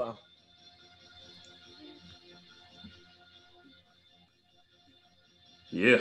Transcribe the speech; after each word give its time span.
Wow. 0.00 0.16
Yeah. 5.70 5.98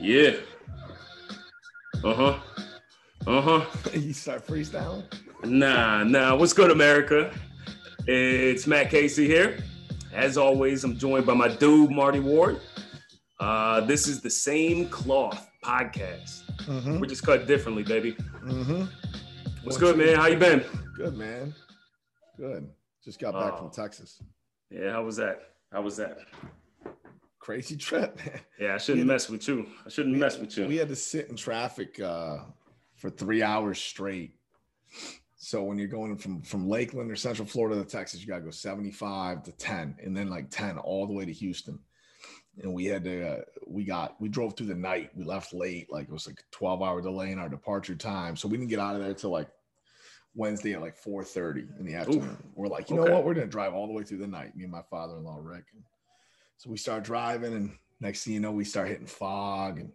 Yeah. 0.00 0.32
Uh 2.02 2.14
huh. 2.14 2.38
Uh 3.24 3.40
huh. 3.40 3.64
you 3.94 4.12
start 4.12 4.44
freestyling? 4.44 5.04
Nah, 5.44 6.02
nah. 6.02 6.34
What's 6.34 6.52
good, 6.52 6.72
America? 6.72 7.32
It's 8.08 8.66
Matt 8.66 8.90
Casey 8.90 9.28
here. 9.28 9.58
As 10.12 10.36
always, 10.36 10.82
I'm 10.82 10.98
joined 10.98 11.24
by 11.24 11.34
my 11.34 11.46
dude, 11.46 11.92
Marty 11.92 12.18
Ward. 12.18 12.60
Uh, 13.38 13.82
this 13.82 14.08
is 14.08 14.20
the 14.20 14.30
same 14.30 14.88
cloth 14.88 15.48
podcast. 15.62 16.42
Mm-hmm. 16.62 16.98
We're 16.98 17.06
just 17.06 17.24
cut 17.24 17.46
differently, 17.46 17.84
baby. 17.84 18.16
Mm-hmm. 18.44 18.86
What's 19.62 19.78
good, 19.78 19.96
man? 19.96 20.16
How 20.16 20.26
you 20.26 20.36
been? 20.36 20.64
Good, 20.96 21.16
man. 21.16 21.54
Good. 22.36 22.68
Just 23.04 23.18
got 23.20 23.34
back 23.34 23.54
Oh. 23.54 23.58
from 23.58 23.70
Texas. 23.70 24.22
Yeah, 24.70 24.92
how 24.92 25.04
was 25.04 25.16
that? 25.16 25.40
How 25.72 25.82
was 25.82 25.96
that? 25.96 26.18
Crazy 27.38 27.76
trip, 27.86 28.16
man. 28.18 28.40
Yeah, 28.58 28.74
I 28.74 28.78
shouldn't 28.78 29.06
mess 29.06 29.28
with 29.28 29.46
you. 29.46 29.66
I 29.84 29.88
shouldn't 29.88 30.16
mess 30.16 30.38
with 30.38 30.56
you. 30.56 30.66
We 30.66 30.76
had 30.76 30.88
to 30.88 30.96
sit 30.96 31.28
in 31.28 31.36
traffic 31.36 32.00
uh, 32.00 32.38
for 32.96 33.10
three 33.10 33.42
hours 33.42 33.78
straight. 33.78 34.34
So 35.36 35.62
when 35.62 35.78
you're 35.78 35.86
going 35.88 36.16
from 36.16 36.42
from 36.42 36.68
Lakeland 36.68 37.10
or 37.10 37.16
Central 37.16 37.46
Florida 37.46 37.80
to 37.82 37.88
Texas, 37.88 38.20
you 38.20 38.26
gotta 38.26 38.42
go 38.42 38.50
75 38.50 39.44
to 39.44 39.52
10, 39.52 39.96
and 40.02 40.16
then 40.16 40.28
like 40.28 40.50
10 40.50 40.78
all 40.78 41.06
the 41.06 41.12
way 41.12 41.24
to 41.24 41.32
Houston. 41.32 41.78
And 42.62 42.72
we 42.72 42.86
had 42.86 43.04
to, 43.04 43.28
uh, 43.28 43.40
we 43.66 43.84
got, 43.84 44.18
we 44.18 44.30
drove 44.30 44.56
through 44.56 44.68
the 44.68 44.74
night. 44.74 45.10
We 45.14 45.24
left 45.24 45.52
late, 45.52 45.92
like 45.92 46.04
it 46.08 46.12
was 46.12 46.26
like 46.26 46.42
12 46.52 46.82
hour 46.82 47.02
delay 47.02 47.30
in 47.30 47.38
our 47.38 47.50
departure 47.50 47.94
time. 47.94 48.34
So 48.34 48.48
we 48.48 48.56
didn't 48.56 48.70
get 48.70 48.78
out 48.80 48.96
of 48.96 49.02
there 49.02 49.12
till 49.12 49.30
like 49.30 49.48
Wednesday 50.36 50.74
at 50.74 50.80
like 50.82 50.96
4:30 51.02 51.66
in 51.80 51.86
the 51.86 51.94
afternoon. 51.94 52.36
We're 52.54 52.68
like, 52.68 52.90
you 52.90 52.96
know 52.96 53.02
Okay. 53.02 53.12
what? 53.12 53.24
We're 53.24 53.34
gonna 53.34 53.46
drive 53.46 53.74
all 53.74 53.86
the 53.86 53.92
way 53.94 54.04
through 54.04 54.18
the 54.18 54.26
night. 54.26 54.54
Me 54.54 54.64
and 54.64 54.72
my 54.72 54.82
father-in-law 54.90 55.38
Rick. 55.42 55.64
And 55.72 55.82
so 56.58 56.70
we 56.70 56.76
start 56.76 57.02
driving, 57.04 57.54
and 57.54 57.72
next 58.00 58.24
thing 58.24 58.34
you 58.34 58.40
know, 58.40 58.52
we 58.52 58.64
start 58.64 58.88
hitting 58.88 59.06
fog 59.06 59.78
and 59.80 59.90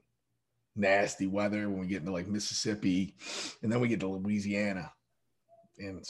nasty 0.75 1.27
weather 1.27 1.69
when 1.69 1.79
we 1.79 1.87
get 1.87 1.99
into 1.99 2.11
like 2.11 2.27
Mississippi, 2.27 3.15
and 3.61 3.71
then 3.71 3.79
we 3.79 3.87
get 3.87 3.99
to 4.01 4.07
Louisiana, 4.07 4.91
and 5.77 6.03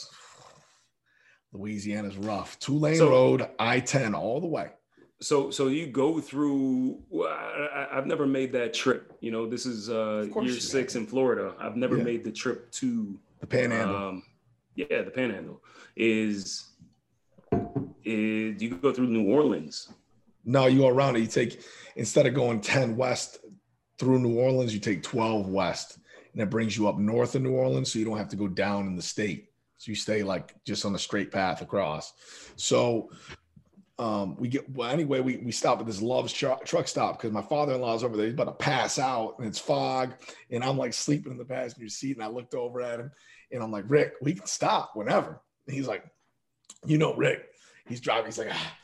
Louisiana's 1.53 2.17
rough. 2.17 2.57
Two 2.59 2.77
lane 2.77 2.95
So- 2.97 3.09
road, 3.09 3.49
I 3.59 3.79
10 3.81 4.15
all 4.15 4.39
the 4.39 4.47
way. 4.47 4.71
So, 5.19 5.51
so 5.51 5.67
you 5.67 5.85
go 5.85 6.19
through. 6.19 7.03
Well, 7.09 7.29
I, 7.29 7.89
I've 7.91 8.07
never 8.07 8.25
made 8.25 8.51
that 8.53 8.73
trip. 8.73 9.13
You 9.21 9.29
know, 9.29 9.47
this 9.47 9.67
is 9.67 9.87
uh, 9.87 10.25
year 10.41 10.53
six 10.59 10.95
in 10.95 11.05
Florida. 11.05 11.53
I've 11.59 11.75
never 11.75 11.97
Yeah. 11.97 12.03
made 12.05 12.23
the 12.23 12.31
trip 12.31 12.71
to. 12.73 13.19
The 13.41 13.47
panhandle. 13.47 13.95
Um, 13.95 14.23
yeah, 14.75 15.01
the 15.01 15.11
Panhandle 15.11 15.61
is. 15.95 16.67
Is 18.03 18.61
you 18.61 18.75
go 18.77 18.91
through 18.91 19.07
New 19.07 19.31
Orleans? 19.31 19.89
no, 20.45 20.65
you 20.67 20.79
go 20.79 20.87
around 20.87 21.15
it. 21.15 21.21
You 21.21 21.27
take 21.27 21.63
instead 21.95 22.25
of 22.25 22.33
going 22.33 22.61
10 22.61 22.95
west 22.95 23.39
through 23.97 24.19
New 24.19 24.39
Orleans, 24.39 24.73
you 24.73 24.79
take 24.79 25.03
12 25.03 25.47
west, 25.47 25.99
and 26.33 26.41
it 26.41 26.49
brings 26.49 26.77
you 26.77 26.87
up 26.87 26.97
north 26.97 27.35
of 27.35 27.41
New 27.41 27.51
Orleans, 27.51 27.91
so 27.91 27.99
you 27.99 28.05
don't 28.05 28.17
have 28.17 28.29
to 28.29 28.35
go 28.35 28.47
down 28.47 28.87
in 28.87 28.95
the 28.95 29.01
state. 29.01 29.49
So 29.77 29.89
you 29.89 29.95
stay 29.95 30.23
like 30.23 30.55
just 30.63 30.85
on 30.85 30.95
a 30.95 30.99
straight 30.99 31.31
path 31.31 31.61
across. 31.61 32.13
So 32.55 33.09
um, 33.99 34.35
we 34.37 34.47
get 34.47 34.69
well 34.71 34.89
anyway. 34.89 35.19
We 35.19 35.37
we 35.37 35.51
stop 35.51 35.79
at 35.79 35.85
this 35.85 36.01
Love's 36.01 36.33
truck, 36.33 36.65
truck 36.65 36.87
stop 36.87 37.17
because 37.17 37.31
my 37.31 37.41
father-in-law's 37.41 38.03
over 38.03 38.17
there. 38.17 38.25
He's 38.25 38.33
about 38.33 38.45
to 38.45 38.63
pass 38.63 38.97
out, 38.97 39.35
and 39.37 39.47
it's 39.47 39.59
fog, 39.59 40.13
and 40.49 40.63
I'm 40.63 40.77
like 40.77 40.93
sleeping 40.93 41.31
in 41.31 41.37
the 41.37 41.45
passenger 41.45 41.89
seat. 41.89 42.17
And 42.17 42.23
I 42.23 42.27
looked 42.27 42.55
over 42.55 42.81
at 42.81 42.99
him, 42.99 43.11
and 43.51 43.61
I'm 43.63 43.71
like, 43.71 43.85
Rick, 43.87 44.13
we 44.21 44.33
can 44.33 44.45
stop 44.45 44.91
whenever. 44.95 45.41
And 45.67 45.75
he's 45.75 45.87
like, 45.87 46.03
you 46.85 46.97
know, 46.97 47.13
Rick. 47.15 47.45
He's 47.87 47.99
driving. 48.01 48.25
He's 48.25 48.37
like, 48.37 48.49
ah, 48.51 48.77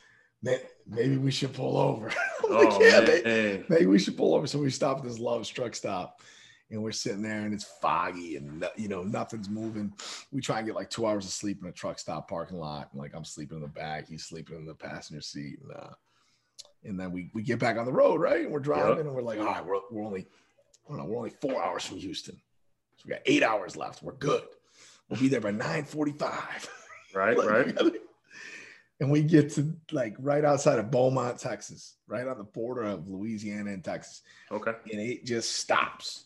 man, 0.43 0.59
maybe 0.85 1.17
we 1.17 1.31
should 1.31 1.53
pull 1.53 1.77
over. 1.77 2.09
I'm 2.43 2.51
like, 2.53 2.67
Oh 2.71 2.81
yeah, 2.81 2.99
man, 3.01 3.23
may- 3.23 3.63
maybe 3.69 3.85
we 3.85 3.99
should 3.99 4.17
pull 4.17 4.35
over. 4.35 4.47
So 4.47 4.59
we 4.59 4.69
stop 4.69 4.97
at 4.97 5.03
this 5.03 5.19
Love's 5.19 5.49
truck 5.49 5.75
stop, 5.75 6.21
and 6.69 6.81
we're 6.83 6.91
sitting 6.91 7.21
there, 7.21 7.41
and 7.41 7.53
it's 7.53 7.65
foggy, 7.81 8.35
and 8.35 8.67
you 8.75 8.87
know 8.87 9.03
nothing's 9.03 9.49
moving. 9.49 9.93
We 10.31 10.41
try 10.41 10.57
and 10.57 10.65
get 10.67 10.75
like 10.75 10.89
two 10.89 11.05
hours 11.05 11.25
of 11.25 11.31
sleep 11.31 11.59
in 11.61 11.69
a 11.69 11.71
truck 11.71 11.99
stop 11.99 12.27
parking 12.29 12.57
lot. 12.57 12.89
And 12.91 13.01
like 13.01 13.15
I'm 13.15 13.25
sleeping 13.25 13.57
in 13.57 13.61
the 13.61 13.67
back, 13.69 14.07
he's 14.07 14.25
sleeping 14.25 14.57
in 14.57 14.65
the 14.65 14.73
passenger 14.75 15.21
seat, 15.21 15.59
and 15.61 15.71
uh, 15.71 15.89
and 16.83 16.99
then 16.99 17.11
we 17.11 17.29
we 17.33 17.41
get 17.43 17.59
back 17.59 17.77
on 17.77 17.85
the 17.85 17.93
road, 17.93 18.19
right? 18.19 18.41
And 18.43 18.51
we're 18.51 18.59
driving, 18.59 19.05
and 19.05 19.13
we're 19.13 19.21
like, 19.21 19.39
all 19.39 19.45
right, 19.45 19.65
we're, 19.65 19.79
we're 19.91 20.03
only, 20.05 20.27
I 20.85 20.89
don't 20.89 20.97
know, 20.97 21.05
we're 21.05 21.17
only 21.17 21.33
four 21.41 21.61
hours 21.63 21.85
from 21.85 21.97
Houston, 21.97 22.35
so 22.97 23.03
we 23.05 23.11
got 23.11 23.21
eight 23.25 23.43
hours 23.43 23.75
left. 23.77 24.03
We're 24.03 24.13
good. 24.13 24.43
We'll 25.09 25.19
be 25.19 25.27
there 25.29 25.41
by 25.41 25.51
nine 25.51 25.85
forty-five. 25.85 26.69
right, 27.13 27.37
Like, 27.37 27.47
right. 27.49 27.77
And 28.99 29.11
we 29.11 29.21
get 29.21 29.51
to 29.53 29.75
like 29.91 30.15
right 30.19 30.43
outside 30.43 30.79
of 30.79 30.89
Beaumont, 30.89 31.37
Texas, 31.39 31.95
right 32.07 32.27
on 32.27 32.37
the 32.39 32.43
border 32.43 32.81
of 32.83 33.07
Louisiana 33.07 33.71
and 33.71 33.83
Texas. 33.83 34.23
Okay. 34.51 34.71
And 34.91 34.99
it 34.99 35.23
just 35.23 35.55
stops. 35.57 36.25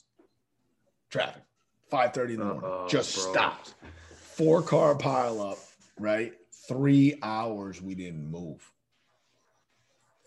Traffic. 1.09 1.43
5:30 1.91 2.29
in 2.29 2.37
the 2.39 2.45
morning. 2.45 2.63
Uh-oh, 2.63 2.87
just 2.87 3.13
bro. 3.15 3.33
stopped. 3.33 3.73
Four 4.15 4.61
car 4.61 4.95
pile 4.95 5.41
up, 5.41 5.57
right? 5.99 6.33
Three 6.69 7.19
hours 7.21 7.81
we 7.81 7.93
didn't 7.95 8.31
move. 8.31 8.71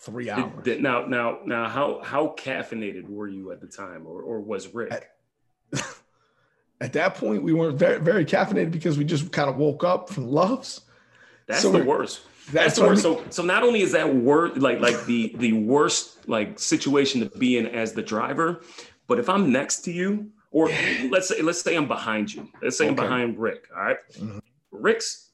Three 0.00 0.28
hours. 0.28 0.52
Did- 0.56 0.64
did- 0.64 0.82
now, 0.82 1.06
now, 1.06 1.38
now, 1.46 1.66
how 1.66 2.02
how 2.02 2.34
caffeinated 2.36 3.08
were 3.08 3.26
you 3.26 3.52
at 3.52 3.62
the 3.62 3.66
time, 3.66 4.06
or 4.06 4.20
or 4.20 4.40
was 4.40 4.68
Rick? 4.74 4.92
I- 5.72 5.80
At 6.84 6.92
that 6.92 7.14
point, 7.14 7.42
we 7.42 7.54
weren't 7.54 7.78
very, 7.78 7.98
very 7.98 8.26
caffeinated 8.26 8.70
because 8.70 8.98
we 8.98 9.04
just 9.04 9.32
kind 9.32 9.48
of 9.48 9.56
woke 9.56 9.82
up 9.82 10.10
from 10.10 10.26
loves. 10.26 10.82
That's 11.46 11.62
so 11.62 11.72
the 11.72 11.82
worst. 11.82 12.20
That's 12.52 12.76
That's 12.76 12.78
what 12.78 12.88
I 12.88 12.92
mean. 12.92 13.00
So, 13.00 13.24
so 13.30 13.42
not 13.42 13.62
only 13.62 13.80
is 13.80 13.92
that 13.92 14.14
worst, 14.14 14.58
like 14.58 14.80
like 14.80 15.06
the 15.06 15.34
the 15.38 15.54
worst 15.54 16.28
like 16.28 16.58
situation 16.58 17.26
to 17.26 17.38
be 17.38 17.56
in 17.56 17.66
as 17.68 17.94
the 17.94 18.02
driver, 18.02 18.60
but 19.06 19.18
if 19.18 19.30
I'm 19.30 19.50
next 19.50 19.80
to 19.84 19.92
you, 19.92 20.30
or 20.50 20.68
let's 21.08 21.28
say 21.28 21.40
let's 21.40 21.62
say 21.62 21.74
I'm 21.74 21.88
behind 21.88 22.34
you, 22.34 22.50
let's 22.60 22.76
say 22.76 22.86
I'm 22.86 22.94
behind 22.94 23.38
Rick. 23.38 23.68
All 23.74 23.82
right? 23.82 23.96
Mhm. 24.18 24.40
Rick's 24.70 25.30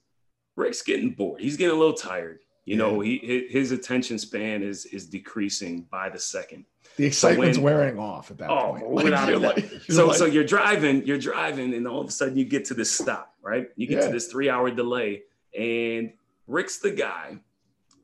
Rick's 0.54 0.82
getting 0.82 1.10
bored. 1.10 1.40
He's 1.40 1.56
getting 1.56 1.74
a 1.74 1.78
little 1.80 1.94
tired. 1.94 2.38
You 2.70 2.76
know, 2.76 3.00
he 3.00 3.46
his 3.50 3.72
attention 3.72 4.16
span 4.16 4.62
is 4.62 4.86
is 4.86 5.04
decreasing 5.06 5.88
by 5.90 6.08
the 6.08 6.20
second. 6.20 6.66
The 6.96 7.06
excitement's 7.06 7.58
when- 7.58 7.64
wearing 7.74 7.98
off 7.98 8.30
at 8.30 8.38
that 8.38 8.48
Oh, 8.48 8.74
point. 8.78 8.88
without 8.90 9.32
a 9.32 9.38
like- 9.40 9.68
so 9.88 10.06
like- 10.06 10.16
so 10.16 10.24
you're 10.26 10.44
driving, 10.44 11.04
you're 11.04 11.18
driving, 11.18 11.74
and 11.74 11.88
all 11.88 12.00
of 12.00 12.06
a 12.06 12.12
sudden 12.12 12.36
you 12.36 12.44
get 12.44 12.66
to 12.66 12.74
this 12.74 12.88
stop, 12.92 13.34
right? 13.42 13.70
You 13.74 13.88
get 13.88 13.98
Yeah. 14.02 14.06
to 14.06 14.12
this 14.12 14.28
three 14.28 14.48
hour 14.48 14.70
delay, 14.70 15.24
and 15.52 16.12
Rick's 16.46 16.78
the 16.78 16.92
guy 16.92 17.38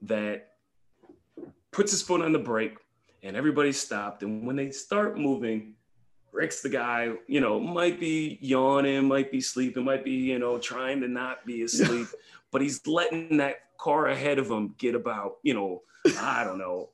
that 0.02 0.54
puts 1.70 1.92
his 1.92 2.02
foot 2.02 2.20
on 2.22 2.32
the 2.32 2.40
brake, 2.40 2.76
and 3.22 3.36
everybody's 3.36 3.78
stopped. 3.78 4.24
And 4.24 4.44
when 4.48 4.56
they 4.56 4.72
start 4.72 5.16
moving, 5.16 5.75
Rick's 6.36 6.60
the 6.60 6.68
guy, 6.68 7.12
you 7.26 7.40
know, 7.40 7.58
might 7.58 7.98
be 7.98 8.38
yawning, 8.42 9.08
might 9.08 9.32
be 9.32 9.40
sleeping, 9.40 9.84
might 9.84 10.04
be, 10.04 10.12
you 10.12 10.38
know, 10.38 10.58
trying 10.58 11.00
to 11.00 11.08
not 11.08 11.46
be 11.46 11.62
asleep, 11.62 12.06
but 12.52 12.60
he's 12.60 12.86
letting 12.86 13.38
that 13.38 13.56
car 13.78 14.08
ahead 14.08 14.38
of 14.38 14.50
him 14.50 14.74
get 14.76 14.94
about, 14.94 15.36
you 15.42 15.54
know, 15.54 15.82
I 16.20 16.44
don't 16.44 16.58
know, 16.58 16.90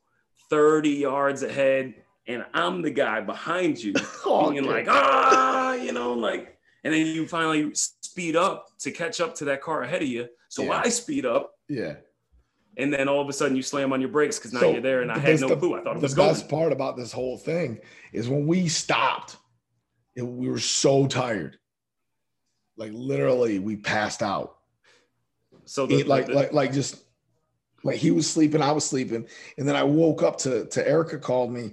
30 0.48 0.90
yards 0.90 1.42
ahead. 1.42 1.94
And 2.28 2.44
I'm 2.54 2.82
the 2.82 2.90
guy 2.90 3.20
behind 3.20 3.82
you 3.82 3.94
Oh, 4.24 4.50
being 4.50 4.64
like, 4.64 4.86
ah, 4.88 5.74
you 5.74 5.92
know, 5.92 6.12
like, 6.12 6.56
and 6.84 6.94
then 6.94 7.06
you 7.06 7.26
finally 7.26 7.74
speed 7.74 8.36
up 8.36 8.68
to 8.78 8.92
catch 8.92 9.20
up 9.20 9.34
to 9.36 9.44
that 9.46 9.60
car 9.60 9.82
ahead 9.82 10.02
of 10.02 10.08
you. 10.08 10.28
So 10.48 10.62
Yeah. 10.62 10.82
I 10.84 10.88
speed 10.88 11.26
up, 11.26 11.54
yeah. 11.68 11.94
And 12.76 12.92
then 12.92 13.08
all 13.08 13.20
of 13.20 13.28
a 13.28 13.32
sudden 13.32 13.56
you 13.56 13.62
slam 13.62 13.92
on 13.92 14.00
your 14.00 14.10
brakes 14.10 14.38
because 14.38 14.52
now 14.52 14.60
So, 14.60 14.72
you're 14.72 14.80
there, 14.80 15.02
and 15.02 15.12
I 15.12 15.18
had 15.18 15.40
no 15.40 15.56
clue. 15.56 15.74
I 15.74 15.82
thought 15.82 15.96
it 15.96 16.00
the 16.00 16.02
was 16.02 16.14
going. 16.14 16.28
The 16.28 16.34
best 16.34 16.48
part 16.48 16.72
about 16.72 16.96
this 16.96 17.12
whole 17.12 17.36
thing 17.36 17.78
is 18.12 18.28
when 18.28 18.46
we 18.46 18.68
stopped, 18.68 19.36
it, 20.16 20.22
we 20.22 20.48
were 20.48 20.58
so 20.58 21.06
tired. 21.06 21.58
Like 22.76 22.92
literally, 22.94 23.58
we 23.58 23.76
passed 23.76 24.22
out. 24.22 24.56
So 25.64 25.86
the, 25.86 26.02
like, 26.04 26.26
the- 26.26 26.34
like, 26.34 26.52
like 26.52 26.72
just 26.72 27.04
like 27.84 27.96
he 27.96 28.10
was 28.10 28.30
sleeping, 28.30 28.62
I 28.62 28.72
was 28.72 28.84
sleeping, 28.84 29.26
and 29.58 29.68
then 29.68 29.76
I 29.76 29.82
woke 29.82 30.22
up 30.22 30.38
to 30.38 30.66
to 30.66 30.88
Erica 30.88 31.18
called 31.18 31.52
me, 31.52 31.72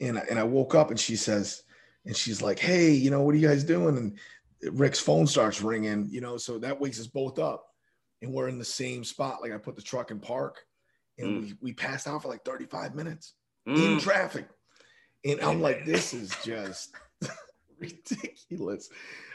and 0.00 0.18
and 0.18 0.38
I 0.38 0.44
woke 0.44 0.74
up 0.74 0.90
and 0.90 0.98
she 0.98 1.16
says, 1.16 1.62
and 2.04 2.16
she's 2.16 2.40
like, 2.40 2.58
hey, 2.58 2.90
you 2.90 3.10
know, 3.10 3.22
what 3.22 3.34
are 3.34 3.38
you 3.38 3.48
guys 3.48 3.64
doing? 3.64 3.96
And 3.98 4.18
Rick's 4.78 4.98
phone 5.00 5.26
starts 5.26 5.60
ringing, 5.62 6.08
you 6.10 6.20
know, 6.20 6.36
so 6.36 6.58
that 6.58 6.80
wakes 6.80 6.98
us 6.98 7.06
both 7.06 7.38
up, 7.38 7.67
and 8.22 8.32
we're 8.32 8.48
in 8.48 8.58
the 8.58 8.64
same 8.64 9.04
spot. 9.04 9.40
Like 9.42 9.52
I 9.52 9.58
put 9.58 9.76
the 9.76 9.82
truck 9.82 10.10
in 10.10 10.18
park, 10.20 10.58
and 11.18 11.36
Mm. 11.36 11.40
we 11.40 11.54
we 11.60 11.72
passed 11.72 12.06
out 12.06 12.22
for 12.22 12.28
like 12.28 12.44
thirty 12.44 12.66
five 12.66 12.94
minutes 12.94 13.34
in 13.66 13.74
Mm, 13.74 14.00
traffic. 14.02 14.48
And 15.24 15.40
I'm 15.40 15.60
like, 15.60 15.84
this 15.84 16.14
is 16.14 16.32
just 16.44 16.94
ridiculous. 17.78 18.88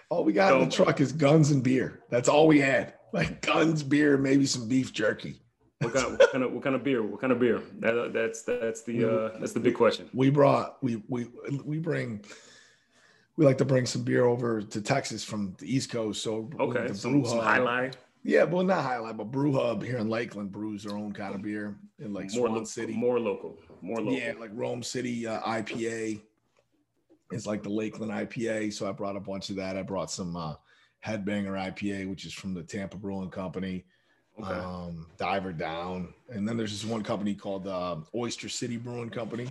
All 0.09 0.23
we 0.23 0.33
got 0.33 0.53
in 0.53 0.69
the 0.69 0.75
truck 0.75 1.01
is 1.01 1.11
guns 1.11 1.51
and 1.51 1.63
beer. 1.63 2.03
That's 2.09 2.29
all 2.29 2.47
we 2.47 2.59
had. 2.59 2.93
Like 3.13 3.41
guns, 3.41 3.83
beer, 3.83 4.17
maybe 4.17 4.45
some 4.45 4.67
beef 4.67 4.91
jerky. 4.93 5.39
what, 5.81 5.93
kind, 5.93 6.17
what 6.17 6.31
kind 6.31 6.43
of 6.43 6.51
what 6.51 6.63
kind 6.63 6.75
of 6.75 6.83
beer? 6.83 7.03
What 7.03 7.21
kind 7.21 7.31
of 7.33 7.39
beer? 7.39 7.61
That, 7.79 8.11
that's 8.13 8.43
that's 8.43 8.83
the 8.83 9.05
uh, 9.33 9.37
that's 9.39 9.53
the 9.53 9.59
big 9.59 9.75
question. 9.75 10.09
We 10.13 10.29
brought 10.29 10.81
we 10.83 11.03
we 11.07 11.27
we 11.63 11.79
bring 11.79 12.23
we 13.37 13.45
like 13.45 13.57
to 13.59 13.65
bring 13.65 13.85
some 13.85 14.03
beer 14.03 14.25
over 14.25 14.61
to 14.61 14.81
Texas 14.81 15.23
from 15.23 15.55
the 15.59 15.73
East 15.75 15.91
Coast. 15.91 16.21
So 16.23 16.49
Okay, 16.59 16.87
the 16.87 16.95
some, 16.95 17.23
some 17.25 17.39
High 17.39 17.59
Life. 17.59 17.93
Yeah, 18.23 18.43
well, 18.43 18.63
not 18.63 18.83
High 18.83 18.99
Life, 18.99 19.17
but 19.17 19.31
Brew 19.31 19.53
Hub 19.53 19.83
here 19.83 19.97
in 19.97 20.09
Lakeland 20.09 20.51
brews 20.51 20.83
their 20.83 20.95
own 20.95 21.11
kind 21.11 21.35
of 21.35 21.41
beer 21.41 21.75
in 21.99 22.13
like 22.13 22.31
more 22.31 22.47
Swan 22.47 22.51
local, 22.53 22.65
City. 22.65 22.93
more 22.93 23.19
local, 23.19 23.57
more 23.81 23.97
local. 23.97 24.13
Yeah, 24.13 24.33
like 24.39 24.51
Rome 24.53 24.81
City 24.81 25.27
uh, 25.27 25.41
IPA 25.41 26.21
is 27.31 27.45
like 27.45 27.63
the 27.63 27.69
Lakeland 27.69 28.13
IPA. 28.13 28.71
So 28.73 28.87
I 28.87 28.93
brought 28.93 29.17
a 29.17 29.19
bunch 29.19 29.49
of 29.49 29.57
that. 29.57 29.77
I 29.77 29.81
brought 29.81 30.09
some 30.09 30.37
uh, 30.37 30.55
Headbanger 31.05 31.51
IPA, 31.51 32.09
which 32.09 32.25
is 32.25 32.33
from 32.33 32.53
the 32.53 32.63
Tampa 32.63 32.95
Brewing 32.95 33.29
Company. 33.29 33.83
Okay. 34.41 34.51
Um, 34.51 35.07
Diver 35.17 35.53
Down, 35.53 36.11
and 36.29 36.47
then 36.47 36.57
there's 36.57 36.71
this 36.71 36.89
one 36.89 37.03
company 37.03 37.35
called 37.35 37.67
uh, 37.67 37.97
Oyster 38.15 38.49
City 38.49 38.77
Brewing 38.77 39.11
Company, 39.11 39.47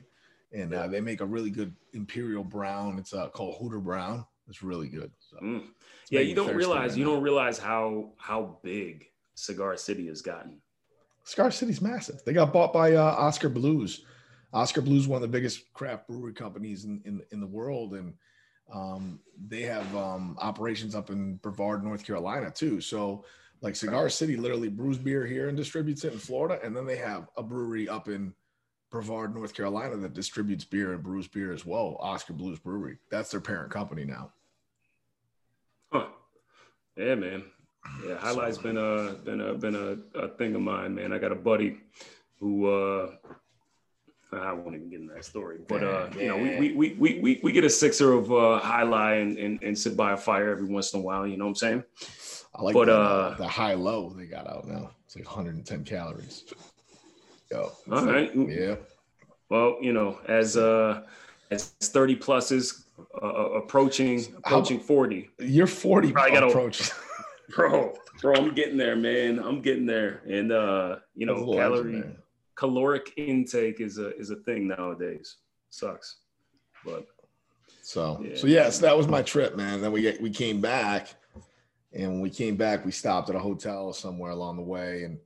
and 0.53 0.75
uh, 0.75 0.89
they 0.89 1.01
make 1.01 1.21
a 1.21 1.27
really 1.27 1.51
good 1.51 1.73
Imperial 1.93 2.43
Brown. 2.43 2.99
It's 2.99 3.13
uh, 3.13 3.29
called 3.29 3.57
Hooter 3.61 3.79
Brown. 3.79 4.27
It's 4.49 4.63
really 4.63 4.89
good. 4.89 5.13
So, 5.33 5.39
Mm. 5.45 5.65
Yeah, 6.11 6.21
you 6.21 6.35
don't 6.35 6.55
realize 6.55 6.91
right 6.91 6.99
you 6.99 7.05
now. 7.05 7.13
don't 7.13 7.23
realize 7.23 7.59
how 7.59 8.13
how 8.19 8.59
big 8.63 9.07
Cigar 9.35 9.77
City 9.77 10.09
has 10.09 10.21
gotten. 10.21 10.61
Cigar 11.25 11.51
City's 11.51 11.81
massive. 11.81 12.21
They 12.25 12.33
got 12.33 12.53
bought 12.53 12.73
by 12.73 12.95
uh, 12.95 13.03
Oskar 13.03 13.49
Blues. 13.49 14.05
Oskar 14.53 14.83
Blues, 14.83 15.09
one 15.09 15.17
of 15.17 15.23
the 15.23 15.29
biggest 15.29 15.73
craft 15.73 16.07
brewery 16.07 16.35
companies 16.35 16.85
in 16.85 17.01
in, 17.07 17.23
in 17.31 17.41
the 17.41 17.47
world, 17.47 17.95
and 17.95 18.13
um, 18.73 19.21
they 19.49 19.63
have 19.63 19.97
um, 19.97 20.37
operations 20.41 20.95
up 20.95 21.11
in 21.11 21.37
Brevard, 21.37 21.83
North 21.83 22.05
Carolina, 22.05 22.51
too. 22.51 22.81
So, 22.81 23.25
like 23.63 23.77
Cigar 23.77 24.11
City, 24.11 24.37
literally 24.37 24.69
brews 24.69 24.99
beer 24.99 25.25
here 25.27 25.49
and 25.49 25.57
distributes 25.57 26.05
it 26.05 26.13
in 26.13 26.19
Florida, 26.19 26.61
and 26.63 26.77
then 26.77 26.85
they 26.87 26.97
have 26.97 27.29
a 27.37 27.43
brewery 27.43 27.89
up 27.89 28.09
in 28.09 28.35
Brevard, 28.91 29.35
North 29.35 29.55
Carolina, 29.55 29.97
that 29.97 30.13
distributes 30.13 30.65
beer 30.65 30.93
and 30.93 31.03
brews 31.03 31.29
beer 31.29 31.53
as 31.53 31.65
well. 31.65 31.97
Oskar 32.01 32.35
Blues 32.35 32.59
Brewery. 32.59 32.99
That's 33.11 33.31
their 33.31 33.41
parent 33.41 33.71
company 33.71 34.05
now. 34.05 34.33
Yeah, 36.97 37.15
man. 37.15 37.45
Yeah, 38.07 38.17
High 38.17 38.31
Life's 38.33 38.59
been 38.59 38.77
a 38.77 39.15
been 39.25 39.41
a 39.41 39.55
been 39.55 39.75
a, 39.75 40.19
a 40.19 40.29
thing 40.29 40.55
of 40.55 40.61
mine, 40.61 40.95
man. 40.95 41.13
I 41.13 41.19
got 41.19 41.33
a 41.33 41.37
buddy 41.37 41.79
who 42.39 42.69
uh 42.69 43.11
I 44.33 44.53
won't 44.53 44.75
even 44.75 44.89
get 44.89 45.01
into 45.01 45.15
that 45.15 45.25
story, 45.25 45.59
but 45.69 45.83
uh, 45.83 46.09
you 46.19 46.29
know, 46.29 46.39
we 46.39 46.73
we, 46.73 46.95
we 46.95 47.21
we 47.21 47.41
we 47.43 47.53
get 47.53 47.65
a 47.65 47.71
sixer 47.71 48.13
of 48.13 48.33
uh 48.33 48.61
High 48.61 48.83
Life 48.85 49.21
and, 49.21 49.37
and 49.39 49.63
and 49.63 49.79
sit 49.79 49.97
by 49.97 50.13
a 50.13 50.17
fire 50.17 50.51
every 50.51 50.67
once 50.67 50.95
in 50.95 51.01
a 51.01 51.03
while. 51.03 51.27
You 51.27 51.37
know 51.37 51.45
what 51.45 51.51
I'm 51.51 51.57
saying? 51.57 51.85
I 52.55 52.63
like 52.63 52.75
But, 52.75 52.87
that, 52.87 52.93
uh, 52.93 53.35
the 53.37 53.49
high 53.49 53.75
low 53.75 54.11
they 54.11 54.27
got 54.27 54.47
out 54.47 54.67
now. 54.69 54.91
It's 55.07 55.17
like 55.17 55.25
110 55.25 55.85
calories. 55.85 56.45
Yo, 57.51 57.73
All 57.91 58.05
right. 58.07 58.31
yeah. 58.35 58.77
Well, 59.49 59.79
you 59.81 59.93
know, 59.93 60.21
as 60.29 60.57
uh 60.57 61.03
as 61.51 61.73
30 61.81 62.17
pluses 62.17 62.82
uh, 63.23 63.27
approaching 63.27 64.25
approaching 64.39 64.81
40, 64.81 65.31
You're 65.39 65.67
40 65.67 66.13
Probably 66.13 66.33
gotta- 66.33 66.47
approach. 66.49 66.91
bro, 67.55 67.95
bro, 68.21 68.35
I'm 68.35 68.55
getting 68.55 68.77
there, 68.77 68.97
man. 68.97 69.39
I'm 69.39 69.61
getting 69.61 69.87
there, 69.87 70.23
and 70.29 70.53
uh, 70.53 70.97
you 71.15 71.27
know, 71.27 71.45
calorie 71.55 72.05
caloric 72.55 73.13
intake 73.17 73.81
is 73.81 73.99
a 73.99 74.17
is 74.17 74.31
a 74.31 74.37
thing 74.37 74.69
nowadays. 74.69 75.37
Sucks, 75.71 76.17
but 76.85 77.07
So, 77.83 78.21
Yeah. 78.23 78.37
so 78.37 78.47
yes, 78.47 78.79
that 78.81 78.97
was 78.97 79.09
my 79.09 79.23
trip, 79.23 79.57
man. 79.57 79.81
Then 79.81 79.93
we 79.93 80.17
we 80.21 80.31
came 80.31 80.61
back, 80.61 81.09
and 81.93 82.11
when 82.13 82.21
we 82.21 82.31
came 82.31 82.57
back, 82.57 82.85
we 82.85 82.93
stopped 82.93 83.29
at 83.31 83.37
a 83.37 83.41
hotel 83.41 83.93
somewhere 83.93 84.31
along 84.33 84.57
the 84.57 84.63
way, 84.63 85.05
and 85.05 85.19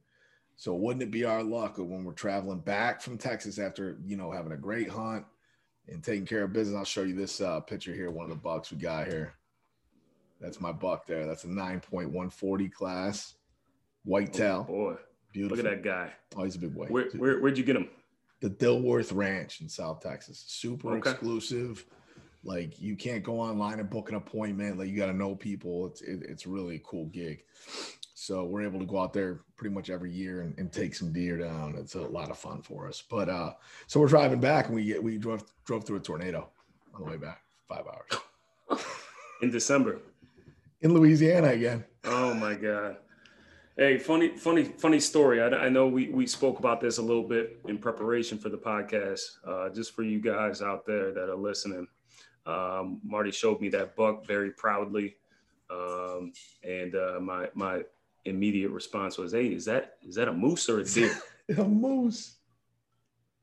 so 0.56 0.74
wouldn't 0.74 1.02
it 1.02 1.10
be 1.10 1.24
our 1.24 1.42
luck 1.42 1.78
when 1.78 2.04
we're 2.04 2.12
traveling 2.12 2.60
back 2.60 3.02
from 3.02 3.18
Texas 3.18 3.58
after 3.58 3.98
you 4.06 4.16
know 4.16 4.30
having 4.30 4.52
a 4.52 4.56
great 4.56 4.88
hunt 4.88 5.24
and 5.88 6.02
taking 6.02 6.26
care 6.26 6.42
of 6.44 6.52
business? 6.52 6.76
I'll 6.76 6.84
show 6.84 7.02
you 7.02 7.14
this 7.14 7.40
uh, 7.40 7.60
picture 7.60 7.94
here. 7.94 8.10
One 8.10 8.24
of 8.24 8.30
the 8.30 8.36
bucks 8.36 8.70
we 8.70 8.78
got 8.78 9.06
here. 9.08 9.34
That's 10.40 10.60
my 10.60 10.72
buck 10.72 11.06
there. 11.06 11.26
That's 11.26 11.44
a 11.44 11.48
9.140 11.48 12.72
class, 12.72 13.34
white 14.04 14.32
tail, 14.32 14.64
boy, 14.64 14.96
beautiful. 15.32 15.56
look 15.56 15.66
at 15.66 15.82
that 15.82 15.82
guy. 15.88 16.12
Oh, 16.36 16.44
he's 16.44 16.56
a 16.56 16.58
big 16.58 16.74
boy. 16.74 16.86
Where, 16.86 17.08
where 17.16 17.40
where'd 17.40 17.56
you 17.58 17.64
get 17.64 17.76
him? 17.76 17.88
the 18.40 18.50
Dilworth 18.50 19.14
Ranch 19.14 19.62
in 19.62 19.68
South 19.68 20.02
Texas. 20.02 20.44
Super 20.46 20.96
Okay. 20.96 21.10
exclusive. 21.10 21.86
Like 22.44 22.78
you 22.78 22.94
can't 22.94 23.24
go 23.24 23.40
online 23.40 23.80
and 23.80 23.88
book 23.88 24.10
an 24.10 24.16
appointment. 24.16 24.78
Like 24.78 24.88
you 24.88 24.96
got 24.96 25.06
to 25.06 25.14
know 25.14 25.34
people. 25.34 25.86
It's 25.86 26.02
it, 26.02 26.20
it's 26.28 26.46
really 26.46 26.76
a 26.76 26.80
cool 26.80 27.06
gig. 27.06 27.42
So 28.18 28.44
we're 28.44 28.62
able 28.62 28.78
to 28.80 28.86
go 28.86 28.98
out 28.98 29.12
there 29.12 29.40
pretty 29.58 29.74
much 29.74 29.90
every 29.90 30.10
year 30.10 30.40
and, 30.40 30.58
and 30.58 30.72
take 30.72 30.94
some 30.94 31.12
deer 31.12 31.36
down. 31.36 31.74
It's 31.76 31.96
a 31.96 32.00
lot 32.00 32.30
of 32.30 32.38
fun 32.38 32.62
for 32.62 32.88
us. 32.88 33.02
But 33.10 33.28
uh, 33.28 33.52
so 33.88 34.00
we're 34.00 34.08
driving 34.08 34.40
back 34.40 34.66
and 34.66 34.74
we 34.74 34.86
get 34.86 35.02
we 35.02 35.18
drove 35.18 35.44
drove 35.66 35.84
through 35.84 35.98
a 35.98 36.00
tornado 36.00 36.48
on 36.94 37.02
the 37.02 37.10
way 37.10 37.18
back. 37.18 37.42
Five 37.68 37.84
hours 37.86 38.82
In 39.42 39.50
December. 39.50 40.00
in 40.80 40.94
Louisiana 40.94 41.48
again. 41.48 41.84
Oh 42.04 42.32
my 42.32 42.54
god. 42.54 42.96
Hey, 43.76 43.98
funny, 43.98 44.34
funny, 44.38 44.64
funny 44.64 44.98
story. 44.98 45.42
I, 45.42 45.48
I 45.48 45.68
know 45.68 45.86
we 45.86 46.08
we 46.08 46.26
spoke 46.26 46.58
about 46.58 46.80
this 46.80 46.96
a 46.96 47.02
little 47.02 47.28
bit 47.28 47.60
in 47.68 47.76
preparation 47.76 48.38
for 48.38 48.48
the 48.48 48.56
podcast. 48.56 49.20
Uh, 49.46 49.68
just 49.68 49.94
for 49.94 50.02
you 50.04 50.22
guys 50.22 50.62
out 50.62 50.86
there 50.86 51.12
that 51.12 51.28
are 51.28 51.36
listening, 51.36 51.86
um, 52.46 52.98
Marty 53.04 53.30
showed 53.30 53.60
me 53.60 53.68
that 53.68 53.94
buck 53.94 54.26
very 54.26 54.52
proudly, 54.52 55.16
um, 55.68 56.32
and 56.64 56.94
uh, 56.94 57.18
my 57.20 57.50
my 57.52 57.82
immediate 58.26 58.70
response 58.70 59.18
was, 59.18 59.32
"Hey, 59.32 59.46
is 59.48 59.64
that 59.66 59.94
is 60.02 60.14
that 60.16 60.28
a 60.28 60.32
moose 60.32 60.68
or 60.68 60.80
a 60.80 60.84
deer?" 60.84 61.14
A 61.58 61.62
moose. 61.62 62.34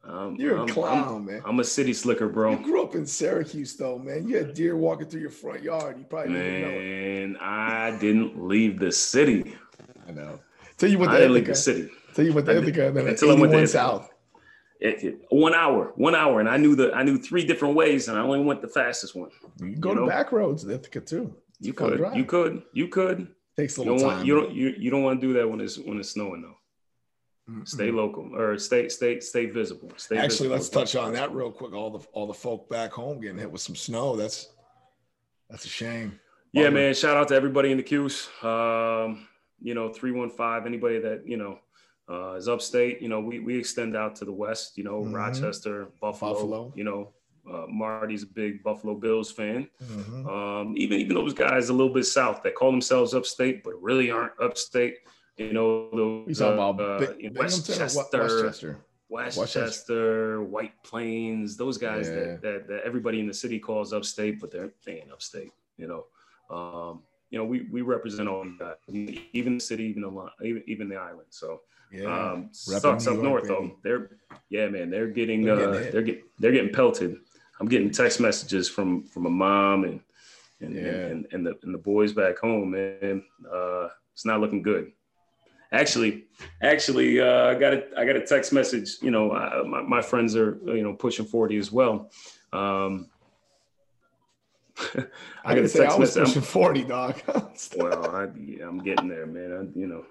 Um, 0.03 0.35
You're 0.37 0.57
a 0.57 0.59
I'm- 0.59 0.67
clown, 0.67 1.15
I'm, 1.15 1.25
man. 1.25 1.41
I'm 1.45 1.59
a 1.61 1.63
city 1.63 1.93
slicker, 1.93 2.27
bro. 2.27 2.51
You 2.51 2.57
grew 2.57 2.83
up 2.83 2.95
in 2.95 3.05
Syracuse, 3.05 3.77
though, 3.77 3.97
man. 3.97 4.27
You 4.27 4.35
had 4.35 4.53
deer 4.53 4.75
walking 4.75 5.07
through 5.07 5.21
your 5.21 5.29
front 5.29 5.63
yard. 5.63 5.97
You 5.97 6.03
probably 6.03 6.33
didn't 6.33 6.47
even 6.47 6.61
know 6.61 6.77
it. 6.77 7.29
Man, 7.29 7.37
I 7.39 7.97
didn't 7.97 8.45
leave 8.45 8.77
the 8.79 8.91
city. 8.91 9.55
I 10.05 10.11
know. 10.11 10.41
Tell 10.77 10.89
you 10.89 10.99
what 10.99 11.07
I 11.07 11.13
the 11.13 11.19
didn't 11.19 11.33
leave 11.35 11.45
the 11.45 11.55
city. 11.55 11.89
Tell 12.13 12.25
you 12.25 12.33
what 12.33 12.45
the 12.45 12.57
Ithaca. 12.57 12.91
Then 12.93 13.07
until 13.07 13.31
I 13.31 13.39
went 13.39 13.53
to 13.53 13.65
south. 13.67 14.09
It, 14.81 15.01
it- 15.05 15.19
one 15.29 15.53
hour, 15.55 15.93
one 15.95 16.13
hour, 16.15 16.41
and 16.41 16.49
I 16.49 16.57
knew 16.57 16.75
the 16.75 16.91
I 16.93 17.03
knew 17.03 17.17
three 17.17 17.45
different 17.45 17.75
ways, 17.75 18.09
and 18.09 18.17
I 18.17 18.21
only 18.21 18.41
went 18.41 18.61
the 18.61 18.67
fastest 18.67 19.15
one. 19.15 19.29
You 19.61 19.71
can 19.71 19.79
go 19.79 19.89
You 19.91 19.95
to 19.95 20.01
know? 20.01 20.07
back 20.07 20.33
roads, 20.33 20.65
Ithaca 20.67 20.99
too. 20.99 21.33
It's 21.59 21.67
You 21.67 21.73
could, 21.73 21.97
drive. 21.99 22.17
you 22.17 22.25
could, 22.25 22.63
you 22.73 22.89
could. 22.89 23.27
Takes 23.57 23.77
a 23.77 23.81
You 23.81 23.91
little 23.93 23.99
don't 23.99 24.07
time. 24.09 24.15
want 24.17 24.27
you 24.27 24.35
don't 24.35 24.53
you, 24.53 24.75
you 24.77 24.91
don't 24.91 25.03
want 25.03 25.21
to 25.21 25.27
do 25.27 25.33
that 25.33 25.49
when 25.49 25.61
it's 25.61 25.77
when 25.77 25.99
it's 25.99 26.09
snowing 26.11 26.41
though. 26.41 26.57
Mm-mm. 27.49 27.67
Stay 27.67 27.91
local 27.91 28.29
or 28.35 28.57
stay 28.57 28.87
stay 28.89 29.19
stay 29.19 29.45
visible. 29.47 29.91
Stay 29.97 30.15
Actually, 30.17 30.47
visible. 30.49 30.55
let's 30.55 30.69
touch 30.69 30.95
on 30.95 31.13
that 31.13 31.31
real 31.33 31.51
quick. 31.51 31.73
All 31.73 31.89
the 31.91 32.05
all 32.13 32.25
the 32.27 32.33
folk 32.33 32.69
back 32.69 32.91
home 32.93 33.19
getting 33.19 33.37
hit 33.37 33.51
with 33.51 33.61
some 33.61 33.75
snow. 33.75 34.15
That's 34.15 34.49
that's 35.49 35.65
a 35.65 35.69
shame. 35.69 36.19
Yeah, 36.53 36.65
Bummer. 36.65 36.75
man. 36.75 36.93
Shout 36.93 37.17
out 37.17 37.27
to 37.29 37.35
everybody 37.35 37.71
in 37.71 37.77
the 37.77 37.83
Cuse. 37.83 38.29
Um, 38.43 39.27
you 39.61 39.73
know, 39.73 39.89
315, 39.89 40.67
anybody 40.67 40.99
that, 40.99 41.23
you 41.27 41.37
know, 41.37 41.57
uh, 42.09 42.33
is 42.33 42.47
upstate, 42.47 43.01
you 43.01 43.07
know, 43.07 43.19
we, 43.21 43.39
we 43.39 43.57
extend 43.57 43.95
out 43.95 44.15
to 44.17 44.25
the 44.25 44.31
West, 44.31 44.77
you 44.77 44.83
know, 44.83 45.01
Mhm. 45.03 45.13
Rochester, 45.15 45.87
Buffalo, 46.01 46.33
Buffalo. 46.33 46.73
you 46.75 46.83
know, 46.83 47.13
uh, 47.51 47.65
Marty's 47.67 48.23
a 48.23 48.27
big 48.27 48.63
Buffalo 48.63 48.95
Bills 48.95 49.31
fan. 49.31 49.67
Mhm. 49.83 50.25
Um, 50.27 50.77
even, 50.77 50.99
even 50.99 51.15
those 51.15 51.33
guys 51.33 51.69
a 51.69 51.73
little 51.73 51.93
bit 51.93 52.05
South 52.05 52.41
that 52.43 52.55
call 52.55 52.71
themselves 52.71 53.13
upstate, 53.13 53.63
but 53.63 53.73
really 53.81 54.09
aren't 54.11 54.33
upstate, 54.41 54.97
you 55.37 55.51
know, 55.53 55.89
those, 55.91 56.37
talking 56.39 56.59
uh, 56.59 56.69
about 56.69 56.79
uh, 56.81 56.99
Bi- 56.99 57.15
you 57.19 57.29
know, 57.31 57.41
Binghamton 57.41 57.75
or 57.75 57.79
Westchester, 57.79 58.79
Westchester? 59.09 59.41
Westchester, 59.53 60.41
White 60.43 60.73
Plains, 60.83 61.57
those 61.57 61.77
guys 61.77 62.07
Yeah. 62.07 62.15
that, 62.15 62.41
that 62.41 62.67
that 62.67 62.81
everybody 62.85 63.19
in 63.19 63.27
the 63.27 63.33
city 63.33 63.59
calls 63.59 63.93
upstate, 63.93 64.39
but 64.39 64.51
they're 64.51 64.71
they 64.85 65.01
ain't 65.01 65.11
upstate. 65.11 65.51
You 65.77 65.87
know, 65.87 66.55
um, 66.55 67.01
you 67.29 67.37
know, 67.37 67.45
we 67.45 67.67
we 67.71 67.81
represent 67.81 68.27
all 68.29 68.45
guys, 68.57 68.75
even 69.33 69.55
the 69.55 69.59
city, 69.59 69.83
even 69.85 70.01
the 70.01 70.29
even 70.43 70.63
even 70.67 70.89
the 70.89 70.95
island. 70.95 71.27
So 71.29 71.61
Yeah. 71.91 72.31
um, 72.31 72.49
sucks 72.51 73.05
up 73.07 73.17
north 73.17 73.43
baby. 73.43 73.53
though. 73.53 73.77
They're 73.83 74.17
yeah, 74.49 74.67
man, 74.69 74.89
they're 74.89 75.07
getting 75.07 75.43
They're 75.43 75.69
uh, 75.69 75.73
getting 75.73 75.91
they're 75.91 76.01
getting 76.01 76.23
they're 76.39 76.51
getting 76.51 76.73
pelted. 76.73 77.17
I'm 77.63 77.69
getting 77.69 77.91
text 77.91 78.19
messages 78.19 78.67
from 78.67 79.03
from 79.03 79.25
a 79.25 79.29
mom 79.29 79.85
and 79.85 80.01
and 80.59 80.75
Yeah. 80.75 80.81
and, 81.11 81.25
and 81.31 81.45
the 81.45 81.57
and 81.63 81.73
the 81.73 81.77
boys 81.77 82.11
back 82.11 82.37
home, 82.39 82.71
man. 82.71 83.23
Uh, 83.49 83.87
it's 84.11 84.25
not 84.25 84.41
looking 84.41 84.61
good. 84.61 84.91
Actually, 85.71 86.25
actually, 86.61 87.21
uh, 87.21 87.45
I 87.51 87.55
got 87.55 87.73
a 87.73 87.83
I 87.97 88.03
got 88.03 88.17
a 88.17 88.25
text 88.25 88.51
message. 88.51 88.97
You 89.01 89.11
know, 89.11 89.31
uh, 89.31 89.63
my, 89.65 89.81
my 89.81 90.01
friends 90.01 90.35
are 90.35 90.59
you 90.65 90.83
know 90.83 90.91
pushing 90.93 91.25
forty 91.25 91.55
as 91.55 91.71
well. 91.71 92.11
Um, 92.51 93.09
I 95.45 95.55
got 95.55 95.59
a 95.59 95.69
say 95.69 95.85
I 95.85 95.95
was 95.95 96.17
message. 96.17 96.25
pushing 96.25 96.41
40, 96.41 96.83
dog. 96.83 97.21
well, 97.77 98.13
I, 98.13 98.27
yeah, 98.37 98.67
I'm 98.67 98.79
getting 98.79 99.07
there, 99.07 99.25
man. 99.25 99.51
I, 99.53 99.79
you 99.79 99.87
know, 99.87 100.03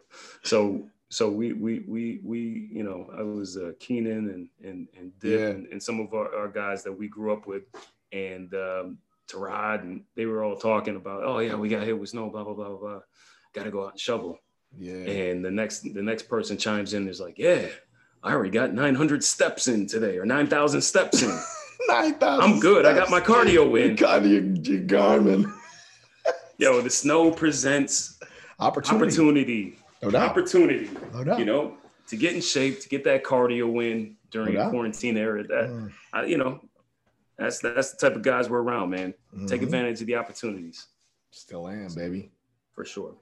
so 0.43 0.89
so 1.13 1.29
we 1.31 1.53
we 1.53 1.81
we 1.87 2.21
we 2.25 2.39
you 2.73 2.83
know 2.83 2.99
I 3.17 3.23
was 3.23 3.57
uh, 3.59 3.73
Keenan 3.79 4.31
and 4.31 4.49
and 4.69 4.89
and 4.99 5.13
Dip 5.21 5.41
Yeah. 5.41 5.47
and, 5.49 5.67
and 5.73 5.83
some 5.83 6.01
of 6.01 6.15
our, 6.15 6.35
our 6.35 6.49
guys 6.49 6.83
that 6.85 6.93
we 7.01 7.07
grew 7.09 7.33
up 7.35 7.47
with, 7.47 7.65
and 8.13 8.53
um, 8.55 8.99
Tarad, 9.31 9.83
and 9.83 10.05
they 10.17 10.25
were 10.27 10.43
all 10.43 10.57
talking 10.57 10.97
about, 10.97 11.23
oh 11.25 11.39
yeah, 11.41 11.55
we 11.55 11.69
got 11.69 11.83
hit 11.83 11.99
with 11.99 12.09
snow, 12.09 12.31
blah 12.31 12.45
blah 12.45 12.55
blah 12.55 12.69
blah. 12.71 12.79
blah. 12.79 13.01
Got 13.55 13.65
to 13.65 13.71
go 13.71 13.85
out 13.85 13.91
and 13.93 14.01
shovel. 14.01 14.39
yeah. 14.79 14.95
And 14.95 15.45
the 15.45 15.51
next 15.51 15.81
the 15.93 16.03
next 16.03 16.25
person 16.31 16.57
chimes 16.57 16.95
in, 16.95 17.07
is 17.09 17.21
like, 17.21 17.37
yeah, 17.39 17.67
I 18.23 18.33
already 18.33 18.49
got 18.51 18.73
900 18.73 19.23
steps 19.23 19.69
in 19.69 19.87
today 19.87 20.17
or 20.17 20.25
9,000 20.25 20.81
steps 20.81 21.23
in. 21.23 21.29
9,000. 21.89 22.43
I'm 22.43 22.59
good. 22.61 22.87
I 22.87 22.95
got 22.95 23.11
my 23.11 23.21
cardio 23.21 23.67
You 23.69 23.77
in. 23.77 23.97
got 23.97 24.25
your, 24.25 24.41
your 24.43 24.81
Garmin. 24.87 25.53
Yo, 26.57 26.81
the 26.81 26.89
snow 26.89 27.31
presents 27.33 28.19
Opportunity. 28.61 29.05
opportunity 29.05 29.79
no 30.03 30.19
opportunity, 30.19 30.91
no 31.13 31.39
you 31.39 31.45
know, 31.45 31.77
to 32.09 32.17
get 32.17 32.35
in 32.35 32.41
shape, 32.41 32.81
to 32.81 32.89
get 32.89 33.05
that 33.05 33.25
cardio 33.25 33.85
in 33.85 34.17
during 34.31 34.55
no 34.55 34.71
quarantine 34.71 35.17
era. 35.17 35.43
That 35.43 35.69
mm. 35.71 35.93
I, 36.13 36.25
you 36.25 36.39
know, 36.39 36.61
that's 37.39 37.61
that's 37.61 37.93
the 37.93 38.09
type 38.09 38.17
of 38.17 38.23
guys 38.23 38.49
we're 38.49 38.63
around, 38.63 38.91
man. 38.91 39.15
Mm-hmm. 39.35 39.47
Take 39.47 39.63
advantage 39.63 40.01
of 40.01 40.07
the 40.07 40.17
opportunities. 40.17 40.87
Still 41.31 41.69
am, 41.69 41.89
baby. 41.95 42.31
For 42.75 42.85
sure. 42.85 43.15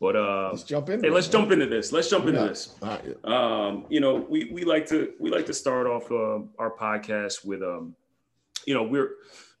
But 0.00 0.14
uh, 0.14 0.50
let's 0.52 0.64
jump 0.64 0.90
in. 0.90 1.02
Hey, 1.02 1.10
let's 1.10 1.28
jump 1.28 1.50
into 1.52 1.66
this. 1.66 1.90
Let's 1.90 2.10
jump 2.10 2.26
into 2.26 2.40
this. 2.40 2.74
Right. 2.82 3.24
Um, 3.24 3.86
you 3.88 4.00
know, 4.00 4.16
we 4.16 4.50
we 4.52 4.64
like 4.64 4.86
to 4.88 5.12
we 5.18 5.30
like 5.30 5.46
to 5.46 5.54
start 5.54 5.86
off 5.86 6.10
uh, 6.10 6.40
our 6.58 6.70
podcast 6.78 7.44
with 7.44 7.62
um, 7.62 7.94
you 8.66 8.74
know, 8.74 8.82
we're 8.82 9.12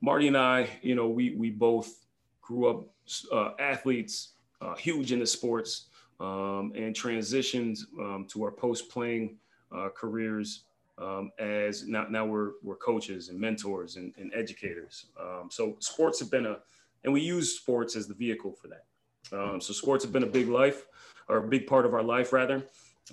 Marty 0.02 0.28
and 0.28 0.36
I. 0.36 0.68
You 0.82 0.94
know, 0.94 1.08
we 1.08 1.34
we 1.36 1.50
both 1.50 2.04
grew 2.42 2.68
up 2.68 2.86
uh, 3.32 3.52
athletes, 3.58 4.32
uh, 4.60 4.74
huge 4.76 5.12
into 5.12 5.26
sports, 5.26 5.86
um, 6.20 6.72
and 6.74 6.94
transitioned 6.94 7.78
um, 7.98 8.26
to 8.30 8.42
our 8.42 8.50
post 8.50 8.88
playing 8.88 9.36
uh, 9.76 9.88
careers 9.94 10.64
um, 10.98 11.30
as 11.38 11.86
now 11.86 12.06
now 12.08 12.24
we're 12.24 12.52
we're 12.62 12.76
coaches 12.76 13.28
and 13.28 13.38
mentors 13.38 13.96
and, 13.96 14.14
and 14.16 14.32
educators. 14.34 15.06
Um, 15.20 15.48
so 15.50 15.76
sports 15.80 16.18
have 16.20 16.30
been 16.30 16.46
a 16.46 16.58
and 17.04 17.12
we 17.12 17.20
use 17.20 17.56
sports 17.56 17.96
as 17.96 18.08
the 18.08 18.14
vehicle 18.14 18.52
for 18.52 18.68
that. 18.68 18.84
Um, 19.32 19.60
so 19.60 19.72
sports 19.72 20.04
have 20.04 20.12
been 20.12 20.22
a 20.22 20.28
big 20.28 20.48
life, 20.48 20.86
or 21.28 21.38
a 21.38 21.48
big 21.48 21.66
part 21.66 21.84
of 21.84 21.94
our 21.94 22.02
life, 22.02 22.32
rather. 22.32 22.64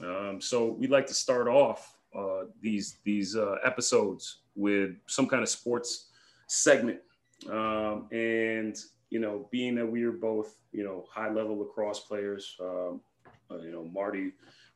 Um, 0.01 0.39
so 0.39 0.71
we'd 0.71 0.89
like 0.89 1.07
to 1.07 1.13
start 1.13 1.47
off 1.47 1.97
uh, 2.17 2.45
these 2.61 2.97
these 3.03 3.35
uh, 3.35 3.55
episodes 3.63 4.39
with 4.55 4.91
some 5.07 5.27
kind 5.27 5.43
of 5.43 5.49
sports 5.49 6.09
segment, 6.47 6.99
and 7.51 8.77
you 9.13 9.19
know, 9.19 9.47
being 9.51 9.75
that 9.75 9.85
we 9.85 10.03
are 10.05 10.11
both 10.11 10.55
you 10.71 10.83
know 10.83 11.05
high 11.07 11.31
level 11.31 11.59
lacrosse 11.59 11.99
players, 11.99 12.57
um, 12.59 12.99
uh, 13.51 13.59
you 13.59 13.71
know, 13.71 13.85
Marty 13.93 14.31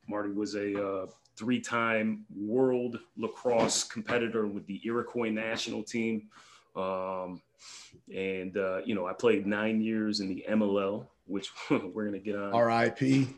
Marty 0.08 0.30
was 0.30 0.54
a 0.54 0.80
uh, 0.80 1.08
three 1.36 1.60
time 1.60 2.24
world 2.36 3.00
lacrosse 3.18 3.84
competitor 3.84 4.46
with 4.46 4.68
the 4.68 4.80
Iroquois 4.86 5.32
national 5.32 5.82
team. 5.82 6.28
Um, 6.76 7.42
and 8.16 8.56
uh, 8.58 8.82
you 8.86 8.94
know, 8.94 9.08
I 9.08 9.14
played 9.14 9.48
nine 9.48 9.82
years 9.82 10.20
in 10.20 10.30
the 10.30 10.46
MLL, 10.48 11.08
which 11.26 11.50
we're 11.72 12.06
gonna 12.06 12.20
get 12.20 12.36
on. 12.36 12.54
R.I.P. 12.54 13.30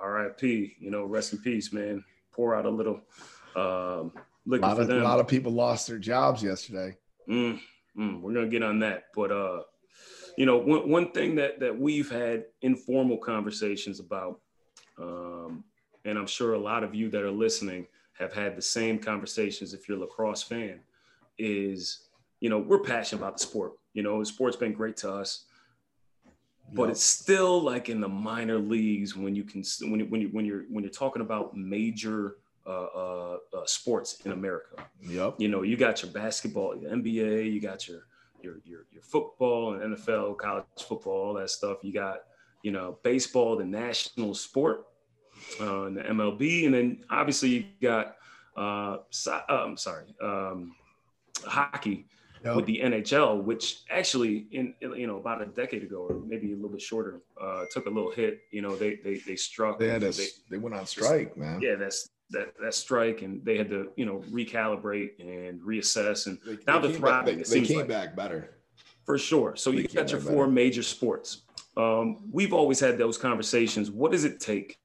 R.I.P. 0.00 0.76
You 0.80 0.90
know, 0.90 1.04
rest 1.04 1.34
in 1.34 1.40
peace, 1.40 1.74
man. 1.74 2.02
Pour 2.32 2.56
out 2.56 2.64
a 2.64 2.70
little. 2.70 3.02
Um, 3.54 4.12
a 4.50 4.56
lot, 4.56 4.80
of, 4.80 4.88
a 4.88 4.94
lot 4.94 5.20
of 5.20 5.28
people 5.28 5.52
lost 5.52 5.88
their 5.88 5.98
jobs 5.98 6.42
yesterday. 6.42 6.96
Mm, 7.28 7.60
mm, 7.98 8.22
we're 8.22 8.32
gonna 8.32 8.48
get 8.48 8.62
on 8.62 8.78
that, 8.78 9.08
but 9.14 9.30
uh, 9.30 9.60
you 10.38 10.46
know, 10.46 10.56
one 10.56 10.88
one 10.88 11.10
thing 11.10 11.34
that 11.34 11.58
that 11.58 11.76
we've 11.76 12.08
had 12.08 12.44
informal 12.62 13.18
conversations 13.18 13.98
about, 13.98 14.38
um, 14.96 15.64
and 16.04 16.16
I'm 16.16 16.28
sure 16.28 16.54
a 16.54 16.58
lot 16.58 16.84
of 16.84 16.94
you 16.94 17.10
that 17.10 17.22
are 17.22 17.30
listening 17.30 17.88
have 18.12 18.32
had 18.32 18.54
the 18.54 18.62
same 18.62 19.00
conversations. 19.00 19.74
If 19.74 19.88
you're 19.88 19.98
a 19.98 20.00
lacrosse 20.02 20.44
fan, 20.44 20.78
is 21.38 22.04
you 22.38 22.50
know, 22.50 22.58
we're 22.60 22.78
passionate 22.78 23.20
about 23.20 23.38
the 23.38 23.42
sport. 23.42 23.72
You 23.94 24.04
know, 24.04 24.20
the 24.20 24.26
sport's 24.26 24.56
been 24.56 24.74
great 24.74 24.96
to 24.98 25.12
us, 25.12 25.46
but 26.72 26.88
it's 26.88 27.02
still 27.02 27.60
like 27.60 27.88
in 27.88 28.00
the 28.00 28.08
minor 28.08 28.60
leagues 28.60 29.16
when 29.16 29.34
you 29.34 29.42
can 29.42 29.64
when 29.90 29.98
you, 29.98 30.06
when 30.06 30.20
you 30.20 30.28
when 30.28 30.44
you're 30.44 30.62
when 30.70 30.84
you're 30.84 30.92
talking 30.92 31.20
about 31.20 31.56
major 31.56 32.36
uh, 32.64 32.70
uh, 32.70 33.36
uh, 33.54 33.66
sports 33.66 34.20
in 34.24 34.30
America. 34.30 34.84
Yep. 35.02 35.34
You 35.38 35.48
know, 35.48 35.62
you 35.62 35.76
got 35.76 36.00
your 36.04 36.12
basketball, 36.12 36.76
your 36.76 36.92
NBA, 36.92 37.52
you 37.52 37.60
got 37.60 37.88
your 37.88 38.02
your 38.42 38.60
your 38.64 38.86
your 38.92 39.02
football 39.02 39.74
and 39.74 39.96
NFL, 39.96 40.38
college 40.38 40.64
football, 40.86 41.28
all 41.28 41.34
that 41.34 41.50
stuff. 41.50 41.78
You 41.82 41.92
got 41.92 42.20
you 42.62 42.70
know 42.70 42.98
baseball, 43.02 43.56
the 43.56 43.64
national 43.64 44.34
sport, 44.34 44.86
uh, 45.60 45.84
and 45.84 45.96
the 45.96 46.02
MLB, 46.02 46.66
and 46.66 46.74
then 46.74 47.04
obviously 47.10 47.48
you 47.48 47.64
got 47.80 48.16
uh, 48.56 48.98
so, 49.10 49.32
uh, 49.32 49.64
I'm 49.66 49.76
sorry, 49.76 50.06
um, 50.20 50.74
hockey 51.44 52.06
yep. 52.44 52.56
with 52.56 52.66
the 52.66 52.80
NHL, 52.82 53.42
which 53.44 53.82
actually 53.88 54.46
in 54.50 54.74
you 54.80 55.06
know 55.06 55.18
about 55.18 55.42
a 55.42 55.46
decade 55.46 55.84
ago 55.84 56.06
or 56.08 56.20
maybe 56.26 56.52
a 56.52 56.56
little 56.56 56.70
bit 56.70 56.82
shorter, 56.82 57.20
uh, 57.40 57.64
took 57.70 57.86
a 57.86 57.90
little 57.90 58.10
hit. 58.10 58.40
You 58.50 58.62
know, 58.62 58.74
they 58.74 58.96
they 58.96 59.18
they 59.18 59.36
struck. 59.36 59.78
They 59.78 59.88
had 59.88 60.02
a, 60.02 60.10
they, 60.10 60.26
they 60.50 60.58
went 60.58 60.74
on 60.74 60.86
strike, 60.86 61.36
man. 61.36 61.60
Yeah, 61.60 61.76
that's 61.76 62.08
that 62.30 62.54
that 62.60 62.74
strike, 62.74 63.22
and 63.22 63.44
they 63.44 63.56
had 63.56 63.70
to 63.70 63.90
you 63.96 64.06
know 64.06 64.22
recalibrate 64.30 65.18
and 65.20 65.60
reassess, 65.60 66.26
and 66.26 66.38
they, 66.46 66.58
now 66.66 66.78
they 66.78 66.88
are 66.88 66.92
thriving. 66.92 67.38
Back, 67.38 67.46
they, 67.46 67.60
they 67.60 67.66
came 67.66 67.78
like, 67.78 67.88
back 67.88 68.16
better 68.16 68.58
for 69.04 69.18
sure. 69.18 69.56
So 69.56 69.70
they 69.70 69.78
you 69.78 69.88
got 69.88 70.10
your 70.10 70.20
four 70.20 70.44
better. 70.44 70.52
major 70.52 70.82
sports. 70.82 71.42
Um, 71.76 72.18
we've 72.30 72.52
always 72.52 72.80
had 72.80 72.98
those 72.98 73.16
conversations. 73.16 73.90
What 73.90 74.12
does 74.12 74.24
it 74.24 74.40
take 74.40 74.78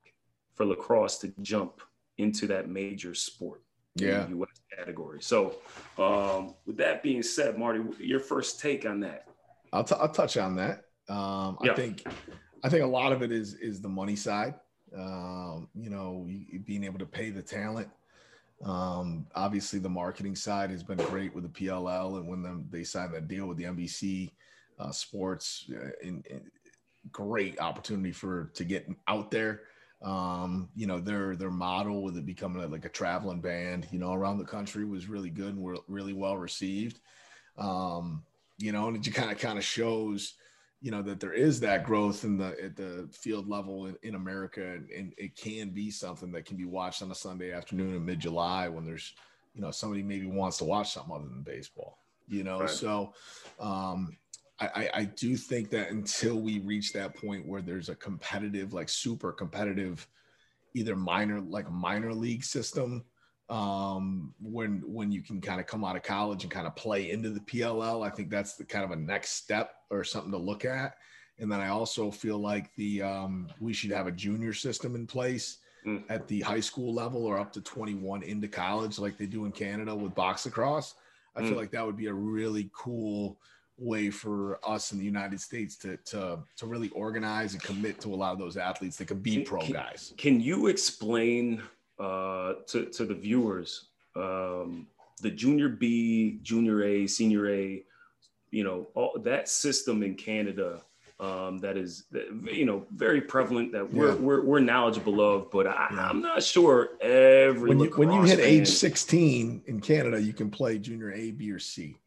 for 0.56 0.66
lacrosse 0.66 1.18
to 1.20 1.34
jump 1.42 1.82
into 2.18 2.48
that 2.48 2.70
major 2.70 3.16
sport? 3.16 3.64
yeah. 3.96 4.28
U.S. 4.30 4.62
category. 4.78 5.22
So, 5.22 5.56
um, 5.98 6.56
with 6.66 6.78
that 6.78 7.04
being 7.04 7.22
said, 7.22 7.58
Marty, 7.58 7.82
your 8.00 8.20
first 8.20 8.60
take 8.60 8.86
on 8.86 9.00
that? 9.02 9.28
I'll, 9.72 9.84
t- 9.84 9.96
I'll 10.00 10.10
touch 10.10 10.38
on 10.38 10.56
that. 10.56 10.86
Um, 11.10 11.58
I 11.62 11.74
think 11.76 12.06
I 12.64 12.70
think 12.70 12.84
a 12.84 12.88
lot 12.88 13.12
of 13.12 13.22
it 13.22 13.32
is 13.32 13.56
is 13.56 13.82
the 13.82 13.90
money 13.90 14.16
side. 14.16 14.56
Um, 14.98 15.70
you 15.76 15.90
know, 15.90 16.28
being 16.66 16.84
able 16.84 17.00
to 17.00 17.06
pay 17.06 17.30
the 17.30 17.42
talent. 17.42 17.90
Um, 18.64 19.28
obviously, 19.36 19.80
the 19.80 19.90
marketing 19.90 20.36
side 20.36 20.70
has 20.70 20.84
been 20.84 20.98
great 20.98 21.34
with 21.34 21.44
the 21.44 21.50
PLL, 21.50 22.18
and 22.18 22.28
when 22.28 22.68
they 22.70 22.84
signed 22.84 23.14
that 23.14 23.28
deal 23.28 23.48
with 23.48 23.58
the 23.58 23.66
NBC 23.66 24.32
uh, 24.80 24.92
Sports, 24.92 25.70
uh, 25.72 25.90
in, 26.02 26.24
in, 26.30 26.42
great 27.12 27.60
opportunity 27.60 28.14
for 28.14 28.50
to 28.54 28.64
get 28.64 28.88
out 29.10 29.30
there 29.30 29.64
um, 30.04 30.70
you 30.76 30.86
know, 30.86 31.00
their 31.00 31.36
their 31.36 31.50
model 31.50 32.04
with 32.04 32.18
it 32.18 32.26
becoming 32.26 32.62
a, 32.62 32.68
like 32.68 32.86
a 32.86 32.90
traveling 32.90 33.40
band, 33.40 33.88
you 33.90 34.00
know, 34.00 34.14
around 34.14 34.38
the 34.38 34.44
country 34.44 34.84
was 34.84 35.08
really 35.08 35.30
good 35.30 35.56
and 35.56 35.64
were 35.64 35.78
really 35.88 36.14
well 36.14 36.38
received. 36.38 37.00
Um, 37.58 38.24
you 38.58 38.72
know, 38.72 38.88
and 38.88 38.98
it 38.98 39.02
just 39.02 39.16
kind 39.16 39.32
of 39.32 39.38
kind 39.38 39.58
of 39.58 39.64
shows, 39.64 40.34
you 40.84 40.92
know, 40.92 41.02
that 41.02 41.22
there 41.22 41.32
is 41.32 41.62
that 41.62 41.86
growth 41.86 42.26
in 42.26 42.38
the 42.38 42.62
at 42.62 42.76
the 42.76 43.08
field 43.14 43.48
level 43.48 43.86
in, 43.86 43.96
in 44.04 44.16
America, 44.16 44.62
and, 44.62 44.90
and, 44.90 45.14
it 45.18 45.34
can 45.38 45.70
be 45.70 45.90
something 45.90 46.30
that 46.34 46.44
can 46.44 46.58
be 46.58 46.66
watched 46.66 47.02
on 47.02 47.10
a 47.10 47.16
Sunday 47.16 47.54
afternoon 47.54 47.96
in 47.96 48.04
mid 48.04 48.20
July 48.20 48.68
when 48.68 48.84
there's, 48.84 49.14
you 49.56 49.62
know, 49.62 49.72
somebody 49.72 50.04
maybe 50.04 50.26
wants 50.26 50.58
to 50.58 50.66
watch 50.66 50.92
something 50.92 51.16
other 51.16 51.30
than 51.30 51.42
baseball. 51.42 52.00
You 52.28 52.44
know, 52.44 52.60
right. 52.60 52.70
so 52.70 53.14
um, 53.62 54.18
I, 54.60 54.90
I 54.94 55.04
do 55.06 55.38
think 55.38 55.70
that 55.70 55.90
until 55.90 56.42
we 56.42 56.60
reach 56.60 56.92
that 56.94 57.16
point 57.16 57.48
where 57.48 57.62
there's 57.62 57.88
a 57.88 57.96
competitive, 57.96 58.74
like 58.74 58.90
super 58.90 59.32
competitive, 59.32 60.06
either 60.74 60.98
minor, 60.98 61.40
like 61.40 61.72
minor 61.72 62.14
league 62.14 62.44
system, 62.44 63.06
um, 63.50 64.34
when 64.42 64.82
when 64.86 65.12
you 65.12 65.22
can 65.22 65.42
kind 65.42 65.60
of 65.60 65.68
come 65.68 65.84
out 65.84 65.96
of 65.96 66.04
college 66.04 66.44
and 66.44 66.52
kind 66.52 66.68
of 66.68 66.76
play 66.76 67.12
into 67.12 67.30
the 67.30 67.42
PLL, 67.42 68.06
I 68.06 68.10
think 68.10 68.30
that's 68.30 68.56
the 68.56 68.66
kind 68.66 68.86
of 68.86 68.92
a 68.92 68.96
next 68.96 69.32
step 69.32 69.76
or 69.90 70.04
something 70.04 70.32
to 70.32 70.38
look 70.38 70.66
at. 70.66 70.96
And 71.40 71.52
then 71.52 71.60
I 71.60 71.70
also 71.70 72.12
feel 72.12 72.38
like 72.38 72.74
the 72.76 73.02
um, 73.02 73.48
we 73.60 73.74
should 73.74 73.92
have 73.92 74.08
a 74.08 74.12
junior 74.12 74.54
system 74.54 74.96
in 74.96 75.06
place 75.06 75.58
mm. 75.86 76.04
at 76.10 76.28
the 76.28 76.42
high 76.42 76.60
school 76.60 76.94
level 76.94 77.26
or 77.26 77.38
up 77.38 77.52
to 77.54 77.62
21 77.62 78.24
into 78.24 78.48
college, 78.48 79.00
like 79.00 79.18
they 79.18 79.26
do 79.26 79.46
in 79.46 79.52
Canada 79.52 79.94
with 79.96 80.16
box 80.16 80.46
lacrosse. 80.46 80.96
I 81.36 81.42
mm. 81.42 81.50
feel 81.50 81.58
like 81.58 81.72
that 81.72 81.86
would 81.86 81.98
be 81.98 82.08
a 82.08 82.14
really 82.14 82.70
cool 82.74 83.40
way 83.78 84.12
for 84.12 84.60
us 84.64 84.92
in 84.92 85.00
the 85.00 85.06
United 85.06 85.42
States 85.42 85.76
to 85.78 85.98
to 85.98 86.40
to 86.58 86.66
really 86.66 86.90
organize 86.90 87.54
and 87.54 87.64
commit 87.64 88.00
to 88.02 88.14
a 88.14 88.16
lot 88.16 88.32
of 88.32 88.40
those 88.40 88.56
athletes 88.56 88.98
that 88.98 89.08
can 89.08 89.20
be 89.20 89.44
pro 89.44 89.62
can, 89.62 89.74
guys. 89.74 90.14
Can 90.18 90.40
you 90.40 90.68
explain 90.68 91.62
uh, 92.04 92.54
to 92.68 92.86
to 92.86 93.06
the 93.06 93.14
viewers 93.14 93.88
um, 94.16 94.88
the 95.22 95.32
junior 95.32 95.70
B, 95.70 96.40
junior 96.44 96.84
A, 96.84 97.08
senior 97.08 97.50
A, 97.50 97.84
you 98.52 98.64
know, 98.64 98.88
all 98.94 99.18
that 99.24 99.50
system 99.50 100.04
in 100.04 100.16
Canada? 100.16 100.82
Um, 101.20 101.60
that 101.60 101.78
is, 101.78 102.06
you 102.52 102.66
know, 102.66 102.86
very 102.94 103.22
prevalent 103.22 103.72
that 103.72 103.94
we're, 103.94 104.10
yeah. 104.10 104.16
we're, 104.16 104.44
we're, 104.44 104.60
knowledgeable 104.60 105.22
of, 105.22 105.50
but 105.52 105.68
I, 105.68 106.10
am 106.10 106.22
not 106.22 106.44
sure 106.44 106.98
every 107.00 107.70
when 107.70 107.80
you, 107.80 107.92
when 107.96 108.12
you 108.12 108.24
hit 108.24 108.40
fan, 108.40 108.48
age 108.48 108.68
16 108.68 109.62
in 109.68 109.80
Canada, 109.80 110.22
you 110.22 110.34
can 110.34 110.50
play 110.50 110.80
junior 110.80 111.14
A, 111.14 111.32
B, 111.32 111.50
or 111.52 111.60
C 111.60 111.98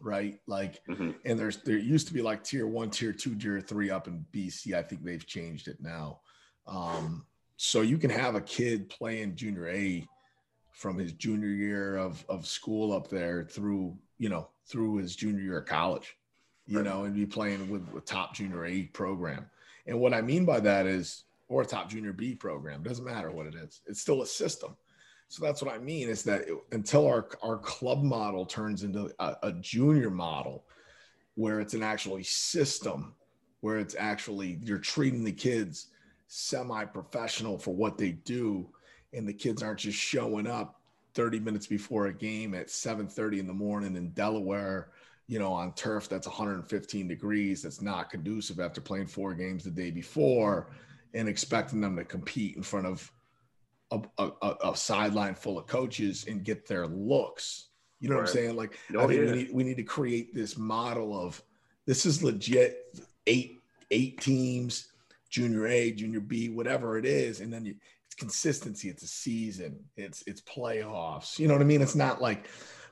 right? 0.00 0.38
Like, 0.46 0.84
mm-hmm. 0.84 1.12
and 1.24 1.38
there's 1.38 1.56
there 1.62 1.78
used 1.78 2.06
to 2.08 2.14
be 2.14 2.20
like 2.20 2.44
tier 2.44 2.66
one, 2.66 2.90
tier 2.90 3.12
two, 3.12 3.34
tier 3.34 3.60
three 3.60 3.90
up 3.90 4.06
in 4.06 4.24
BC. 4.32 4.74
I 4.74 4.82
think 4.82 5.02
they've 5.02 5.26
changed 5.26 5.66
it 5.66 5.78
now. 5.80 6.20
Um, 6.66 7.24
so 7.56 7.82
you 7.82 7.98
can 7.98 8.10
have 8.10 8.34
a 8.34 8.40
kid 8.40 8.88
playing 8.88 9.36
junior 9.36 9.68
A 9.68 10.06
from 10.72 10.98
his 10.98 11.12
junior 11.12 11.48
year 11.48 11.96
of 11.96 12.24
of 12.28 12.46
school 12.46 12.92
up 12.92 13.08
there 13.08 13.44
through 13.44 13.96
you 14.18 14.28
know 14.28 14.48
through 14.66 14.96
his 14.96 15.14
junior 15.14 15.42
year 15.42 15.58
of 15.58 15.66
college, 15.66 16.16
you 16.66 16.78
right. 16.78 16.84
know, 16.84 17.04
and 17.04 17.14
be 17.14 17.26
playing 17.26 17.68
with 17.70 17.86
a 17.96 18.00
top 18.00 18.34
junior 18.34 18.64
A 18.64 18.82
program. 18.82 19.46
And 19.86 20.00
what 20.00 20.14
I 20.14 20.22
mean 20.22 20.44
by 20.44 20.60
that 20.60 20.86
is, 20.86 21.24
or 21.48 21.62
a 21.62 21.66
top 21.66 21.90
junior 21.90 22.12
B 22.12 22.34
program 22.34 22.82
doesn't 22.82 23.04
matter 23.04 23.30
what 23.30 23.46
it 23.46 23.54
is. 23.54 23.82
It's 23.86 24.00
still 24.00 24.22
a 24.22 24.26
system. 24.26 24.76
So 25.28 25.44
that's 25.44 25.62
what 25.62 25.74
I 25.74 25.78
mean 25.78 26.08
is 26.08 26.22
that 26.24 26.42
it, 26.42 26.54
until 26.72 27.06
our, 27.06 27.28
our 27.42 27.58
club 27.58 28.02
model 28.02 28.46
turns 28.46 28.82
into 28.82 29.10
a, 29.18 29.36
a 29.42 29.52
junior 29.52 30.10
model 30.10 30.64
where 31.34 31.60
it's 31.60 31.74
an 31.74 31.82
actually 31.82 32.22
system, 32.22 33.14
where 33.60 33.78
it's 33.78 33.96
actually 33.98 34.60
you're 34.62 34.78
treating 34.78 35.24
the 35.24 35.32
kids 35.32 35.88
semi-professional 36.26 37.58
for 37.58 37.74
what 37.74 37.98
they 37.98 38.12
do, 38.12 38.68
and 39.12 39.28
the 39.28 39.32
kids 39.32 39.62
aren't 39.62 39.80
just 39.80 39.98
showing 39.98 40.46
up 40.46 40.80
30 41.14 41.40
minutes 41.40 41.66
before 41.66 42.06
a 42.06 42.12
game 42.12 42.54
at 42.54 42.68
7:30 42.70 43.38
in 43.38 43.46
the 43.46 43.52
morning 43.52 43.96
in 43.96 44.10
Delaware, 44.10 44.90
you 45.26 45.38
know, 45.38 45.52
on 45.52 45.72
turf 45.74 46.08
that's 46.08 46.26
115 46.26 47.08
degrees, 47.08 47.62
that's 47.62 47.80
not 47.80 48.10
conducive 48.10 48.60
after 48.60 48.80
playing 48.80 49.06
four 49.06 49.34
games 49.34 49.64
the 49.64 49.70
day 49.70 49.90
before, 49.90 50.70
and 51.14 51.28
expecting 51.28 51.80
them 51.80 51.96
to 51.96 52.04
compete 52.04 52.56
in 52.56 52.62
front 52.62 52.86
of 52.86 53.10
a, 53.90 54.00
a, 54.18 54.54
a 54.70 54.76
sideline 54.76 55.34
full 55.34 55.58
of 55.58 55.66
coaches 55.66 56.26
and 56.28 56.44
get 56.44 56.66
their 56.66 56.86
looks. 56.86 57.68
You 58.00 58.08
know 58.08 58.16
right. 58.16 58.22
what 58.22 58.30
I'm 58.30 58.34
saying? 58.34 58.56
Like, 58.56 58.78
oh, 58.94 59.04
I 59.04 59.06
think 59.06 59.20
yeah. 59.20 59.30
we 59.30 59.36
need 59.36 59.52
we 59.52 59.64
need 59.64 59.76
to 59.76 59.84
create 59.84 60.34
this 60.34 60.58
model 60.58 61.18
of 61.18 61.40
this 61.86 62.04
is 62.04 62.22
legit 62.22 62.98
eight 63.26 63.62
eight 63.90 64.20
teams, 64.20 64.92
junior 65.34 65.66
A, 65.66 65.90
junior 65.90 66.20
B, 66.20 66.48
whatever 66.48 66.96
it 66.96 67.04
is, 67.04 67.40
and 67.40 67.52
then 67.52 67.66
you, 67.66 67.74
it's 68.06 68.14
consistency. 68.14 68.88
It's 68.88 69.02
a 69.02 69.08
season. 69.08 69.80
It's 69.96 70.22
it's 70.28 70.40
playoffs. 70.42 71.40
You 71.40 71.48
know 71.48 71.54
what 71.54 71.60
I 71.60 71.64
mean? 71.64 71.82
It's 71.82 71.96
not 71.96 72.22
like, 72.22 72.48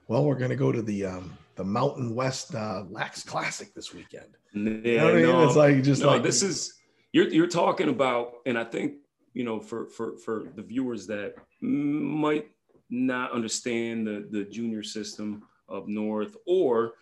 well, 0.08 0.24
we're 0.24 0.34
gonna 0.34 0.56
go 0.56 0.72
to 0.72 0.82
the 0.82 1.06
um 1.06 1.38
the 1.54 1.64
Mountain 1.64 2.16
West 2.16 2.54
uh, 2.56 2.82
Lax 2.90 3.22
Classic 3.22 3.72
this 3.74 3.94
weekend. 3.94 4.36
Yeah, 4.54 4.60
you 4.60 4.96
know 4.96 5.04
what 5.04 5.14
no, 5.14 5.32
I 5.32 5.36
mean? 5.36 5.46
It's 5.46 5.56
like 5.56 5.82
just 5.84 6.02
no, 6.02 6.08
like 6.08 6.24
this 6.24 6.42
is 6.42 6.74
you're 7.12 7.28
you're 7.28 7.46
talking 7.46 7.88
about, 7.88 8.32
and 8.44 8.58
I 8.58 8.64
think 8.64 8.94
you 9.34 9.44
know 9.44 9.60
for 9.60 9.86
for 9.86 10.16
for 10.16 10.44
the 10.56 10.62
viewers 10.62 11.06
that 11.06 11.36
might 11.60 12.50
not 12.90 13.30
understand 13.30 14.04
the 14.04 14.26
the 14.30 14.44
junior 14.44 14.82
system 14.82 15.44
of 15.68 15.86
North 15.86 16.36
or 16.44 16.94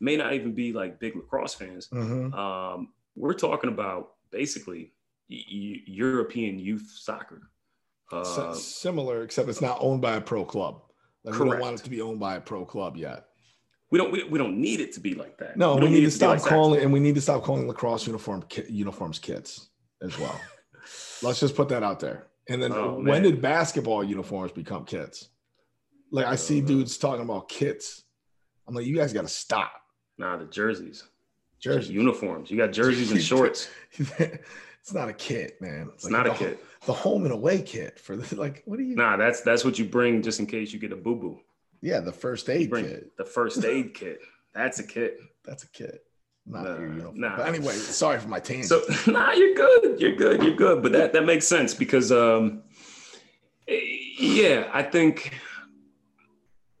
may 0.00 0.16
not 0.16 0.32
even 0.32 0.52
be 0.52 0.72
like 0.72 0.98
big 0.98 1.16
lacrosse 1.16 1.54
fans. 1.54 1.88
Mm-hmm. 1.88 2.32
Um, 2.34 2.88
we're 3.14 3.34
talking 3.34 3.70
about 3.70 4.15
basically 4.30 4.92
y- 5.30 5.82
European 5.86 6.58
youth 6.58 6.92
soccer. 6.94 7.50
Uh, 8.12 8.54
similar, 8.54 9.22
except 9.22 9.48
it's 9.48 9.60
not 9.60 9.78
owned 9.80 10.00
by 10.00 10.16
a 10.16 10.20
pro 10.20 10.44
club. 10.44 10.82
Like 11.24 11.34
correct. 11.34 11.44
We 11.44 11.50
don't 11.50 11.60
want 11.60 11.80
it 11.80 11.84
to 11.84 11.90
be 11.90 12.00
owned 12.00 12.20
by 12.20 12.36
a 12.36 12.40
pro 12.40 12.64
club 12.64 12.96
yet. 12.96 13.26
We 13.90 13.98
don't. 13.98 14.12
We, 14.12 14.24
we 14.24 14.38
don't 14.38 14.60
need 14.60 14.80
it 14.80 14.92
to 14.92 15.00
be 15.00 15.14
like 15.14 15.38
that. 15.38 15.56
No, 15.56 15.74
we, 15.76 15.82
we 15.82 15.90
need, 15.90 16.00
to 16.02 16.10
stop 16.10 16.40
calling, 16.40 16.82
and 16.82 16.92
we 16.92 17.00
need 17.00 17.14
to 17.16 17.20
stop 17.20 17.42
calling 17.42 17.66
lacrosse 17.66 18.06
uniform 18.06 18.44
ki- 18.48 18.64
uniforms 18.68 19.18
kits 19.18 19.68
as 20.02 20.16
well. 20.18 20.40
Let's 21.22 21.40
just 21.40 21.56
put 21.56 21.68
that 21.70 21.82
out 21.82 21.98
there. 22.00 22.28
And 22.48 22.62
then 22.62 22.72
oh, 22.72 23.00
when 23.00 23.22
did 23.22 23.42
basketball 23.42 24.04
uniforms 24.04 24.52
become 24.52 24.84
kits? 24.84 25.30
Like 26.12 26.26
I 26.26 26.36
see 26.36 26.60
dudes 26.60 26.96
talking 26.96 27.22
about 27.22 27.48
kits. 27.48 28.04
I'm 28.68 28.74
like, 28.74 28.86
you 28.86 28.96
guys 28.96 29.12
got 29.12 29.22
to 29.22 29.28
stop. 29.28 29.72
Nah, 30.18 30.36
the 30.36 30.44
jerseys, 30.46 31.04
jerseys, 31.60 31.90
uniforms. 31.90 32.50
You 32.50 32.56
got 32.56 32.72
jerseys 32.72 33.10
and 33.10 33.22
shorts. 33.32 33.68
it's 33.98 34.94
not 34.94 35.08
a 35.08 35.12
kit, 35.12 35.60
man. 35.60 35.90
It's, 35.94 36.04
it's 36.04 36.04
like 36.04 36.12
not 36.12 36.24
the, 36.24 36.32
a 36.32 36.36
kit. 36.36 36.64
The 36.86 36.92
home 36.92 37.24
and 37.24 37.32
away 37.32 37.62
kit 37.62 37.98
for 37.98 38.16
the 38.16 38.36
like. 38.40 38.62
What 38.66 38.78
do 38.78 38.84
you? 38.84 38.94
Nah, 38.94 39.16
that's 39.16 39.40
that's 39.40 39.64
what 39.64 39.78
you 39.78 39.84
bring 39.84 40.22
just 40.22 40.40
in 40.40 40.46
case 40.46 40.72
you 40.72 40.78
get 40.78 40.92
a 40.92 40.96
boo 40.96 41.16
boo. 41.16 41.40
Yeah, 41.82 42.00
the 42.00 42.12
first 42.12 42.48
aid 42.48 42.72
kit. 42.72 43.16
The 43.16 43.24
first 43.24 43.64
aid 43.64 43.94
kit. 43.94 44.20
That's 44.54 44.78
a 44.78 44.86
kit. 44.86 45.18
That's 45.44 45.64
a 45.64 45.68
kit. 45.68 46.02
Not 46.46 46.64
nah, 46.64 46.76
your 46.76 46.88
uniform. 46.88 47.20
Nah. 47.20 47.36
But 47.36 47.48
anyway, 47.48 47.74
sorry 47.74 48.20
for 48.20 48.28
my 48.28 48.40
tangent. 48.40 48.66
So 48.66 49.10
nah, 49.10 49.32
you're 49.32 49.54
good. 49.54 50.00
You're 50.00 50.14
good. 50.14 50.42
You're 50.42 50.54
good. 50.54 50.82
But 50.82 50.92
that 50.92 51.12
that 51.12 51.24
makes 51.24 51.46
sense 51.46 51.74
because 51.74 52.12
um, 52.12 52.62
yeah, 53.66 54.70
I 54.72 54.82
think. 54.82 55.32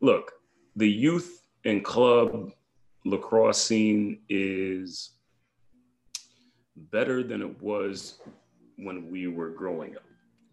Look, 0.02 0.32
the 0.76 0.88
youth 0.88 1.42
and 1.64 1.82
club 1.82 2.52
lacrosse 3.06 3.62
scene 3.62 4.20
is 4.28 5.12
better 6.76 7.22
than 7.22 7.40
it 7.40 7.62
was 7.62 8.18
when 8.76 9.10
we 9.10 9.26
were 9.28 9.50
growing 9.50 9.96
up. 9.96 10.02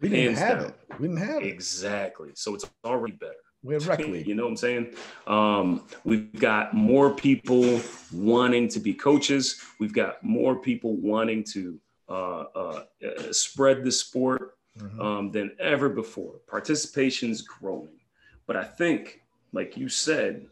We 0.00 0.08
didn't 0.08 0.36
Hands 0.36 0.38
have 0.38 0.58
down. 0.58 0.68
it. 0.68 1.00
We 1.00 1.08
didn't 1.08 1.22
have 1.22 1.42
it. 1.42 1.46
Exactly. 1.46 2.30
So 2.34 2.54
it's 2.54 2.64
already 2.84 3.14
better. 3.14 3.34
We 3.62 3.74
have 3.74 3.86
rec 3.88 3.98
league. 4.06 4.26
You 4.26 4.34
know 4.34 4.44
what 4.44 4.50
I'm 4.50 4.56
saying? 4.56 4.94
Um, 5.26 5.86
we've 6.04 6.32
got 6.38 6.74
more 6.74 7.10
people 7.10 7.80
wanting 8.12 8.68
to 8.68 8.80
be 8.80 8.94
coaches. 8.94 9.60
We've 9.80 9.94
got 9.94 10.22
more 10.22 10.56
people 10.56 10.96
wanting 10.96 11.44
to 11.52 11.80
uh, 12.08 12.12
uh, 12.12 12.84
uh, 13.02 13.32
spread 13.32 13.84
the 13.84 13.92
sport 13.92 14.58
mm-hmm. 14.78 15.00
um, 15.00 15.30
than 15.30 15.56
ever 15.58 15.88
before. 15.88 16.34
Participation's 16.48 17.42
growing. 17.42 17.98
But 18.46 18.56
I 18.56 18.64
think, 18.64 19.22
like 19.52 19.76
you 19.76 19.88
said, 19.88 20.46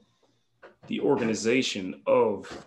the 0.89 1.01
organization 1.01 2.03
of 2.07 2.67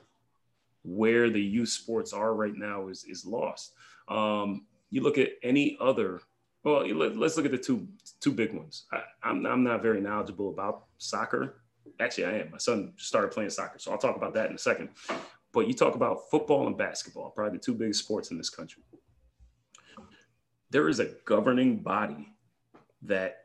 where 0.84 1.30
the 1.30 1.42
youth 1.42 1.70
sports 1.70 2.14
are 2.14 2.34
right 2.34 2.56
now 2.56 2.88
is 2.88 3.04
is 3.06 3.26
lost. 3.26 3.74
Um, 4.08 4.66
you 4.90 5.02
look 5.02 5.18
at 5.18 5.32
any 5.44 5.78
other. 5.80 6.22
Well, 6.64 6.88
let, 6.88 7.12
us 7.22 7.38
look 7.38 7.46
at 7.46 7.52
the 7.52 7.58
two 7.58 7.88
two 8.20 8.32
big 8.32 8.54
ones. 8.54 8.86
I, 8.92 9.02
I'm 9.24 9.46
I'm 9.46 9.64
not 9.64 9.82
very 9.82 10.02
knowledgeable 10.02 10.50
about 10.50 10.86
soccer. 10.98 11.62
Actually, 12.00 12.26
I 12.26 12.32
am. 12.40 12.52
My 12.52 12.58
son 12.58 12.94
started 12.98 13.32
playing 13.32 13.50
soccer, 13.50 13.80
so 13.80 13.92
I'll 13.92 13.98
talk 13.98 14.16
about 14.16 14.34
that 14.34 14.50
in 14.50 14.56
a 14.56 14.60
second. 14.60 14.90
But 15.52 15.68
you 15.68 15.74
talk 15.74 15.96
about 15.96 16.30
football 16.30 16.68
and 16.68 16.78
basketball, 16.78 17.30
probably 17.30 17.58
the 17.58 17.64
two 17.64 17.74
biggest 17.74 18.04
sports 18.04 18.32
in 18.32 18.38
this 18.38 18.50
country. 18.50 18.84
There 20.70 20.90
is 20.90 21.00
a 21.00 21.12
governing 21.26 21.78
body 21.78 22.34
that 23.04 23.44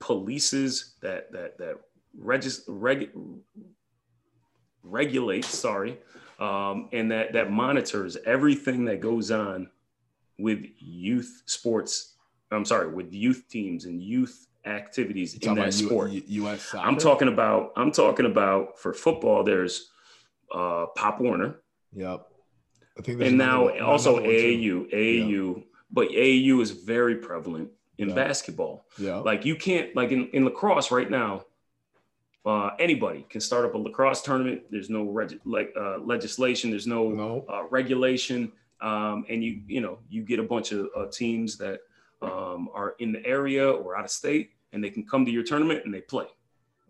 polices 0.00 0.98
that 1.00 1.32
that 1.32 1.58
that 1.58 1.80
regis, 2.16 2.64
reg, 2.68 3.10
regulates, 4.90 5.48
sorry, 5.48 5.98
um, 6.38 6.88
and 6.92 7.10
that 7.10 7.32
that 7.32 7.50
monitors 7.50 8.16
everything 8.24 8.84
that 8.86 9.00
goes 9.00 9.30
on 9.30 9.68
with 10.38 10.64
youth 10.78 11.42
sports. 11.46 12.14
I'm 12.50 12.64
sorry, 12.64 12.88
with 12.88 13.12
youth 13.12 13.44
teams 13.48 13.84
and 13.84 14.02
youth 14.02 14.46
activities 14.64 15.34
in 15.34 15.54
that 15.56 15.74
sport. 15.74 16.10
U- 16.12 16.22
U.S. 16.26 16.62
Soccer? 16.62 16.86
I'm 16.86 16.96
talking 16.96 17.28
about. 17.28 17.72
I'm 17.76 17.92
talking 17.92 18.26
about 18.26 18.78
for 18.78 18.92
football. 18.92 19.44
There's 19.44 19.90
uh, 20.52 20.86
Pop 20.96 21.20
Warner. 21.20 21.56
Yep. 21.92 22.26
I 22.98 23.02
think 23.02 23.22
and 23.22 23.38
now 23.38 23.68
also 23.78 24.18
AAU, 24.18 24.92
AAU, 24.92 25.56
yeah. 25.56 25.62
but 25.90 26.08
AAU 26.08 26.60
is 26.60 26.72
very 26.72 27.16
prevalent 27.16 27.70
in 27.98 28.08
yeah. 28.08 28.14
basketball. 28.14 28.86
Yeah. 28.98 29.16
Like 29.16 29.44
you 29.44 29.56
can't 29.56 29.94
like 29.94 30.10
in, 30.10 30.28
in 30.28 30.44
lacrosse 30.44 30.90
right 30.90 31.10
now. 31.10 31.44
Uh, 32.46 32.70
anybody 32.78 33.26
can 33.28 33.40
start 33.40 33.64
up 33.64 33.74
a 33.74 33.78
lacrosse 33.78 34.22
tournament. 34.22 34.62
There's 34.70 34.88
no 34.88 35.04
reg- 35.04 35.40
like 35.44 35.72
uh, 35.78 35.98
legislation. 35.98 36.70
There's 36.70 36.86
no, 36.86 37.10
no. 37.10 37.44
Uh, 37.48 37.64
regulation, 37.68 38.52
um, 38.80 39.24
and 39.28 39.42
you 39.44 39.60
you 39.66 39.80
know 39.80 39.98
you 40.08 40.22
get 40.22 40.38
a 40.38 40.42
bunch 40.42 40.72
of 40.72 40.88
uh, 40.96 41.06
teams 41.06 41.58
that 41.58 41.80
um, 42.22 42.68
are 42.72 42.94
in 43.00 43.12
the 43.12 43.24
area 43.26 43.68
or 43.68 43.96
out 43.96 44.04
of 44.04 44.10
state, 44.10 44.52
and 44.72 44.82
they 44.82 44.90
can 44.90 45.04
come 45.04 45.24
to 45.24 45.30
your 45.30 45.42
tournament 45.42 45.82
and 45.84 45.92
they 45.92 46.00
play. 46.00 46.26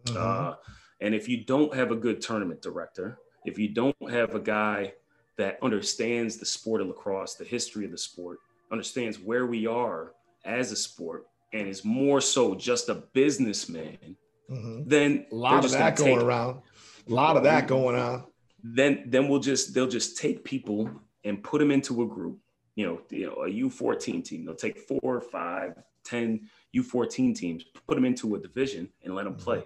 Mm-hmm. 0.04 0.16
Uh, 0.16 0.54
and 1.00 1.14
if 1.14 1.28
you 1.28 1.44
don't 1.44 1.74
have 1.74 1.90
a 1.90 1.96
good 1.96 2.20
tournament 2.20 2.62
director, 2.62 3.18
if 3.44 3.58
you 3.58 3.68
don't 3.68 3.96
have 4.10 4.34
a 4.34 4.40
guy 4.40 4.92
that 5.36 5.58
understands 5.62 6.36
the 6.36 6.46
sport 6.46 6.80
of 6.80 6.88
lacrosse, 6.88 7.34
the 7.34 7.44
history 7.44 7.84
of 7.84 7.90
the 7.90 7.98
sport, 7.98 8.38
understands 8.72 9.18
where 9.18 9.46
we 9.46 9.66
are 9.66 10.12
as 10.44 10.72
a 10.72 10.76
sport, 10.76 11.26
and 11.52 11.66
is 11.66 11.84
more 11.84 12.20
so 12.20 12.54
just 12.54 12.88
a 12.88 12.94
businessman 12.94 14.16
mm-hmm. 14.50 14.82
then 14.86 15.26
a 15.30 15.34
lot 15.34 15.64
of 15.64 15.70
that 15.72 15.96
going 15.96 16.20
around. 16.20 16.62
A 17.08 17.12
lot 17.12 17.36
of 17.36 17.44
that 17.44 17.66
going 17.66 17.96
on. 17.96 18.24
Then 18.62 19.04
then 19.06 19.28
we'll 19.28 19.40
just 19.40 19.74
they'll 19.74 19.88
just 19.88 20.18
take 20.18 20.44
people 20.44 20.90
and 21.24 21.42
put 21.42 21.58
them 21.58 21.70
into 21.70 22.02
a 22.02 22.06
group. 22.06 22.38
You 22.74 22.86
know, 22.86 23.00
you 23.10 23.26
know, 23.26 23.44
a 23.44 23.48
U14 23.48 24.24
team. 24.24 24.44
They'll 24.44 24.54
take 24.54 24.78
four, 24.78 25.20
five, 25.20 25.74
ten 26.04 26.48
U14 26.76 27.34
teams, 27.34 27.64
put 27.86 27.94
them 27.94 28.04
into 28.04 28.34
a 28.34 28.38
division, 28.38 28.88
and 29.02 29.14
let 29.14 29.24
them 29.24 29.34
mm-hmm. 29.34 29.42
play 29.42 29.64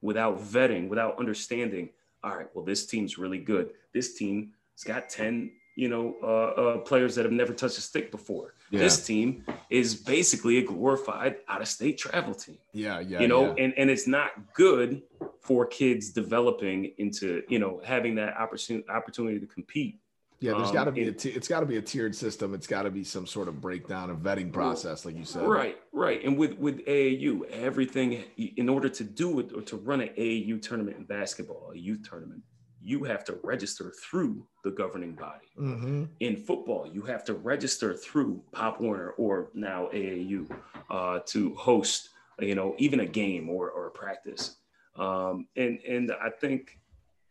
without 0.00 0.40
vetting, 0.40 0.88
without 0.88 1.18
understanding. 1.18 1.90
All 2.22 2.36
right, 2.36 2.48
well, 2.54 2.64
this 2.64 2.86
team's 2.86 3.18
really 3.18 3.38
good. 3.38 3.70
This 3.92 4.14
team 4.14 4.52
has 4.74 4.84
got 4.84 5.08
10 5.08 5.52
you 5.78 5.88
know, 5.88 6.16
uh, 6.24 6.26
uh, 6.60 6.78
players 6.78 7.14
that 7.14 7.24
have 7.24 7.32
never 7.32 7.52
touched 7.52 7.78
a 7.78 7.80
stick 7.80 8.10
before. 8.10 8.54
Yeah. 8.70 8.80
This 8.80 9.06
team 9.06 9.44
is 9.70 9.94
basically 9.94 10.58
a 10.58 10.62
glorified 10.62 11.36
out-of-state 11.46 11.98
travel 11.98 12.34
team. 12.34 12.58
Yeah, 12.72 12.98
yeah. 12.98 13.20
You 13.20 13.28
know, 13.28 13.54
yeah. 13.56 13.64
and 13.64 13.74
and 13.78 13.88
it's 13.88 14.08
not 14.08 14.52
good 14.54 15.02
for 15.40 15.66
kids 15.66 16.10
developing 16.10 16.92
into 16.98 17.44
you 17.48 17.60
know 17.60 17.80
having 17.84 18.16
that 18.16 18.36
opportunity 18.36 18.88
opportunity 18.88 19.38
to 19.38 19.46
compete. 19.46 20.00
Yeah, 20.40 20.52
there's 20.52 20.68
um, 20.68 20.74
got 20.74 20.84
to 20.84 20.92
be 20.92 21.02
and, 21.02 21.10
a 21.10 21.12
t- 21.12 21.30
it's 21.30 21.46
got 21.46 21.60
to 21.60 21.66
be 21.66 21.76
a 21.76 21.82
tiered 21.82 22.14
system. 22.14 22.54
It's 22.54 22.66
got 22.66 22.82
to 22.82 22.90
be 22.90 23.04
some 23.04 23.26
sort 23.26 23.46
of 23.46 23.60
breakdown 23.60 24.10
and 24.10 24.20
vetting 24.20 24.52
process, 24.52 25.04
like 25.04 25.16
you 25.16 25.24
said. 25.24 25.46
Right, 25.46 25.76
right. 25.92 26.24
And 26.24 26.36
with 26.36 26.58
with 26.58 26.84
AAU, 26.86 27.48
everything 27.50 28.24
in 28.36 28.68
order 28.68 28.88
to 28.88 29.04
do 29.04 29.38
it 29.38 29.52
or 29.54 29.62
to 29.62 29.76
run 29.76 30.00
an 30.00 30.08
AAU 30.18 30.60
tournament 30.60 30.96
in 30.96 31.04
basketball, 31.04 31.70
a 31.72 31.78
youth 31.78 32.08
tournament, 32.08 32.42
you 32.82 33.04
have 33.04 33.24
to 33.24 33.38
register 33.42 33.92
through 34.02 34.46
the 34.64 34.70
governing 34.70 35.12
body. 35.12 35.46
Mm-hmm. 35.58 36.04
In 36.20 36.36
football, 36.36 36.88
you 36.92 37.02
have 37.02 37.24
to 37.24 37.34
register 37.34 37.94
through 37.94 38.42
Pop 38.52 38.80
Warner 38.80 39.10
or 39.10 39.50
now 39.54 39.88
AAU 39.92 40.48
uh, 40.90 41.20
to 41.26 41.54
host, 41.54 42.10
you 42.38 42.54
know, 42.54 42.74
even 42.78 43.00
a 43.00 43.06
game 43.06 43.48
or, 43.48 43.70
or 43.70 43.88
a 43.88 43.90
practice. 43.90 44.56
Um, 44.96 45.46
and 45.56 45.78
and 45.80 46.12
I 46.20 46.30
think 46.30 46.78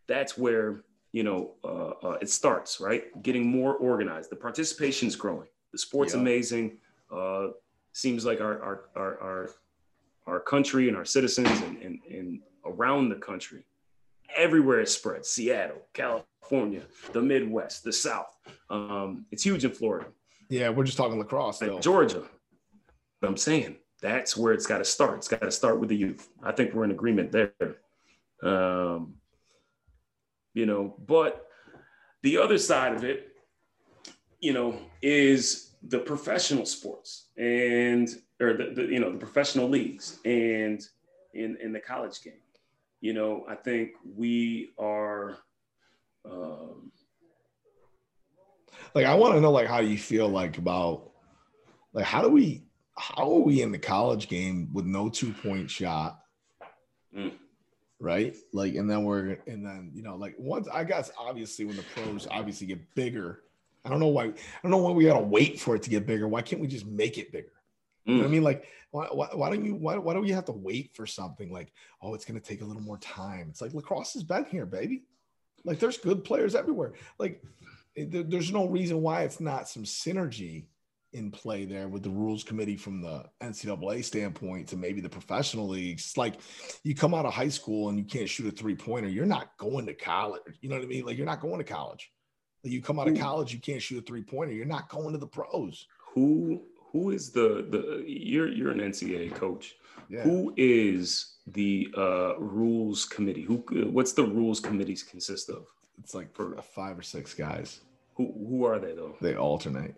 that's 0.07 0.37
where 0.37 0.83
you 1.11 1.23
know 1.23 1.51
uh, 1.63 2.07
uh, 2.07 2.17
it 2.21 2.29
starts, 2.29 2.79
right? 2.79 3.21
Getting 3.21 3.47
more 3.47 3.75
organized. 3.75 4.29
The 4.29 4.35
participation 4.35 5.07
is 5.07 5.15
growing. 5.15 5.47
The 5.71 5.77
sport's 5.77 6.13
yeah. 6.13 6.21
amazing. 6.21 6.77
Uh, 7.11 7.47
seems 7.91 8.25
like 8.25 8.41
our 8.41 8.61
our 8.61 8.81
our 8.95 9.21
our, 9.21 9.49
our 10.27 10.39
country 10.39 10.87
and 10.87 10.95
our 10.95 11.05
citizens 11.05 11.49
and, 11.61 11.81
and, 11.81 11.99
and 12.09 12.39
around 12.65 13.09
the 13.09 13.15
country, 13.15 13.65
everywhere 14.37 14.79
it 14.79 14.89
spreads. 14.89 15.29
Seattle, 15.29 15.81
California, 15.93 16.83
the 17.11 17.21
Midwest, 17.21 17.83
the 17.83 17.91
South. 17.91 18.33
Um, 18.69 19.25
it's 19.31 19.43
huge 19.43 19.65
in 19.65 19.71
Florida. 19.71 20.07
Yeah, 20.49 20.69
we're 20.69 20.85
just 20.85 20.97
talking 20.97 21.19
lacrosse, 21.19 21.59
though. 21.59 21.79
Georgia. 21.79 22.23
But 23.19 23.27
I'm 23.27 23.37
saying 23.37 23.77
that's 24.01 24.37
where 24.37 24.53
it's 24.53 24.67
got 24.67 24.77
to 24.77 24.85
start. 24.85 25.17
It's 25.17 25.27
got 25.27 25.41
to 25.41 25.51
start 25.51 25.79
with 25.79 25.89
the 25.89 25.97
youth. 25.97 26.29
I 26.43 26.51
think 26.51 26.73
we're 26.73 26.85
in 26.85 26.91
agreement 26.91 27.31
there. 27.31 27.53
Um, 28.43 29.15
you 30.53 30.65
know, 30.65 30.95
but 31.05 31.47
the 32.23 32.37
other 32.37 32.57
side 32.57 32.93
of 32.93 33.03
it, 33.03 33.35
you 34.39 34.53
know, 34.53 34.79
is 35.01 35.75
the 35.83 35.99
professional 35.99 36.65
sports 36.65 37.29
and 37.37 38.09
or 38.41 38.53
the, 38.53 38.71
the 38.75 38.83
you 38.83 38.99
know 38.99 39.11
the 39.11 39.17
professional 39.17 39.67
leagues 39.67 40.19
and 40.25 40.81
in 41.33 41.57
in 41.61 41.71
the 41.71 41.79
college 41.79 42.21
game. 42.21 42.41
You 43.01 43.13
know, 43.13 43.45
I 43.47 43.55
think 43.55 43.91
we 44.15 44.71
are. 44.77 45.37
Um, 46.25 46.91
like, 48.93 49.05
I 49.05 49.13
want 49.13 49.35
to 49.35 49.41
know, 49.41 49.51
like, 49.51 49.67
how 49.67 49.79
you 49.79 49.97
feel 49.97 50.27
like 50.27 50.57
about, 50.57 51.11
like, 51.93 52.05
how 52.05 52.21
do 52.21 52.29
we, 52.29 52.63
how 52.97 53.31
are 53.31 53.39
we 53.39 53.61
in 53.61 53.71
the 53.71 53.77
college 53.77 54.27
game 54.27 54.69
with 54.73 54.85
no 54.85 55.09
two 55.09 55.31
point 55.31 55.69
shot? 55.69 56.19
Mm. 57.15 57.33
Right. 57.99 58.35
Like, 58.53 58.75
and 58.75 58.89
then 58.89 59.03
we're, 59.03 59.39
and 59.47 59.65
then, 59.65 59.91
you 59.93 60.03
know, 60.03 60.15
like, 60.15 60.35
once 60.37 60.67
I 60.67 60.83
guess 60.83 61.11
obviously 61.17 61.65
when 61.65 61.77
the 61.77 61.83
pros 61.95 62.27
obviously 62.29 62.67
get 62.67 62.93
bigger, 62.95 63.43
I 63.85 63.89
don't 63.89 63.99
know 63.99 64.07
why, 64.07 64.25
I 64.25 64.33
don't 64.61 64.71
know 64.71 64.77
why 64.77 64.91
we 64.91 65.05
got 65.05 65.19
to 65.19 65.25
wait 65.25 65.59
for 65.59 65.75
it 65.75 65.83
to 65.83 65.89
get 65.89 66.05
bigger. 66.05 66.27
Why 66.27 66.41
can't 66.41 66.61
we 66.61 66.67
just 66.67 66.85
make 66.85 67.17
it 67.17 67.31
bigger? 67.31 67.53
You 68.07 68.15
know 68.15 68.23
I 68.23 68.27
mm. 68.27 68.31
mean, 68.31 68.43
like, 68.43 68.65
why, 68.91 69.07
why, 69.11 69.27
why, 69.33 69.49
don't 69.49 69.65
you, 69.65 69.75
why, 69.75 69.97
why 69.97 70.13
don't 70.13 70.23
we 70.23 70.31
have 70.31 70.45
to 70.45 70.53
wait 70.53 70.95
for 70.95 71.05
something 71.05 71.51
like, 71.51 71.73
oh, 72.01 72.13
it's 72.13 72.23
going 72.23 72.39
to 72.39 72.45
take 72.45 72.61
a 72.61 72.65
little 72.65 72.81
more 72.81 72.97
time? 72.97 73.47
It's 73.49 73.61
like 73.61 73.73
lacrosse 73.73 74.13
has 74.13 74.23
been 74.23 74.45
here, 74.45 74.65
baby. 74.65 75.03
Like, 75.65 75.79
there's 75.79 75.97
good 75.97 76.23
players 76.23 76.55
everywhere. 76.55 76.93
Like, 77.19 77.43
eh, 77.97 78.05
it, 78.11 78.29
there's 78.29 78.51
no 78.51 78.65
reason 78.67 79.01
why 79.01 79.23
it's 79.23 79.41
not 79.41 79.67
some 79.67 79.83
synergy 79.83 80.67
in 81.11 81.31
play 81.31 81.65
there 81.65 81.89
with 81.89 82.03
the 82.03 82.09
rules 82.09 82.43
committee 82.43 82.77
from 82.77 83.01
the 83.01 83.25
NCAA 83.41 84.03
standpoint 84.03 84.67
to 84.69 84.77
maybe 84.77 85.01
the 85.01 85.09
professional 85.09 85.67
leagues. 85.67 86.05
It's 86.05 86.17
like 86.17 86.39
you 86.83 86.95
come 86.95 87.13
out 87.13 87.25
of 87.25 87.33
high 87.33 87.49
school 87.49 87.89
and 87.89 87.97
you 87.97 88.05
can't 88.05 88.29
shoot 88.29 88.47
a 88.47 88.51
three 88.51 88.75
pointer, 88.75 89.09
you're 89.09 89.25
not 89.25 89.57
going 89.57 89.85
to 89.87 89.93
college. 89.93 90.41
You 90.61 90.69
know 90.69 90.75
what 90.75 90.85
I 90.85 90.87
mean? 90.87 91.05
Like, 91.05 91.17
you're 91.17 91.25
not 91.25 91.41
going 91.41 91.57
to 91.57 91.63
college. 91.65 92.09
Like, 92.63 92.71
you 92.71 92.81
come 92.81 92.99
out 92.99 93.07
of 93.07 93.19
college, 93.19 93.53
you 93.53 93.59
can't 93.59 93.81
shoot 93.81 93.99
a 93.99 94.05
three 94.05 94.23
pointer, 94.23 94.53
you're 94.53 94.65
not 94.65 94.89
going 94.89 95.11
to 95.11 95.19
the 95.19 95.27
pros. 95.27 95.87
Who 96.13 96.63
who 96.91 97.11
is 97.11 97.31
the 97.31 97.65
the 97.69 98.03
you're 98.07 98.47
you're 98.47 98.71
an 98.71 98.79
NCAA 98.79 99.33
coach. 99.35 99.75
Yeah. 100.09 100.21
Who 100.23 100.53
is 100.57 101.35
the 101.47 101.89
uh, 101.97 102.37
rules 102.39 103.05
committee? 103.05 103.43
Who 103.43 103.57
what's 103.91 104.13
the 104.13 104.23
rules 104.23 104.59
committees 104.59 105.03
consist 105.03 105.49
of? 105.49 105.65
It's 105.99 106.13
like 106.15 106.33
for 106.33 106.55
five 106.61 106.97
or 106.97 107.01
six 107.01 107.33
guys. 107.33 107.81
Who 108.15 108.33
who 108.47 108.65
are 108.65 108.79
they 108.79 108.93
though? 108.93 109.15
They 109.21 109.35
alternate. 109.35 109.95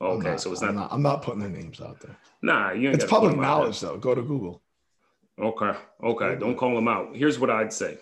Okay, 0.00 0.30
not, 0.30 0.40
so 0.40 0.50
it's 0.52 0.62
I'm 0.62 0.74
not, 0.74 0.80
not. 0.82 0.92
I'm 0.92 1.02
not 1.02 1.22
putting 1.22 1.40
their 1.40 1.48
names 1.48 1.80
out 1.80 2.00
there. 2.00 2.16
Nah, 2.42 2.72
you 2.72 2.90
It's 2.90 3.04
public 3.04 3.36
knowledge, 3.36 3.78
though. 3.78 3.96
Go 3.96 4.16
to 4.16 4.22
Google. 4.22 4.60
Okay, 5.40 5.72
okay, 6.02 6.36
don't 6.38 6.56
call 6.56 6.74
them 6.74 6.88
out. 6.88 7.14
Here's 7.14 7.38
what 7.38 7.50
I'd 7.50 7.72
say. 7.72 7.98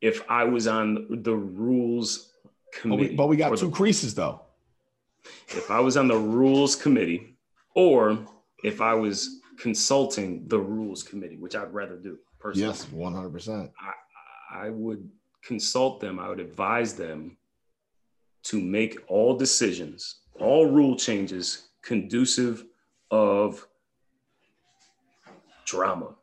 If 0.00 0.28
I 0.28 0.44
was 0.44 0.66
on 0.66 1.06
the 1.22 1.34
rules 1.34 2.32
But 2.42 2.80
committee, 2.80 3.08
we, 3.10 3.14
but 3.14 3.28
we 3.28 3.36
got 3.36 3.56
two 3.56 3.66
the- 3.66 3.72
creases, 3.72 4.14
though. 4.14 4.43
If 5.48 5.70
I 5.70 5.80
was 5.80 5.96
on 5.96 6.08
the 6.08 6.16
rules 6.18 6.76
committee, 6.76 7.36
or 7.74 8.18
if 8.62 8.80
I 8.80 8.94
was 8.94 9.40
consulting 9.58 10.46
the 10.48 10.58
rules 10.58 11.02
committee, 11.02 11.36
which 11.36 11.54
I'd 11.56 11.72
rather 11.72 11.96
do 11.96 12.18
personally. 12.38 12.68
Yes, 12.68 12.84
100. 12.90 13.30
percent 13.30 13.70
I 14.52 14.70
would 14.70 15.08
consult 15.42 16.00
them, 16.00 16.18
I 16.18 16.28
would 16.28 16.40
advise 16.40 16.94
them 16.94 17.36
to 18.44 18.60
make 18.60 18.98
all 19.08 19.36
decisions, 19.36 20.20
all 20.38 20.66
rule 20.66 20.96
changes 20.96 21.68
conducive 21.82 22.64
of 23.10 23.66
drama. 25.64 26.14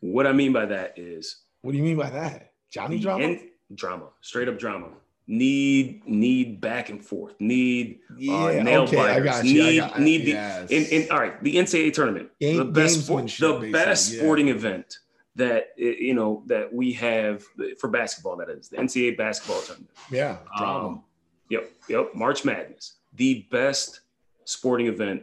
What 0.00 0.26
I 0.26 0.32
mean 0.32 0.52
by 0.52 0.66
that 0.66 0.98
is 0.98 1.42
What 1.62 1.72
do 1.72 1.78
you 1.78 1.84
mean 1.84 1.96
by 1.96 2.10
that? 2.10 2.52
Johnny 2.70 2.98
drama? 2.98 3.24
end- 3.24 3.40
drama, 3.74 4.08
straight 4.20 4.48
up 4.48 4.58
drama. 4.58 4.88
Need 5.26 6.06
need 6.06 6.60
back 6.60 6.90
and 6.90 7.02
forth. 7.02 7.34
Need 7.40 8.00
yeah, 8.18 8.62
nail 8.62 8.82
okay, 8.82 8.98
I 8.98 9.14
biters. 9.14 9.24
got 9.24 9.44
you. 9.46 9.62
I 9.62 9.70
Need- 9.70 9.78
got, 9.78 10.00
need 10.00 10.18
the- 10.26 10.30
yes. 10.32 10.70
in, 10.70 10.84
in 11.02 11.10
all 11.10 11.18
right, 11.18 11.42
the 11.42 11.56
NCAA 11.56 11.94
tournament, 11.94 12.28
Game- 12.38 12.58
the 12.58 12.64
best 12.66 13.06
the 13.06 13.70
best 13.72 14.12
yeah. 14.12 14.18
sporting 14.20 14.48
event 14.48 14.98
that 15.36 15.68
you 15.78 16.12
know 16.12 16.42
that 16.46 16.72
we 16.74 16.92
have 16.92 17.42
for 17.80 17.88
basketball. 17.88 18.36
That 18.36 18.50
is 18.50 18.68
the 18.68 18.76
NCAA 18.76 19.16
basketball 19.16 19.62
tournament. 19.62 19.90
yeah, 20.10 20.36
drama. 20.58 20.88
Um, 20.88 21.04
yep, 21.48 21.70
yep. 21.88 22.14
March 22.14 22.44
Madness, 22.44 22.96
the 23.14 23.46
best 23.50 24.00
sporting 24.44 24.88
event, 24.88 25.22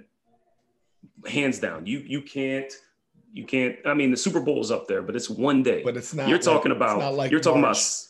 hands 1.28 1.60
down. 1.60 1.86
You 1.86 2.00
you 2.00 2.22
can't 2.24 2.74
you 3.34 3.46
can't. 3.46 3.78
I 3.86 3.94
mean, 3.94 4.10
the 4.10 4.18
Super 4.18 4.40
Bowl 4.42 4.62
is 4.62 4.72
up 4.72 4.88
there, 4.88 5.04
but 5.04 5.16
it's 5.16 5.30
one 5.30 5.62
day. 5.62 5.84
but 5.84 5.96
it's 5.96 6.14
not. 6.16 6.28
you're 6.28 6.40
talking 6.40 6.72
it's 6.72 6.78
about. 6.78 7.14
like 7.14 7.30
you're 7.30 7.40
talking 7.40 7.62
March. 7.62 7.78
about. 7.78 8.08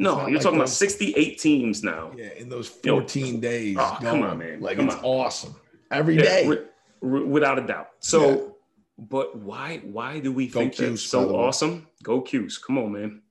No, 0.00 0.22
you're 0.26 0.34
like 0.36 0.42
talking 0.42 0.58
about 0.58 0.68
68 0.70 1.38
teams 1.38 1.82
now. 1.84 2.12
Yeah, 2.16 2.32
in 2.36 2.48
those 2.48 2.70
Yo, 2.82 3.00
14 3.00 3.38
days. 3.40 3.76
oh, 3.78 3.98
come 4.00 4.22
on, 4.22 4.38
man. 4.38 4.60
Like 4.60 4.76
Come 4.78 4.86
it's 4.86 4.96
on. 4.96 5.04
awesome 5.04 5.54
every 5.90 6.16
Yeah, 6.16 6.22
day. 6.22 6.42
wi- 6.44 6.64
wi- 7.02 7.26
without 7.26 7.58
a 7.58 7.66
doubt. 7.66 7.90
So, 8.00 8.20
Yeah. 8.30 8.46
but 8.98 9.36
why 9.36 9.78
why 9.84 10.18
do 10.20 10.32
we 10.32 10.46
Go 10.48 10.60
think 10.60 10.76
that's 10.76 11.02
so 11.02 11.36
awesome? 11.36 11.86
Go 12.02 12.20
Cuse. 12.22 12.56
Come 12.58 12.78
on, 12.78 12.92
man. 12.92 13.22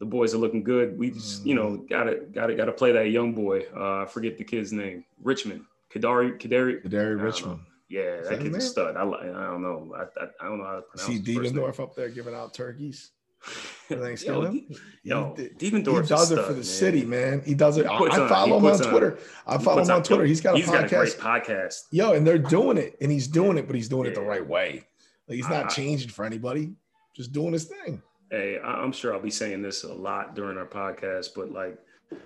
The 0.00 0.06
boys 0.06 0.34
are 0.34 0.38
looking 0.38 0.62
good. 0.64 0.98
We 0.98 1.10
just, 1.12 1.46
you 1.46 1.54
know, 1.54 1.68
Mm-hmm. 1.70 1.86
gotta 1.86 2.14
gotta 2.32 2.54
gotta 2.56 2.72
play 2.72 2.92
that 2.92 3.08
young 3.10 3.34
boy. 3.34 3.66
Uh 3.74 4.02
I 4.02 4.06
forget 4.06 4.36
the 4.36 4.44
kid's 4.44 4.72
name. 4.72 5.04
Richmond. 5.22 5.64
Kadary 5.94 6.38
Kadary. 6.40 6.84
Kadary 6.84 7.16
know. 7.16 7.24
Richmond. 7.24 7.60
Yeah, 7.88 8.00
Is 8.20 8.28
that 8.28 8.38
that 8.38 8.44
kid's 8.44 8.56
a 8.56 8.60
stud. 8.60 8.96
I, 8.96 9.02
I 9.02 9.46
don't 9.50 9.62
know. 9.62 9.94
I, 9.94 10.02
I, 10.22 10.26
I 10.40 10.44
don't 10.48 10.58
know 10.58 10.64
how 10.64 10.76
to 10.76 10.82
pronounce 10.82 11.06
See 11.06 11.18
name. 11.52 11.64
Up 11.78 11.94
there 11.94 12.08
giving 12.08 12.34
out 12.34 12.52
turkeys 12.54 13.10
Yo, 13.88 14.00
Thanksgiving. 14.00 14.74
Yo, 15.02 15.34
he, 15.36 15.48
Devendorf's 15.70 16.08
he 16.08 16.14
does 16.14 16.30
it 16.30 16.36
for 16.36 16.50
the 16.52 16.54
man. 16.54 16.62
city, 16.64 17.04
man. 17.04 17.42
He 17.44 17.54
does 17.54 17.76
it. 17.76 17.86
He 17.86 17.92
I, 17.92 17.96
I 17.98 18.28
follow 18.28 18.46
he 18.46 18.52
him 18.52 18.64
on 18.64 18.70
puts 18.72 18.80
on- 18.82 18.90
Twitter. 18.90 19.18
I 19.46 19.58
follow 19.58 19.82
him 19.82 19.90
on 19.90 20.02
Twitter. 20.02 20.24
He's 20.24 20.40
got 20.40 20.54
a 20.54 20.58
He's 20.58 20.66
got 20.70 20.84
a 20.84 20.88
great 20.88 21.12
podcast. 21.12 21.48
podcast. 21.48 21.80
Yo, 21.90 22.12
and 22.14 22.26
they're 22.26 22.38
doing 22.38 22.78
it, 22.78 22.96
and 23.00 23.10
he's 23.10 23.26
doing 23.28 23.58
it, 23.58 23.66
but 23.66 23.76
he's 23.76 23.88
doing 23.88 24.06
it 24.06 24.14
the 24.14 24.22
right 24.22 24.46
way. 24.46 24.84
Like 25.28 25.36
he's 25.36 25.48
not 25.48 25.66
I- 25.66 25.68
changing 25.68 26.08
for 26.10 26.24
anybody, 26.24 26.72
just 27.14 27.32
doing 27.32 27.52
his 27.52 27.64
thing. 27.64 28.02
Hey, 28.30 28.58
I'm 28.64 28.92
sure 28.92 29.12
I'll 29.12 29.20
be 29.20 29.30
saying 29.30 29.60
this 29.60 29.84
a 29.84 29.92
lot 29.92 30.34
during 30.34 30.56
our 30.56 30.64
podcast, 30.66 31.30
but 31.36 31.50
like 31.52 31.78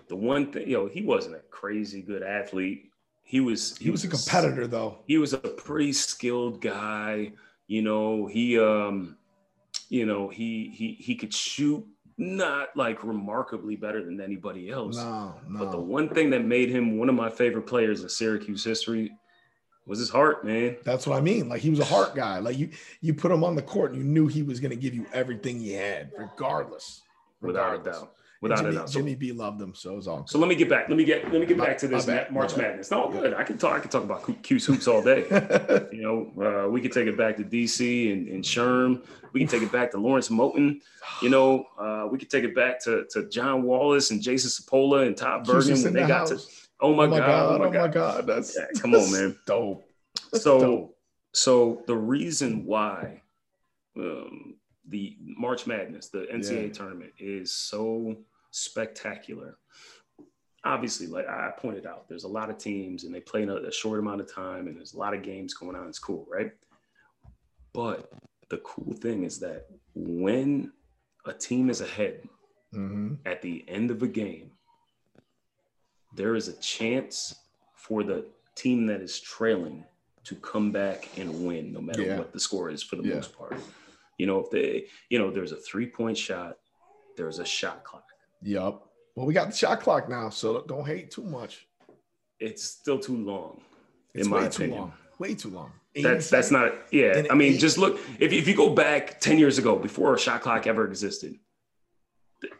the 0.08 0.14
one 0.16 0.52
thing, 0.52 0.68
yo, 0.68 0.88
he 0.88 1.02
wasn't 1.02 1.34
a 1.34 1.40
crazy 1.50 2.00
good 2.02 2.22
athlete. 2.22 2.90
He 3.24 3.40
was. 3.40 3.76
He 3.78 3.90
was 3.90 4.04
a 4.04 4.08
competitor, 4.08 4.68
though. 4.68 4.98
He 5.08 5.18
was 5.18 5.32
a 5.32 5.38
pretty 5.38 5.92
skilled 5.92 6.60
guy. 6.60 7.32
You 7.66 7.82
know, 7.82 8.26
he, 8.26 8.56
um, 8.56 9.16
you 9.88 10.06
know, 10.06 10.28
he 10.28 10.72
he 10.74 10.92
he 11.00 11.14
could 11.14 11.32
shoot, 11.32 11.84
not 12.18 12.68
like 12.76 13.04
remarkably 13.04 13.76
better 13.76 14.04
than 14.04 14.20
anybody 14.20 14.70
else. 14.70 14.96
No, 14.96 15.34
no. 15.48 15.58
But 15.58 15.70
the 15.70 15.80
one 15.80 16.08
thing 16.08 16.30
that 16.30 16.44
made 16.44 16.70
him 16.70 16.98
one 16.98 17.08
of 17.08 17.14
my 17.14 17.30
favorite 17.30 17.66
players 17.66 18.02
in 18.02 18.08
Syracuse 18.08 18.64
history 18.64 19.12
was 19.86 19.98
his 20.00 20.10
heart, 20.10 20.44
man. 20.44 20.76
That's 20.82 21.06
what 21.06 21.16
I 21.16 21.20
mean. 21.20 21.48
Like 21.48 21.60
he 21.60 21.70
was 21.70 21.78
a 21.78 21.84
heart 21.84 22.14
guy. 22.14 22.40
Like 22.40 22.58
you, 22.58 22.70
you 23.00 23.14
put 23.14 23.30
him 23.30 23.44
on 23.44 23.54
the 23.54 23.62
court, 23.62 23.92
and 23.92 24.00
you 24.00 24.04
knew 24.04 24.26
he 24.26 24.42
was 24.42 24.58
going 24.58 24.70
to 24.70 24.76
give 24.76 24.94
you 24.94 25.06
everything 25.12 25.60
he 25.60 25.72
had, 25.72 26.10
regardless. 26.18 27.02
Without 27.40 27.80
a 27.80 27.82
doubt. 27.82 28.15
Without 28.42 28.58
Jimmy, 28.58 28.68
a 28.70 28.72
doubt. 28.72 28.90
So- 28.90 28.98
Jimmy 28.98 29.14
B 29.14 29.32
loved 29.32 29.58
them, 29.58 29.74
so 29.74 29.92
it 29.92 29.96
was. 29.96 30.30
So 30.30 30.38
let 30.38 30.48
me 30.48 30.54
get 30.54 30.68
back. 30.68 30.88
Let 30.88 30.98
me 30.98 31.04
get 31.04 31.24
let 31.32 31.40
me 31.40 31.46
get 31.46 31.56
My- 31.56 31.66
back 31.66 31.78
to 31.78 31.88
this 31.88 32.04
bad, 32.04 32.30
March. 32.30 32.56
Madness. 32.56 32.90
No, 32.90 33.08
good. 33.08 33.32
I 33.34 33.42
can 33.44 33.56
talk. 33.58 33.72
I 33.74 33.80
can 33.80 33.90
talk 33.90 34.04
about 34.04 34.42
Cuse 34.42 34.66
hoops 34.66 34.86
all 34.86 35.02
day. 35.02 35.24
you 35.92 36.02
know, 36.02 36.66
uh, 36.66 36.68
we 36.68 36.80
can 36.80 36.90
take 36.90 37.06
it 37.06 37.16
back 37.16 37.36
to 37.38 37.44
DC 37.44 38.12
and, 38.12 38.28
and 38.28 38.44
Sherm. 38.44 39.02
We 39.32 39.40
can 39.40 39.48
take 39.48 39.62
it 39.62 39.72
back 39.72 39.90
to 39.92 39.98
Lawrence 39.98 40.28
Moten. 40.28 40.80
You 41.22 41.30
know, 41.30 41.66
uh, 41.78 42.08
we 42.10 42.18
could 42.18 42.30
take 42.30 42.44
it 42.44 42.54
back 42.54 42.82
to, 42.84 43.06
to 43.10 43.28
John 43.28 43.62
Wallace 43.62 44.10
and 44.10 44.20
Jason 44.20 44.50
Cipolla 44.50 45.06
and 45.06 45.16
Todd 45.16 45.46
Burgan 45.46 45.82
when 45.82 45.92
they 45.94 46.02
the 46.02 46.08
got 46.08 46.26
to. 46.28 46.38
Oh 46.80 46.94
my, 46.94 47.04
oh 47.04 47.08
my 47.08 47.18
god! 47.18 47.26
god! 47.26 47.54
Oh 47.54 47.58
my 47.64 47.70
god! 47.70 47.92
god! 47.92 48.26
That's 48.26 48.54
Yeah, 48.56 48.66
come 48.80 48.94
on, 48.94 49.10
man. 49.12 49.36
Dope. 49.46 49.88
That's 50.32 50.44
So, 50.44 50.60
dope. 50.60 50.96
so 51.32 51.82
the 51.86 51.96
reason 51.96 52.66
why 52.66 53.22
um, 53.96 54.55
the 54.88 55.16
March 55.20 55.66
Madness, 55.66 56.08
the 56.08 56.26
NCAA 56.32 56.68
Yeah. 56.68 56.72
tournament, 56.72 57.12
is 57.18 57.52
so 57.52 58.16
spectacular. 58.50 59.58
Obviously, 60.64 61.06
like 61.06 61.26
I 61.28 61.52
pointed 61.56 61.86
out, 61.86 62.08
there's 62.08 62.24
a 62.24 62.28
lot 62.28 62.50
of 62.50 62.58
teams 62.58 63.04
and 63.04 63.14
they 63.14 63.20
play 63.20 63.42
in 63.42 63.48
a, 63.50 63.56
a 63.56 63.72
short 63.72 63.98
amount 64.00 64.20
of 64.20 64.32
time, 64.32 64.66
and 64.66 64.76
there's 64.76 64.94
a 64.94 64.98
lot 64.98 65.14
of 65.14 65.22
games 65.22 65.54
going 65.54 65.76
on. 65.76 65.88
It's 65.88 65.98
cool, 65.98 66.26
right? 66.28 66.52
But 67.72 68.10
the 68.48 68.58
cool 68.58 68.92
thing 68.94 69.22
is 69.24 69.38
that 69.40 69.66
when 69.94 70.72
a 71.24 71.32
team 71.32 71.70
is 71.70 71.80
ahead 71.80 72.28
Mhm. 72.72 73.18
at 73.24 73.42
the 73.42 73.64
end 73.68 73.90
of 73.90 74.02
a 74.02 74.08
game, 74.08 74.50
there 76.14 76.34
is 76.34 76.48
a 76.48 76.54
chance 76.54 77.34
for 77.74 78.02
the 78.02 78.26
team 78.54 78.86
that 78.86 79.00
is 79.00 79.20
trailing 79.20 79.84
to 80.24 80.34
come 80.36 80.72
back 80.72 81.16
and 81.18 81.46
win, 81.46 81.72
no 81.72 81.80
matter 81.80 82.02
Yeah. 82.02 82.18
what 82.18 82.32
the 82.32 82.40
score 82.40 82.70
is 82.70 82.82
for 82.82 82.96
the 82.96 83.04
Yeah. 83.04 83.14
most 83.16 83.32
part. 83.36 83.54
You 84.18 84.26
know, 84.26 84.38
if 84.40 84.50
they, 84.50 84.86
you 85.10 85.18
know, 85.18 85.30
there's 85.30 85.52
a 85.52 85.56
three 85.56 85.86
point 85.86 86.16
shot, 86.16 86.56
there's 87.16 87.38
a 87.38 87.44
shot 87.44 87.84
clock. 87.84 88.04
Yep. 88.42 88.80
Well, 89.14 89.26
we 89.26 89.34
got 89.34 89.50
the 89.50 89.56
shot 89.56 89.80
clock 89.80 90.08
now, 90.08 90.28
so 90.30 90.62
don't 90.66 90.86
hate 90.86 91.10
too 91.10 91.22
much. 91.24 91.66
It's 92.38 92.62
still 92.64 92.98
too 92.98 93.16
long, 93.16 93.62
It's 94.14 94.26
in 94.26 94.30
my 94.30 94.42
way 94.42 94.48
too 94.48 94.66
long. 94.74 94.92
Way 95.18 95.34
too 95.34 95.50
long. 95.50 95.72
That's 95.94 96.28
that's 96.28 96.50
not 96.50 96.74
yeah. 96.92 97.22
I 97.30 97.34
mean, 97.34 97.58
just 97.58 97.78
look 97.78 97.98
if 98.18 98.32
if 98.32 98.46
you 98.46 98.54
go 98.54 98.68
back 98.74 99.18
ten 99.20 99.38
years 99.38 99.56
ago 99.56 99.76
before 99.76 100.14
a 100.14 100.18
shot 100.18 100.42
clock 100.42 100.66
ever 100.66 100.86
existed, 100.86 101.38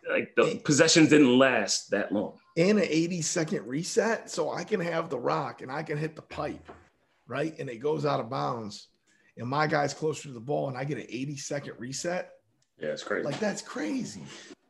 like 0.09 0.35
the 0.37 0.59
possessions 0.64 1.11
didn't 1.11 1.38
last 1.38 1.90
that 1.90 2.12
long. 2.12 2.38
and 2.57 2.79
an 2.79 2.87
80 2.88 3.21
second 3.21 3.66
reset. 3.66 4.31
So 4.31 4.51
I 4.51 4.64
can 4.64 4.81
have 4.81 5.11
the 5.11 5.19
rock 5.19 5.61
and 5.61 5.71
I 5.71 5.83
can 5.83 5.99
hit 5.99 6.16
the 6.16 6.23
pipe, 6.23 6.71
right? 7.27 7.55
And 7.59 7.69
it 7.69 7.77
goes 7.77 8.07
out 8.07 8.21
of 8.21 8.31
bounds. 8.31 8.88
And 9.37 9.49
my 9.49 9.66
guy's 9.66 9.92
closer 9.92 10.22
to 10.25 10.33
the 10.35 10.40
ball 10.40 10.68
and 10.68 10.77
I 10.79 10.85
get 10.85 10.99
an 10.99 11.07
80 11.09 11.37
second 11.37 11.75
reset. 11.79 12.31
Yeah, 12.81 12.88
it's 12.88 13.03
crazy. 13.03 13.25
Like 13.25 13.38
that's 13.38 13.62
crazy. 13.62 14.22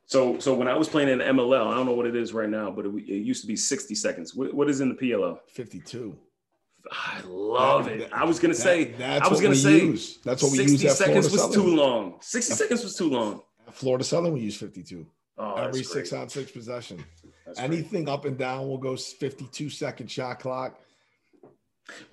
so 0.07 0.38
so 0.38 0.55
when 0.55 0.68
I 0.68 0.76
was 0.76 0.88
playing 0.88 1.09
in 1.09 1.18
MLL, 1.18 1.66
I 1.66 1.74
don't 1.74 1.87
know 1.87 1.92
what 1.94 2.07
it 2.07 2.14
is 2.16 2.33
right 2.33 2.48
now, 2.48 2.70
but 2.70 2.87
it, 2.87 2.94
it 2.94 3.22
used 3.24 3.40
to 3.42 3.48
be 3.48 3.57
sixty 3.57 3.94
seconds. 3.96 4.35
What, 4.35 4.55
what 4.55 4.70
is 4.70 4.81
in 4.81 4.88
the 4.88 4.94
PLL? 4.94 5.38
52. 5.52 6.16
I 6.92 7.20
love 7.26 7.87
That- 7.87 8.00
it. 8.02 8.12
I 8.12 8.24
was 8.24 8.38
gonna 8.38 8.55
That- 8.55 8.61
say 8.61 8.85
that's 8.92 9.26
I 9.26 9.29
was 9.29 9.38
what 9.38 9.42
gonna 9.42 9.55
we 9.55 9.61
say 9.61 9.79
use. 9.79 10.18
That's 10.24 10.40
what 10.42 10.52
we 10.52 10.59
use 10.59 10.70
sixty 10.70 10.88
at 10.88 10.94
seconds 10.96 11.31
was 11.33 11.40
Southern. 11.40 11.62
too 11.62 11.76
long. 11.76 12.18
Sixty 12.20 12.55
seconds 12.55 12.85
was 12.85 12.96
too 12.96 13.11
long. 13.11 13.42
At 13.66 13.74
Florida 13.74 14.05
Southern, 14.05 14.33
we 14.35 14.40
use 14.40 14.57
52. 14.57 15.05
Oh, 15.38 15.55
Every 15.57 15.83
six 15.83 16.12
on 16.12 16.29
six 16.29 16.52
possession. 16.52 17.05
That's 17.44 17.59
great. 17.59 17.64
Anything 17.70 18.09
up 18.09 18.24
and 18.24 18.38
down 18.38 18.68
will 18.68 18.79
go 18.79 18.96
52 18.96 19.68
second 19.68 20.09
shot 20.09 20.38
clock. 20.38 20.79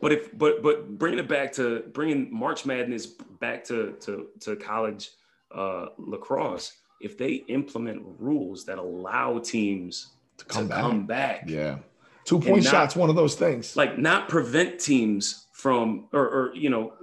But 0.01 0.11
if 0.11 0.37
but 0.37 0.61
but 0.61 0.97
bringing 0.99 1.19
it 1.19 1.27
back 1.27 1.51
to 1.53 1.83
bringing 1.93 2.33
March 2.33 2.65
Madness 2.65 3.05
back 3.07 3.63
to 3.65 3.93
to 4.01 4.27
to 4.41 4.55
college 4.55 5.11
uh, 5.53 5.87
lacrosse, 5.97 6.73
if 7.01 7.17
they 7.17 7.33
implement 7.47 8.01
rules 8.19 8.65
that 8.65 8.77
allow 8.77 9.39
teams 9.39 10.09
to 10.37 10.45
come 10.45 10.69
come 10.69 11.05
back. 11.05 11.41
back, 11.45 11.49
Yeah. 11.49 11.77
Two 12.25 12.39
point 12.39 12.63
not- 12.63 12.71
shots, 12.71 12.95
one 12.95 13.09
of 13.09 13.15
those 13.15 13.35
things. 13.35 13.75
like 13.75 13.97
not 13.97 14.29
prevent 14.29 14.79
teams 14.79 15.47
from 15.51 16.07
or, 16.13 16.21
or 16.27 16.55
you 16.55 16.69
know 16.69 16.93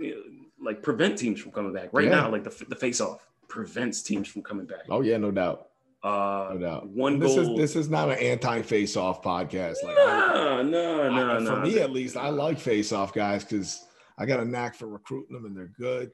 like 0.62 0.82
prevent 0.82 1.18
teams 1.18 1.40
from 1.40 1.52
coming 1.52 1.72
back. 1.72 1.90
Right 1.92 2.04
Yeah. 2.06 2.10
now, 2.22 2.30
like 2.30 2.44
the 2.44 2.64
the 2.68 2.76
face 2.76 3.00
off 3.00 3.26
prevents 3.48 4.02
teams 4.02 4.28
from 4.28 4.42
coming 4.42 4.64
back. 4.66 4.82
oh, 4.88 5.00
yeah, 5.00 5.16
no 5.16 5.30
doubt. 5.32 5.69
Uh, 6.02 6.50
No 6.54 6.58
doubt. 6.58 6.88
one 6.88 7.18
This 7.18 7.34
goal. 7.34 7.52
is 7.54 7.58
this 7.74 7.76
is 7.76 7.90
not 7.90 8.08
an 8.10 8.18
anti 8.18 8.62
face 8.62 8.96
off 8.96 9.22
podcast. 9.22 9.76
Like 9.84 9.96
I- 9.98 10.62
no, 10.62 10.62
no, 10.62 11.02
I- 11.02 11.38
no, 11.40 11.44
for 11.46 11.56
no. 11.56 11.62
me 11.62 11.78
at 11.78 11.90
least, 11.90 12.16
I 12.16 12.30
like 12.30 12.58
face 12.58 12.90
off 12.92 13.12
guys 13.12 13.44
because 13.44 13.84
I 14.18 14.24
got 14.26 14.40
a 14.40 14.44
knack 14.44 14.74
for 14.74 14.86
recruiting 14.86 15.34
them 15.34 15.44
and 15.46 15.56
they're 15.56 15.72
good. 15.78 16.10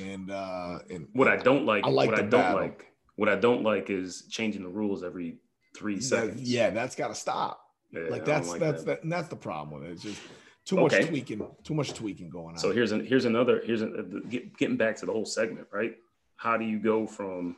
And 0.00 0.30
uh 0.30 0.78
and 0.88 1.08
What 1.14 1.26
I 1.28 1.36
don't 1.36 1.66
like, 1.66 1.84
I 1.84 1.88
like 1.88 2.10
what 2.10 2.18
I 2.18 2.22
don't 2.22 2.30
battle. 2.30 2.60
like, 2.60 2.86
what 3.16 3.28
I 3.28 3.34
don't 3.34 3.62
like 3.64 3.90
is 3.90 4.26
changing 4.30 4.62
the 4.62 4.68
rules 4.68 5.02
every 5.02 5.38
three 5.76 5.96
that- 5.96 6.02
seconds. 6.04 6.42
yeah, 6.42 6.70
that's 6.70 6.94
got 6.94 7.08
to 7.08 7.14
stop. 7.14 7.60
Yeah, 7.90 8.02
like 8.10 8.24
that's 8.24 8.48
like 8.50 8.60
that's 8.60 8.84
that. 8.84 9.02
that. 9.02 9.08
that's 9.10 9.28
the 9.28 9.36
problem 9.36 9.80
with 9.80 9.88
it. 9.88 9.92
It's 9.94 10.02
just 10.04 10.20
too 10.64 10.76
much 10.76 10.94
Okay. 10.94 11.06
tweaking, 11.06 11.46
too 11.64 11.74
much 11.74 11.92
tweaking 11.92 12.30
going 12.30 12.54
on. 12.54 12.58
So 12.58 12.70
here's 12.72 12.92
an 12.92 13.04
here's 13.04 13.24
another 13.24 13.62
here's 13.64 13.82
an, 13.82 14.50
getting 14.58 14.76
back 14.76 14.96
to 14.98 15.06
the 15.06 15.12
whole 15.12 15.26
segment, 15.26 15.66
right? 15.72 15.96
How 16.36 16.56
do 16.56 16.64
you 16.64 16.78
go 16.78 17.06
from 17.06 17.56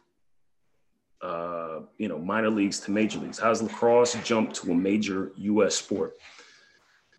uh, 1.23 1.81
you 1.99 2.09
know 2.09 2.19
minor 2.19 2.51
leagues 2.51 2.81
to 2.81 2.91
major 2.91 3.19
leagues? 3.19 3.39
How 3.39 3.49
does 3.49 3.63
lacrosse 3.63 4.15
jump 4.25 4.53
to 4.55 4.73
a 4.73 4.75
major 4.75 5.33
U.S. 5.37 5.75
sport? 5.77 6.17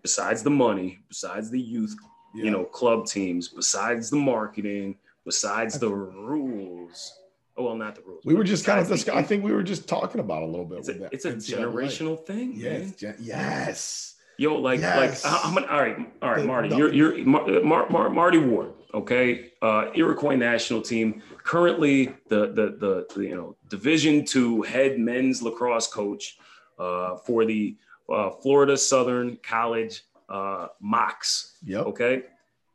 Besides 0.02 0.44
the 0.44 0.50
money, 0.50 1.00
besides 1.10 1.50
the 1.50 1.60
youth, 1.60 1.96
Yeah. 2.34 2.46
you 2.46 2.52
know, 2.52 2.64
club 2.66 3.08
teams, 3.08 3.48
besides 3.50 4.10
the 4.10 4.16
marketing, 4.18 4.96
besides 5.26 5.80
the 5.80 5.90
rules. 5.90 7.14
Oh 7.58 7.64
well, 7.64 7.76
not 7.76 7.96
the 7.96 8.02
rules. 8.04 8.24
we 8.24 8.36
were 8.36 8.44
just 8.44 8.66
kind 8.66 8.80
of 8.80 8.88
discuss- 8.88 9.16
I 9.16 9.24
think 9.24 9.44
we 9.44 9.52
were 9.52 9.64
just 9.64 9.88
talking 9.88 10.22
about 10.22 10.44
a 10.44 10.46
little 10.46 10.64
bit. 10.66 10.78
it's 10.80 10.90
a 10.90 10.94
that 10.94 11.14
it's 11.14 11.26
a 11.26 11.34
generational 11.34 12.24
thing. 12.24 12.54
Yes, 12.56 12.92
gen- 12.96 13.16
yes. 13.20 14.14
Yo, 14.38 14.56
like, 14.58 14.80
Yes. 14.80 15.26
like, 15.26 15.34
I'm 15.44 15.56
gonna, 15.56 15.66
all 15.66 15.80
right, 15.82 15.98
all 16.22 16.30
right, 16.30 16.42
The- 16.42 16.46
Marty, 16.48 16.70
the- 16.70 16.78
you're, 16.78 16.94
you're 16.94 17.26
Mar, 17.26 17.48
Mar, 17.64 17.90
Mar, 17.90 18.10
Marty 18.12 18.38
Ward, 18.38 18.74
okay, 18.94 19.52
uh, 19.62 19.92
Iroquois 19.96 20.36
national 20.36 20.82
team, 20.82 21.22
currently 21.44 22.08
the, 22.30 22.48
the, 22.48 22.76
the, 22.80 23.08
the, 23.16 23.22
you 23.24 23.36
know, 23.36 23.56
Division 23.70 24.26
two 24.26 24.62
head 24.64 25.00
men's 25.00 25.42
lacrosse 25.42 25.88
coach, 25.88 26.38
uh, 26.80 27.18
for 27.18 27.46
the, 27.46 27.76
uh, 28.12 28.30
Florida 28.32 28.78
Southern 28.78 29.38
College, 29.44 30.04
uh, 30.30 30.68
Mocs, 30.84 31.54
Yep. 31.66 31.86
okay. 31.88 32.24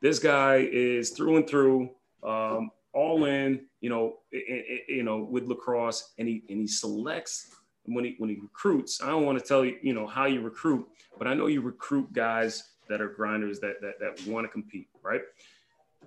This 0.01 0.19
guy 0.19 0.67
is 0.71 1.11
through 1.11 1.37
and 1.37 1.47
through, 1.47 1.89
um, 2.23 2.71
all 2.93 3.25
in, 3.25 3.61
you 3.81 3.89
know, 3.89 4.17
i- 4.33 4.37
i- 4.37 4.65
i- 4.73 4.91
you 4.91 5.03
know, 5.03 5.19
with 5.23 5.45
lacrosse, 5.47 6.13
and 6.19 6.27
he 6.27 6.43
and 6.49 6.59
he 6.59 6.67
selects 6.67 7.55
when 7.85 8.05
he 8.05 8.15
when 8.19 8.29
he 8.29 8.35
recruits. 8.35 9.01
I 9.01 9.07
don't 9.07 9.25
want 9.25 9.39
to 9.39 9.43
tell 9.45 9.65
you, 9.65 9.77
you 9.81 9.93
know, 9.93 10.05
how 10.05 10.25
you 10.25 10.41
recruit, 10.41 10.87
but 11.17 11.27
I 11.27 11.33
know 11.33 11.47
you 11.47 11.61
recruit 11.61 12.13
guys 12.13 12.71
that 12.89 13.01
are 13.01 13.07
grinders 13.09 13.59
that 13.61 13.81
that 13.81 13.99
that 13.99 14.27
want 14.27 14.45
to 14.45 14.51
compete, 14.51 14.89
right? 15.01 15.21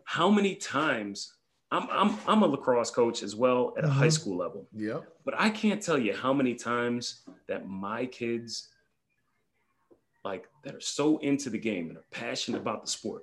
How 0.07 0.31
many 0.31 0.55
times? 0.55 1.35
I'm 1.73 1.89
I'm 1.91 2.17
I'm 2.29 2.43
a 2.43 2.47
lacrosse 2.47 2.93
coach 2.93 3.23
as 3.25 3.35
well 3.35 3.75
at 3.77 3.85
a 3.85 3.89
high 3.91 4.07
Mhm. 4.07 4.13
school 4.13 4.37
level, 4.39 4.69
Yep. 4.73 5.05
but 5.25 5.35
I 5.37 5.51
can't 5.51 5.83
tell 5.83 5.99
you 5.99 6.15
how 6.15 6.33
many 6.33 6.55
times 6.55 7.23
that 7.49 7.67
my 7.69 8.07
kids 8.07 8.69
like 10.25 10.49
that 10.63 10.75
are 10.77 10.81
so 10.81 11.19
into 11.19 11.51
the 11.51 11.59
game 11.59 11.89
and 11.89 11.99
are 11.99 12.05
passionate 12.13 12.61
about 12.61 12.85
the 12.85 12.91
sport 12.91 13.23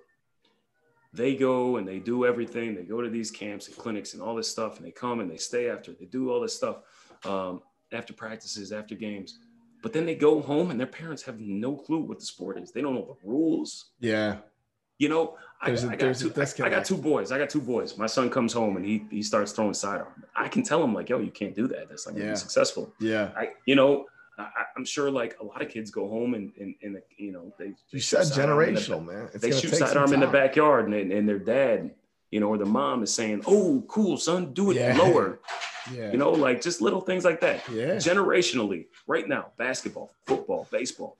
they 1.13 1.35
go 1.35 1.75
and 1.77 1.85
they 1.87 1.99
do 1.99 2.25
everything 2.25 2.73
they 2.73 2.83
go 2.83 3.01
to 3.01 3.09
these 3.09 3.29
camps 3.29 3.67
and 3.67 3.75
clinics 3.77 4.13
and 4.13 4.21
all 4.23 4.33
this 4.35 4.49
stuff 4.49 4.77
and 4.77 4.85
they 4.85 4.91
come 4.91 5.19
and 5.19 5.29
they 5.29 5.35
stay 5.37 5.69
after 5.69 5.91
they 5.93 6.05
do 6.05 6.31
all 6.31 6.39
this 6.41 6.55
stuff 6.55 6.77
um, 7.25 7.61
after 7.91 8.13
practices 8.13 8.71
after 8.71 8.95
games 8.95 9.39
but 9.81 9.91
then 9.91 10.05
they 10.05 10.15
go 10.15 10.41
home 10.41 10.71
and 10.71 10.79
their 10.79 10.87
parents 10.87 11.21
have 11.21 11.39
no 11.41 11.75
clue 11.75 11.99
what 11.99 12.19
the 12.19 12.25
sport 12.25 12.57
is 12.57 12.71
they 12.71 12.81
don't 12.81 12.95
know 12.95 13.17
the 13.21 13.27
rules 13.27 13.91
Yeah. 13.99 14.37
You 15.03 15.09
know 15.09 15.23
I, 15.65 15.69
a- 15.69 15.89
I 15.93 15.95
got 15.95 16.15
two, 16.21 16.31
I, 16.35 16.65
I 16.67 16.69
got 16.75 16.83
two 16.91 16.97
boys 16.97 17.27
i 17.33 17.37
got 17.43 17.49
two 17.55 17.61
boys 17.73 17.89
my 18.05 18.09
son 18.17 18.25
comes 18.35 18.51
home 18.59 18.73
and 18.77 18.85
he, 18.85 18.95
he 19.15 19.21
starts 19.31 19.51
throwing 19.55 19.73
sidearm 19.83 20.13
i 20.35 20.47
can 20.53 20.61
tell 20.69 20.81
him 20.85 20.93
like 20.97 21.07
yo 21.11 21.19
you 21.27 21.31
can't 21.41 21.55
do 21.61 21.65
that 21.73 21.83
that's 21.89 22.05
not 22.07 22.15
to 22.15 22.21
Yeah. 22.23 22.31
be 22.31 22.35
successful 22.45 22.83
Yeah. 23.11 23.25
I, 23.41 23.43
you 23.69 23.75
know, 23.79 23.91
I, 24.37 24.63
I'm 24.75 24.85
sure 24.95 25.07
like 25.21 25.31
a 25.43 25.45
lot 25.51 25.61
of 25.61 25.69
kids 25.75 25.89
go 25.99 26.03
home 26.15 26.31
and, 26.37 26.51
and, 26.61 26.73
and 26.85 26.93
you 27.25 27.31
know, 27.35 27.45
they, 27.59 27.69
You 27.91 27.99
said 27.99 28.23
in 28.23 28.29
the- 28.29 28.35
generational, 28.41 29.01
man. 29.05 29.29
It's 29.33 29.41
they 29.43 29.51
shoot 29.51 29.75
sidearm 29.75 30.11
in 30.15 30.21
the 30.25 30.31
backyard 30.41 30.83
and, 30.91 31.11
and 31.17 31.29
their 31.29 31.37
dad, 31.55 31.91
you 32.31 32.39
know, 32.41 32.47
or 32.53 32.57
the 32.57 32.65
mom 32.81 33.03
is 33.03 33.13
saying, 33.13 33.43
oh, 33.45 33.83
cool, 33.87 34.17
son, 34.17 34.51
do 34.59 34.71
it 34.71 34.77
Yeah. 34.77 34.97
lower. 35.03 35.39
Yeah. 35.93 36.11
You 36.13 36.17
know, 36.17 36.31
like 36.31 36.61
just 36.61 36.81
little 36.81 37.01
things 37.09 37.25
like 37.29 37.41
that. 37.41 37.57
Yeah. 37.69 37.95
Generationally, 38.09 38.85
right 39.05 39.27
now, 39.27 39.43
basketball, 39.57 40.07
football, 40.25 40.65
baseball, 40.71 41.17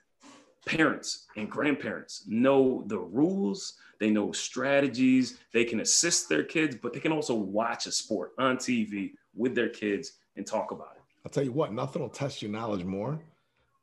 parents 0.66 1.26
and 1.36 1.50
grandparents 1.50 2.24
know 2.28 2.84
the 2.88 2.98
rules. 2.98 3.74
They 4.00 4.10
know 4.10 4.32
strategies. 4.32 5.40
They 5.54 5.64
can 5.66 5.80
assist 5.80 6.30
their 6.30 6.44
kids, 6.44 6.78
but 6.82 6.94
they 6.94 7.00
can 7.00 7.12
also 7.12 7.36
watch 7.36 7.88
a 7.88 7.92
sport 7.92 8.34
on 8.38 8.58
TV 8.58 9.12
with 9.36 9.56
their 9.56 9.70
kids 9.70 10.14
and 10.36 10.46
talk 10.46 10.72
about 10.72 10.94
it. 10.96 11.02
I'll 11.26 11.32
tell 11.32 11.44
you 11.44 11.52
what, 11.52 11.72
nothing 11.72 12.02
will 12.02 12.10
test 12.10 12.42
your 12.42 12.52
knowledge 12.52 12.84
more 12.84 13.20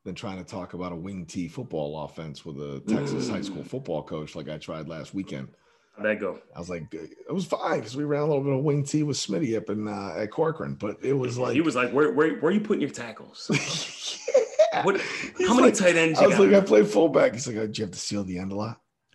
than 0.04 0.14
trying 0.14 0.38
to 0.38 0.44
talk 0.44 0.74
about 0.74 0.92
a 0.92 0.96
wing 0.96 1.26
T 1.26 1.48
football 1.48 2.04
offense 2.04 2.44
with 2.44 2.56
a 2.56 2.80
Texas 2.88 3.28
high 3.28 3.42
school 3.42 3.64
football 3.64 4.02
coach 4.02 4.34
like 4.34 4.48
I 4.48 4.58
tried 4.58 4.88
last 4.88 5.14
weekend. 5.14 5.48
How'd 5.96 6.06
that 6.06 6.20
go? 6.20 6.38
I 6.54 6.58
was 6.58 6.70
like, 6.70 6.92
it 6.94 7.32
was 7.32 7.44
fine 7.44 7.78
because 7.78 7.96
we 7.96 8.04
ran 8.04 8.22
a 8.22 8.26
little 8.26 8.42
bit 8.42 8.52
of 8.52 8.62
wing 8.62 8.84
T 8.84 9.02
with 9.02 9.16
Smitty 9.16 9.56
up 9.56 9.68
in 9.68 9.88
uh, 9.88 10.14
at 10.16 10.30
Corcoran, 10.30 10.74
but 10.74 10.98
it 11.02 11.12
was 11.12 11.38
like 11.38 11.54
he 11.54 11.60
was 11.60 11.76
like, 11.76 11.92
where, 11.92 12.12
where, 12.12 12.34
where 12.36 12.50
are 12.50 12.54
you 12.54 12.60
putting 12.60 12.80
your 12.80 12.90
tackles? 12.90 13.50
What, 14.82 15.00
how 15.46 15.54
many 15.54 15.68
like- 15.68 15.74
tight 15.74 15.96
ends 15.96 16.18
I 16.18 16.26
was 16.26 16.36
got? 16.36 16.46
like, 16.48 16.62
I 16.62 16.66
played 16.66 16.86
fullback. 16.86 17.32
He's 17.34 17.46
like, 17.46 17.56
oh, 17.56 17.66
did 17.66 17.78
you 17.78 17.84
have 17.84 17.92
to 17.92 17.98
seal 17.98 18.24
the 18.24 18.38
end 18.38 18.52
a 18.52 18.56
lot? 18.56 18.80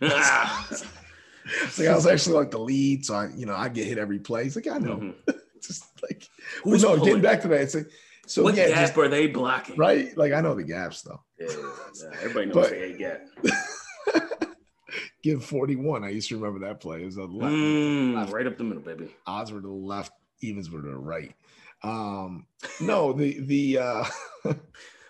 It's 1.62 1.78
like 1.78 1.86
I 1.88 1.94
was 1.94 2.08
actually 2.08 2.34
like 2.34 2.50
the 2.50 2.58
lead, 2.58 3.06
so 3.06 3.14
I, 3.14 3.28
you 3.36 3.46
know, 3.46 3.54
I 3.54 3.68
get 3.68 3.86
hit 3.86 3.98
every 3.98 4.18
play. 4.18 4.42
He's 4.42 4.56
like, 4.56 4.66
I 4.66 4.78
know. 4.78 4.96
Mhm. 4.96 5.14
Just 5.62 5.84
like, 6.02 6.26
Who's 6.64 6.82
no, 6.82 6.88
pulling? 6.90 7.04
getting 7.04 7.22
back 7.22 7.40
to 7.42 7.48
that. 7.48 7.60
It's 7.60 7.74
like, 7.76 7.88
so 8.26 8.42
what 8.42 8.56
yeah, 8.56 8.66
gap 8.68 8.78
just- 8.88 8.98
are 8.98 9.06
they 9.08 9.28
blocking? 9.28 9.76
right. 9.76 10.16
Like 10.16 10.32
I 10.32 10.40
know 10.40 10.56
the 10.56 10.64
gaps 10.64 11.02
though. 11.02 11.20
Yeah, 11.38 11.46
yeah, 11.50 12.10
everybody 12.20 12.46
knows 12.46 12.54
But- 12.54 12.70
they 12.70 12.94
gap. 12.94 13.20
Give 15.22 15.44
41. 15.44 16.02
I 16.04 16.10
used 16.10 16.28
to 16.30 16.36
remember 16.36 16.66
that 16.66 16.80
play. 16.80 17.02
It 17.02 17.06
was 17.06 17.16
a 17.16 17.24
left. 17.24 17.52
Mm, 17.54 18.32
right 18.32 18.46
up 18.46 18.58
the 18.58 18.64
middle, 18.64 18.82
baby. 18.82 19.14
odds 19.26 19.52
were 19.52 19.60
to 19.60 19.66
the 19.66 19.72
left, 19.72 20.12
evens 20.40 20.70
were 20.70 20.82
to 20.82 20.88
the 20.88 20.96
right. 20.96 21.32
Um, 21.82 22.46
no, 22.80 23.12
the 23.12 23.38
the 23.40 23.78
uh 23.78 24.04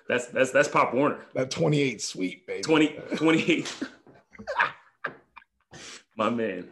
That's 0.09 0.27
that's 0.29 0.51
that's 0.53 0.69
Pop 0.69 0.95
Warner. 0.95 1.19
that 1.35 1.51
28 1.51 2.01
sweep, 2.01 2.47
baby. 2.47 2.63
20, 2.63 2.89
28. 3.17 3.75
My 6.17 6.31
man. 6.31 6.69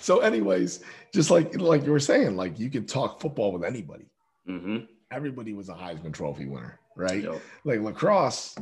So, 0.00 0.20
anyways, 0.20 0.80
just 1.12 1.30
like 1.30 1.58
like 1.60 1.84
you 1.84 1.92
were 1.92 1.98
saying, 2.00 2.36
like 2.36 2.58
you 2.58 2.70
could 2.70 2.88
talk 2.88 3.20
football 3.20 3.52
with 3.52 3.64
anybody. 3.64 4.06
hmm 4.46 4.78
Everybody 5.10 5.52
was 5.54 5.68
a 5.68 5.74
Heisman 5.74 6.12
Trophy 6.12 6.46
winner, 6.46 6.78
right? 6.96 7.22
Yo, 7.22 7.40
Like 7.64 7.80
lacrosse, 7.80 8.56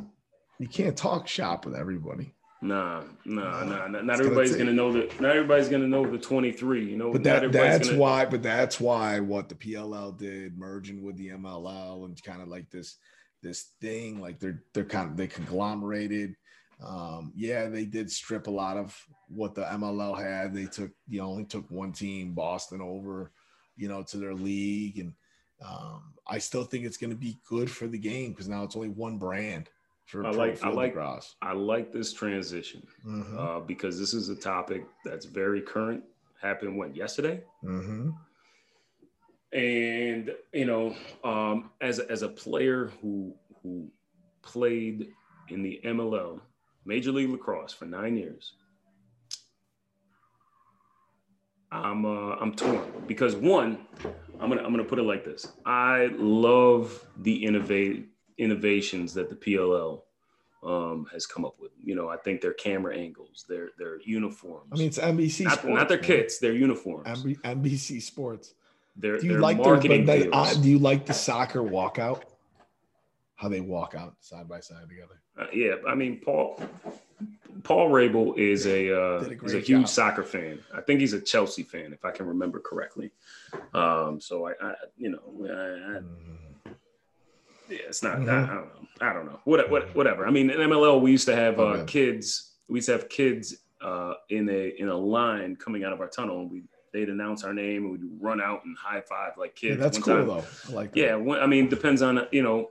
you 0.58 0.68
can't 0.68 0.96
talk 0.96 1.26
shop 1.26 1.64
with 1.64 1.74
everybody. 1.74 2.34
Nah, 2.60 3.02
nah, 3.24 3.64
nah. 3.64 3.86
Not, 3.88 4.04
not 4.04 4.20
everybody's 4.20 4.52
gonna 4.52 4.66
gonna 4.66 4.72
know 4.76 4.92
the. 4.92 5.10
Not 5.20 5.34
everybody's 5.36 5.68
gonna 5.68 5.88
know 5.88 6.08
the 6.08 6.18
twenty 6.18 6.52
three. 6.52 6.84
You 6.84 6.96
know, 6.96 7.10
But 7.12 7.24
that 7.24 7.50
that's 7.52 7.88
gonna- 7.88 7.98
why. 7.98 8.24
But 8.26 8.42
that's 8.42 8.78
why 8.80 9.18
what 9.20 9.48
the 9.48 9.54
PLL 9.56 10.16
did, 10.16 10.56
merging 10.58 11.02
with 11.02 11.16
the 11.16 11.30
MLL, 11.30 12.04
and 12.04 12.22
kind 12.22 12.40
of 12.40 12.48
like 12.48 12.70
this 12.70 12.96
this 13.42 13.72
thing, 13.80 14.20
like 14.20 14.38
they're 14.38 14.62
they're 14.72 14.84
kind 14.84 15.10
of 15.10 15.16
they 15.16 15.26
conglomerated. 15.26 16.34
Um, 16.84 17.32
yeah, 17.36 17.68
they 17.68 17.84
did 17.84 18.10
strip 18.10 18.46
a 18.46 18.50
lot 18.50 18.76
of 18.76 18.96
what 19.28 19.54
the 19.54 19.62
MLL 19.62 20.20
had. 20.20 20.54
They 20.54 20.66
took 20.66 20.90
you 21.08 21.20
know, 21.20 21.26
only 21.28 21.44
took 21.44 21.70
one 21.70 21.92
team, 21.92 22.32
Boston, 22.34 22.80
over, 22.80 23.32
you 23.76 23.88
know, 23.88 24.02
to 24.04 24.16
their 24.16 24.34
league, 24.34 24.98
and 24.98 25.12
um, 25.64 26.14
I 26.26 26.38
still 26.38 26.64
think 26.64 26.84
it's 26.84 26.96
going 26.96 27.10
to 27.10 27.16
be 27.16 27.38
good 27.48 27.70
for 27.70 27.86
the 27.86 27.98
game 27.98 28.30
because 28.30 28.48
now 28.48 28.64
it's 28.64 28.74
only 28.76 28.88
one 28.88 29.18
brand 29.18 29.68
for 30.06 30.26
I 30.26 30.30
like- 30.30 30.62
I 30.64 30.68
like- 30.70 30.94
lacrosse. 30.94 31.36
I 31.40 31.52
like 31.52 31.92
this 31.92 32.12
transition 32.12 32.82
Mhm, 33.06 33.38
uh, 33.38 33.60
because 33.60 33.96
this 33.98 34.12
is 34.12 34.28
a 34.28 34.34
topic 34.36 34.84
that's 35.04 35.26
very 35.26 35.60
current. 35.60 36.02
Happened 36.40 36.76
when 36.76 36.92
yesterday. 36.96 37.44
mhm. 37.62 38.12
And 39.52 40.30
you 40.52 40.64
know 40.64 40.94
um, 41.24 41.70
as 41.80 41.98
a, 41.98 42.10
as 42.10 42.22
a 42.22 42.28
player 42.28 42.90
who 43.00 43.34
who 43.62 43.88
played 44.42 45.08
in 45.48 45.62
the 45.62 45.80
MLL 45.84 46.40
Major 46.84 47.12
League 47.12 47.30
Lacrosse 47.30 47.72
for 47.72 47.84
nine 47.84 48.16
years, 48.16 48.54
I'm 51.70 52.04
uh, 52.04 52.36
I'm 52.36 52.54
torn 52.54 52.82
because 53.06 53.36
one, 53.36 53.86
I'm 54.40 54.48
gonna 54.48 54.62
I'm 54.62 54.70
gonna 54.70 54.84
put 54.84 54.98
it 54.98 55.04
like 55.04 55.24
this: 55.24 55.46
I 55.64 56.10
love 56.16 57.06
the 57.18 57.44
innovate 57.44 58.08
innovations 58.38 59.14
that 59.14 59.28
the 59.28 59.36
PLL 59.36 60.02
um, 60.62 61.06
has 61.12 61.26
come 61.26 61.44
up 61.44 61.56
with. 61.60 61.72
You 61.82 61.94
know, 61.94 62.08
I 62.08 62.16
think 62.16 62.40
their 62.40 62.52
camera 62.52 62.96
angles, 62.96 63.44
their 63.48 63.70
their 63.78 64.00
uniforms. 64.02 64.70
I 64.72 64.76
mean, 64.76 64.88
it's 64.88 64.98
NBC 64.98 65.44
not, 65.44 65.58
Sports, 65.58 65.76
not 65.76 65.88
their 65.88 65.98
man. 65.98 66.06
kits, 66.06 66.38
their 66.38 66.54
uniforms. 66.54 67.24
NBC 67.24 68.02
Sports. 68.02 68.54
Do 68.98 69.18
you 69.22 69.38
like 69.38 69.62
their, 69.62 69.78
they, 69.78 70.28
uh, 70.30 70.54
do 70.54 70.68
you 70.68 70.78
like 70.78 71.06
the 71.06 71.14
soccer 71.14 71.60
walkout? 71.60 72.22
How 73.36 73.48
they 73.48 73.60
walk 73.60 73.94
out 73.96 74.14
side 74.20 74.48
by 74.48 74.60
side 74.60 74.88
together. 74.88 75.20
Uh, 75.38 75.46
yeah, 75.52 75.74
I 75.88 75.94
mean 75.94 76.20
Paul 76.24 76.60
Paul 77.64 77.90
Rabil 77.90 78.36
is 78.38 78.66
a 78.66 78.94
uh, 78.94 79.24
a 79.24 79.44
is 79.44 79.54
a 79.54 79.58
huge 79.60 79.82
job. 79.82 79.88
soccer 79.88 80.22
fan. 80.22 80.60
I 80.74 80.80
think 80.82 81.00
he's 81.00 81.12
a 81.12 81.20
Chelsea 81.20 81.62
fan, 81.62 81.92
if 81.92 82.04
I 82.04 82.10
can 82.12 82.26
remember 82.26 82.60
correctly. 82.60 83.10
Um, 83.74 84.20
so 84.20 84.46
I, 84.46 84.52
I 84.62 84.74
you 84.96 85.10
know, 85.10 85.22
I, 85.44 85.96
I, 85.96 86.00
Mm. 86.00 86.74
yeah, 87.68 87.78
it's 87.88 88.02
not. 88.02 88.18
Mhm. 88.18 88.28
I, 88.28 88.46
don't 88.46 88.66
know. 88.66 88.88
I 89.00 89.12
don't 89.12 89.26
know. 89.26 89.40
What, 89.44 89.70
what, 89.70 89.94
whatever. 89.96 90.26
I 90.26 90.30
mean, 90.30 90.50
in 90.50 90.58
MLL, 90.58 91.00
we 91.00 91.10
used 91.10 91.26
to 91.26 91.34
have 91.34 91.58
uh, 91.58 91.62
Okay. 91.62 91.84
kids. 91.92 92.52
We 92.68 92.76
used 92.78 92.86
to 92.86 92.92
have 92.92 93.08
kids 93.08 93.56
uh, 93.80 94.14
in 94.28 94.48
a 94.50 94.74
in 94.80 94.88
a 94.88 94.96
line 94.96 95.56
coming 95.56 95.82
out 95.84 95.92
of 95.92 96.00
our 96.00 96.08
tunnel, 96.08 96.40
and 96.42 96.50
we 96.50 96.62
they'd 96.92 97.08
announce 97.08 97.44
our 97.44 97.52
name, 97.54 97.84
and 97.84 97.92
we'd 97.92 98.20
run 98.20 98.40
out 98.40 98.64
and 98.64 98.76
high 98.76 99.00
five 99.00 99.32
like 99.38 99.60
Yeah, 99.62 99.70
kids. 99.70 99.80
that's 99.80 99.98
One 99.98 100.02
cool 100.04 100.16
time- 100.16 100.26
though. 100.28 100.72
I 100.72 100.76
like 100.76 100.92
that. 100.92 100.98
yeah, 101.00 101.14
one, 101.16 101.40
I 101.40 101.46
mean, 101.46 101.68
depends 101.68 102.02
on 102.02 102.26
you 102.32 102.42
know. 102.42 102.70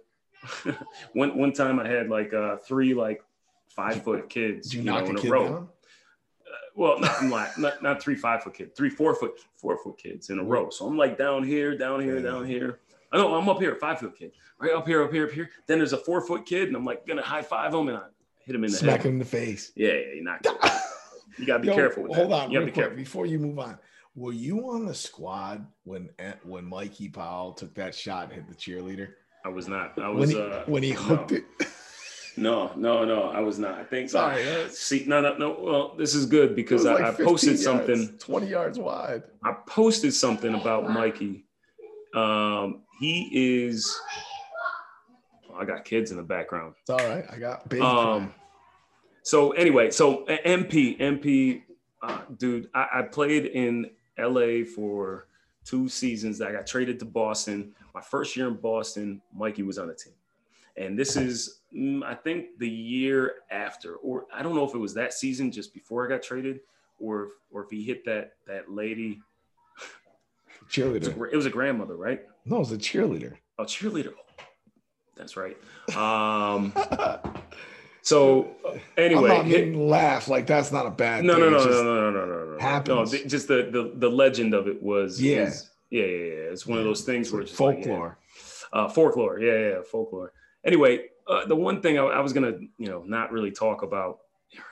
one 1.13 1.37
one 1.37 1.53
time 1.53 1.79
I 1.79 1.87
had 1.87 2.09
like 2.09 2.33
uh, 2.33 2.57
three 2.57 2.93
like 2.95 3.21
five 3.69 4.03
foot 4.03 4.27
kids, 4.29 4.73
you, 4.73 4.79
you 4.79 4.85
know, 4.85 4.99
knock 4.99 5.09
in 5.09 5.17
a 5.27 5.29
row. 5.29 5.47
down? 5.49 5.69
Well, 6.75 6.99
not, 6.99 7.21
I'm 7.21 7.29
like 7.29 7.57
not 7.57 7.83
not 7.83 8.01
three 8.01 8.15
five 8.15 8.41
foot 8.43 8.53
kids, 8.55 8.71
three 8.75 8.89
four 8.89 9.13
foot 9.13 9.33
four 9.57 9.77
foot 9.83 9.97
kids 9.97 10.29
in 10.29 10.39
a 10.39 10.43
row. 10.43 10.69
So 10.69 10.85
I'm 10.87 10.97
like 10.97 11.17
down 11.17 11.43
here, 11.43 11.77
down 11.77 12.01
here, 12.01 12.15
Yeah. 12.17 12.23
down 12.31 12.45
here. 12.45 12.79
I 13.11 13.17
know 13.17 13.35
I'm 13.35 13.47
up 13.49 13.59
here, 13.59 13.75
five 13.75 13.99
foot 13.99 14.17
kid, 14.17 14.31
right 14.57 14.71
up 14.73 14.87
here, 14.87 15.03
up 15.03 15.11
here, 15.11 15.25
up 15.25 15.31
here. 15.31 15.49
Then 15.67 15.77
there's 15.79 15.93
a 15.93 15.97
four 15.97 16.21
foot 16.25 16.45
kid, 16.45 16.69
and 16.69 16.75
I'm 16.77 16.85
like 16.85 17.05
gonna 17.05 17.21
high 17.21 17.41
five 17.43 17.73
him 17.73 17.89
and 17.89 17.97
I 17.97 18.03
hit 18.45 18.55
him 18.55 18.63
in 18.63 18.71
the 18.71 18.77
Smack 18.77 18.97
head. 18.97 19.05
him 19.07 19.13
in 19.13 19.19
the 19.19 19.25
face. 19.25 19.71
Yeah, 19.75 19.89
yeah, 19.89 20.13
you 20.15 20.23
knocked 20.23 20.45
him. 20.47 20.55
You 21.37 21.45
gotta 21.45 21.59
be 21.61 21.67
Yo, 21.69 21.75
careful 21.75 22.03
with 22.03 22.13
hold 22.15 22.31
that. 22.31 22.35
on, 22.35 22.51
You 22.51 22.59
real 22.59 22.65
quick, 22.67 22.75
careful. 22.75 22.97
before 22.97 23.25
you 23.25 23.39
move 23.39 23.57
on. 23.57 23.77
Were 24.15 24.33
you 24.33 24.69
on 24.71 24.85
the 24.85 24.93
squad 24.93 25.65
when 25.83 26.09
when 26.43 26.65
Mikey 26.65 27.09
Powell 27.09 27.53
took 27.53 27.73
that 27.75 27.95
shot 27.95 28.25
and 28.25 28.33
hit 28.33 28.47
the 28.47 28.55
cheerleader? 28.55 29.09
I 29.45 29.49
was 29.49 29.67
not. 29.67 29.97
I 29.97 30.09
When 30.09 30.17
was. 30.19 30.29
he 30.31 30.39
uh, 30.39 30.63
when 30.65 30.83
he 30.83 30.91
no. 30.91 30.99
hooked 30.99 31.31
it. 31.31 31.45
No, 32.37 32.71
no, 32.75 33.03
no. 33.03 33.23
I 33.23 33.39
was 33.41 33.59
not. 33.59 33.75
I 33.79 33.83
think. 33.83 34.09
Sorry, 34.09 34.47
uh, 34.47 34.67
See, 34.69 35.03
no, 35.07 35.19
no, 35.21 35.35
no. 35.37 35.57
Well, 35.59 35.95
this 35.97 36.13
is 36.15 36.25
good 36.25 36.55
because 36.55 36.83
was 36.83 36.87
I, 36.87 36.93
like 36.93 37.19
I 37.19 37.23
posted 37.23 37.49
yards, 37.59 37.63
something. 37.63 38.17
20 38.19 38.47
yards 38.47 38.79
wide. 38.79 39.23
I 39.43 39.53
posted 39.67 40.13
something 40.13 40.53
about 40.55 40.89
Mikey. 40.89 41.45
Um, 42.15 42.83
he 42.99 43.29
is. 43.65 43.97
oh, 45.49 45.55
I 45.55 45.65
got 45.65 45.83
kids 45.83 46.11
in 46.11 46.17
the 46.17 46.23
background. 46.23 46.75
It's 46.81 46.89
all 46.89 47.09
right. 47.09 47.25
I 47.29 47.37
got 47.37 47.67
big. 47.67 47.81
Um, 47.81 48.33
so 49.23 49.51
anyway, 49.51 49.91
so 49.91 50.25
uh, 50.25 50.37
MP, 50.45 50.99
MP, 50.99 51.63
uh, 52.01 52.19
dude, 52.37 52.69
I, 52.73 52.87
I 52.93 53.01
played 53.03 53.45
in 53.45 53.89
LA 54.17 54.63
for 54.65 55.27
two 55.65 55.87
seasons. 55.87 56.41
I 56.41 56.51
got 56.51 56.67
traded 56.67 56.99
to 56.99 57.05
Boston. 57.05 57.73
My 57.93 58.01
first 58.01 58.35
year 58.35 58.47
in 58.47 58.55
Boston, 58.55 59.21
Mikey 59.35 59.63
was 59.63 59.77
on 59.77 59.87
the 59.87 59.93
team, 59.93 60.13
and 60.77 60.97
this 60.97 61.15
is, 61.17 61.61
mm, 61.75 62.03
I 62.03 62.15
think, 62.15 62.57
the 62.59 62.69
year 62.69 63.35
after, 63.49 63.95
or 63.95 64.25
I 64.33 64.41
don't 64.41 64.55
know 64.55 64.65
if 64.65 64.73
it 64.73 64.79
was 64.79 64.93
that 64.95 65.13
season 65.13 65.51
just 65.51 65.73
before 65.73 66.05
I 66.05 66.09
got 66.09 66.23
traded, 66.23 66.61
or 66.99 67.23
if, 67.25 67.31
or 67.51 67.63
if 67.63 67.69
he 67.69 67.83
hit 67.83 68.05
that 68.05 68.33
that 68.47 68.71
lady. 68.71 69.21
It 70.73 70.85
was, 70.85 71.07
a, 71.07 71.11
cheerleader. 71.11 71.33
it 71.33 71.35
was 71.35 71.45
a 71.45 71.49
grandmother, 71.49 71.97
right? 71.97 72.21
No, 72.45 72.57
it 72.57 72.59
was 72.59 72.71
a 72.71 72.77
cheerleader. 72.77 73.33
A 73.59 73.65
cheerleader. 73.65 74.13
That's 75.17 75.35
right. 75.35 75.57
Um, 75.97 76.73
so 78.01 78.55
anyway, 78.97 79.29
I'm 79.31 79.73
not 79.73 79.79
laugh. 79.81 80.27
Like 80.27 80.47
that's 80.47 80.71
not 80.71 80.85
a 80.85 80.91
bad 80.91 81.23
no, 81.23 81.33
thing. 81.35 81.41
no, 81.43 81.49
no, 81.49 81.57
no, 81.65 81.83
no, 81.83 81.83
no, 81.83 82.11
no, 82.11 82.25
no, 82.25 82.51
no. 82.53 82.59
happens. 82.59 83.13
No, 83.13 83.19
just 83.27 83.47
the, 83.47 83.69
the 83.71 83.93
the 83.95 84.09
legend 84.09 84.53
of 84.53 84.67
it 84.67 84.81
was 84.81 85.21
Yeah. 85.21 85.47
is- 85.47 85.69
yeah, 85.89 86.03
yeah, 86.03 86.07
yeah. 86.07 86.51
It's 86.53 86.65
one 86.65 86.77
of 86.79 86.85
those 86.85 87.01
things 87.01 87.27
It's 87.27 87.33
where 87.33 87.41
it's 87.41 87.51
just 87.51 87.59
like, 87.61 87.79
yeah. 87.79 87.83
folklore. 87.83 88.17
uh, 88.71 88.87
folklore. 88.89 89.39
Yeah, 89.41 89.53
yeah, 89.53 89.69
yeah, 89.75 89.81
folklore. 89.83 90.31
Anyway, 90.63 91.05
uh, 91.27 91.45
the 91.45 91.55
one 91.55 91.81
thing 91.81 91.99
I, 91.99 92.03
I 92.03 92.19
was 92.21 92.31
gonna, 92.31 92.53
you 92.77 92.87
know, 92.87 93.03
not 93.05 93.31
really 93.33 93.51
talk 93.51 93.83
about 93.83 94.19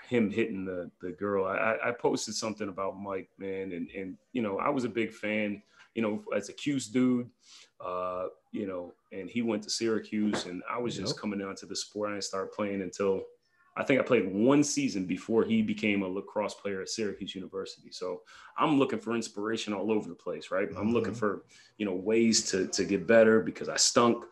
him 0.08 0.30
hitting 0.32 0.64
the 0.66 0.90
the 1.02 1.12
girl. 1.12 1.46
I, 1.46 1.58
I- 1.58 1.90
I 1.90 1.92
posted 1.92 2.36
something 2.36 2.70
about 2.70 2.98
Mike, 3.00 3.30
man, 3.38 3.74
and 3.74 3.90
and 3.92 4.18
you 4.34 4.42
know, 4.42 4.60
I 4.60 4.70
was 4.70 4.86
a 4.86 4.90
big 4.90 5.12
fan. 5.14 5.62
You 5.96 6.04
know, 6.04 6.24
as 6.36 6.48
a 6.50 6.54
Cuse 6.54 6.88
dude, 6.88 7.30
uh, 7.82 8.28
you 8.52 8.68
know, 8.68 8.94
and 9.12 9.30
he 9.30 9.42
went 9.42 9.64
to 9.64 9.70
Syracuse, 9.70 10.46
and 10.46 10.62
I 10.70 10.78
was 10.78 10.96
just 10.96 11.16
Yep. 11.16 11.22
coming 11.22 11.40
down 11.40 11.56
to 11.58 11.66
the 11.66 11.76
sport. 11.76 12.10
I 12.10 12.14
didn't 12.14 12.24
start 12.26 12.54
playing 12.54 12.82
until 12.82 13.24
I 13.78 13.84
think 13.84 14.02
I 14.02 14.04
played 14.04 14.28
one 14.34 14.64
season 14.64 15.06
before 15.06 15.46
he 15.46 15.62
became 15.62 16.02
a 16.04 16.08
lacrosse 16.08 16.56
player 16.56 16.82
at 16.82 16.90
Syracuse 16.90 17.34
University. 17.36 17.92
So 17.92 18.24
I'm 18.58 18.78
looking 18.78 19.00
for 19.00 19.16
inspiration 19.16 19.74
all 19.74 19.92
over 19.92 20.10
the 20.10 20.16
place, 20.16 20.52
right? 20.52 20.68
I'm 20.76 20.92
looking 20.92 21.14
Mhm. 21.14 21.18
for 21.20 21.46
you 21.78 21.86
know 21.86 21.94
ways 21.96 22.50
to 22.52 22.68
to 22.68 22.84
get 22.84 23.08
better 23.08 23.40
because 23.42 23.70
I 23.70 23.78
stunk 23.78 24.26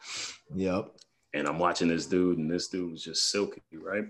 Yep. 0.53 0.91
and 1.33 1.47
I'm 1.47 1.59
watching 1.59 1.87
this 1.87 2.07
dude, 2.07 2.39
and 2.39 2.49
this 2.51 2.67
dude 2.67 2.91
was 2.91 3.03
just 3.03 3.29
silky, 3.29 3.61
right? 3.73 4.05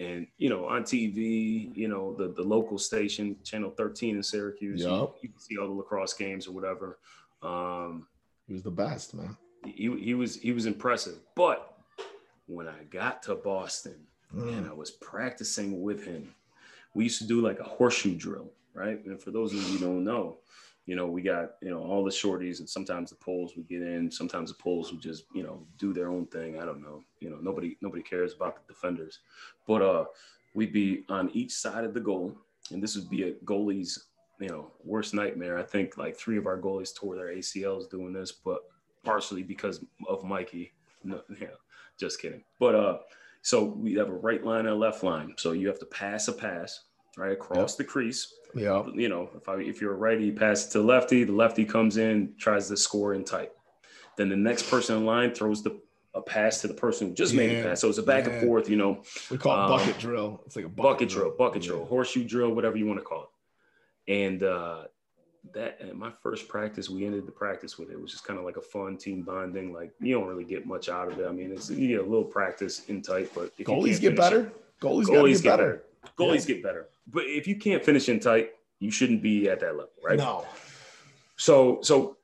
And 0.00 0.26
you 0.38 0.48
know, 0.48 0.64
on 0.66 0.82
TV, 0.82 1.70
you 1.76 1.86
know, 1.86 2.14
the 2.14 2.28
the 2.28 2.42
local 2.42 2.78
station, 2.78 3.36
Channel 3.44 3.70
13 3.70 4.16
in 4.16 4.22
Syracuse, 4.22 4.80
you, 4.80 4.88
Yup. 4.88 5.16
you 5.22 5.28
can 5.28 5.38
see 5.38 5.58
all 5.58 5.68
the 5.68 5.74
lacrosse 5.74 6.14
games 6.14 6.48
or 6.48 6.52
whatever. 6.52 6.98
Um, 7.42 8.08
He 8.52 8.54
was 8.54 8.64
the 8.64 8.70
best, 8.70 9.14
man. 9.14 9.34
he 9.64 9.90
he 9.98 10.12
was 10.12 10.36
he 10.36 10.52
was 10.52 10.66
impressive, 10.66 11.18
but 11.34 11.78
when 12.44 12.68
I 12.68 12.82
got 12.90 13.22
to 13.22 13.34
Boston 13.34 13.96
and 14.30 14.66
Mm. 14.66 14.70
I 14.70 14.74
was 14.74 14.90
practicing 14.90 15.80
with 15.80 16.04
him, 16.04 16.34
we 16.94 17.04
used 17.04 17.16
to 17.20 17.26
do 17.26 17.40
like 17.40 17.60
a 17.60 17.64
horseshoe 17.64 18.14
drill, 18.14 18.50
right? 18.74 19.02
And 19.06 19.22
for 19.22 19.30
those 19.30 19.54
of 19.54 19.58
you 19.62 19.78
who 19.78 19.78
don't 19.78 20.04
know, 20.04 20.36
you 20.84 20.96
know, 20.96 21.06
we 21.06 21.22
got, 21.22 21.52
you 21.62 21.70
know, 21.70 21.82
all 21.82 22.04
the 22.04 22.10
shorties 22.10 22.58
and 22.58 22.68
sometimes 22.68 23.08
the 23.08 23.16
poles 23.16 23.56
would 23.56 23.68
get 23.68 23.80
in, 23.80 24.10
sometimes 24.10 24.50
the 24.52 24.62
poles 24.62 24.92
would 24.92 25.00
just, 25.00 25.24
you 25.34 25.42
know, 25.42 25.66
do 25.78 25.94
their 25.94 26.10
own 26.10 26.26
thing. 26.26 26.60
I 26.60 26.66
don't 26.66 26.82
know. 26.82 27.02
You 27.20 27.30
know, 27.30 27.38
nobody, 27.40 27.78
nobody 27.80 28.02
cares 28.02 28.34
about 28.34 28.56
the 28.56 28.70
defenders. 28.70 29.20
But 29.66 29.80
uh 29.80 30.04
we'd 30.54 30.74
be 30.74 31.04
on 31.08 31.30
each 31.32 31.52
side 31.54 31.84
of 31.84 31.94
the 31.94 32.00
goal, 32.00 32.36
and 32.70 32.82
this 32.82 32.96
would 32.96 33.08
be 33.08 33.22
a 33.22 33.32
goalie's, 33.46 34.08
you 34.42 34.48
know, 34.48 34.70
worst 34.84 35.14
nightmare. 35.14 35.58
I 35.58 35.62
think 35.62 35.96
like 35.96 36.16
three 36.16 36.36
of 36.36 36.46
our 36.46 36.58
goalies 36.58 36.94
tore 36.94 37.14
their 37.16 37.28
ACLs 37.28 37.88
doing 37.90 38.12
this, 38.12 38.32
but 38.32 38.60
partially 39.04 39.42
because 39.42 39.84
of 40.08 40.24
Mikey. 40.24 40.72
No, 41.04 41.22
yeah, 41.40 41.48
just 41.98 42.20
kidding. 42.20 42.42
But 42.58 42.74
uh 42.74 42.98
so 43.42 43.64
we 43.64 43.94
have 43.94 44.08
a 44.08 44.12
right 44.14 44.44
line 44.44 44.60
and 44.60 44.68
a 44.68 44.74
left 44.74 45.02
line. 45.02 45.34
So 45.36 45.52
you 45.52 45.66
have 45.68 45.80
to 45.80 45.86
pass 45.86 46.28
a 46.28 46.32
pass, 46.32 46.84
right, 47.16 47.32
across 47.32 47.74
the 47.74 47.82
crease 47.84 48.32
Yeah. 48.54 48.84
you 48.94 49.08
know, 49.08 49.30
if 49.36 49.48
I 49.48 49.56
if 49.56 49.80
you're 49.80 49.94
a 49.94 49.96
righty, 49.96 50.26
you 50.26 50.32
pass 50.32 50.66
it 50.66 50.70
to 50.72 50.78
the 50.78 50.84
lefty, 50.84 51.24
the 51.24 51.32
lefty 51.32 51.64
comes 51.64 51.96
in, 51.96 52.34
tries 52.38 52.68
to 52.68 52.76
score 52.76 53.14
in 53.14 53.24
tight. 53.24 53.52
Then 54.16 54.28
the 54.28 54.36
next 54.36 54.68
person 54.70 54.96
in 54.98 55.06
line 55.06 55.34
throws 55.34 55.62
the 55.62 55.80
a 56.14 56.20
pass 56.20 56.60
to 56.60 56.68
the 56.68 56.74
person 56.74 57.08
who 57.08 57.14
just 57.14 57.32
made 57.34 57.50
Yeah, 57.50 57.62
the 57.62 57.68
pass. 57.70 57.80
So 57.80 57.88
it's 57.88 57.96
a 57.96 58.02
back 58.02 58.26
yeah. 58.26 58.32
and 58.34 58.46
forth, 58.46 58.68
you 58.68 58.76
know, 58.76 59.02
We 59.30 59.38
call 59.38 59.56
it 59.56 59.62
Um, 59.64 59.70
bucket 59.70 59.98
drill. 59.98 60.42
It's 60.44 60.54
like 60.56 60.66
a 60.66 60.68
bucket, 60.68 60.82
bucket 60.82 61.08
drill, 61.08 61.34
bucket 61.38 61.62
drill, 61.62 61.84
horseshoe 61.86 62.24
drill, 62.24 62.50
whatever 62.54 62.76
you 62.76 62.84
want 62.86 62.98
to 63.00 63.04
call 63.04 63.22
it. 63.22 63.28
And 64.20 64.42
uh 64.42 64.84
that 65.54 65.80
at 65.80 65.96
my 65.96 66.12
first 66.22 66.48
practice, 66.48 66.88
we 66.88 67.04
ended 67.04 67.26
the 67.26 67.32
practice 67.32 67.76
with 67.78 67.90
it. 67.90 67.94
It 67.94 68.00
was 68.00 68.12
just 68.12 68.24
kind 68.24 68.38
of 68.38 68.44
like 68.44 68.56
a 68.56 68.60
fun 68.74 68.96
team 68.96 69.22
bonding. 69.22 69.72
Like 69.72 69.90
you 70.00 70.14
don't 70.14 70.28
really 70.28 70.44
get 70.54 70.66
much 70.66 70.88
out 70.88 71.10
of 71.10 71.18
it. 71.18 71.26
I 71.26 71.32
mean, 71.32 71.50
it's 71.52 71.68
you 71.70 71.88
get 71.88 72.00
a 72.06 72.08
little 72.12 72.24
practice 72.38 72.84
in 72.86 73.02
tight, 73.02 73.28
but 73.34 73.46
Goalies 73.58 73.92
can't 73.92 74.00
get 74.02 74.16
better. 74.16 74.52
Goalies, 74.80 75.06
Goalies 75.06 75.34
get 75.38 75.42
get 75.42 75.50
better. 75.56 75.72
better. 75.72 76.14
Goalies 76.18 76.46
get 76.46 76.62
better, 76.62 76.88
but 77.16 77.24
if 77.26 77.46
you 77.48 77.56
can't 77.56 77.84
finish 77.84 78.08
in 78.08 78.18
tight, 78.20 78.50
you 78.80 78.90
shouldn't 78.90 79.22
be 79.22 79.48
at 79.48 79.58
that 79.60 79.72
level, 79.76 79.90
right? 80.04 80.18
No. 80.18 80.44
So, 81.36 81.78
so 81.82 82.16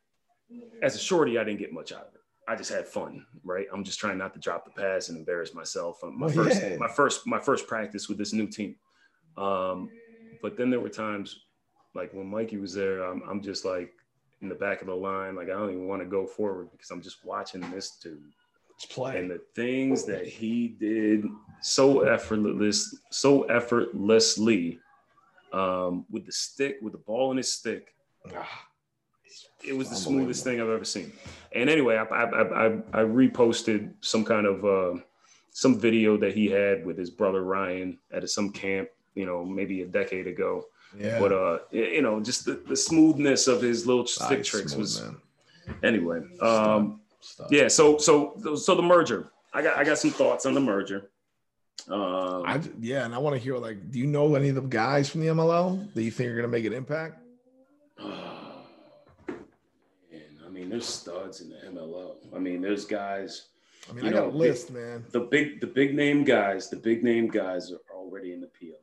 as 0.83 0.95
a 0.95 0.99
shorty, 0.99 1.39
I 1.39 1.45
didn't 1.45 1.59
get 1.61 1.73
much 1.73 1.93
out 1.93 2.07
of 2.09 2.15
it. 2.15 2.21
I 2.49 2.55
just 2.57 2.71
had 2.73 2.87
fun, 2.87 3.25
right? 3.45 3.67
I'm 3.73 3.85
just 3.85 3.99
trying 3.99 4.19
not 4.19 4.33
to 4.35 4.41
drop 4.41 4.65
the 4.65 4.71
pass 4.81 5.09
and 5.11 5.19
embarrass 5.19 5.55
myself. 5.55 5.99
Um, 6.05 6.19
My 6.19 6.27
Oh, 6.27 6.31
first, 6.31 6.63
yeah. 6.63 6.77
my 6.77 6.89
first, 6.89 7.27
my 7.27 7.39
first 7.41 7.67
practice 7.67 8.09
with 8.09 8.19
this 8.19 8.33
new 8.33 8.47
team. 8.49 8.77
Um, 9.37 9.91
but 10.43 10.57
then 10.57 10.71
there 10.71 10.81
were 10.81 10.89
times, 10.89 11.45
like 11.99 12.15
when 12.15 12.27
Mikey 12.29 12.59
was 12.59 12.73
there, 12.73 13.03
I'm, 13.03 13.23
I'm 13.29 13.43
just 13.43 13.65
like 13.65 13.93
in 14.41 14.49
the 14.49 14.55
back 14.55 14.81
of 14.81 14.87
the 14.87 14.95
line, 14.95 15.35
like 15.35 15.47
I 15.49 15.53
don't 15.59 15.71
even 15.71 15.89
want 15.89 16.01
to 16.01 16.07
go 16.09 16.27
forward 16.27 16.69
because 16.71 16.91
I'm 16.91 17.03
just 17.03 17.25
watching 17.25 17.61
this 17.73 17.97
dude 18.03 18.23
Just 18.81 18.93
play. 18.93 19.19
and 19.19 19.29
the 19.31 19.41
things 19.57 20.05
that 20.05 20.27
he 20.27 20.69
did 20.69 21.25
so 21.61 22.01
effortless, 22.03 22.97
so 23.11 23.43
effortlessly, 23.45 24.79
um, 25.53 26.05
with 26.11 26.25
the 26.25 26.33
stick, 26.33 26.77
with 26.83 26.93
the 26.93 26.99
ball 27.01 27.33
in 27.33 27.37
his 27.39 27.53
stick. 27.53 27.95
Ah, 28.37 28.67
It 29.67 29.77
was 29.77 29.91
the 29.91 29.97
smoothest 29.97 30.45
thing 30.45 30.61
I've 30.61 30.69
ever 30.69 30.85
seen. 30.85 31.13
And 31.53 31.69
anyway, 31.69 31.97
I, 31.97 32.05
I, 32.05 32.25
I, 32.25 32.67
I- 32.67 32.83
I 32.93 33.03
reposted 33.03 33.93
some 34.01 34.25
kind 34.25 34.47
of 34.47 34.65
uh, 34.65 35.01
some 35.51 35.81
video 35.81 36.17
that 36.19 36.33
he 36.35 36.47
had 36.47 36.87
with 36.87 36.97
his 36.97 37.11
brother 37.11 37.43
Ryan 37.43 37.99
at 38.13 38.29
some 38.31 38.53
camp, 38.53 38.89
you 39.17 39.27
know, 39.27 39.45
maybe 39.45 39.83
a 39.83 39.87
decade 39.87 40.29
ago. 40.29 40.65
Yeah. 40.97 41.19
But 41.19 41.33
uh, 41.33 41.59
you 41.71 42.03
know, 42.03 42.21
just 42.21 42.45
the, 42.45 42.55
the 42.67 42.77
smoothness 42.77 43.47
of 43.47 43.61
his 43.61 43.87
little 43.87 44.07
stick 44.07 44.45
tricks 44.45 44.73
smooth, 44.73 44.81
was 44.81 45.03
man. 45.03 45.17
anyway. 45.83 46.21
Um, 46.41 47.01
Stuff. 47.21 47.49
yeah. 47.51 47.69
So 47.69 47.99
so 47.99 48.57
so 48.57 48.75
the 48.75 48.83
merger. 48.83 49.31
I 49.53 49.63
got 49.63 49.79
I 49.79 49.85
got 49.85 49.99
some 49.99 50.11
thoughts 50.11 50.47
on 50.47 50.55
the 50.55 50.61
merger. 50.61 51.11
Um, 51.89 52.43
I, 52.45 52.61
yeah, 52.81 53.05
and 53.05 53.15
I 53.15 53.19
want 53.19 53.37
to 53.37 53.41
hear 53.41 53.57
like, 53.57 53.91
do 53.91 53.99
you 53.99 54.07
know 54.07 54.35
any 54.35 54.49
of 54.49 54.57
the 54.57 54.61
guys 54.63 55.09
from 55.09 55.21
the 55.21 55.29
MLL 55.29 55.93
that 55.95 56.03
you 56.03 56.11
think 56.11 56.29
are 56.29 56.35
going 56.35 56.43
to 56.43 56.49
make 56.49 56.65
an 56.65 56.73
impact? 56.73 57.23
man, 57.99 58.17
I 60.45 60.49
mean, 60.51 60.69
there's 60.69 60.87
studs 60.87 61.41
in 61.41 61.51
the 61.51 61.57
MLO. 61.57 62.17
I 62.35 62.39
mean, 62.39 62.61
there's 62.61 62.85
guys. 62.85 63.49
I 63.89 63.95
mean, 63.95 64.07
I 64.07 64.11
got 64.11 64.25
a 64.25 64.29
list, 64.29 64.71
man. 64.71 65.05
The 65.13 65.21
big 65.21 65.61
the 65.61 65.67
big 65.67 65.95
name 65.95 66.25
guys. 66.25 66.69
The 66.69 66.77
big 66.77 67.03
name 67.03 67.29
guys 67.29 67.73
are 67.73 67.81
already 67.95 68.33
in 68.33 68.41
the 68.41 68.49
PLO. 68.49 68.75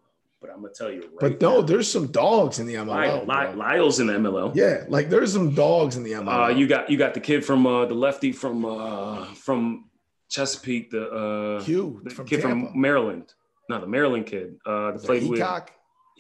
I'm 0.56 0.62
gonna 0.62 0.74
tell 0.74 0.90
you 0.92 1.02
right 1.02 1.20
But 1.20 1.42
no, 1.42 1.56
now, 1.56 1.62
there's 1.62 1.92
some 1.92 2.08
dogs 2.08 2.60
in 2.60 2.66
the 2.66 2.76
MLL. 2.76 3.28
Lyle. 3.28 3.54
Lyle's 3.56 4.00
in 4.00 4.08
the 4.08 4.14
MLO. 4.14 4.56
Yeah, 4.56 4.86
like 4.88 5.10
there's 5.10 5.34
some 5.34 5.54
dogs 5.54 5.98
in 5.98 6.04
the 6.04 6.14
MLL. 6.14 6.46
Uh, 6.46 6.50
you 6.50 6.66
got 6.66 6.90
you 6.90 6.98
got 6.98 7.14
the 7.14 7.20
kid 7.20 7.44
from 7.44 7.68
uh, 7.68 7.86
the 7.86 7.94
lefty 7.94 8.32
from 8.32 8.64
uh, 8.66 9.26
from 9.34 9.90
Chesapeake, 10.30 10.92
the 10.92 11.10
uh, 11.10 11.64
Q 11.64 12.00
the 12.04 12.10
from 12.10 12.26
kid 12.26 12.42
Tampa. 12.42 12.72
from 12.72 12.82
Maryland. 12.82 13.34
No, 13.70 13.80
the 13.82 13.88
Maryland 13.88 14.26
kid. 14.28 14.56
Uh, 14.66 14.94
Is 14.94 15.02
that 15.02 15.08
played 15.08 15.28
with 15.28 15.40
Heacock? 15.40 15.68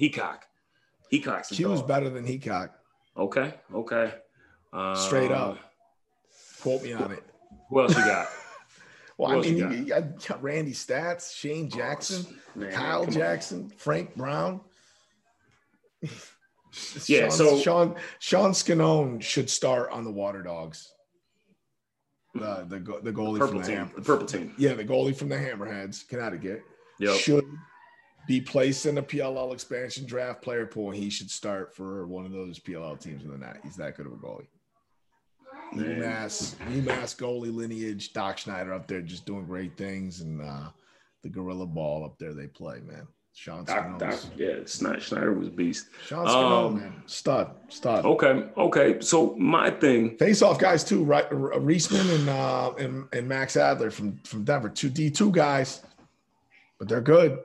Heacock. 0.02 0.40
Heacock's 1.14 1.50
Q's 1.50 1.60
dog. 1.80 1.88
better 1.88 2.10
than 2.10 2.26
Heacock. 2.26 2.72
Okay, 3.18 3.54
okay. 3.74 4.14
Uh, 4.74 4.96
Straight 4.96 5.32
up. 5.32 5.58
Quote 6.62 6.84
me 6.84 6.92
on 6.94 7.12
it. 7.12 7.24
Who 7.70 7.82
else 7.82 7.96
you 7.96 8.04
got? 8.04 8.28
Well, 9.18 9.32
I 9.32 9.40
mean, 9.42 9.58
you 9.58 9.58
you 9.58 9.64
got? 9.64 9.78
you 9.78 9.86
got, 9.86 10.28
got 10.28 10.44
Randy 10.44 10.74
Staats, 10.74 11.34
Shane 11.36 11.70
oh, 11.74 11.78
Jackson, 11.78 12.26
Man, 12.56 12.72
Kyle 12.72 13.00
come 13.06 13.08
on. 13.10 13.14
Jackson, 13.14 13.70
Frank 13.78 14.16
Brown. 14.16 14.62
Yeah, 17.08 17.30
Sean, 17.30 17.32
so- 17.32 17.60
Sean 17.60 17.96
Sean 18.20 18.52
Sconone 18.52 19.22
should 19.22 19.50
start 19.50 19.92
on 19.92 20.04
the 20.04 20.12
Water 20.12 20.42
Dogs. 20.44 20.92
The 22.34 22.66
the 22.68 22.80
the 23.02 23.14
goalie 23.14 23.40
Purple 23.40 23.48
from 23.48 23.58
the 23.60 23.64
team. 23.68 23.78
Ham- 23.78 23.92
The 23.96 24.02
purple 24.02 24.28
team. 24.28 24.54
yeah, 24.58 24.74
the 24.74 24.84
goalie 24.84 25.16
from 25.16 25.30
the 25.30 25.38
Hammerheads, 25.38 26.06
Connecticut, 26.06 26.64
Yep. 27.00 27.16
should 27.16 27.46
be 28.28 28.42
placed 28.42 28.86
in 28.88 28.98
a 28.98 29.02
PLL 29.04 29.54
expansion 29.54 30.06
draft 30.06 30.42
player 30.42 30.66
pool. 30.66 30.92
He 30.92 31.10
should 31.10 31.32
start 31.32 31.74
for 31.74 32.08
one 32.08 32.26
of 32.26 32.34
those 32.34 32.60
PLL 32.60 33.00
teams 33.00 33.24
in 33.24 33.32
the 33.32 33.38
net. 33.38 33.60
He's 33.64 33.78
that 33.78 33.96
good 33.96 34.06
of 34.08 34.12
a 34.12 34.18
goalie. 34.18 34.48
Man. 35.74 36.02
UMass, 36.02 36.56
UMass 36.56 37.16
goalie 37.16 37.54
lineage, 37.54 38.14
Doc 38.14 38.38
Schneider 38.38 38.74
up 38.74 38.88
there 38.88 39.02
just 39.02 39.26
doing 39.26 39.46
great 39.46 39.78
things, 39.78 40.22
and 40.22 40.42
uh, 40.42 40.70
the 41.24 41.30
Gorilla 41.30 41.66
Ball 41.66 42.06
up 42.06 42.18
there 42.20 42.34
they 42.34 42.48
play, 42.48 42.80
man. 42.80 43.08
Sean 43.38 43.66
Doc, 43.66 44.00
Doc, 44.00 44.18
yeah, 44.38 44.60
Schneider 44.66 45.34
was 45.34 45.50
beast. 45.50 45.88
Sean 46.08 46.26
Sconone, 46.26 46.68
Um, 46.68 46.80
man, 46.80 47.04
stud, 47.06 47.52
stud. 47.68 48.06
Okay, 48.06 48.46
okay. 48.56 49.02
So 49.02 49.36
my 49.36 49.70
thing, 49.70 50.18
Face 50.18 50.42
off 50.42 50.58
guys 50.58 50.86
too, 50.86 51.04
right? 51.04 51.30
Reisman 51.30 52.16
and 52.16 52.30
uh, 52.30 52.72
and 52.80 53.06
and 53.12 53.28
Max 53.28 53.58
Adler 53.58 53.92
from 53.92 54.20
from 54.24 54.46
Denver, 54.46 54.70
two 54.70 54.90
D 54.90 55.12
two 55.12 55.32
guys, 55.32 55.82
but 56.80 56.88
they're 56.88 57.02
good. 57.02 57.40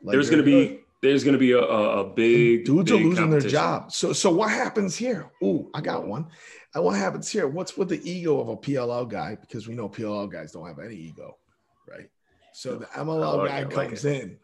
Like, 0.00 0.12
there's 0.12 0.28
they're 0.28 0.38
gonna 0.38 0.44
be 0.44 0.78
there's 1.02 1.24
gonna 1.24 1.38
be 1.38 1.50
a, 1.52 1.60
a, 1.60 2.04
big 2.04 2.64
dudes 2.64 2.92
are 2.92 2.96
losing 2.96 3.28
their 3.28 3.40
job. 3.40 3.90
So 3.90 4.12
so 4.12 4.30
what 4.30 4.50
happens 4.50 4.94
here? 4.94 5.28
Ooh, 5.42 5.68
I 5.74 5.80
got 5.80 6.06
one. 6.06 6.28
And 6.74 6.84
what 6.84 6.96
happens 6.96 7.28
here? 7.28 7.46
What's 7.46 7.76
with 7.76 7.88
the 7.88 8.10
ego 8.10 8.40
of 8.40 8.48
a 8.48 8.56
PLL 8.56 9.08
guy? 9.08 9.36
Because 9.40 9.68
we 9.68 9.74
know 9.74 9.88
PLL 9.88 10.30
guys 10.30 10.52
don't 10.52 10.66
have 10.66 10.78
any 10.78 10.94
ego, 10.94 11.36
right? 11.88 12.08
So 12.54 12.76
the 12.76 12.86
MLL 12.86 13.46
guy 13.46 13.58
I 13.58 13.62
like 13.64 13.88
comes 13.88 14.04
in, 14.04 14.38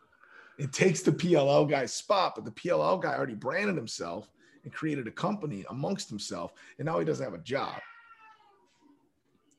it 0.59 0.73
takes 0.73 1.03
the 1.03 1.13
PLL 1.13 1.69
guy's 1.69 1.93
spot, 1.95 2.35
but 2.35 2.45
the 2.45 2.51
PLL 2.51 3.01
guy 3.01 3.15
already 3.15 3.35
branded 3.35 3.77
himself 3.77 4.31
and 4.65 4.73
created 4.73 5.07
a 5.07 5.11
company 5.11 5.65
amongst 5.71 6.09
himself, 6.09 6.53
and 6.79 6.87
now 6.87 6.99
he 6.99 7.05
doesn't 7.05 7.25
have 7.25 7.35
a 7.35 7.43
job. 7.43 7.75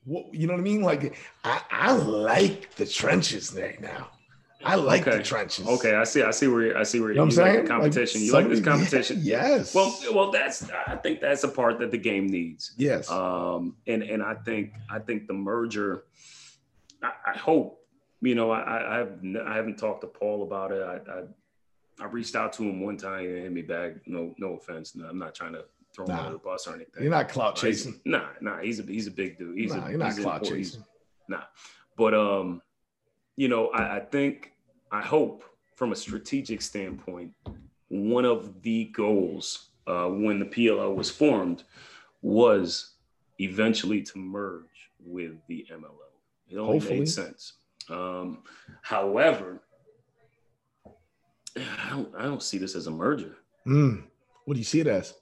What 0.06 0.34
you 0.34 0.48
know 0.48 0.54
what 0.54 0.60
I 0.60 0.64
mean? 0.64 0.82
Like 0.82 1.16
I, 1.44 1.62
I 1.72 1.92
like 1.94 2.76
the 2.76 2.86
trenches 2.86 3.54
right 3.54 3.80
now. 3.82 4.10
I 4.66 4.76
like 4.76 5.06
the 5.06 5.14
Okay. 5.16 5.24
trenches. 5.24 5.66
Okay, 5.68 5.96
I 5.96 6.04
see. 6.04 6.22
I 6.22 6.32
see 6.32 6.48
where 6.48 6.78
I 6.78 6.84
see 6.84 7.00
where 7.00 7.10
You 7.12 7.16
know 7.16 7.24
what 7.26 7.34
I'm 7.34 7.38
you 7.38 7.44
like 7.44 7.54
saying? 7.54 7.64
the 7.66 7.70
competition. 7.70 8.22
Like, 8.22 8.26
you 8.26 8.34
like 8.34 8.50
this 8.50 8.62
competition. 8.62 9.20
Yes. 9.24 9.74
Well, 9.74 9.98
well, 10.14 10.32
that's 10.32 10.70
I 10.88 10.96
think 10.98 11.22
that's 11.22 11.44
a 11.46 11.48
part 11.48 11.80
that 11.80 11.92
the 11.92 11.98
game 11.98 12.28
needs. 12.28 12.74
yes. 12.78 13.10
Um, 13.10 13.76
and 13.88 14.04
and 14.04 14.22
I 14.22 14.36
think 14.36 14.74
I 14.90 15.00
think 15.00 15.28
the 15.28 15.34
merger. 15.34 16.04
I, 17.02 17.12
I 17.34 17.38
hope 17.38 17.80
you 18.22 18.36
know 18.36 18.52
I 18.52 18.60
I 18.62 19.00
I've, 19.02 19.14
I 19.48 19.56
haven't 19.56 19.78
talked 19.78 20.02
to 20.02 20.08
Paul 20.08 20.44
about 20.44 20.72
it. 20.74 20.82
I, 20.84 20.96
I 21.10 21.24
I 22.02 22.06
reached 22.08 22.36
out 22.36 22.52
to 22.54 22.64
him 22.64 22.82
one 22.82 22.98
time 22.98 23.26
and 23.26 23.38
hit 23.44 23.52
me 23.54 23.62
back. 23.62 23.94
No 24.08 24.34
no 24.38 24.56
offense. 24.56 24.96
No, 24.96 25.06
I'm 25.08 25.18
not 25.20 25.34
trying 25.36 25.54
to 25.54 25.64
throw 25.96 26.06
him 26.06 26.16
Nah. 26.16 26.20
under 26.26 26.34
the 26.34 26.40
bus 26.40 26.68
or 26.68 26.76
anything. 26.76 27.02
You're 27.02 27.12
not 27.12 27.30
clout 27.30 27.56
chasing. 27.56 28.00
Nah, 28.06 28.28
nah. 28.42 28.60
He's 28.60 28.80
a 28.82 28.84
he's 28.84 29.08
a 29.08 29.12
big 29.12 29.38
dude. 29.38 29.58
He's 29.58 29.74
nah, 29.74 29.86
a, 29.86 29.90
you're 29.90 29.98
not 30.00 30.18
clout 30.18 30.44
chasing. 30.44 30.84
but 31.98 32.14
um, 32.14 32.62
you 33.40 33.48
know, 33.48 33.70
I, 33.70 33.96
I 33.96 34.00
think 34.02 34.52
I 34.92 35.02
hope 35.02 35.46
from 35.76 35.94
a 35.94 35.96
strategic 35.96 36.62
standpoint, 36.62 37.32
one 37.88 38.26
of 38.26 38.62
the 38.64 38.92
goals 38.94 39.70
uh, 39.88 40.08
when 40.08 40.40
the 40.40 40.46
PLO 40.46 40.94
was 40.94 41.10
formed 41.10 41.64
was 42.22 42.96
eventually 43.40 44.02
to 44.02 44.20
merge 44.20 44.92
with 45.00 45.36
the 45.48 45.66
MLO. 45.72 46.10
It 46.50 46.58
only 46.58 46.80
Hopefully. 46.80 47.00
made 47.00 47.10
sense. 47.10 47.54
Um, 47.90 48.40
however, 48.82 49.62
I 50.76 51.90
don't 51.92 52.14
I 52.18 52.24
don't 52.24 52.44
see 52.44 52.58
this 52.58 52.76
as 52.76 52.88
a 52.88 52.92
merger. 52.92 53.38
Mm. 53.66 54.04
What 54.44 54.56
do 54.56 54.60
you 54.60 54.66
see 54.66 54.82
it 54.82 54.88
as? 54.88 55.14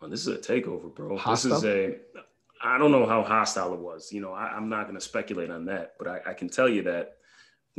Well, 0.00 0.08
this 0.08 0.26
is 0.26 0.28
a 0.28 0.38
takeover, 0.38 0.94
bro. 0.94 1.20
This 1.28 1.44
is 1.44 1.62
a. 1.62 1.96
I 2.62 2.78
don't 2.78 2.90
know 2.90 3.04
how 3.04 3.22
hostile 3.22 3.74
it 3.74 3.80
was. 3.80 4.12
You 4.14 4.22
know, 4.22 4.32
I, 4.32 4.46
I'm 4.46 4.70
not 4.70 4.84
going 4.84 4.94
to 4.94 5.00
speculate 5.00 5.50
on 5.50 5.66
that, 5.66 5.94
but 5.98 6.08
I, 6.08 6.30
I 6.30 6.32
can 6.32 6.48
tell 6.48 6.68
you 6.68 6.82
that 6.84 7.17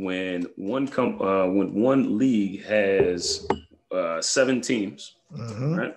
when 0.04 0.42
one 0.56 0.88
com- 0.88 1.20
uh, 1.20 1.46
when 1.46 1.74
one 1.74 2.16
league 2.18 2.64
has 2.64 3.46
uh, 3.92 4.20
seven 4.22 4.60
teams, 4.60 5.16
Mhm. 5.32 5.76
right, 5.76 5.96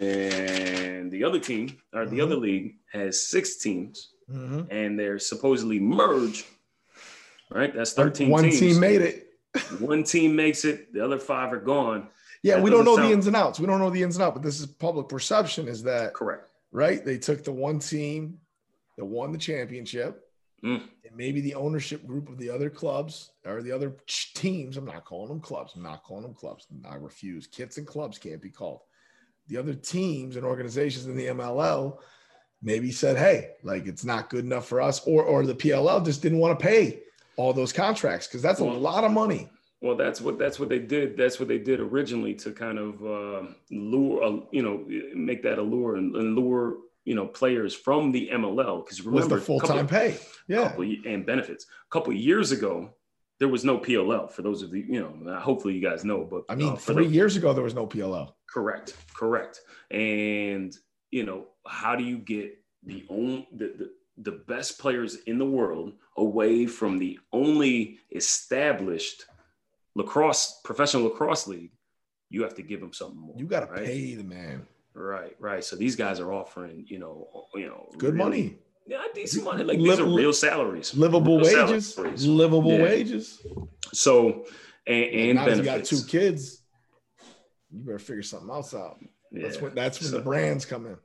and 0.00 1.10
the 1.10 1.24
other 1.24 1.38
team 1.38 1.76
or 1.92 2.06
the 2.06 2.18
Mhm. 2.18 2.22
other 2.22 2.36
league 2.36 2.76
has 2.92 3.26
six 3.28 3.56
teams, 3.56 4.12
Mhm. 4.30 4.66
and 4.70 4.98
they're 4.98 5.18
supposedly 5.18 5.78
merged, 5.78 6.46
right? 7.50 7.72
That's 7.74 7.92
thirteen. 7.92 8.28
One 8.30 8.44
teams. 8.44 8.58
team 8.60 8.80
made 8.80 9.02
it. 9.02 9.22
One 9.80 10.02
team 10.04 10.36
makes 10.36 10.64
it. 10.64 10.92
The 10.92 11.02
other 11.04 11.18
five 11.18 11.52
are 11.52 11.60
gone. 11.60 12.08
Yeah, 12.42 12.56
That 12.56 12.62
we 12.64 12.70
don't 12.70 12.84
know 12.84 12.96
doesn't 12.96 13.08
the 13.10 13.14
ins 13.14 13.26
and 13.26 13.36
outs. 13.36 13.58
We 13.58 13.66
don't 13.66 13.78
know 13.78 13.90
the 13.90 14.02
ins 14.02 14.16
and 14.16 14.22
outs, 14.24 14.34
but 14.34 14.42
this 14.42 14.60
is 14.60 14.66
public 14.66 15.08
perception 15.08 15.66
is 15.68 15.82
that 15.84 16.12
Correct. 16.14 16.48
right? 16.70 17.02
They 17.04 17.18
took 17.18 17.42
the 17.44 17.52
one 17.52 17.78
team 17.78 18.40
that 18.96 19.04
won 19.04 19.32
the 19.32 19.38
championship, 19.38 20.25
Mm. 20.66 20.82
and 21.04 21.16
maybe 21.16 21.40
the 21.40 21.54
ownership 21.54 22.04
group 22.06 22.28
of 22.28 22.38
the 22.38 22.50
other 22.50 22.68
clubs 22.68 23.30
or 23.44 23.62
the 23.62 23.70
other 23.70 23.96
teams. 24.34 24.76
I'm 24.76 24.84
not 24.84 25.04
calling 25.04 25.28
them 25.28 25.40
clubs. 25.40 25.74
I'm 25.76 25.82
not 25.82 26.02
calling 26.02 26.24
them 26.24 26.34
clubs. 26.34 26.66
I 26.90 26.96
refuse. 26.96 27.46
Kits 27.46 27.78
and 27.78 27.86
clubs 27.86 28.18
can't 28.18 28.42
be 28.42 28.50
called. 28.50 28.80
The 29.46 29.58
other 29.58 29.74
teams 29.74 30.34
and 30.34 30.44
organizations 30.44 31.06
in 31.06 31.16
the 31.16 31.26
MLL 31.26 31.98
maybe 32.62 32.90
said, 32.90 33.16
"Hey, 33.16 33.52
like 33.62 33.86
it's 33.86 34.04
not 34.04 34.28
good 34.28 34.44
enough 34.44 34.66
for 34.66 34.80
us," 34.80 35.06
or 35.06 35.22
or 35.22 35.46
the 35.46 35.54
PLL 35.54 36.04
just 36.04 36.20
didn't 36.20 36.38
want 36.38 36.58
to 36.58 36.66
pay 36.66 37.02
all 37.36 37.52
those 37.52 37.72
contracts 37.72 38.26
because 38.26 38.42
that's 38.42 38.60
a 38.60 38.64
Well, 38.64 38.74
lot 38.74 39.04
of 39.04 39.12
money. 39.12 39.48
Well, 39.82 39.94
that's 39.96 40.20
what 40.20 40.38
that's 40.38 40.58
what 40.58 40.68
they 40.68 40.78
did. 40.80 41.16
That's 41.16 41.38
what 41.38 41.48
they 41.48 41.58
did 41.58 41.80
originally 41.80 42.34
to 42.36 42.50
kind 42.50 42.78
of 42.78 43.04
uh, 43.04 43.48
lure, 43.70 44.22
uh, 44.24 44.40
you 44.50 44.62
know, 44.62 44.84
make 45.14 45.42
that 45.44 45.58
allure 45.58 45.96
and, 45.96 46.16
and 46.16 46.34
lure, 46.34 46.78
you 47.06 47.14
know, 47.14 47.26
players 47.26 47.74
from 47.74 48.12
the 48.12 48.28
MLL. 48.32 48.84
Because 48.84 49.00
remember, 49.00 49.36
the 49.36 49.42
full 49.42 49.60
time 49.60 49.86
pay? 49.86 50.18
Yeah, 50.48 50.68
couple 50.68 50.94
and 51.06 51.24
benefits. 51.24 51.64
A 51.64 51.90
couple 51.90 52.12
years 52.12 52.52
ago, 52.52 52.90
there 53.38 53.48
was 53.48 53.64
no 53.64 53.78
PLL 53.78 54.30
for 54.30 54.42
those 54.42 54.60
of 54.62 54.74
you, 54.74 54.84
you 54.88 55.00
know, 55.00 55.38
hopefully 55.38 55.74
you 55.74 55.80
guys 55.80 56.04
know, 56.04 56.24
but 56.24 56.42
I 56.48 56.54
mean, 56.54 56.72
uh, 56.72 56.76
three 56.76 57.06
the- 57.06 57.14
years 57.14 57.36
ago 57.36 57.54
there 57.54 57.64
was 57.64 57.74
no 57.74 57.86
PLL. 57.86 58.34
Correct, 58.50 58.96
correct. 59.14 59.60
And 59.90 60.76
you 61.10 61.24
know, 61.24 61.46
how 61.66 61.94
do 61.94 62.04
you 62.04 62.18
get 62.18 62.58
the 62.82 63.04
only 63.08 63.48
the, 63.56 63.74
the 63.78 63.90
the 64.18 64.42
best 64.48 64.78
players 64.78 65.16
in 65.26 65.38
the 65.38 65.46
world 65.46 65.92
away 66.16 66.66
from 66.66 66.98
the 66.98 67.18
only 67.32 67.98
established 68.14 69.24
lacrosse 69.94 70.60
professional 70.64 71.04
lacrosse 71.04 71.46
league? 71.46 71.72
You 72.30 72.42
have 72.42 72.54
to 72.56 72.62
give 72.62 72.80
them 72.80 72.92
something 72.92 73.20
more. 73.20 73.36
You 73.38 73.46
got 73.46 73.60
to 73.60 73.72
right? 73.72 73.84
pay 73.84 74.14
the 74.16 74.24
man 74.24 74.66
Right, 74.98 75.36
right. 75.38 75.62
So 75.62 75.76
these 75.76 75.94
guys 75.94 76.20
are 76.20 76.32
offering, 76.32 76.86
you 76.88 76.98
know, 76.98 77.28
you 77.54 77.66
know, 77.66 77.88
good 77.98 78.14
really- 78.14 78.18
money, 78.24 78.58
Yeah, 78.86 79.02
decent 79.14 79.44
money. 79.44 79.62
Like 79.62 79.78
these 79.78 79.98
are 80.00 80.04
real 80.06 80.32
salaries. 80.32 80.94
livable 80.94 81.38
Real 81.38 81.66
wages, 81.66 81.94
salaries. 81.94 82.26
livable 82.26 82.72
Yeah. 82.72 82.82
wages. 82.82 83.46
So 83.92 84.46
and, 84.86 85.04
and 85.04 85.34
now 85.34 85.48
you 85.48 85.62
got 85.62 85.84
two 85.84 86.00
kids, 86.08 86.62
you 87.70 87.80
better 87.80 87.98
figure 87.98 88.22
something 88.22 88.48
else 88.48 88.72
out. 88.72 88.98
That's 89.32 89.60
when 89.60 89.74
that's 89.74 90.00
when 90.00 90.10
So- 90.10 90.16
the 90.18 90.22
brands 90.22 90.64
come 90.64 90.86
in. 90.86 90.96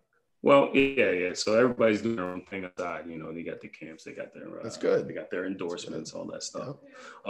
Well, 0.43 0.71
yeah, 0.73 1.11
yeah. 1.11 1.33
So 1.33 1.53
everybody's 1.55 2.01
doing 2.01 2.15
their 2.15 2.25
own 2.25 2.43
thing 2.45 2.63
aside. 2.65 3.05
You 3.07 3.17
know, 3.19 3.31
they 3.31 3.43
got 3.43 3.59
the 3.61 3.67
camps, 3.67 4.03
they 4.05 4.13
got 4.13 4.33
their 4.33 4.59
uh, 4.59 4.63
That's 4.63 4.77
good. 4.77 5.07
They 5.07 5.13
got 5.13 5.29
their 5.29 5.45
endorsements, 5.45 6.13
all 6.13 6.25
that 6.27 6.33
Yep. 6.35 6.43
stuff. 6.43 6.77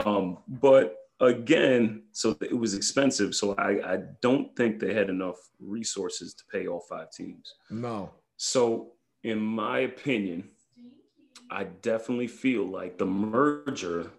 Um, 0.05 0.37
but 0.47 1.00
again, 1.21 2.03
so 2.11 2.35
it 2.41 2.57
was 2.57 2.73
expensive. 2.73 3.35
So 3.35 3.53
I, 3.55 3.93
I 3.93 3.99
don't 4.21 4.53
think 4.55 4.79
they 4.79 4.93
had 4.93 5.09
enough 5.09 5.37
resources 5.59 6.33
to 6.33 6.43
pay 6.51 6.67
all 6.67 6.81
five 6.81 7.11
teams. 7.11 7.53
No, 7.69 8.11
So 8.37 8.93
in 9.23 9.39
my 9.39 9.79
opinion, 9.79 10.49
I 11.49 11.65
definitely 11.65 12.27
feel 12.27 12.65
like 12.65 12.97
the 12.97 13.05
merger. 13.05 14.11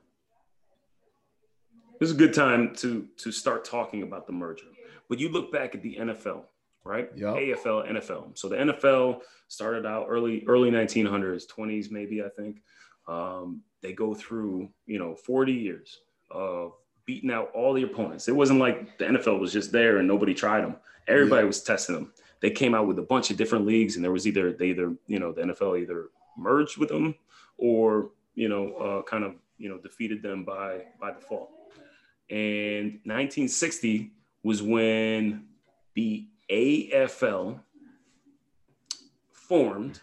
This 1.98 2.10
is 2.10 2.14
a 2.14 2.18
good 2.18 2.34
time 2.34 2.74
to 2.76 3.08
to 3.18 3.32
start 3.32 3.64
talking 3.64 4.02
about 4.02 4.26
the 4.26 4.32
merger. 4.32 4.66
But 5.08 5.18
you 5.18 5.28
look 5.28 5.52
back 5.52 5.74
at 5.74 5.82
the 5.82 5.96
NFL, 5.96 6.44
right? 6.84 7.10
Yep. 7.14 7.34
AFL, 7.34 7.90
NFL. 7.90 8.38
So 8.38 8.48
the 8.48 8.56
NFL 8.56 9.20
started 9.48 9.86
out 9.86 10.06
early 10.08 10.44
early 10.46 10.70
1900s, 10.70 11.44
20s 11.46 11.90
maybe 11.90 12.22
I 12.22 12.28
think. 12.28 12.62
Um, 13.08 13.62
they 13.82 13.92
go 13.92 14.14
through 14.14 14.68
you 14.86 14.98
know 14.98 15.16
40 15.16 15.52
years 15.52 15.98
of 16.30 16.74
beating 17.06 17.30
out 17.30 17.50
all 17.54 17.72
the 17.72 17.82
opponents. 17.82 18.28
It 18.28 18.36
wasn't 18.36 18.60
like 18.60 18.98
the 18.98 19.04
NFL 19.06 19.40
was 19.40 19.52
just 19.52 19.72
there 19.72 19.98
and 19.98 20.06
nobody 20.08 20.34
tried 20.34 20.62
them. 20.62 20.76
Everybody 21.08 21.42
Yeah. 21.42 21.46
was 21.48 21.62
testing 21.62 21.94
them. 21.96 22.12
They 22.40 22.50
came 22.50 22.74
out 22.74 22.86
with 22.86 22.98
a 22.98 23.02
bunch 23.02 23.30
of 23.30 23.36
different 23.36 23.66
leagues, 23.66 23.96
and 23.96 24.04
there 24.04 24.12
was 24.12 24.26
either 24.26 24.52
they 24.52 24.66
either 24.70 24.94
you 25.06 25.18
know 25.18 25.32
the 25.32 25.42
NFL 25.42 25.80
either 25.80 26.08
merged 26.36 26.76
with 26.78 26.88
them 26.88 27.14
or 27.56 28.10
you 28.34 28.48
know 28.48 28.74
uh, 28.74 29.02
kind 29.02 29.22
of 29.24 29.34
you 29.58 29.68
know 29.68 29.78
defeated 29.78 30.22
them 30.22 30.44
by 30.44 30.84
by 31.00 31.12
default. 31.12 31.50
And 32.30 33.00
1960 33.04 34.10
was 34.42 34.62
when 34.62 35.46
the 35.94 36.26
AFL 36.50 37.60
formed 39.32 40.00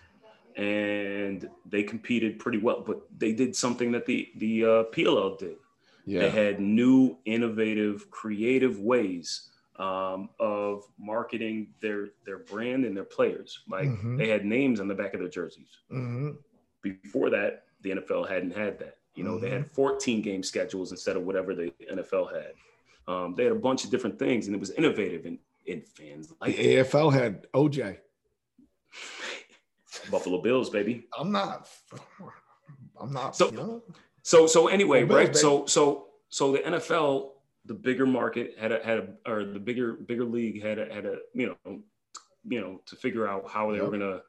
and 0.55 1.49
they 1.65 1.83
competed 1.83 2.39
pretty 2.39 2.57
well 2.57 2.81
but 2.85 3.01
they 3.17 3.31
did 3.31 3.55
something 3.55 3.91
that 3.91 4.05
the 4.05 4.29
the 4.37 4.63
uh, 4.63 4.83
PLL 4.93 5.37
did 5.37 5.55
yeah, 6.05 6.19
they 6.21 6.29
had 6.29 6.59
new 6.59 7.17
innovative 7.25 8.09
creative 8.11 8.79
ways 8.79 9.49
um, 9.77 10.29
of 10.39 10.83
marketing 10.99 11.73
their 11.81 12.09
their 12.25 12.39
brand 12.39 12.83
and 12.85 12.95
their 12.97 13.03
players 13.05 13.59
like 13.69 13.87
Mhm. 13.87 14.17
they 14.17 14.27
had 14.27 14.43
names 14.45 14.79
on 14.79 14.87
the 14.87 14.95
back 14.95 15.13
of 15.13 15.19
their 15.21 15.29
jerseys 15.29 15.79
hmm 15.89 16.31
before 16.81 17.29
that 17.29 17.63
the 17.81 17.91
NFL 17.91 18.27
hadn't 18.27 18.55
had 18.55 18.77
that 18.79 18.97
you 19.15 19.23
know 19.23 19.37
they 19.39 19.49
had 19.49 19.69
14 19.71 20.21
game 20.21 20.43
schedules 20.43 20.91
instead 20.91 21.15
of 21.17 21.23
whatever 21.23 21.53
the 21.55 21.71
NFL 21.91 22.33
had 22.33 22.53
um, 23.07 23.35
they 23.35 23.43
had 23.43 23.51
a 23.53 23.55
bunch 23.55 23.83
of 23.85 23.89
different 23.89 24.17
things 24.19 24.47
and 24.47 24.55
it 24.55 24.59
was 24.59 24.71
innovative 24.71 25.25
and, 25.25 25.37
and 25.67 25.85
fans 25.87 26.27
the 26.27 26.35
like 26.41 26.55
AFL 26.57 27.11
had 27.13 27.47
OJ. 27.53 27.97
Buffalo 30.11 30.41
Bills 30.41 30.69
baby 30.69 31.05
I'm 31.17 31.31
not. 31.31 31.67
I'm 32.99 33.11
not. 33.13 33.35
So- 33.35 33.49
you 33.51 33.57
know, 33.57 33.83
So 34.23 34.47
so 34.47 34.67
anyway, 34.67 35.03
Bills, 35.03 35.17
right? 35.17 35.27
baby. 35.27 35.37
So 35.37 35.65
so 35.65 36.07
so 36.29 36.51
the 36.51 36.59
NFL, 36.59 37.31
the 37.65 37.73
bigger 37.73 38.05
market 38.05 38.55
had 38.59 38.71
a 38.71 38.83
had 38.83 38.97
a 38.97 39.31
or 39.31 39.45
the 39.45 39.59
bigger 39.59 39.93
bigger 39.93 40.25
league 40.25 40.61
had 40.61 40.79
a 40.79 40.93
had 40.93 41.05
a 41.05 41.17
you 41.33 41.55
know 41.65 41.81
you 42.47 42.61
know 42.61 42.81
to 42.85 42.95
figure 42.95 43.27
out 43.27 43.49
how 43.49 43.71
they 43.71 43.81
were 43.81 43.91
gonna 43.91 44.21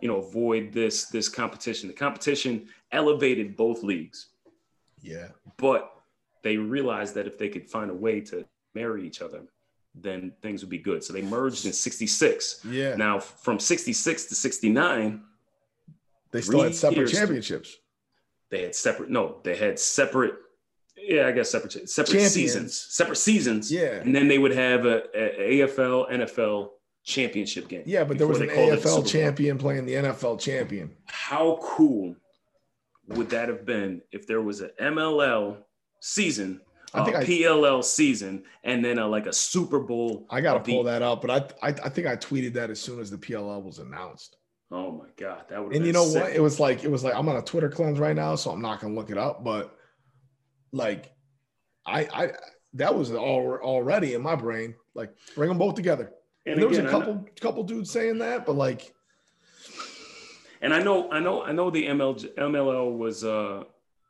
you 0.00 0.08
know 0.08 0.18
avoid 0.18 0.72
this 0.72 1.06
this 1.06 1.28
competition. 1.28 1.88
The 1.88 1.94
competition 1.94 2.68
elevated 2.92 3.56
both 3.56 3.82
leagues, 3.82 4.28
yeah, 5.00 5.28
but 5.56 5.92
they 6.42 6.56
realized 6.56 7.14
that 7.14 7.26
if 7.26 7.38
they 7.38 7.48
could 7.48 7.68
find 7.68 7.90
a 7.90 7.94
way 7.94 8.20
to 8.22 8.44
marry 8.74 9.06
each 9.06 9.22
other, 9.22 9.42
then 9.94 10.32
things 10.42 10.62
would 10.62 10.70
be 10.70 10.78
good. 10.78 11.02
So 11.02 11.12
they 11.12 11.22
merged 11.22 11.66
in 11.66 11.72
'66. 11.72 12.64
yeah. 12.64 12.94
Now 12.94 13.18
from 13.18 13.58
'66 13.58 14.26
to 14.26 14.34
'69, 14.34 15.22
they 16.30 16.40
still 16.40 16.62
had 16.62 16.74
separate 16.74 17.08
championships. 17.08 17.76
They 18.50 18.62
had 18.62 18.74
separate 18.74 19.10
no 19.10 19.38
they 19.44 19.56
had 19.56 19.78
separate 19.78 20.34
yeah 20.96 21.26
i 21.26 21.32
guess 21.32 21.50
separate 21.50 21.88
separate 21.88 22.12
Champions. 22.12 22.32
seasons 22.34 22.80
separate 22.90 23.16
seasons 23.16 23.70
Yeah, 23.72 23.94
and 24.00 24.14
then 24.14 24.28
they 24.28 24.38
would 24.38 24.52
have 24.52 24.84
a, 24.86 25.02
a 25.14 25.60
afl 25.60 26.10
nfl 26.10 26.70
championship 27.04 27.68
game 27.68 27.82
yeah, 27.86 28.04
but 28.04 28.18
there 28.18 28.26
was 28.26 28.40
an 28.40 28.48
they 28.48 28.54
called 28.54 28.72
it 28.74 28.82
the 28.82 28.88
AFL 28.88 29.06
champion 29.06 29.56
playing 29.56 29.86
the 29.86 29.94
NFL 29.94 30.38
champion. 30.40 30.90
how 31.06 31.58
cool 31.62 32.14
would 33.08 33.30
that 33.30 33.48
have 33.48 33.64
been 33.64 34.02
if 34.12 34.26
there 34.26 34.42
was 34.42 34.60
an 34.60 34.70
mll 34.80 35.56
season 36.00 36.60
I 36.94 37.04
think 37.04 37.16
I- 37.16 37.24
pll 37.24 37.84
season 37.84 38.44
and 38.64 38.82
then 38.84 38.98
a, 38.98 39.06
like 39.06 39.26
a 39.26 39.32
super 39.32 39.78
bowl 39.78 40.26
I 40.30 40.40
got 40.40 40.54
to 40.54 40.58
of 40.60 40.64
the- 40.64 40.72
pull 40.72 40.84
that 40.84 41.02
up, 41.02 41.20
but 41.22 41.30
I, 41.62 41.68
I 41.68 41.74
I 41.84 41.88
think 41.90 42.06
I 42.06 42.16
tweeted 42.16 42.54
that 42.54 42.70
as 42.70 42.80
soon 42.80 42.98
as 42.98 43.10
the 43.10 43.18
PLL 43.18 43.62
was 43.62 43.78
announced. 43.78 44.37
Oh 44.70 44.92
my 44.92 45.06
god 45.16 45.44
that 45.48 45.64
would 45.64 45.74
And 45.74 45.86
you 45.86 45.92
know 45.92 46.04
what? 46.04 46.32
It 46.32 46.40
was 46.40 46.60
like 46.60 46.84
it 46.84 46.90
was 46.90 47.04
like 47.04 47.14
I'm 47.14 47.28
on 47.28 47.36
a 47.36 47.42
Twitter 47.42 47.68
cleanse 47.68 47.98
right 47.98 48.16
now, 48.16 48.34
so 48.34 48.50
I'm 48.50 48.62
not 48.62 48.80
gonna 48.80 48.94
look 48.94 49.10
it 49.10 49.18
up. 49.18 49.44
But 49.44 49.76
like, 50.72 51.12
I 51.86 52.00
I 52.12 52.32
that 52.74 52.94
was 52.94 53.12
all 53.12 53.58
already 53.62 54.14
in 54.14 54.22
my 54.22 54.36
brain. 54.36 54.74
Like, 54.94 55.14
bring 55.34 55.48
them 55.48 55.58
both 55.58 55.74
together. 55.74 56.12
And, 56.44 56.54
and 56.54 56.62
there 56.62 56.68
was 56.68 56.78
a 56.78 56.82
again, 56.82 56.90
couple 56.90 57.28
couple 57.40 57.62
dudes 57.64 57.90
saying 57.90 58.18
that, 58.18 58.46
but 58.46 58.56
like, 58.56 58.94
And 60.60 60.74
I 60.74 60.82
know, 60.82 61.10
I 61.10 61.20
know, 61.20 61.42
I 61.42 61.52
know 61.52 61.70
the 61.70 61.86
ML, 61.86 62.34
MLL 62.36 62.96
was 62.96 63.24
uh 63.24 63.64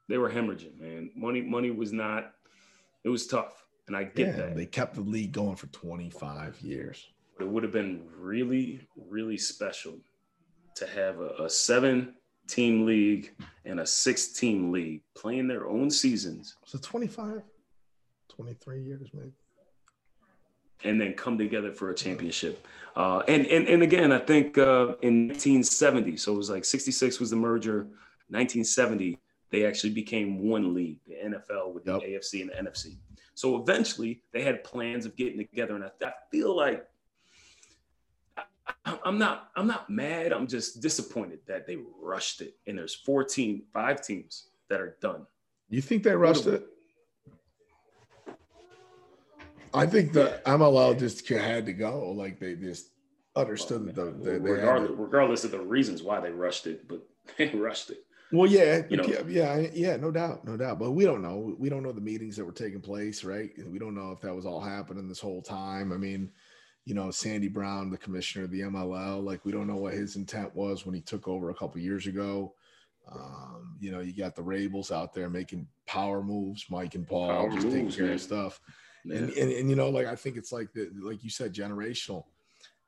they 0.08 0.18
were 0.18 0.30
hemorrhaging, 0.30 0.80
man. 0.80 1.10
Money, 1.14 1.42
money 1.42 1.70
was 1.70 1.92
not, 1.92 2.32
it 3.04 3.10
was 3.10 3.26
tough. 3.26 3.66
And 3.86 3.96
I 3.96 4.04
get 4.04 4.28
yeah, 4.28 4.32
that. 4.36 4.56
they 4.56 4.66
kept 4.66 4.94
the 4.94 5.02
league 5.02 5.32
going 5.32 5.56
for 5.56 5.66
25 5.68 6.60
years. 6.60 7.06
It 7.40 7.48
would 7.48 7.62
have 7.62 7.72
been 7.72 8.02
really, 8.18 8.86
really 9.08 9.38
special 9.38 9.94
to 10.78 10.86
have 10.86 11.20
a, 11.20 11.44
a 11.44 11.50
seven 11.50 12.14
team 12.46 12.86
league 12.86 13.34
and 13.64 13.80
a 13.80 13.86
six 13.86 14.28
team 14.28 14.72
league 14.72 15.02
playing 15.14 15.46
their 15.48 15.68
own 15.68 15.90
seasons 15.90 16.56
So 16.64 16.76
it 16.78 16.82
25? 16.82 17.42
23 18.28 18.82
years, 18.82 19.08
maybe. 19.12 19.32
and 20.84 21.00
then 21.00 21.12
come 21.14 21.36
together 21.36 21.72
for 21.72 21.90
a 21.90 21.94
championship. 21.94 22.66
Uh, 22.96 23.22
and, 23.28 23.46
and 23.46 23.66
and 23.68 23.82
again, 23.82 24.12
I 24.12 24.18
think 24.18 24.56
uh, 24.58 24.94
in 25.02 25.28
1970, 25.28 26.16
so 26.16 26.34
it 26.34 26.36
was 26.36 26.50
like 26.50 26.64
66 26.64 27.20
was 27.20 27.30
the 27.30 27.36
merger. 27.36 27.86
1970, 28.30 29.18
they 29.50 29.64
actually 29.64 29.90
became 29.90 30.38
one 30.48 30.74
league, 30.74 30.98
the 31.06 31.14
NFL 31.14 31.72
with 31.72 31.86
Yep. 31.86 32.00
the 32.00 32.06
AFC 32.08 32.42
and 32.42 32.50
the 32.50 32.70
NFC. 32.70 32.96
So 33.34 33.56
eventually, 33.56 34.22
they 34.32 34.42
had 34.42 34.62
plans 34.64 35.06
of 35.06 35.16
getting 35.16 35.38
together, 35.38 35.74
and 35.76 35.84
I, 35.84 35.90
I 36.04 36.12
feel 36.30 36.54
like 36.56 36.78
I, 36.78 36.82
I'm 39.04 39.18
not 39.18 39.50
I'm 39.56 39.66
not 39.66 39.88
mad. 39.90 40.32
I'm 40.32 40.46
just 40.46 40.80
disappointed 40.80 41.40
that 41.46 41.66
they 41.66 41.78
rushed 42.00 42.40
it. 42.40 42.54
And 42.66 42.78
there's 42.78 42.94
14, 42.94 43.62
five 43.72 44.00
teams 44.02 44.48
that 44.68 44.80
are 44.80 44.96
done. 45.00 45.26
You 45.68 45.80
think 45.80 46.02
they 46.02 46.14
rushed 46.14 46.46
it? 46.46 46.66
I 49.74 49.86
think 49.86 50.12
the 50.12 50.40
MLL 50.46 50.98
just 50.98 51.28
had 51.28 51.66
to 51.66 51.72
go. 51.72 52.10
Like 52.10 52.40
they 52.40 52.54
just 52.54 52.90
understood 53.36 53.86
that 53.86 53.94
the, 53.94 54.10
they, 54.10 54.32
they 54.32 54.38
regardless, 54.38 54.92
regardless 54.94 55.44
of 55.44 55.50
the 55.50 55.60
reasons 55.60 56.02
why 56.02 56.20
they 56.20 56.30
rushed 56.30 56.66
it, 56.66 56.88
but 56.88 57.06
they 57.38 57.48
rushed 57.50 57.90
it. 57.90 58.04
Well, 58.30 58.50
yeah, 58.50 58.82
You 58.90 58.98
know. 58.98 59.04
yeah, 59.04 59.22
yeah, 59.26 59.68
yeah, 59.72 59.96
no 59.96 60.10
doubt, 60.10 60.44
no 60.44 60.56
doubt. 60.56 60.78
But 60.78 60.90
we 60.90 61.04
don't 61.04 61.22
know. 61.22 61.54
We 61.58 61.70
don't 61.70 61.82
know 61.82 61.92
the 61.92 62.00
meetings 62.00 62.36
that 62.36 62.44
were 62.44 62.52
taking 62.52 62.80
place, 62.80 63.24
right? 63.24 63.50
We 63.66 63.78
don't 63.78 63.94
know 63.94 64.12
if 64.12 64.20
that 64.20 64.34
was 64.34 64.44
all 64.44 64.60
happening 64.60 65.08
this 65.08 65.20
whole 65.20 65.40
time. 65.40 65.92
I 65.92 65.96
mean, 65.96 66.30
you 66.88 66.94
know, 66.94 67.10
Sandy 67.10 67.48
Brown, 67.48 67.90
the 67.90 67.98
commissioner 67.98 68.46
of 68.46 68.50
the 68.50 68.62
MLL, 68.62 69.22
like 69.22 69.44
we 69.44 69.52
don't 69.52 69.66
know 69.66 69.76
what 69.76 69.92
his 69.92 70.16
intent 70.16 70.54
was 70.56 70.86
when 70.86 70.94
he 70.94 71.02
took 71.02 71.28
over 71.28 71.50
a 71.50 71.54
couple 71.54 71.78
years 71.82 72.06
ago. 72.06 72.54
Um, 73.12 73.76
you 73.78 73.90
know, 73.90 74.00
you 74.00 74.14
got 74.14 74.34
the 74.34 74.42
Rabils 74.42 74.90
out 74.90 75.12
there 75.12 75.28
making 75.28 75.66
power 75.86 76.22
moves, 76.22 76.64
Mike 76.70 76.94
and 76.94 77.06
Paul 77.06 77.28
Power 77.28 77.50
just 77.50 77.66
taking 77.66 77.84
moves, 77.84 77.96
care 77.96 78.06
man. 78.06 78.14
of 78.14 78.20
stuff. 78.22 78.60
Yeah. 79.04 79.18
And, 79.18 79.30
and 79.32 79.52
and 79.52 79.70
you 79.70 79.76
know, 79.76 79.90
like 79.90 80.06
I 80.06 80.14
think 80.16 80.38
it's 80.38 80.50
like 80.50 80.72
the 80.72 80.90
like 81.02 81.22
you 81.22 81.28
said, 81.28 81.52
generational. 81.52 82.24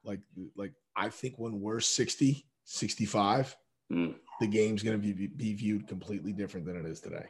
Like 0.03 0.21
like 0.57 0.73
I 0.97 1.11
think 1.11 1.35
when 1.39 1.61
we're 1.61 1.81
60, 1.81 2.47
65, 2.65 3.57
Mm. 3.93 4.15
the 4.41 4.47
game's 4.47 4.85
going 4.85 5.01
to 5.01 5.15
be, 5.15 5.27
be 5.27 5.53
viewed 5.53 5.89
completely 5.89 6.33
different 6.33 6.65
than 6.65 6.77
it 6.77 6.87
is 6.87 7.01
today. 7.01 7.27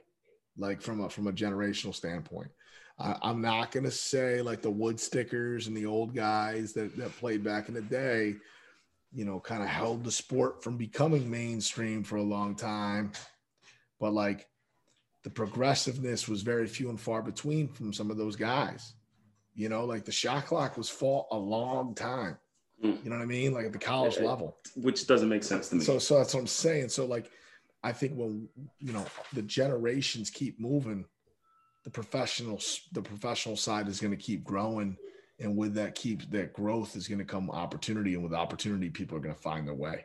Like 0.56 0.80
from 0.80 1.00
a 1.00 1.08
from 1.08 1.26
a 1.26 1.32
generational 1.32 1.94
standpoint. 1.94 2.50
I, 2.98 3.16
I'm 3.22 3.40
not 3.40 3.72
gonna 3.72 3.90
say 3.90 4.42
like 4.42 4.62
the 4.62 4.70
wood 4.70 5.00
stickers 5.00 5.66
and 5.66 5.76
the 5.76 5.86
old 5.86 6.14
guys 6.14 6.72
that 6.74 6.96
that 6.96 7.16
played 7.16 7.42
back 7.42 7.68
in 7.68 7.74
the 7.74 7.82
day, 7.82 8.36
you 9.12 9.24
know, 9.24 9.40
kind 9.40 9.62
of 9.62 9.68
held 9.68 10.04
the 10.04 10.12
sport 10.12 10.62
from 10.62 10.76
becoming 10.76 11.30
mainstream 11.30 12.02
for 12.04 12.16
a 12.16 12.22
long 12.22 12.54
time. 12.54 13.12
But 13.98 14.12
like 14.12 14.48
the 15.22 15.30
progressiveness 15.30 16.28
was 16.28 16.42
very 16.42 16.66
few 16.66 16.88
and 16.88 17.00
far 17.00 17.22
between 17.22 17.68
from 17.68 17.92
some 17.92 18.10
of 18.10 18.16
those 18.16 18.36
guys. 18.36 18.94
You 19.54 19.68
know, 19.68 19.84
like 19.84 20.04
the 20.04 20.12
shot 20.12 20.46
clock 20.46 20.76
was 20.76 20.88
fought 20.88 21.26
a 21.30 21.36
long 21.36 21.94
time. 21.94 22.38
Mm. 22.82 23.04
You 23.04 23.10
know 23.10 23.16
what 23.16 23.22
I 23.22 23.26
mean? 23.26 23.52
Like 23.52 23.66
at 23.66 23.72
the 23.72 23.78
college 23.78 24.16
Yeah. 24.16 24.24
level. 24.28 24.56
which 24.76 25.06
doesn't 25.06 25.28
make 25.28 25.42
sense 25.44 25.68
to 25.68 25.76
me. 25.76 25.84
So, 25.84 25.98
so 25.98 26.16
that's 26.16 26.32
what 26.32 26.40
I'm 26.40 26.46
saying. 26.46 26.88
So, 26.88 27.04
like, 27.04 27.30
I 27.82 27.92
think 27.92 28.14
when 28.14 28.48
you 28.78 28.92
know 28.92 29.06
the 29.32 29.42
generations 29.42 30.30
keep 30.30 30.60
moving, 30.60 31.04
the 31.84 31.90
professional 31.90 32.60
the 32.92 33.02
professional 33.02 33.56
side 33.56 33.88
is 33.88 34.00
going 34.00 34.10
to 34.10 34.16
keep 34.16 34.44
growing, 34.44 34.96
and 35.38 35.56
with 35.56 35.74
that 35.74 35.94
keep 35.94 36.30
that 36.30 36.52
growth 36.52 36.96
is 36.96 37.08
going 37.08 37.18
to 37.18 37.24
come 37.24 37.50
opportunity, 37.50 38.14
and 38.14 38.22
with 38.22 38.34
opportunity, 38.34 38.90
people 38.90 39.16
are 39.16 39.20
going 39.20 39.34
to 39.34 39.40
find 39.40 39.66
their 39.66 39.74
way. 39.74 40.04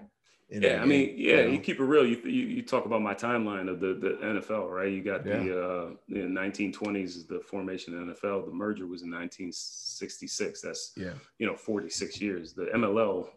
in 0.49 0.61
yeah, 0.61 0.81
I 0.81 0.85
mean, 0.85 1.15
yeah, 1.17 1.41
know? 1.41 1.47
you 1.47 1.59
keep 1.59 1.79
it 1.79 1.83
real. 1.83 2.05
You, 2.05 2.17
you 2.23 2.47
you 2.47 2.61
talk 2.61 2.85
about 2.85 3.01
my 3.01 3.13
timeline 3.13 3.69
of 3.69 3.81
the 3.81 3.93
the 3.93 4.17
NFL, 4.25 4.69
right? 4.69 4.91
You 4.91 5.03
got 5.03 5.25
the 5.25 5.33
uh, 5.33 5.89
the 6.07 6.19
1920s 6.19 7.03
is 7.03 7.25
the 7.25 7.41
formation 7.41 7.97
of 7.97 8.07
the 8.07 8.13
NFL. 8.13 8.45
The 8.45 8.53
merger 8.53 8.87
was 8.87 9.01
in 9.01 9.11
1966. 9.11 10.61
That's 10.61 10.93
yeah, 10.95 11.13
you 11.39 11.45
know 11.45 11.55
46 11.55 12.21
years. 12.21 12.53
The 12.53 12.67
MLL, 12.73 13.27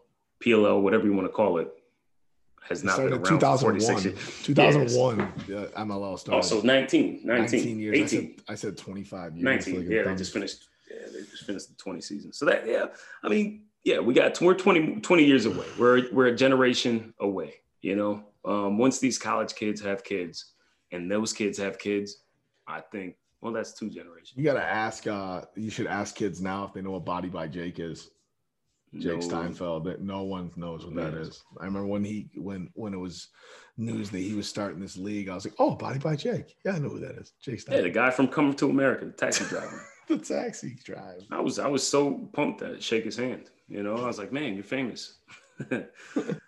PLL, 0.41 0.81
whatever 0.81 1.05
you 1.05 1.13
want 1.13 1.27
to 1.27 1.33
call 1.33 1.57
it, 1.57 1.73
has 2.67 2.83
not 2.83 2.97
been 2.97 3.23
started 3.23 3.31
around 3.31 3.43
in 3.43 3.57
for 3.57 3.57
46 3.57 4.43
2001. 4.43 5.17
years. 5.17 5.35
2001, 5.45 5.45
yeah, 5.47 5.83
MLL 5.83 6.19
started. 6.19 6.35
Also 6.35 6.61
19, 6.61 7.21
19, 7.23 7.25
19 7.25 7.79
years. 7.79 7.99
I 7.99 8.05
said, 8.05 8.29
I 8.49 8.55
said 8.55 8.77
25 8.77 9.35
years. 9.35 9.43
19. 9.43 9.75
Like 9.75 9.89
yeah, 9.89 10.03
they 10.03 10.15
just 10.15 10.33
finished. 10.33 10.67
Yeah, 10.89 11.07
they 11.13 11.19
just 11.19 11.45
finished 11.45 11.69
the 11.69 11.75
20 11.75 12.01
season. 12.01 12.33
So 12.33 12.45
that, 12.45 12.67
yeah, 12.67 12.85
I 13.23 13.29
mean, 13.29 13.63
yeah, 13.83 13.99
we 13.99 14.13
got 14.13 14.39
we're 14.41 14.53
20, 14.53 15.01
20 15.01 15.23
years 15.23 15.45
away. 15.45 15.65
We're 15.77 16.11
we're 16.11 16.27
a 16.27 16.35
generation 16.35 17.13
away. 17.19 17.55
You 17.81 17.95
know, 17.95 18.23
um, 18.45 18.77
once 18.77 18.99
these 18.99 19.17
college 19.17 19.55
kids 19.55 19.81
have 19.81 20.03
kids, 20.03 20.53
and 20.91 21.09
those 21.09 21.33
kids 21.33 21.57
have 21.57 21.79
kids, 21.79 22.17
I 22.67 22.81
think. 22.81 23.15
Well, 23.41 23.53
that's 23.53 23.73
two 23.73 23.89
generations. 23.89 24.33
You 24.35 24.43
got 24.43 24.55
to 24.55 24.63
ask. 24.63 25.07
uh 25.07 25.41
You 25.55 25.69
should 25.69 25.87
ask 25.87 26.15
kids 26.15 26.41
now 26.41 26.65
if 26.65 26.73
they 26.73 26.81
know 26.81 26.91
what 26.91 27.05
Body 27.05 27.29
by 27.29 27.47
Jake 27.47 27.79
is. 27.79 28.09
Jake 28.97 29.19
No- 29.19 29.27
Steinfeld. 29.27 29.83
That 29.85 30.01
no 30.01 30.23
one 30.23 30.51
knows 30.55 30.85
what 30.85 30.95
that 30.95 31.13
is. 31.13 31.43
I 31.59 31.65
remember 31.65 31.87
when 31.87 32.03
he 32.03 32.29
when 32.35 32.69
when 32.73 32.93
it 32.93 32.97
was 32.97 33.27
news 33.77 34.09
that 34.09 34.19
he 34.19 34.33
was 34.33 34.47
starting 34.47 34.79
this 34.79 34.97
league. 34.97 35.29
I 35.29 35.35
was 35.35 35.45
like, 35.45 35.55
oh, 35.59 35.75
Body 35.75 35.99
by 35.99 36.15
Jake. 36.15 36.55
Yeah, 36.65 36.73
I 36.73 36.79
know 36.79 36.89
who 36.89 36.99
that 36.99 37.15
is. 37.15 37.33
Jake 37.41 37.61
Yeah, 37.69 37.81
the 37.81 37.89
guy 37.89 38.09
from 38.11 38.27
Coming 38.27 38.55
to 38.55 38.69
America, 38.69 39.05
the 39.05 39.11
taxi 39.11 39.45
driver. 39.45 39.81
the 40.07 40.17
taxi 40.17 40.77
driver. 40.83 41.19
I 41.31 41.39
was 41.39 41.59
I 41.59 41.67
was 41.67 41.87
so 41.87 42.29
pumped 42.33 42.59
to 42.59 42.79
shake 42.81 43.05
his 43.05 43.17
hand. 43.17 43.49
You 43.67 43.83
know, 43.83 43.97
I 43.97 44.07
was 44.07 44.17
like, 44.17 44.31
man, 44.31 44.55
you're 44.55 44.63
famous. 44.63 45.17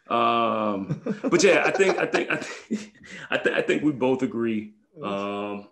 um, 0.09 1.01
but 1.29 1.43
yeah, 1.43 1.63
I 1.65 1.71
think 1.71 1.97
I 1.97 2.05
think 2.05 2.31
I 2.31 2.37
think 2.37 2.93
I, 3.29 3.37
th- 3.37 3.55
I 3.55 3.61
think 3.61 3.83
we 3.83 3.91
both 3.91 4.23
agree 4.23 4.73
um, 5.03 5.67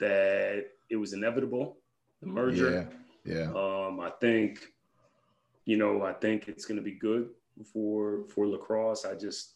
that 0.00 0.64
it 0.90 0.96
was 0.96 1.12
inevitable 1.12 1.76
the 2.20 2.26
merger. 2.28 2.88
Yeah, 3.24 3.34
yeah. 3.34 3.50
Um, 3.50 4.00
I 4.00 4.10
think, 4.20 4.66
you 5.68 5.76
know, 5.76 6.02
I 6.02 6.14
think 6.14 6.48
it's 6.48 6.64
going 6.64 6.78
to 6.78 6.82
be 6.82 6.92
good 6.92 7.28
for 7.74 8.24
for 8.34 8.46
lacrosse. 8.46 9.04
I 9.04 9.14
just, 9.14 9.54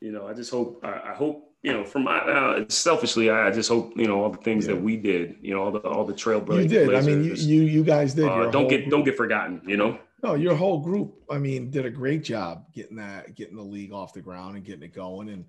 you 0.00 0.10
know, 0.10 0.26
I 0.26 0.34
just 0.34 0.50
hope. 0.50 0.80
I, 0.82 1.10
I 1.10 1.14
hope, 1.14 1.54
you 1.62 1.72
know, 1.72 1.84
from 1.84 2.02
my 2.02 2.18
uh, 2.18 2.64
selfishly, 2.68 3.30
I, 3.30 3.52
just 3.52 3.68
hope, 3.68 3.92
you 3.96 4.08
know, 4.08 4.20
all 4.20 4.30
the 4.30 4.38
things 4.38 4.66
Yeah. 4.66 4.74
that 4.74 4.82
we 4.82 4.96
did, 4.96 5.36
you 5.40 5.54
know, 5.54 5.62
all 5.62 5.70
the 5.70 5.78
all 5.78 6.04
the 6.04 6.12
trailblazers. 6.12 6.62
You 6.64 6.68
did. 6.68 6.94
I 6.96 7.02
mean, 7.02 7.22
you 7.22 7.34
you, 7.34 7.62
you 7.62 7.84
guys 7.84 8.14
did. 8.14 8.24
uh, 8.28 8.50
don't 8.50 8.66
get 8.66 8.78
group- 8.78 8.90
don't 8.90 9.04
get 9.04 9.16
forgotten. 9.16 9.62
You 9.64 9.76
know. 9.76 9.98
No, 10.24 10.34
your 10.34 10.54
whole 10.56 10.78
group, 10.80 11.14
I 11.30 11.38
mean, 11.38 11.70
did 11.70 11.86
a 11.86 11.90
great 11.90 12.22
job 12.24 12.66
getting 12.72 12.96
that, 12.96 13.34
getting 13.36 13.56
the 13.56 13.62
league 13.62 13.92
off 13.92 14.12
the 14.12 14.20
ground 14.20 14.56
and 14.56 14.64
getting 14.64 14.82
it 14.82 14.92
going. 14.94 15.28
And 15.28 15.44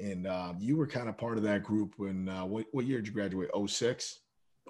and 0.00 0.26
uh, 0.26 0.54
you 0.58 0.76
were 0.76 0.86
kind 0.88 1.08
of 1.08 1.16
part 1.16 1.36
of 1.38 1.44
that 1.44 1.62
group 1.62 1.94
when 1.96 2.28
uh, 2.28 2.44
what, 2.44 2.66
what 2.72 2.86
year 2.86 2.98
did 2.98 3.06
you 3.06 3.12
graduate? 3.12 3.50
06? 3.66 4.18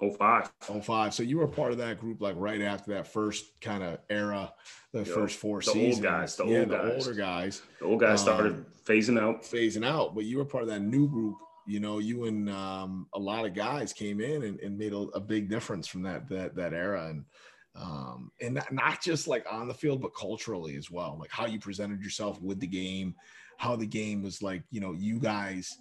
Oh 0.01 0.11
five. 0.11 0.51
05. 0.61 1.13
So 1.13 1.23
you 1.23 1.37
were 1.37 1.47
part 1.47 1.71
of 1.71 1.77
that 1.77 1.99
group 1.99 2.19
like 2.21 2.35
right 2.37 2.61
after 2.61 2.91
that 2.93 3.07
first 3.07 3.45
kind 3.61 3.83
of 3.83 3.99
era, 4.09 4.51
the 4.91 4.99
Yo, 4.99 5.05
first 5.05 5.37
four 5.37 5.61
the 5.61 5.67
old 5.69 5.73
seasons. 5.77 6.03
guys, 6.03 6.35
the 6.35 6.45
yeah, 6.45 6.59
old 6.59 6.69
the 6.69 6.77
guys. 6.77 6.91
older 7.07 7.13
guys 7.13 7.61
The 7.79 7.85
old 7.85 7.99
guys 7.99 8.21
started 8.21 8.53
Um, 8.53 8.65
phasing 8.85 9.19
out. 9.19 9.43
phasing 9.43 9.85
out, 9.85 10.15
but 10.15 10.25
you 10.25 10.37
were 10.39 10.45
part 10.45 10.63
of 10.63 10.69
that 10.69 10.81
new 10.81 11.07
group. 11.07 11.37
You 11.67 11.79
know, 11.79 11.99
you 11.99 12.25
and 12.25 12.49
um, 12.49 13.07
a 13.13 13.19
lot 13.19 13.45
of 13.45 13.53
guys 13.53 13.93
came 13.93 14.19
in 14.19 14.43
and, 14.43 14.59
and 14.59 14.77
made 14.77 14.91
a, 14.93 14.97
a 15.13 15.19
big 15.21 15.47
difference 15.49 15.87
from 15.87 16.01
that 16.03 16.27
that 16.27 16.55
that 16.55 16.73
era, 16.73 17.07
and 17.09 17.23
um, 17.75 18.31
and 18.41 18.55
not, 18.55 18.71
not 18.73 19.01
just 19.01 19.27
like 19.27 19.45
on 19.49 19.67
the 19.67 19.73
field, 19.73 20.01
but 20.01 20.13
culturally 20.15 20.75
as 20.75 20.91
well, 20.91 21.15
like 21.19 21.31
how 21.31 21.45
you 21.45 21.59
presented 21.59 22.03
yourself 22.03 22.41
with 22.41 22.59
the 22.59 22.67
game, 22.67 23.15
how 23.57 23.75
the 23.77 23.85
game 23.85 24.21
was 24.23 24.41
like. 24.41 24.63
You 24.71 24.81
know, 24.81 24.91
you 24.93 25.19
guys 25.19 25.77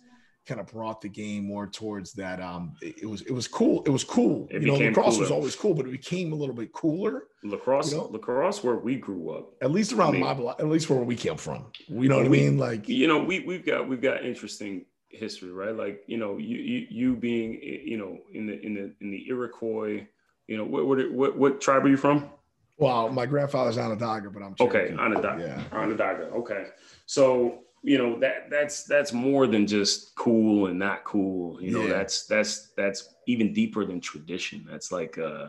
kind 0.47 0.61
of 0.61 0.67
brought 0.67 1.01
the 1.01 1.09
game 1.09 1.45
more 1.45 1.67
towards 1.67 2.13
that. 2.15 2.41
Um, 2.41 2.75
it, 2.83 3.03
it 3.03 3.07
was 3.07 3.23
it 3.23 3.33
was 3.33 3.47
cool. 3.47 3.83
It 3.85 3.91
was 3.91 4.05
cool. 4.05 4.49
It 4.51 4.63
you 4.63 4.69
know, 4.69 4.75
lacrosse 4.77 5.19
was 5.19 5.31
always 5.31 5.55
cool, 5.55 5.75
but 5.75 5.87
it 5.87 5.93
became 5.93 6.33
a 6.33 6.37
little 6.37 6.55
bit 6.55 6.73
cooler. 6.73 7.25
Lacrosse, 7.45 7.93
you 7.93 7.99
know- 7.99 8.05
lacrosse, 8.07 8.63
where 8.63 8.77
we 8.77 8.97
grew 8.97 9.31
up. 9.31 9.53
At 9.63 9.71
least 9.71 9.93
around 9.93 10.11
I 10.11 10.13
mean- 10.13 10.21
my 10.23 10.35
block, 10.35 10.61
at 10.61 10.67
least 10.69 10.89
where 10.91 10.99
we 11.01 11.17
came 11.17 11.37
from. 11.37 11.67
You 11.89 12.09
know 12.09 12.17
what 12.17 12.27
I 12.27 12.31
mean? 12.31 12.59
Like 12.59 12.89
you 12.89 13.07
know 13.07 13.23
we 13.23 13.41
we've 13.41 13.65
got 13.65 13.89
we've 13.89 14.03
got 14.03 14.25
interesting 14.25 14.87
history 15.15 15.53
right 15.53 15.77
like 15.77 16.03
you 16.07 16.17
know 16.17 16.39
you 16.39 16.57
you, 16.57 16.87
you 16.89 17.15
being 17.17 17.61
you 17.63 17.99
know 17.99 18.17
in 18.33 18.47
the 18.47 18.59
in 18.65 18.73
the 18.73 18.95
in 19.03 19.11
the 19.11 19.29
iroquois 19.29 20.07
you 20.47 20.57
know 20.57 20.65
what 20.65 20.87
what 20.87 21.13
what, 21.13 21.37
what 21.37 21.61
tribe 21.61 21.85
are 21.85 21.89
you 21.91 21.99
from 21.99 22.31
Well, 22.79 23.11
my 23.11 23.27
grandfather's 23.27 23.77
Onondaga, 23.77 24.31
but 24.31 24.43
I'm 24.43 24.55
okay 24.59 24.89
Cherokee. 24.89 24.95
onondaga 24.97 25.43
Yeah. 25.71 25.79
onondaga 25.79 26.23
okay 26.41 26.69
so 27.05 27.59
you 27.83 27.99
know 27.99 28.19
that 28.21 28.49
that's 28.51 28.85
that's 28.85 29.13
more 29.13 29.47
than 29.47 29.67
just 29.67 30.15
cool 30.15 30.67
and 30.67 30.79
not 30.79 31.03
cool 31.05 31.61
you 31.63 31.71
know 31.73 31.83
Yeah. 31.87 31.95
that's 31.95 32.27
that's 32.27 32.69
that's 32.77 33.15
even 33.27 33.53
deeper 33.53 33.85
than 33.85 34.01
tradition 34.01 34.65
that's 34.71 34.93
like 34.93 35.19
uh 35.19 35.49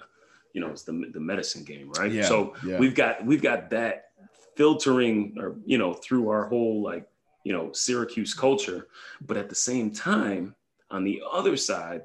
you 0.53 0.61
know 0.61 0.69
it's 0.69 0.83
the 0.83 0.93
the 1.13 1.19
medicine 1.19 1.63
game 1.63 1.89
right 1.91 2.11
Yeah, 2.11 2.23
so 2.27 2.55
yeah. 2.65 2.79
we've 2.79 2.95
got 2.95 3.23
we've 3.25 3.41
got 3.41 3.69
that 3.71 4.11
filtering 4.55 5.35
or 5.39 5.55
you 5.65 5.77
know 5.77 5.93
through 5.93 6.29
our 6.29 6.45
whole 6.47 6.81
like 6.81 7.07
you 7.43 7.53
know 7.53 7.71
Syracuse 7.71 8.33
culture 8.33 8.87
but 9.27 9.37
at 9.37 9.47
the 9.49 9.55
same 9.55 9.91
time 9.91 10.55
on 10.89 11.03
the 11.03 11.21
other 11.31 11.55
side 11.57 12.03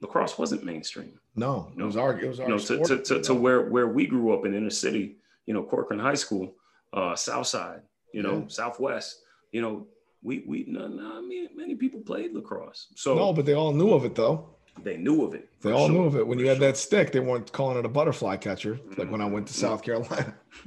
lacrosse 0.00 0.38
wasn't 0.38 0.64
mainstream 0.64 1.18
No, 1.34 1.68
it 1.72 1.78
No. 1.78 1.86
was 1.86 1.96
our 1.96 2.18
it 2.18 2.26
was 2.28 2.40
our 2.40 2.48
you 2.48 2.54
know 2.54 2.58
to, 2.58 2.78
to, 2.84 3.02
to, 3.02 3.22
to 3.22 3.34
where 3.34 3.62
where 3.70 3.88
we 3.88 4.06
grew 4.06 4.32
up 4.34 4.44
in 4.46 4.54
inner 4.54 4.70
city 4.70 5.16
you 5.46 5.54
know 5.54 5.62
corcoran 5.62 6.00
high 6.00 6.14
school 6.14 6.54
uh 6.92 7.14
south 7.14 7.46
side 7.46 7.82
you 8.12 8.22
know 8.22 8.38
Yeah. 8.40 8.48
southwest 8.48 9.22
you 9.52 9.60
know 9.60 9.86
we 10.22 10.44
we 10.46 10.64
no, 10.66 10.88
no, 10.88 11.18
I 11.18 11.20
mean, 11.20 11.48
many 11.54 11.74
people 11.74 12.00
played 12.00 12.32
lacrosse 12.34 12.88
so 12.94 13.14
No, 13.14 13.32
but 13.32 13.44
they 13.46 13.54
all 13.54 13.72
knew 13.72 13.92
of 13.92 14.04
it 14.04 14.14
though. 14.14 14.48
they 14.82 14.96
knew 14.96 15.22
of 15.24 15.34
it 15.34 15.48
They 15.60 15.72
all 15.72 15.86
sure, 15.88 15.94
knew 15.96 16.04
of 16.04 16.16
it. 16.16 16.26
When 16.26 16.38
for 16.38 16.42
you 16.44 16.48
had 16.48 16.58
sure. 16.58 16.66
that 16.68 16.76
stick, 16.76 17.12
they 17.12 17.20
weren't 17.20 17.50
calling 17.52 17.78
it 17.78 17.84
a 17.84 17.88
butterfly 17.88 18.36
catcher. 18.36 18.78
Like 18.98 19.10
when 19.10 19.20
I 19.20 19.26
went 19.26 19.46
to 19.48 19.52
Mhm. 19.54 19.56
South 19.56 19.82
Carolina. 19.82 20.34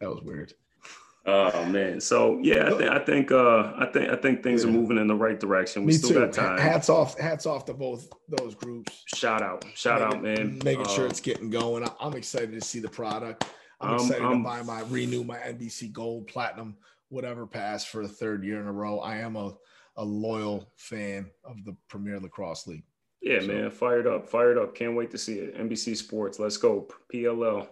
that 0.00 0.08
was 0.08 0.20
weird. 0.22 0.52
Oh 1.28 1.64
man, 1.66 2.00
so 2.00 2.38
yeah, 2.40 2.68
I 2.68 2.78
think 2.78 2.90
I 2.90 2.98
think 3.04 3.32
uh, 3.32 3.72
I 3.76 3.86
think 3.92 4.10
I 4.10 4.16
think 4.16 4.44
things 4.44 4.64
are 4.64 4.68
moving 4.70 4.96
in 4.96 5.08
the 5.08 5.14
right 5.16 5.40
direction. 5.40 5.82
We 5.82 5.88
Me 5.88 5.92
still 5.94 6.10
too. 6.10 6.20
got 6.20 6.32
time. 6.32 6.56
Hats 6.58 6.88
off, 6.88 7.18
hats 7.18 7.46
off 7.46 7.64
to 7.64 7.74
both 7.74 8.08
those 8.28 8.54
groups. 8.54 9.02
Shout 9.06 9.42
out, 9.42 9.64
shout 9.74 10.00
out, 10.00 10.22
man. 10.22 10.60
Making 10.64 10.86
sure 10.86 11.06
Uh, 11.06 11.08
it's 11.08 11.18
getting 11.20 11.50
going. 11.50 11.84
I'm 11.98 12.14
excited 12.14 12.52
to 12.52 12.60
see 12.60 12.78
the 12.78 12.88
product. 12.88 13.44
I'm 13.80 13.90
Um, 13.90 13.94
excited 13.96 14.24
um, 14.24 14.38
to 14.38 14.44
buy 14.44 14.62
my 14.62 14.82
renew 14.82 15.24
my 15.24 15.38
NBC 15.38 15.92
Gold 15.92 16.26
Platinum, 16.26 16.76
whatever 17.08 17.46
pass 17.46 17.84
for 17.84 18.02
the 18.02 18.08
third 18.12 18.44
year 18.44 18.60
in 18.60 18.66
a 18.66 18.72
row. 18.72 19.00
I 19.00 19.16
am 19.18 19.36
a, 19.36 19.54
a 19.96 20.04
loyal 20.04 20.70
fan 20.76 21.30
of 21.44 21.64
the 21.64 21.76
Premier 21.88 22.18
Lacrosse 22.18 22.66
League. 22.66 22.84
yeah, 23.22 23.40
so- 23.40 23.46
man, 23.48 23.70
fired 23.70 24.06
up, 24.06 24.28
fired 24.28 24.58
up. 24.58 24.74
Can't 24.74 24.94
wait 24.96 25.10
to 25.10 25.18
see 25.18 25.34
it. 25.38 25.56
NBC 25.58 25.96
Sports, 25.96 26.38
let's 26.38 26.56
go. 26.56 26.88
PLL, 27.12 27.68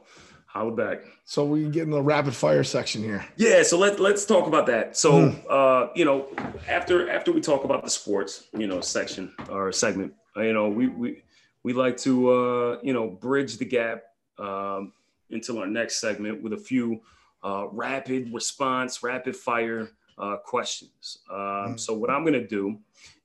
holla 0.46 0.72
back. 0.72 1.00
So 1.24 1.44
we 1.44 1.62
can 1.62 1.70
get 1.70 1.82
in 1.84 1.90
the 1.90 2.02
rapid 2.02 2.34
fire 2.34 2.64
section 2.64 3.02
here. 3.02 3.24
Yeah, 3.36 3.62
so 3.62 3.78
let 3.78 3.98
let's 3.98 4.24
talk 4.26 4.46
about 4.46 4.66
that. 4.66 4.96
So 4.96 5.30
Hmm. 5.30 5.38
uh, 5.48 5.86
you 5.94 6.04
know, 6.04 6.28
after 6.68 7.08
after 7.10 7.32
we 7.32 7.40
talk 7.40 7.64
about 7.64 7.82
the 7.82 7.90
sports, 7.90 8.44
you 8.56 8.66
know, 8.66 8.80
section 8.82 9.34
or 9.48 9.72
segment, 9.72 10.12
you 10.36 10.52
know, 10.52 10.68
we 10.68 10.88
we 10.88 11.22
we 11.62 11.72
like 11.72 11.96
to 11.98 12.30
uh, 12.30 12.78
you 12.82 12.92
know 12.92 13.08
bridge 13.08 13.56
the 13.56 13.64
gap 13.64 14.02
um, 14.38 14.92
into 15.30 15.58
our 15.58 15.66
next 15.66 16.00
segment 16.00 16.42
with 16.42 16.52
a 16.52 16.56
few 16.56 17.00
uh, 17.42 17.66
rapid 17.72 18.32
response, 18.32 19.02
rapid 19.02 19.36
fire 19.36 19.90
uh, 20.18 20.36
questions. 20.44 21.18
Um, 21.30 21.70
Hmm. 21.72 21.76
So 21.76 21.94
what 21.94 22.10
I'm 22.10 22.24
gonna 22.24 22.46
do 22.46 22.78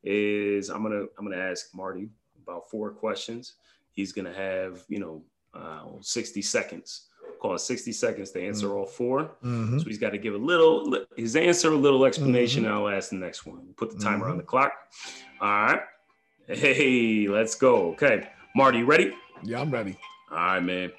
is 0.04 0.70
I'm 0.70 0.82
gonna 0.84 1.06
I'm 1.18 1.26
gonna 1.26 1.38
ask 1.38 1.74
Marty 1.76 2.10
about 2.42 2.70
four 2.70 2.92
questions. 2.92 3.54
He's 3.92 4.12
gonna 4.12 4.34
have 4.34 4.84
you 4.88 5.00
know 5.00 5.24
uh, 5.54 5.84
60 6.02 6.42
seconds 6.42 7.06
call 7.42 7.56
it 7.56 7.60
60 7.60 7.94
seconds 7.94 8.32
to 8.32 8.42
answer 8.46 8.76
all 8.78 8.86
4 8.86 9.32
Mhm. 9.44 9.80
So 9.80 9.86
he's 9.88 9.98
got 9.98 10.10
to 10.10 10.18
give 10.18 10.34
a 10.34 10.38
little 10.38 11.06
his 11.16 11.38
answer, 11.38 11.70
a 11.72 11.76
little 11.76 12.04
explanation. 12.06 12.64
Mm-hmm. 12.64 12.74
and 12.74 12.84
I'll 12.90 12.94
ask 12.98 13.12
the 13.12 13.16
next 13.16 13.46
one. 13.46 13.74
Put 13.78 13.92
the 13.92 13.98
timer 13.98 14.28
on 14.28 14.36
the 14.36 14.44
clock. 14.44 14.74
All 15.40 15.48
right. 15.48 15.80
Hey, 16.48 17.28
let's 17.30 17.56
go. 17.56 17.92
Okay, 17.94 18.28
Marty, 18.58 18.80
you 18.80 18.86
ready? 18.86 19.14
Yeah, 19.44 19.62
I'm 19.62 19.72
ready. 19.72 19.98
All 20.32 20.38
right, 20.38 20.60
man. 20.60 20.92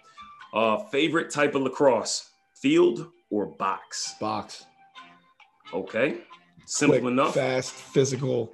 Uh, 0.53 0.78
favorite 0.90 1.30
type 1.30 1.55
of 1.55 1.62
lacrosse: 1.62 2.30
field 2.55 3.09
or 3.30 3.46
box? 3.46 4.14
Box. 4.20 4.64
Okay, 5.72 6.18
simple 6.66 7.01
Quick, 7.01 7.12
enough. 7.12 7.34
Fast, 7.34 7.72
physical. 7.72 8.53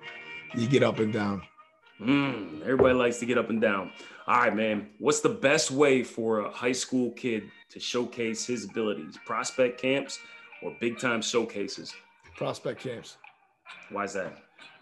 You 0.54 0.66
get 0.66 0.82
up 0.82 0.98
and 0.98 1.12
down. 1.12 1.42
Mm, 2.00 2.60
everybody 2.62 2.94
likes 2.94 3.18
to 3.20 3.26
get 3.26 3.38
up 3.38 3.48
and 3.48 3.60
down. 3.60 3.90
All 4.26 4.40
right, 4.40 4.54
man. 4.54 4.90
What's 4.98 5.20
the 5.20 5.30
best 5.30 5.70
way 5.70 6.02
for 6.02 6.40
a 6.40 6.50
high 6.50 6.72
school 6.72 7.12
kid 7.12 7.44
to 7.70 7.80
showcase 7.80 8.46
his 8.46 8.64
abilities? 8.64 9.16
Prospect 9.24 9.80
camps 9.80 10.18
or 10.62 10.76
big 10.80 10.98
time 10.98 11.22
showcases? 11.22 11.94
Prospect 12.36 12.82
camps. 12.82 13.16
Why 13.90 14.04
is 14.04 14.12
that? 14.12 14.36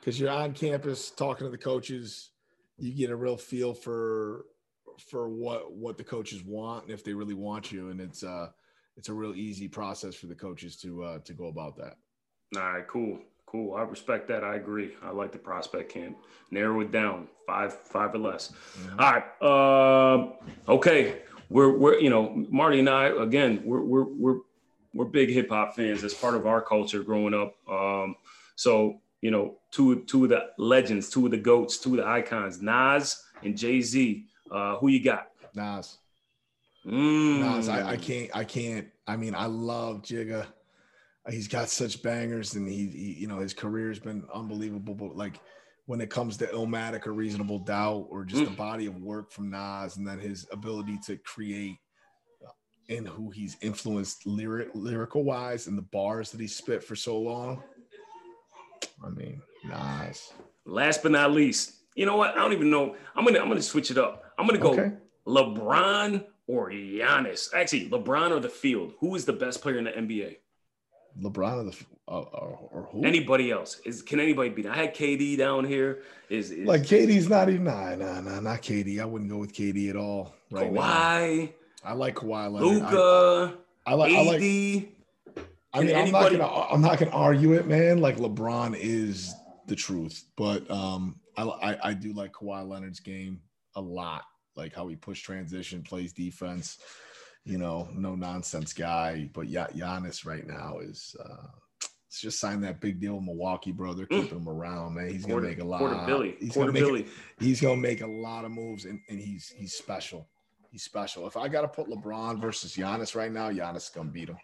because 0.05 0.21
you're 0.21 0.31
on 0.31 0.53
campus 0.53 1.11
talking 1.11 1.47
to 1.47 1.51
the 1.51 1.57
coaches 1.57 2.31
you 2.77 2.93
get 2.93 3.09
a 3.09 3.17
real 3.17 3.39
feel 3.39 3.73
for 3.73 4.45
for 5.01 5.29
what 5.29 5.73
what 5.73 5.97
the 5.99 6.05
coaches 6.05 6.43
want 6.43 6.85
and 6.85 6.93
if 6.93 7.03
they 7.05 7.13
really 7.13 7.35
want 7.35 7.73
you 7.73 7.91
and 7.91 8.01
it's 8.01 8.23
uh 8.23 8.49
it's 8.97 9.09
a 9.09 9.13
real 9.13 9.35
easy 9.35 9.69
process 9.69 10.15
for 10.15 10.27
the 10.27 10.35
coaches 10.35 10.77
to 10.77 11.03
uh 11.03 11.19
to 11.21 11.33
go 11.33 11.47
about 11.47 11.77
that 11.77 11.97
All 12.57 12.63
right, 12.63 12.87
cool, 12.87 13.19
cool. 13.47 13.75
I 13.75 13.83
respect 13.83 14.29
that. 14.29 14.45
I 14.45 14.57
agree. 14.57 14.95
I 15.03 15.11
like 15.11 15.33
the 15.33 15.39
prospect 15.39 15.93
camp. 15.93 16.17
Narrow 16.51 16.81
it 16.81 16.93
down, 16.93 17.27
five, 17.47 17.73
five 17.75 18.15
or 18.15 18.19
less. 18.19 18.53
All 18.99 19.13
right. 19.13 19.43
Um, 19.43 20.35
okay. 20.69 21.23
We're 21.51 21.77
we're 21.77 21.99
you 21.99 22.11
know 22.11 22.47
Marty 22.51 22.79
and 22.79 22.89
I 22.89 23.07
again 23.07 23.63
we're 23.65 23.83
we're 23.83 24.05
we're 24.05 24.39
we're 24.95 25.05
big 25.07 25.31
hip 25.31 25.49
hop 25.51 25.75
fans. 25.75 26.03
That's 26.03 26.15
part 26.15 26.35
of 26.35 26.47
our 26.47 26.61
culture 26.63 27.03
growing 27.03 27.35
up. 27.35 27.57
Um, 27.69 28.17
so 28.57 29.01
you 29.21 29.31
know 29.31 29.57
two 29.71 30.05
two 30.05 30.25
of 30.25 30.31
the 30.31 30.51
legends, 30.59 31.11
two 31.11 31.25
of 31.25 31.31
the 31.31 31.39
goats, 31.39 31.79
two 31.79 31.91
of 31.91 31.97
the 31.97 32.07
icons, 32.07 32.63
Nas 32.63 33.21
and 33.43 33.57
Jay 33.57 33.81
Z. 33.81 34.27
Uh, 34.55 34.77
who 34.79 34.89
you 34.89 35.03
got? 35.03 35.29
nas 35.55 35.99
Mm. 36.87 37.39
nas 37.41 37.69
I, 37.69 37.93
I 37.93 37.97
can't 37.97 38.31
i 38.35 38.45
can't 38.45 38.87
i 39.07 39.17
mean 39.17 39.35
i 39.35 39.47
love 39.47 40.03
jigga 40.03 40.45
he's 41.31 41.49
got 41.49 41.71
such 41.71 42.03
bangers 42.03 42.57
and 42.57 42.69
he, 42.69 42.87
he 42.89 43.13
you 43.21 43.27
know 43.27 43.39
his 43.39 43.55
career's 43.55 43.99
been 43.99 44.23
unbelievable 44.35 44.95
but 44.95 45.17
like 45.17 45.41
when 45.87 46.01
it 46.03 46.11
comes 46.11 46.37
to 46.39 46.47
Illmatic 46.47 47.07
or 47.07 47.13
Reasonable 47.15 47.59
Doubt 47.59 48.07
or 48.11 48.25
just 48.25 48.43
Mm. 48.43 48.51
the 48.51 48.57
body 48.57 48.87
of 48.87 48.97
work 49.03 49.31
from 49.33 49.51
Nas 49.51 49.97
and 49.97 50.07
then 50.07 50.19
his 50.19 50.47
ability 50.53 50.99
to 51.07 51.17
create 51.19 51.77
and 52.91 53.09
who 53.09 53.31
he's 53.31 53.57
influenced 53.63 54.27
lyric 54.27 54.69
lyrical 54.75 55.25
wise 55.25 55.67
and 55.69 55.77
the 55.79 55.83
bars 55.83 56.31
that 56.33 56.41
he 56.41 56.47
spit 56.47 56.85
for 56.85 56.95
so 56.97 57.19
long. 57.19 57.63
I 59.05 59.09
mean, 59.11 59.41
Nas. 59.67 60.33
Last 60.67 61.03
but 61.03 61.13
not 61.13 61.33
least, 61.33 61.75
you 61.95 62.07
know 62.07 62.17
what? 62.17 62.33
I 62.33 62.37
don't 62.37 62.53
even 62.53 62.71
know. 62.71 62.97
I'm 63.15 63.25
gonna 63.25 63.41
I'm 63.41 63.49
gonna 63.49 63.63
switch 63.63 63.91
it 63.91 63.99
up. 63.99 64.25
I'm 64.39 64.47
gonna 64.47 64.59
go 64.59 64.73
Okay. 64.73 64.93
LeBron 65.27 66.25
or 66.47 66.71
Giannis. 66.71 67.55
Actually, 67.55 67.89
LeBron 67.89 68.31
or 68.31 68.41
the 68.41 68.49
field. 68.49 68.95
Who 69.01 69.15
is 69.15 69.25
the 69.25 69.33
best 69.33 69.63
player 69.63 69.79
in 69.79 69.85
the 69.85 69.93
NBA? 69.93 70.37
LeBron 71.21 71.61
or 71.61 71.65
the 71.65 71.77
uh, 72.07 72.21
or, 72.21 72.69
or 72.71 72.89
who? 72.93 73.05
Anybody 73.05 73.51
else? 73.51 73.81
Is 73.85 74.03
can 74.03 74.21
anybody 74.21 74.51
beat? 74.51 74.67
I 74.67 74.75
had 74.75 74.95
KD 74.95 75.39
down 75.39 75.65
here. 75.65 76.03
Is, 76.29 76.51
is 76.51 76.67
like 76.67 76.83
KD's 76.83 77.29
not 77.29 77.49
even 77.49 77.65
nah, 77.65 77.95
nah, 77.95 78.21
nah, 78.21 78.41
not 78.41 78.61
KD. 78.61 79.01
I 79.01 79.05
wouldn't 79.05 79.31
go 79.31 79.39
with 79.39 79.55
KD 79.55 79.91
at 79.91 79.97
all. 79.97 80.35
Right 80.51 80.73
now. 80.73 80.83
Kawhi, 80.83 81.53
I 81.85 81.93
like 81.95 82.17
Kawhi 82.17 82.53
Leonard. 82.53 82.83
I- 82.83 82.91
Luka, 82.91 83.59
I, 83.87 83.95
like 83.95 84.13
I 84.13 84.23
like 84.23 84.41
I 85.75 85.81
mean, 85.83 85.97
I'm 85.97 86.11
not 86.11 86.31
gonna 86.31 86.47
I'm 86.47 86.81
not 86.81 86.99
gonna 86.99 87.11
argue 87.11 87.55
it, 87.55 87.67
man. 87.67 88.01
Like 88.01 88.19
LeBron 88.19 88.77
is 88.79 89.35
the 89.67 89.75
truth, 89.75 90.25
but 90.37 90.71
um, 90.71 91.17
I, 91.37 91.43
I 91.45 91.89
I 91.91 91.95
do 91.95 92.13
like 92.13 92.33
Kawhi 92.33 92.67
Leonard's 92.69 93.01
game 93.01 93.41
a 93.75 93.81
lot. 93.81 94.23
Like 94.57 94.75
how 94.75 94.87
he 94.89 94.97
push 94.97 95.23
transition, 95.23 95.83
plays 95.83 96.13
defense. 96.13 96.79
You 97.45 97.59
know, 97.59 97.89
no 97.93 98.15
nonsense 98.15 98.73
guy. 98.73 99.29
But 99.35 99.49
yeah, 99.49 99.67
Giannis 99.75 100.25
right 100.27 100.47
now 100.47 100.79
is. 100.79 101.17
uh 101.23 101.47
Let's 102.09 102.21
just 102.23 102.39
sign 102.39 102.61
that 102.61 102.81
big 102.81 103.01
deal 103.01 103.17
with 103.17 103.25
Milwaukee, 103.25 103.73
bro. 103.73 103.93
They're 103.93 104.07
Mm. 104.07 104.23
keeping 104.23 104.39
him 104.39 104.49
around, 104.49 104.95
man. 104.95 105.11
He's 105.11 105.23
gonna 105.23 105.33
Quarter, 105.35 105.49
make 105.49 105.59
a 105.59 105.65
lot. 105.65 105.79
quarter 105.81 106.07
Billy, 106.07 106.37
He's 106.39 106.53
quarter 106.53 106.71
gonna 106.71 106.81
make 106.93 107.03
Billy. 107.03 107.07
he's 107.41 107.61
gonna 107.61 107.81
make 107.81 108.03
a 108.03 108.07
lot 108.07 108.45
of 108.45 108.53
moves, 108.53 108.85
and, 108.85 109.01
and 109.09 109.19
he's 109.21 109.49
he's 109.49 109.75
special. 109.75 110.29
He's 110.71 110.85
special. 110.85 111.27
If 111.27 111.37
I 111.37 111.49
gotta 111.49 111.67
put 111.67 111.89
LeBron 111.89 112.41
versus 112.41 112.77
Giannis 112.77 113.17
right 113.17 113.33
now, 113.33 113.51
Giannis 113.51 113.79
is 113.79 113.89
gonna 113.89 114.11
beat 114.13 114.29
him. 114.29 114.37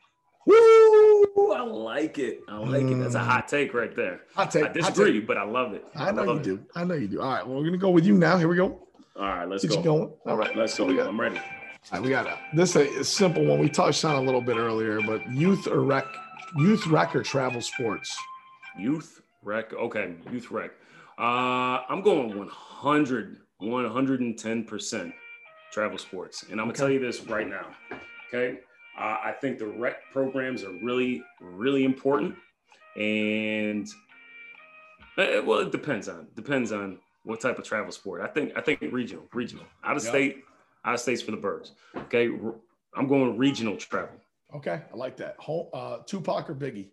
Woo! 1.36 1.52
I 1.52 1.60
like 1.62 2.18
it. 2.18 2.40
I 2.48 2.58
like 2.58 2.82
it. 2.82 2.98
That's 2.98 3.14
a 3.14 3.18
Mm. 3.18 3.24
hot 3.26 3.48
take 3.48 3.72
right 3.74 3.94
there. 3.94 4.20
Hot 4.34 4.50
take. 4.50 4.64
I 4.64 4.68
disagree, 4.72 5.14
take. 5.20 5.26
but 5.26 5.36
I 5.36 5.44
love 5.44 5.72
it. 5.74 5.84
I 5.94 6.10
know 6.12 6.24
you 6.24 6.36
it. 6.36 6.42
do. 6.42 6.60
I 6.74 6.84
know 6.84 6.94
you 6.94 7.08
do. 7.08 7.20
All 7.20 7.32
right. 7.32 7.46
Well, 7.46 7.58
we're 7.58 7.64
gonna 7.64 7.76
go 7.78 7.90
with 7.90 8.04
you 8.06 8.14
now. 8.16 8.36
Here 8.36 8.48
we 8.48 8.56
go. 8.56 8.86
All 9.16 9.26
right, 9.26 9.48
let's 9.48 9.62
Get 9.62 9.70
go. 9.72 9.76
you 9.78 9.82
going. 9.84 10.12
All 10.26 10.36
right. 10.36 10.56
Let's 10.56 10.76
go. 10.78 10.88
I'm 10.88 11.20
ready. 11.20 11.36
all 11.36 11.42
right, 11.92 12.02
we 12.02 12.08
got 12.10 12.26
a, 12.26 12.38
this 12.54 12.74
a, 12.76 12.86
a 13.00 13.04
simple 13.04 13.44
one. 13.44 13.58
We 13.58 13.68
touched 13.68 14.04
on 14.04 14.14
a 14.16 14.20
little 14.20 14.40
bit 14.40 14.56
earlier, 14.56 15.00
but 15.02 15.30
youth 15.30 15.66
or 15.66 15.80
rec, 15.80 16.06
youth 16.56 16.86
rec 16.86 17.14
or 17.14 17.22
travel 17.22 17.60
sports. 17.60 18.16
Youth 18.78 19.20
rec. 19.42 19.72
Okay, 19.74 20.14
youth 20.32 20.50
rec. 20.50 20.70
Uh, 21.18 21.82
I'm 21.90 22.00
going 22.02 22.36
100, 22.38 23.36
110% 23.60 25.12
travel 25.72 25.98
sports. 25.98 26.44
And 26.50 26.60
I'm 26.60 26.66
going 26.66 26.74
to 26.74 26.78
tell 26.80 26.90
you 26.90 26.98
this 26.98 27.20
right 27.26 27.46
now. 27.48 27.66
Okay. 28.28 28.60
Uh, 29.00 29.16
I 29.24 29.32
think 29.32 29.58
the 29.58 29.66
rec 29.66 29.96
programs 30.12 30.62
are 30.62 30.72
really, 30.82 31.22
really 31.40 31.84
important. 31.84 32.34
And 32.96 33.88
uh, 35.16 35.40
well, 35.44 35.60
it 35.60 35.72
depends 35.72 36.08
on 36.08 36.26
depends 36.34 36.70
on 36.70 36.98
what 37.24 37.40
type 37.40 37.58
of 37.58 37.64
travel 37.64 37.92
sport. 37.92 38.20
I 38.20 38.26
think 38.26 38.52
I 38.56 38.60
think 38.60 38.80
regional, 38.92 39.24
regional, 39.32 39.64
out 39.84 39.96
of 39.96 40.04
Yeah. 40.04 40.10
state, 40.10 40.44
out 40.84 40.94
of 40.94 41.00
states 41.00 41.22
for 41.22 41.30
the 41.30 41.36
birds. 41.38 41.72
Okay, 41.96 42.28
I'm 42.94 43.06
going 43.06 43.38
regional 43.38 43.76
travel. 43.76 44.16
Okay, 44.54 44.82
I 44.92 44.96
like 44.96 45.16
that. 45.18 45.36
Home, 45.38 45.68
uh, 45.72 45.98
Tupac 46.06 46.50
or 46.50 46.54
Biggie. 46.54 46.88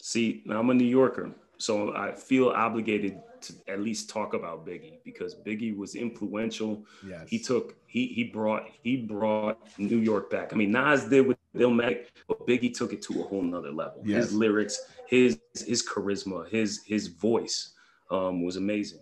See, 0.00 0.42
I'm 0.48 0.70
a 0.70 0.74
New 0.74 0.84
Yorker, 0.86 1.32
so 1.58 1.94
I 1.94 2.12
feel 2.12 2.48
obligated 2.48 3.20
to 3.42 3.54
at 3.66 3.80
least 3.80 4.08
talk 4.08 4.34
about 4.34 4.64
Biggie 4.64 4.98
because 5.04 5.34
Biggie 5.34 5.76
was 5.76 5.96
influential. 5.96 6.84
Yes. 7.06 7.28
He 7.28 7.38
took 7.38 7.74
he 7.86 8.06
he 8.06 8.24
brought 8.24 8.64
he 8.82 8.96
brought 8.96 9.58
New 9.78 9.98
York 9.98 10.30
back. 10.30 10.52
I 10.52 10.56
mean, 10.56 10.70
Nas 10.70 11.04
did 11.04 11.26
with 11.26 11.38
Illmatic, 11.56 12.06
but 12.28 12.46
Biggie 12.46 12.74
took 12.74 12.92
it 12.92 13.02
to 13.02 13.20
a 13.20 13.24
whole 13.24 13.42
nother 13.42 13.70
level. 13.72 14.02
Yes. 14.04 14.24
His 14.24 14.34
lyrics, 14.34 14.80
his 15.06 15.38
his 15.66 15.86
charisma, 15.86 16.48
his 16.48 16.82
his 16.84 17.08
voice 17.08 17.74
um, 18.10 18.42
was 18.44 18.56
amazing. 18.56 19.00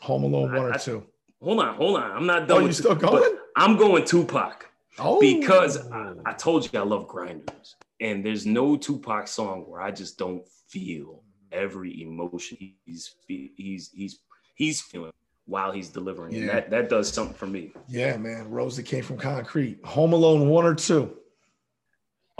Home 0.00 0.24
Alone 0.24 0.52
one 0.52 0.56
I- 0.56 0.58
or 0.68 0.72
I- 0.74 0.78
two. 0.78 1.06
Hold 1.42 1.60
on, 1.60 1.74
hold 1.74 1.96
on. 1.98 2.10
I'm 2.12 2.26
not 2.26 2.46
done. 2.48 2.62
Oh, 2.62 2.66
you 2.66 2.72
still 2.72 2.94
going? 2.94 3.34
I'm 3.56 3.78
going 3.78 4.04
Tupac 4.04 4.66
Oh, 4.98 5.18
because 5.20 5.90
I, 5.90 6.12
I 6.26 6.32
told 6.34 6.70
you 6.70 6.78
I 6.78 6.82
love 6.82 7.08
grinders, 7.08 7.76
and 7.98 8.22
there's 8.24 8.44
no 8.44 8.76
Tupac 8.76 9.26
song 9.26 9.64
where 9.66 9.80
I 9.80 9.90
just 9.90 10.18
don't 10.18 10.46
feel 10.68 11.22
every 11.50 12.02
emotion 12.02 12.58
he's 12.84 13.14
he's 13.26 13.90
he's 13.94 14.18
he's 14.54 14.80
feeling 14.82 15.12
while 15.46 15.72
he's 15.72 15.88
delivering. 15.88 16.34
And 16.34 16.44
Yeah. 16.44 16.52
that 16.54 16.70
that 16.70 16.88
does 16.90 17.10
something 17.10 17.34
for 17.34 17.46
me. 17.46 17.72
yeah, 17.88 18.16
man. 18.18 18.50
Rose 18.50 18.76
that 18.76 18.82
came 18.84 19.02
from 19.02 19.16
concrete. 19.16 19.78
Home 19.84 20.12
Alone 20.12 20.48
one 20.50 20.66
or 20.66 20.74
two. 20.74 21.16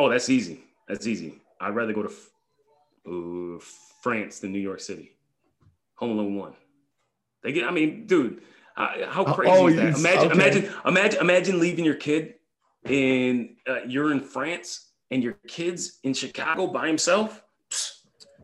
Oh, 0.01 0.09
that's 0.09 0.31
easy. 0.31 0.61
That's 0.89 1.07
easy. 1.07 1.35
I'd 1.61 1.75
rather 1.75 1.93
go 1.93 2.05
to 2.05 3.57
uh, 3.59 3.61
France 4.03 4.41
than 4.41 4.51
New 4.51 4.59
York 4.59 4.81
City. 4.81 5.13
Home 5.97 6.13
Alone 6.13 6.37
one. 6.37 6.55
They 7.43 7.53
get. 7.53 7.65
I 7.67 7.71
mean, 7.71 8.07
dude, 8.07 8.41
uh, 8.79 9.07
how 9.09 9.25
Oh, 9.27 9.35
crazy 9.35 9.53
oh, 9.53 9.67
is 9.69 9.77
that? 9.77 9.99
Imagine, 9.99 10.25
okay. 10.25 10.33
imagine, 10.33 10.71
imagine, 10.87 11.21
imagine 11.21 11.61
leaving 11.61 11.85
your 11.85 11.97
kid 11.97 12.35
and 12.87 13.57
uh, 13.69 13.83
you're 13.87 14.11
in 14.13 14.21
France 14.21 14.89
and 15.11 15.23
your 15.23 15.35
kid's 15.47 15.99
in 16.03 16.15
Chicago 16.15 16.67
by 16.67 16.87
himself. 16.87 17.43
Psst, 17.71 17.93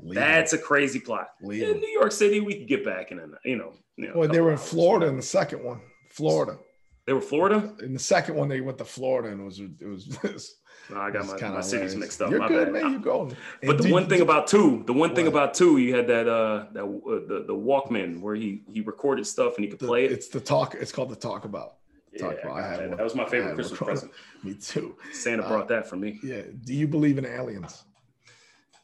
That's 0.02 0.52
a 0.52 0.58
crazy 0.58 1.00
plot. 1.00 1.28
Leave 1.40 1.62
In. 1.62 1.80
New 1.80 1.88
York 1.88 2.12
City, 2.12 2.40
we 2.40 2.54
could 2.58 2.68
get 2.68 2.84
back 2.84 3.12
in 3.12 3.18
a 3.18 3.26
you 3.46 3.56
know. 3.56 3.72
You 3.96 4.08
know 4.08 4.12
Well, 4.14 4.28
they 4.28 4.42
were 4.42 4.52
in. 4.52 4.58
Florida 4.58 5.06
in 5.06 5.16
the 5.16 5.22
second 5.22 5.64
one. 5.64 5.80
Florida. 6.10 6.58
They 7.06 7.12
were 7.12 7.20
Florida. 7.20 7.72
In 7.82 7.92
the 7.92 7.98
second 7.98 8.34
one, 8.34 8.48
they 8.48 8.60
went 8.60 8.78
to 8.78 8.84
Florida, 8.84 9.28
and 9.30 9.40
it 9.40 9.44
was 9.44 9.60
it 9.60 9.86
was. 9.86 10.56
No, 10.88 11.00
I 11.00 11.10
got 11.10 11.26
my, 11.26 11.48
my 11.48 11.60
cities 11.62 11.96
mixed 11.96 12.22
up. 12.22 12.30
You're 12.30 12.38
my 12.38 12.46
good, 12.46 12.72
bad. 12.72 12.84
man. 12.84 12.92
You 12.92 13.00
going? 13.00 13.30
But 13.60 13.70
And 13.70 13.78
the 13.80 13.82
did- 13.84 13.92
one 13.92 14.08
thing 14.08 14.20
about 14.20 14.46
two, 14.46 14.84
the 14.86 14.92
one 14.92 15.16
thing 15.16 15.26
about 15.26 15.52
two, 15.52 15.78
you 15.78 15.96
had 15.96 16.06
that 16.06 16.28
uh 16.28 16.66
that 16.74 16.84
uh, 16.84 17.26
the 17.26 17.44
the 17.44 17.54
Walkman 17.54 18.20
where 18.20 18.36
he 18.36 18.62
he 18.72 18.82
recorded 18.82 19.26
stuff 19.26 19.56
and 19.56 19.64
he 19.64 19.70
could 19.70 19.80
the- 19.80 19.86
play 19.88 20.04
it. 20.04 20.12
It's 20.12 20.28
the 20.28 20.38
talk. 20.38 20.76
It's 20.76 20.92
called 20.92 21.08
the 21.10 21.16
Talkboy. 21.16 21.70
Yeah, 22.12 22.20
Talkboy. 22.22 22.52
I 22.52 22.62
had 22.68 22.78
that. 22.78 22.88
one. 22.90 22.96
that 22.98 23.02
was 23.02 23.16
my 23.16 23.24
favorite 23.24 23.54
Christmas 23.56 23.80
present. 23.80 24.12
Me 24.44 24.54
too. 24.54 24.94
Santa 25.12 25.42
Uh, 25.44 25.48
brought 25.48 25.66
that 25.66 25.88
for 25.88 25.96
me. 25.96 26.20
Yeah. 26.22 26.42
Do 26.64 26.72
you 26.72 26.86
believe 26.86 27.18
in 27.18 27.26
aliens? 27.26 27.82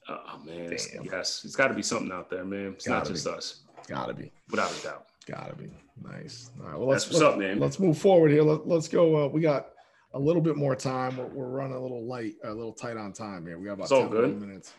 Oh 0.09 0.41
man, 0.45 0.73
it's- 0.73 0.89
yes, 1.05 1.43
it's 1.45 1.55
got 1.55 1.69
to 1.69 1.75
be 1.75 1.83
something 1.83 2.11
out 2.11 2.29
there, 2.31 2.45
man. 2.45 2.73
It's 2.73 2.89
not 2.89 3.05
Gotta 3.05 3.13
just 3.13 3.27
be. 3.27 3.31
us, 3.33 3.61
Gotta 3.87 4.13
be. 4.15 4.33
without 4.51 4.77
a 4.77 4.83
doubt. 4.83 5.07
Gotta 5.27 5.55
be. 5.55 5.71
Nice. 6.01 6.51
All 6.61 6.67
right. 6.69 6.79
Well, 6.79 6.89
let's 6.89 7.07
what's 7.07 7.21
let's, 7.21 7.35
up, 7.35 7.39
man. 7.39 7.59
Let's 7.59 7.79
move 7.79 7.99
forward 7.99 8.31
here. 8.31 8.43
Let, 8.43 8.67
let's 8.67 8.89
go. 8.89 9.25
Uh, 9.25 9.29
we 9.29 9.41
got 9.41 9.69
a 10.15 10.19
little 10.19 10.43
bit 10.43 10.57
more 10.57 10.75
time. 10.77 11.17
We're, 11.17 11.27
we're 11.27 11.49
running 11.49 11.77
a 11.77 11.81
little 11.81 12.05
light, 12.05 12.35
a 12.45 12.53
little 12.53 12.73
tight 12.73 12.97
on 12.97 13.13
time 13.13 13.47
here. 13.47 13.59
We 13.59 13.67
got 13.67 13.75
about 13.75 13.93
all 13.93 14.03
10 14.03 14.11
good. 14.11 14.41
minutes. 14.41 14.73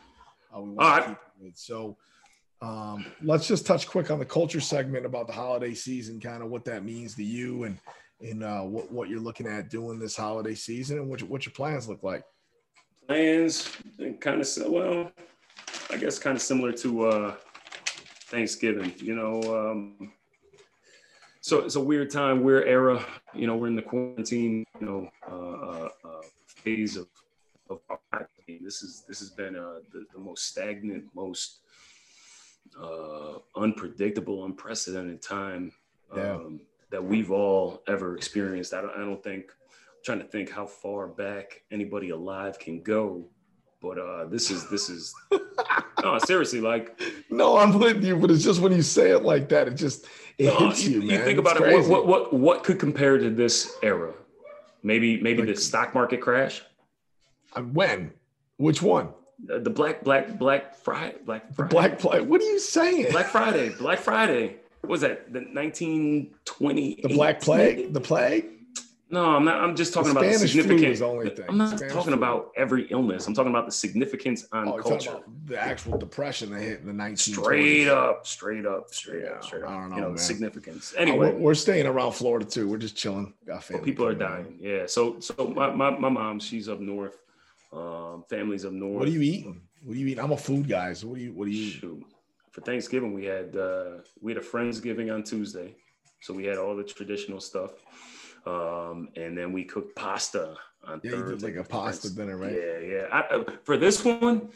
Uh, 0.54 0.58
All 0.58 0.74
right. 0.76 1.18
So 1.56 1.98
um, 2.62 3.06
let's 3.22 3.48
just 3.48 3.66
touch 3.66 3.88
quick 3.88 4.12
on 4.12 4.20
the 4.20 4.26
culture 4.26 4.62
segment 4.62 5.06
about 5.06 5.28
the 5.28 5.34
holiday 5.34 5.74
season, 5.74 6.20
kind 6.20 6.42
of 6.44 6.50
what 6.50 6.66
that 6.66 6.84
means 6.84 7.16
to 7.16 7.24
you 7.24 7.64
and 7.64 7.78
and 8.22 8.42
uh, 8.44 8.62
what, 8.62 8.90
what 8.92 9.10
you're 9.10 9.20
looking 9.20 9.48
at 9.48 9.70
doing 9.70 10.00
this 10.00 10.16
holiday 10.16 10.56
season 10.56 10.98
and 10.98 11.10
what, 11.10 11.20
your- 11.20 11.30
what 11.30 11.46
your 11.46 11.52
plans 11.52 11.90
look 11.90 12.04
like. 12.04 12.24
plans 13.08 13.70
kind 14.22 14.40
of 14.40 14.48
well 14.70 15.12
i 15.90 15.98
guess 15.98 16.20
kind 16.20 16.38
of 16.38 16.42
similar 16.42 16.72
to 16.72 17.06
uh 17.06 17.36
thanksgiving 18.28 18.94
you 18.98 19.14
know 19.16 19.42
um 19.72 20.14
so 21.44 21.60
it's 21.60 21.76
a 21.76 21.80
weird 21.80 22.10
time 22.10 22.42
weird 22.42 22.68
era 22.68 23.06
you 23.34 23.46
know 23.46 23.56
we're 23.58 23.68
in 23.68 23.76
the 23.76 23.82
quarantine 23.82 24.66
you 24.80 24.86
know 24.88 25.10
uh, 25.30 25.68
uh, 25.70 25.90
uh 26.06 26.22
phase 26.48 26.96
of 26.96 27.08
of 27.70 27.80
our. 27.90 28.00
This 28.62 28.82
is 28.82 29.04
this 29.08 29.20
has 29.20 29.30
been 29.30 29.56
uh 29.56 29.80
the, 29.92 30.06
the 30.14 30.20
most 30.20 30.48
stagnant 30.48 31.06
most 31.14 31.60
uh 32.82 33.40
unpredictable 33.56 34.46
unprecedented 34.46 35.22
time 35.22 35.72
Yeah. 36.16 36.36
um 36.36 36.62
that 36.92 37.04
we've 37.04 37.32
all 37.32 37.82
ever 37.88 38.16
experienced 38.16 38.74
i 38.74 38.82
don't, 38.82 38.96
I 38.96 39.00
don't 39.00 39.24
think 39.24 39.46
trying 40.04 40.20
to 40.20 40.26
think 40.26 40.50
how 40.50 40.66
far 40.66 41.08
back 41.08 41.64
anybody 41.72 42.10
alive 42.10 42.60
can 42.60 42.82
go. 42.82 43.26
But 43.82 43.98
uh, 43.98 44.26
this 44.26 44.50
is 44.50 44.70
this 44.70 44.90
is 44.90 45.14
no 46.04 46.18
seriously 46.20 46.62
like 46.62 47.02
No, 47.30 47.58
I'm 47.58 47.78
with 47.78 48.04
you, 48.04 48.16
but 48.16 48.32
it's 48.32 48.44
just 48.44 48.62
when 48.62 48.72
you 48.72 48.82
say 48.82 49.12
it 49.12 49.24
like 49.24 49.50
that, 49.50 49.68
it 49.68 49.74
just 49.76 50.06
it 50.38 50.46
no, 50.46 50.68
hits 50.68 50.84
you, 50.86 50.96
you, 50.96 51.02
you 51.02 51.08
man. 51.10 51.24
think 51.26 51.40
It's 51.40 51.52
about 51.52 51.62
it. 51.68 51.74
What, 51.74 51.88
what 51.88 52.08
what 52.08 52.34
what 52.34 52.64
could 52.64 52.80
compare 52.80 53.18
to 53.18 53.30
this 53.30 53.72
era? 53.84 54.14
Maybe 54.84 55.22
maybe 55.22 55.44
Like- 55.44 55.56
the 55.56 55.62
stock 55.62 55.94
market 55.94 56.22
crash, 56.22 56.62
Uh, 57.56 57.62
When? 57.62 58.12
Which 58.58 58.82
one? 58.82 59.10
the, 59.46 59.60
the 59.60 59.70
black 59.70 60.04
black 60.04 60.38
black 60.38 60.76
Friday 60.76 61.18
black 61.26 61.54
Friday. 61.54 61.70
Black 61.70 62.00
Plague. 62.00 62.28
What 62.28 62.40
are 62.42 62.46
you 62.46 62.60
saying? 62.60 63.12
Black 63.12 63.26
Friday 63.38 63.70
Black 63.70 64.00
Friday. 64.00 64.58
What 64.82 64.90
was 64.90 65.02
that? 65.02 65.32
The 65.32 65.40
1920. 65.40 67.00
the 67.04 67.10
Black 67.10 67.42
Plague? 67.42 67.94
The 67.94 68.02
plague? 68.02 68.46
No, 69.14 69.36
I'm 69.36 69.46
not. 69.46 69.62
I'm 69.64 69.76
just 69.76 69.94
talking 69.94 70.14
The 70.14 70.20
about 70.20 70.30
the 70.30 70.34
Spanish 70.34 70.52
flu 70.54 70.62
significant. 70.64 70.92
is 70.94 71.00
the 71.00 71.06
only 71.06 71.30
thing. 71.30 71.46
I'm 71.48 71.58
not 71.58 71.78
Spanish 71.78 71.94
talking 71.94 72.14
flu. 72.14 72.18
about 72.18 72.52
every 72.58 72.88
illness. 72.90 73.28
I'm 73.28 73.34
talking 73.36 73.52
about 73.52 73.66
the 73.68 73.72
significance 73.72 74.48
on 74.52 74.68
Oh, 74.68 74.78
culture. 74.80 75.20
the 75.46 75.60
actual 75.60 75.98
depression 75.98 76.50
that 76.52 76.62
hit 76.62 76.80
in 76.82 76.88
the 76.88 76.94
1920s. 76.94 77.20
straight 77.44 77.88
up, 77.88 78.26
straight 78.26 78.66
up, 78.66 78.94
straight 78.94 79.24
Yeah, 79.24 79.30
up, 79.34 79.44
straight 79.44 79.64
up. 79.64 79.70
I 79.70 79.74
don't 79.80 79.90
know, 79.92 79.96
you 79.96 80.02
know, 80.02 80.08
man. 80.10 80.18
significance. 80.18 80.94
Anyway, 80.98 81.32
we're, 81.32 81.38
we're 81.40 81.54
staying 81.54 81.86
around 81.86 82.14
Florida 82.14 82.44
too. 82.46 82.68
We're 82.68 82.78
just 82.78 82.96
chilling. 82.98 83.34
Got 83.46 83.64
family. 83.64 83.84
people 83.86 84.06
are 84.08 84.16
dying. 84.16 84.58
Yeah. 84.60 84.88
So, 84.88 85.20
so 85.20 85.54
my, 85.56 85.70
my, 85.72 85.92
my 85.92 86.10
mom, 86.10 86.40
she's 86.40 86.68
up 86.68 86.80
north. 86.80 87.18
Um, 87.72 88.24
families 88.30 88.66
up 88.66 88.74
north. 88.74 89.00
What 89.00 89.08
are 89.08 89.12
you 89.12 89.22
eating? 89.22 89.62
What 89.84 89.96
are 89.96 90.00
you 90.00 90.08
eating? 90.08 90.24
I'm 90.24 90.32
a 90.32 90.38
food 90.38 90.68
guy. 90.68 90.94
So 90.94 91.08
what 91.08 91.18
do 91.18 91.24
you 91.24 91.34
what 91.34 91.46
do 91.46 91.52
you? 91.52 91.70
Shoot. 91.72 92.04
For 92.52 92.62
Thanksgiving, 92.62 93.14
we 93.14 93.26
had 93.26 93.56
uh, 93.56 93.98
we 94.22 94.32
had 94.34 94.42
a 94.42 94.46
friendsgiving 94.46 95.14
on 95.14 95.24
Tuesday, 95.24 95.76
so 96.22 96.34
we 96.34 96.46
had 96.46 96.58
all 96.58 96.76
the 96.76 96.84
traditional 96.84 97.40
stuff, 97.40 97.72
um, 98.46 99.10
and 99.16 99.38
then 99.38 99.52
we 99.54 99.64
cooked 99.64 99.96
pasta 99.96 100.56
on 100.86 101.00
Yeah, 101.04 101.12
you 101.12 101.18
Thursday. 101.18 101.48
like 101.56 101.66
a 101.66 101.68
pasta 101.68 102.14
dinner, 102.14 102.38
right? 102.38 102.54
Yeah, 102.54 102.80
yeah. 102.80 103.04
I, 103.12 103.36
I- 103.38 103.46
for 103.64 103.78
this 103.78 104.04
one, 104.04 104.50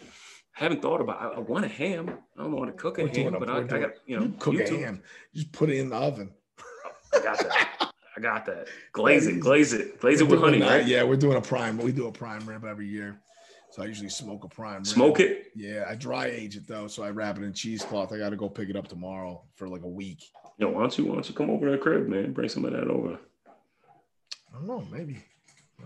I 0.60 0.64
haven't 0.64 0.82
thought 0.82 1.02
about. 1.02 1.22
I, 1.22 1.28
I 1.38 1.40
want 1.40 1.66
a 1.66 1.70
ham. 1.70 2.10
I 2.38 2.42
don't 2.42 2.52
know 2.52 2.60
how 2.60 2.66
to 2.66 2.72
cook 2.72 2.98
a 3.00 3.04
We're 3.04 3.10
ham, 3.14 3.36
but 3.40 3.50
I, 3.50 3.60
I 3.60 3.64
got 3.64 3.92
you 4.06 4.18
know 4.20 4.24
you 4.26 4.34
cook 4.40 4.56
YouTube. 4.56 4.82
a 4.82 4.86
ham. 4.86 5.02
Just 5.34 5.52
put 5.52 5.70
it 5.70 5.78
in 5.78 5.90
the 5.90 5.96
oven. 5.96 6.32
I 7.14 7.20
got 7.20 7.38
that. 7.40 7.92
I 8.18 8.20
got 8.20 8.46
that. 8.48 8.68
Glaze 8.94 9.28
it. 9.28 9.40
glaze 9.40 9.74
it, 9.74 10.00
glaze 10.02 10.22
it 10.22 10.28
with 10.28 10.40
honey, 10.40 10.58
that. 10.60 10.68
right? 10.68 10.88
Yeah, 10.88 11.04
we're 11.04 11.18
doing 11.18 11.38
a 11.38 11.42
prime. 11.42 11.78
We 11.78 11.92
do 11.92 12.08
a 12.08 12.12
prime 12.12 12.44
rib 12.48 12.66
every 12.66 12.88
year. 12.88 13.22
So 13.70 13.84
I 13.84 13.86
usually 13.86 14.10
smoke 14.10 14.44
a 14.44 14.48
prime 14.48 14.78
rib. 14.78 14.88
Smoke 14.88 15.20
it. 15.20 15.52
Yeah, 15.56 15.86
I 15.88 15.94
dry 15.94 16.26
age 16.26 16.56
it 16.58 16.68
though, 16.68 16.88
so 16.88 17.04
I 17.04 17.12
wrap 17.12 17.38
it 17.38 17.44
in 17.44 17.54
cheesecloth. 17.54 18.12
I 18.12 18.18
got 18.18 18.30
to 18.32 18.36
go 18.36 18.50
pick 18.50 18.70
it 18.70 18.76
up 18.76 18.88
tomorrow 18.88 19.44
for 19.54 19.68
like 19.70 19.84
a 19.84 19.88
week. 19.88 20.24
Yo, 20.58 20.70
why 20.70 20.80
don't 20.82 20.98
you 20.98 21.06
why 21.06 21.14
don't 21.14 21.30
you 21.30 21.36
come 21.36 21.52
over 21.52 21.68
to 21.68 21.72
the 21.74 21.78
crib, 21.78 22.08
man? 22.08 22.34
Bring 22.34 22.50
some 22.50 22.66
of 22.66 22.72
that 22.72 22.88
over. 22.88 23.20
I 24.58 24.66
don't 24.66 24.68
know, 24.68 24.88
maybe. 24.92 25.18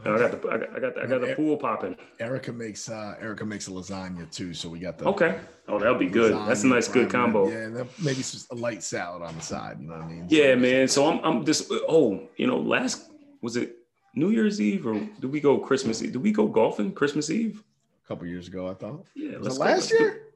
I 0.06 0.18
got 0.18 0.32
the 0.42 0.50
I 0.50 0.58
got 0.58 0.70
I 0.76 0.80
got, 0.80 0.98
I 1.04 1.06
got 1.06 1.22
the 1.22 1.34
pool 1.36 1.58
popping. 1.58 1.98
Erica 2.20 2.54
makes 2.54 2.88
uh 2.90 3.16
Erica 3.20 3.44
makes 3.46 3.68
a 3.68 3.72
lasagna 3.72 4.32
too, 4.32 4.54
so 4.54 4.70
we 4.70 4.80
got 4.80 4.98
the 4.98 5.06
Okay. 5.06 5.38
Oh, 5.68 5.78
that'll 5.80 5.98
be 5.98 6.08
good. 6.08 6.32
That's 6.48 6.64
a 6.64 6.68
nice 6.68 6.88
good 6.88 7.10
combo. 7.10 7.50
Yeah, 7.50 7.58
and 7.66 7.76
maybe 8.02 8.16
just 8.16 8.50
a 8.54 8.56
light 8.56 8.84
salad 8.84 9.22
on 9.22 9.36
the 9.36 9.42
side. 9.42 9.80
You 9.82 9.88
know 9.90 9.96
what 9.96 10.04
I 10.04 10.08
mean? 10.08 10.26
Yeah, 10.30 10.54
So- 10.54 10.60
man. 10.60 10.88
So 10.88 11.10
I'm 11.12 11.20
I'm 11.26 11.46
just 11.46 11.70
oh, 11.90 12.28
you 12.38 12.48
know, 12.48 12.58
last 12.58 13.12
was 13.42 13.58
it 13.58 13.76
New 14.16 14.30
Year's 14.30 14.62
Eve 14.62 14.88
or 14.88 14.94
did 14.94 15.26
we 15.32 15.42
go 15.42 15.58
Christmas 15.60 16.02
Eve? 16.02 16.14
Did 16.14 16.24
we 16.24 16.32
go 16.32 16.48
golfing 16.48 16.94
Christmas 16.94 17.30
Eve? 17.30 17.62
A 18.06 18.08
couple 18.08 18.26
years 18.28 18.48
ago, 18.48 18.70
I 18.70 18.74
thought. 18.76 19.06
Yeah, 19.14 19.38
Was 19.40 19.56
it 19.56 19.60
go. 19.60 19.66
last 19.66 19.90
do- 19.90 19.98
year? 20.00 20.28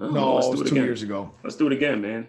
Oh, 0.00 0.10
No, 0.10 0.34
let's 0.34 0.46
it 0.46 0.50
was 0.50 0.60
it 0.60 0.64
two 0.64 0.74
again. 0.74 0.84
years 0.84 1.02
ago. 1.02 1.32
Let's 1.42 1.56
do 1.56 1.66
it 1.68 1.72
again, 1.72 2.02
man. 2.02 2.28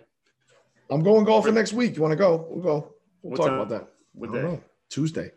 I'm 0.90 1.02
going 1.04 1.26
golfing 1.26 1.54
next 1.56 1.74
week. 1.74 1.96
You 1.98 2.02
want 2.02 2.12
to 2.14 2.16
go? 2.18 2.46
We'll 2.50 2.64
go. 2.64 2.94
We'll 3.22 3.32
What 3.32 3.38
talk 3.38 3.48
time? 3.48 3.56
about 3.56 3.70
that. 3.70 3.88
Don't 4.22 4.32
that. 4.34 4.44
know. 4.44 4.62
Tuesday. 4.90 5.32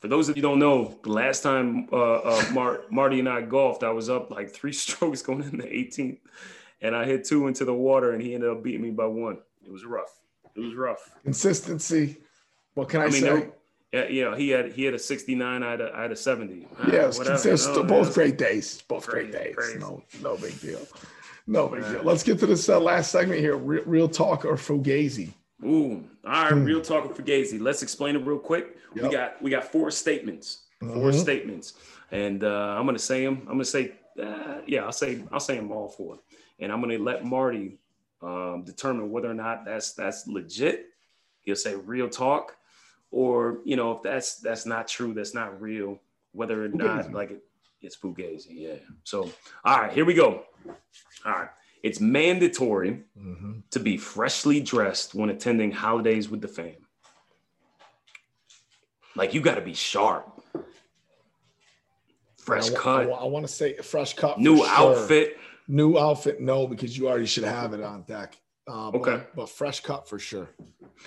For 0.00 0.08
those 0.08 0.28
of 0.28 0.36
you 0.36 0.42
don't 0.42 0.58
know, 0.58 0.98
the 1.02 1.10
last 1.10 1.42
time 1.42 1.88
uh, 1.92 1.96
uh, 2.16 2.44
Mar- 2.52 2.82
Marty 2.90 3.18
and 3.18 3.28
I 3.28 3.40
golfed, 3.42 3.82
I 3.82 3.90
was 3.90 4.10
up 4.10 4.30
like 4.30 4.50
three 4.50 4.72
strokes 4.84 5.22
going 5.22 5.42
in 5.42 5.56
the 5.58 5.64
18th, 5.64 6.18
and 6.82 6.94
I 6.94 7.04
hit 7.04 7.24
two 7.24 7.46
into 7.46 7.64
the 7.64 7.74
water, 7.74 8.12
and 8.12 8.20
he 8.22 8.34
ended 8.34 8.50
up 8.50 8.62
beating 8.62 8.82
me 8.82 8.90
by 8.90 9.06
one. 9.06 9.38
It 9.64 9.72
was 9.72 9.84
rough. 9.84 10.20
It 10.54 10.60
was 10.60 10.74
rough. 10.74 11.10
Consistency. 11.24 12.18
What 12.74 12.88
can 12.88 13.00
I, 13.00 13.04
I 13.04 13.08
mean, 13.08 13.22
say? 13.22 13.48
yeah, 13.92 14.08
you 14.08 14.24
know, 14.24 14.34
he 14.34 14.50
had 14.50 14.72
he 14.72 14.84
had 14.84 14.92
a 14.94 14.98
69, 14.98 15.62
I 15.62 15.70
had 15.70 15.80
a, 15.80 15.92
I 15.94 16.02
had 16.02 16.12
a 16.12 16.16
70. 16.16 16.66
Uh, 16.78 16.90
yeah, 16.92 17.06
it's 17.08 17.18
whatever, 17.18 17.48
you 17.48 17.56
know, 17.56 17.82
Both 17.84 18.14
great 18.14 18.36
days. 18.36 18.82
Both 18.86 19.06
great 19.06 19.32
days. 19.32 19.54
crazy. 19.56 19.78
No, 19.78 20.02
no 20.22 20.36
big 20.36 20.60
deal. 20.60 20.80
No 21.46 21.68
big 21.68 21.82
deal. 21.84 22.02
Let's 22.02 22.22
get 22.22 22.38
to 22.40 22.46
this 22.46 22.68
uh, 22.68 22.78
last 22.78 23.10
segment 23.10 23.40
here. 23.40 23.56
Real, 23.56 23.82
real 23.86 24.08
talk 24.08 24.44
or 24.44 24.56
fugazi. 24.56 25.32
Ooh, 25.64 26.04
all 26.24 26.30
right, 26.30 26.52
Hmm. 26.52 26.64
real 26.64 26.82
talk 26.82 27.14
for 27.14 27.22
Fugazi. 27.22 27.58
Let's 27.58 27.82
explain 27.82 28.14
it 28.14 28.18
real 28.26 28.38
quick. 28.38 28.75
We 28.94 29.08
got 29.10 29.40
we 29.42 29.50
got 29.50 29.64
four 29.64 29.90
statements. 29.90 30.62
Four 30.80 31.10
Mhm. 31.10 31.14
statements, 31.14 31.72
and 32.10 32.44
uh, 32.44 32.76
I'm 32.78 32.84
gonna 32.84 32.98
say 32.98 33.24
them. 33.24 33.38
I'm 33.42 33.54
gonna 33.54 33.64
say, 33.64 33.94
uh, 34.22 34.60
yeah, 34.66 34.84
I'll 34.84 34.92
say 34.92 35.24
I'll 35.32 35.40
say 35.40 35.56
them 35.56 35.72
all 35.72 35.88
four, 35.88 36.18
and 36.58 36.70
I'm 36.70 36.80
gonna 36.82 36.98
let 36.98 37.24
Marty 37.24 37.78
um, 38.20 38.62
determine 38.64 39.10
whether 39.10 39.30
or 39.30 39.34
not 39.34 39.64
that's 39.64 39.94
that's 39.94 40.26
legit. 40.26 40.86
He'll 41.42 41.56
say 41.56 41.74
real 41.74 42.10
talk, 42.10 42.56
or 43.10 43.60
you 43.64 43.76
know 43.76 43.92
if 43.92 44.02
that's 44.02 44.36
that's 44.36 44.66
not 44.66 44.86
true, 44.86 45.14
that's 45.14 45.32
not 45.34 45.60
real. 45.62 45.98
Whether 46.32 46.62
or 46.64 46.68
not 46.68 47.10
like 47.12 47.30
it, 47.30 47.42
it's 47.80 47.96
fugazi, 47.96 48.48
yeah. 48.50 48.74
So 49.04 49.30
all 49.64 49.80
right, 49.80 49.92
here 49.92 50.04
we 50.04 50.12
go. 50.12 50.44
All 51.24 51.32
right, 51.32 51.48
it's 51.82 52.00
mandatory 52.00 53.02
Mhm. 53.18 53.62
to 53.70 53.80
be 53.80 53.96
freshly 53.96 54.60
dressed 54.60 55.14
when 55.14 55.30
attending 55.30 55.70
holidays 55.72 56.28
with 56.28 56.42
the 56.42 56.48
fam. 56.48 56.85
Like 59.16 59.34
you 59.34 59.40
got 59.40 59.54
to 59.56 59.60
be 59.60 59.74
sharp. 59.74 60.32
Fresh 62.36 62.70
I, 62.70 62.74
cut, 62.74 63.10
I, 63.10 63.24
want 63.24 63.44
to 63.44 63.52
say 63.52 63.74
fresh 63.78 64.14
cut. 64.14 64.38
new 64.38 64.58
sure. 64.58 64.68
outfit. 64.68 65.38
New 65.66 65.98
outfit, 65.98 66.40
no, 66.40 66.68
because 66.68 66.96
you 66.96 67.08
already 67.08 67.26
should 67.26 67.42
have 67.42 67.72
it 67.72 67.82
on 67.82 68.02
deck. 68.02 68.38
Uh, 68.68 68.90
but- 68.92 69.00
Okay. 69.00 69.24
But, 69.34 69.48
fresh 69.48 69.80
cut 69.80 70.08
for 70.08 70.18
sure. 70.20 70.48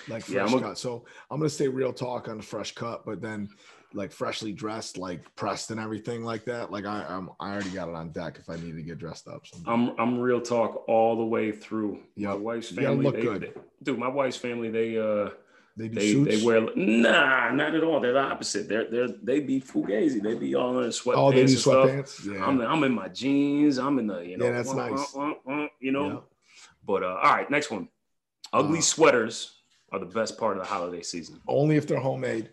Like 0.08 0.24
fresh 0.24 0.50
I'm 0.50 0.58
a- 0.58 0.60
cut. 0.60 0.78
So 0.78 1.04
I'm 1.30 1.38
gonna 1.38 1.48
say 1.48 1.66
real 1.66 1.92
talk 1.92 2.28
on 2.28 2.36
the 2.36 2.42
fresh 2.42 2.74
cut, 2.74 3.06
but 3.06 3.20
then 3.22 3.48
like 3.92 4.12
freshly 4.12 4.52
dressed, 4.52 4.98
like 4.98 5.34
pressed 5.34 5.70
and 5.70 5.80
everything 5.80 6.22
like 6.22 6.44
that. 6.44 6.70
Like 6.70 6.84
I, 6.84 7.04
I'm, 7.08 7.30
I 7.40 7.52
already 7.52 7.70
got 7.70 7.88
it 7.88 7.94
on 7.94 8.10
deck 8.10 8.38
if 8.38 8.48
I 8.48 8.56
need 8.56 8.76
to 8.76 8.82
get 8.82 8.98
dressed 8.98 9.26
up. 9.26 9.46
So 9.46 9.58
I'm 9.66 9.98
I'm 9.98 10.20
real 10.20 10.40
talk 10.40 10.84
all 10.88 11.16
the 11.16 11.24
way 11.24 11.50
through. 11.52 12.00
My 12.16 12.34
wife's 12.34 12.70
family, 12.70 13.04
look 13.04 13.16
they, 13.16 13.22
good. 13.22 13.40
they- 13.42 13.60
dude. 13.82 13.98
My 13.98 14.08
wife's 14.08 14.36
family, 14.36 14.70
they 14.70 14.96
uh 14.98 15.30
they 15.80 15.88
they 15.88 16.14
they 16.14 16.44
wear 16.44 16.60
nah, 16.76 17.50
not 17.52 17.74
at 17.74 17.82
all. 17.82 18.00
They're 18.00 18.12
the 18.12 18.20
opposite. 18.20 18.68
They're 18.68 18.90
they're 18.90 19.08
they 19.22 19.40
be 19.40 19.60
fugazi. 19.60 20.22
They 20.22 20.34
be 20.34 20.54
all 20.54 20.78
in 20.80 20.90
sweatpants. 20.90 21.14
oh, 21.16 21.32
they 21.32 21.46
stuff. 21.46 21.88
sweatpants. 21.88 22.26
Yeah. 22.26 22.44
I'm 22.44 22.60
I'm 22.60 22.84
in 22.84 22.92
my 22.92 23.08
jeans. 23.08 23.78
I'm 23.78 23.98
in 23.98 24.06
the 24.06 24.20
you 24.20 24.36
know 24.36 24.46
Yeah, 24.46 24.52
that's 24.52 24.68
wah, 24.68 24.88
nice. 24.88 25.14
wah, 25.14 25.34
wah, 25.44 25.66
you 25.80 25.92
know. 25.92 26.06
Yeah. 26.08 26.18
But 26.86 27.02
uh, 27.02 27.18
all 27.22 27.32
right, 27.32 27.50
next 27.50 27.70
one. 27.70 27.88
Ugly 28.52 28.78
Uh, 28.78 28.82
sweaters 28.82 29.62
are 29.92 29.98
the 29.98 30.06
best 30.06 30.38
part 30.38 30.56
of 30.58 30.62
the 30.64 30.68
holiday 30.68 31.02
season. 31.02 31.40
Only 31.48 31.76
if 31.76 31.86
they're 31.86 31.98
homemade. 32.00 32.50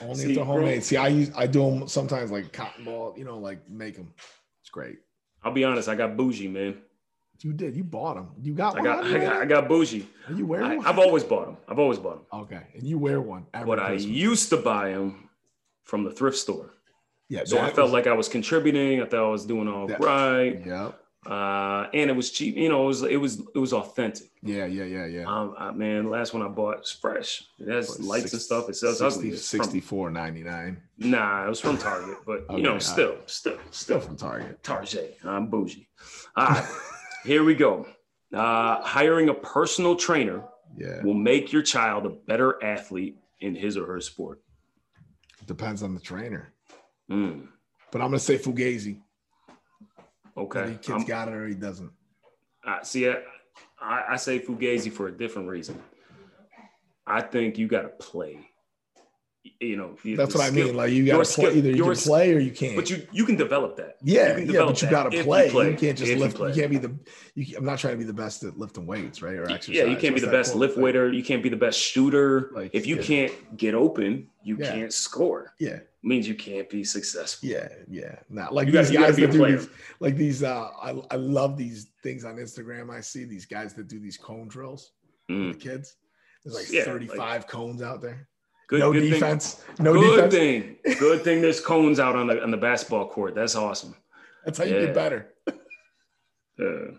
Only 0.00 0.14
See, 0.14 0.20
if 0.30 0.36
they're 0.36 0.44
bro- 0.44 0.54
homemade. 0.54 0.84
See, 0.84 0.96
I 0.96 1.08
use 1.08 1.30
I 1.36 1.46
do 1.46 1.60
them 1.68 1.88
sometimes 1.88 2.30
like 2.30 2.52
cotton 2.52 2.84
ball. 2.84 3.14
You 3.16 3.24
know, 3.24 3.38
like 3.38 3.68
make 3.68 3.96
them. 3.96 4.12
It's 4.60 4.70
great. 4.70 4.98
I'll 5.42 5.52
be 5.52 5.64
honest, 5.64 5.88
I 5.88 5.96
got 5.96 6.16
bougie, 6.16 6.48
man. 6.48 6.76
You 7.40 7.52
did. 7.52 7.76
You 7.76 7.82
bought 7.84 8.14
them. 8.16 8.30
You 8.40 8.54
got 8.54 8.74
I 8.74 8.80
one. 8.80 8.84
got 8.84 9.04
I 9.04 9.18
got, 9.18 9.36
I 9.42 9.44
got 9.46 9.68
bougie. 9.68 10.06
Are 10.28 10.32
you 10.34 10.46
wearing 10.46 10.70
I, 10.70 10.76
one? 10.76 10.86
I've 10.86 10.98
always 10.98 11.24
bought 11.24 11.46
them. 11.46 11.56
I've 11.68 11.78
always 11.78 11.98
bought 11.98 12.30
them. 12.30 12.40
Okay, 12.42 12.62
and 12.74 12.84
you 12.84 12.98
wear 12.98 13.20
one. 13.20 13.46
every 13.52 13.66
But 13.66 13.80
I 13.80 13.92
used 13.94 14.48
to 14.50 14.56
buy 14.58 14.90
them 14.90 15.28
from 15.84 16.04
the 16.04 16.10
thrift 16.12 16.36
store. 16.38 16.74
yeah. 17.28 17.42
So 17.44 17.58
I 17.58 17.70
felt 17.70 17.86
was- 17.86 17.92
like 17.92 18.06
I 18.06 18.12
was 18.12 18.28
contributing. 18.28 19.02
I 19.02 19.06
thought 19.06 19.26
I 19.26 19.30
was 19.30 19.44
doing 19.44 19.66
all 19.66 19.88
That- 19.88 20.00
right. 20.00 20.64
yeah. 20.64 20.92
uh, 21.26 21.88
and 21.94 22.10
it 22.10 22.14
was 22.16 22.30
cheap. 22.30 22.56
You 22.56 22.68
know, 22.68 22.84
it 22.84 22.86
was 22.86 23.02
it 23.02 23.16
was 23.16 23.40
it 23.54 23.58
was 23.58 23.72
authentic. 23.72 24.28
Yeah, 24.44 24.66
yeah, 24.66 24.84
yeah, 24.84 25.06
yeah. 25.06 25.24
Um, 25.26 25.54
I, 25.58 25.70
man, 25.72 26.10
last 26.10 26.34
one 26.34 26.42
I 26.42 26.48
bought 26.48 26.78
was 26.80 26.92
fresh. 26.92 27.44
It 27.58 27.68
has 27.68 27.98
lights 28.00 28.32
and 28.32 28.42
stuff. 28.42 28.68
It 28.68 28.74
says 28.76 28.98
60, 28.98 29.18
ugly. 29.20 29.30
It's 29.30 29.44
64 29.46 30.10
99 30.10 30.80
From, 31.00 31.10
nah, 31.10 31.46
it 31.46 31.48
was 31.48 31.60
from 31.60 31.76
Target, 31.78 32.18
but 32.26 32.44
Okay, 32.50 32.56
you 32.56 32.62
know, 32.62 32.78
still, 32.78 33.16
still, 33.26 33.54
Still 33.54 33.60
still 33.70 34.00
from 34.00 34.16
Target. 34.16 34.62
Target. 34.64 35.18
I'm 35.24 35.46
bougie. 35.48 35.86
All 36.36 36.46
right, 36.46 36.68
here 37.24 37.44
we 37.44 37.54
go. 37.54 37.86
Uh, 38.32 38.80
hiring 38.82 39.28
a 39.28 39.34
personal 39.34 39.94
trainer 39.96 40.44
Yeah. 40.76 41.02
will 41.02 41.14
make 41.14 41.52
your 41.52 41.62
child 41.62 42.06
a 42.06 42.10
better 42.10 42.62
athlete 42.64 43.18
in 43.40 43.54
his 43.54 43.76
or 43.76 43.86
her 43.86 44.00
sport. 44.00 44.40
Depends 45.46 45.82
on 45.82 45.94
the 45.94 46.00
trainer. 46.00 46.52
Mm, 47.10 47.48
But 47.90 48.00
I'm 48.00 48.08
gonna 48.08 48.18
say 48.20 48.38
Fugazi. 48.38 49.00
okay. 50.36 50.60
Whether 50.60 50.72
Kid's 50.74 50.88
I'm- 50.90 51.04
got 51.04 51.28
it 51.28 51.34
or 51.34 51.46
he 51.46 51.54
doesn't. 51.54 51.92
I 52.64 52.82
see. 52.84 53.08
I, 53.08 53.16
I 53.80 54.12
I 54.12 54.16
say 54.16 54.38
Fugazi 54.38 54.90
for 54.90 55.08
a 55.08 55.12
different 55.12 55.48
reason. 55.48 55.82
I 57.06 57.20
think 57.20 57.58
you 57.58 57.66
got 57.66 57.82
to 57.82 57.88
play. 57.88 58.38
You 59.58 59.76
know, 59.76 59.96
you- 60.04 60.16
That's 60.16 60.34
what 60.36 60.44
I 60.44 60.50
mean. 60.50 60.76
Like 60.76 60.92
you 60.92 61.04
gotta 61.04 61.24
play 61.24 61.54
either 61.56 61.70
you 61.70 61.82
can 61.82 61.90
s- 61.92 62.06
play 62.06 62.32
or 62.32 62.38
you 62.38 62.52
can't. 62.52 62.76
But 62.76 62.88
you 62.90 63.06
you 63.12 63.24
can 63.24 63.34
develop 63.36 63.76
that. 63.76 63.96
yeah, 64.02 64.36
you 64.38 64.46
can 64.46 64.54
yeah, 64.54 64.64
but 64.64 64.80
you 64.82 64.88
gotta 64.90 65.10
play. 65.22 65.46
You, 65.46 65.50
play. 65.50 65.70
You 65.70 65.76
can't 65.76 65.98
just 65.98 66.10
If 66.12 66.18
lift. 66.20 66.34
You, 66.34 66.38
play. 66.38 66.54
can't 66.54 66.70
be 66.70 66.78
the. 66.78 66.94
You, 67.34 67.56
I'm 67.58 67.64
not 67.64 67.78
trying 67.80 67.94
to 67.94 67.98
be 67.98 68.04
the 68.04 68.12
best 68.12 68.44
at 68.44 68.56
lifting 68.56 68.86
weights, 68.86 69.20
right? 69.20 69.34
Or 69.34 69.50
exercise. 69.50 69.74
Yeah, 69.76 69.84
you 69.84 69.96
can't 69.96 70.14
be 70.14 70.20
What's 70.20 70.24
the 70.26 70.30
best 70.30 70.54
lift 70.54 70.76
weighter. 70.78 71.12
You 71.12 71.24
can't 71.24 71.42
be 71.42 71.48
the 71.48 71.56
best 71.56 71.78
shooter. 71.80 72.50
Like, 72.54 72.70
if 72.72 72.86
you 72.86 72.96
yeah. 72.96 73.02
can't 73.02 73.56
get 73.56 73.74
open, 73.74 74.28
you 74.44 74.58
Yeah. 74.60 74.72
can't 74.74 74.92
score. 74.92 75.54
Yeah, 75.58 75.80
means 76.04 76.28
you 76.28 76.34
can't 76.36 76.68
be 76.70 76.84
successful. 76.84 77.48
yeah, 77.48 77.68
yeah. 77.90 78.16
Not 78.30 78.54
like 78.54 78.66
You 78.68 78.72
these 78.74 78.92
you 78.92 78.98
guys 79.00 79.16
be 79.16 79.24
a 79.24 79.26
that 79.26 79.32
do 79.32 79.38
player. 79.40 79.56
these, 79.58 79.68
like 79.98 80.16
these. 80.16 80.42
Uh, 80.44 80.68
I 80.80 81.02
I 81.10 81.16
love 81.16 81.56
these 81.56 81.88
things 82.04 82.24
on 82.24 82.36
Instagram. 82.36 82.90
I 82.90 83.00
see 83.00 83.24
these 83.24 83.46
guys 83.46 83.74
that 83.74 83.88
do 83.88 83.98
these 83.98 84.16
cone 84.16 84.46
drills 84.46 84.92
Mm. 85.30 85.52
the 85.52 85.58
kids. 85.58 85.96
There's 86.44 86.54
like 86.56 86.70
Yeah, 86.72 86.84
35 86.84 87.46
cones 87.48 87.82
out 87.82 88.02
there. 88.02 88.28
Good, 88.72 88.80
no 88.80 88.92
good 88.92 89.00
defense. 89.02 89.54
Thing. 89.54 89.84
No 89.84 89.92
good 89.92 90.30
defense. 90.30 90.34
thing. 90.34 90.76
Good 90.98 91.22
thing. 91.24 91.42
There's 91.42 91.60
cones 91.60 92.00
out 92.00 92.16
on 92.16 92.26
the 92.26 92.42
on 92.42 92.50
the 92.50 92.56
basketball 92.56 93.06
court. 93.06 93.34
That's 93.34 93.54
awesome. 93.54 93.94
That's 94.46 94.56
how 94.56 94.64
you 94.64 94.74
Yeah. 94.76 94.86
get 94.86 94.94
better. 94.94 95.34
Uh, 96.58 96.92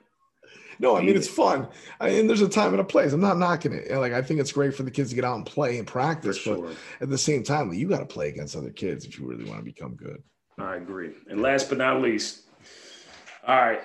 No, 0.79 0.95
I 0.97 1.01
mean 1.01 1.15
it's 1.15 1.27
fun. 1.27 1.67
I 1.99 2.09
mean, 2.09 2.27
there's 2.27 2.41
a 2.41 2.49
time 2.49 2.73
and 2.73 2.79
a 2.79 2.83
place. 2.83 3.13
I'm 3.13 3.21
not 3.21 3.37
knocking 3.37 3.73
it. 3.73 3.89
Like 3.91 4.13
I 4.13 4.21
think 4.21 4.39
it's 4.39 4.51
great 4.51 4.75
for 4.75 4.83
the 4.83 4.91
kids 4.91 5.09
to 5.09 5.15
get 5.15 5.23
out 5.25 5.35
and 5.35 5.45
play 5.45 5.77
and 5.79 5.87
practice. 5.87 6.37
sure. 6.37 6.57
But 6.67 6.75
at 7.01 7.09
the 7.09 7.17
same 7.17 7.43
time, 7.43 7.73
you 7.73 7.87
got 7.87 7.99
to 7.99 8.05
play 8.05 8.29
against 8.29 8.55
other 8.55 8.69
kids 8.71 9.05
if 9.05 9.17
you 9.19 9.25
really 9.27 9.45
want 9.45 9.59
to 9.59 9.63
become 9.63 9.95
good. 9.95 10.21
I 10.59 10.75
agree. 10.75 11.11
And 11.29 11.41
last 11.41 11.69
but 11.69 11.77
not 11.79 12.01
least, 12.01 12.41
all 13.47 13.55
right, 13.57 13.81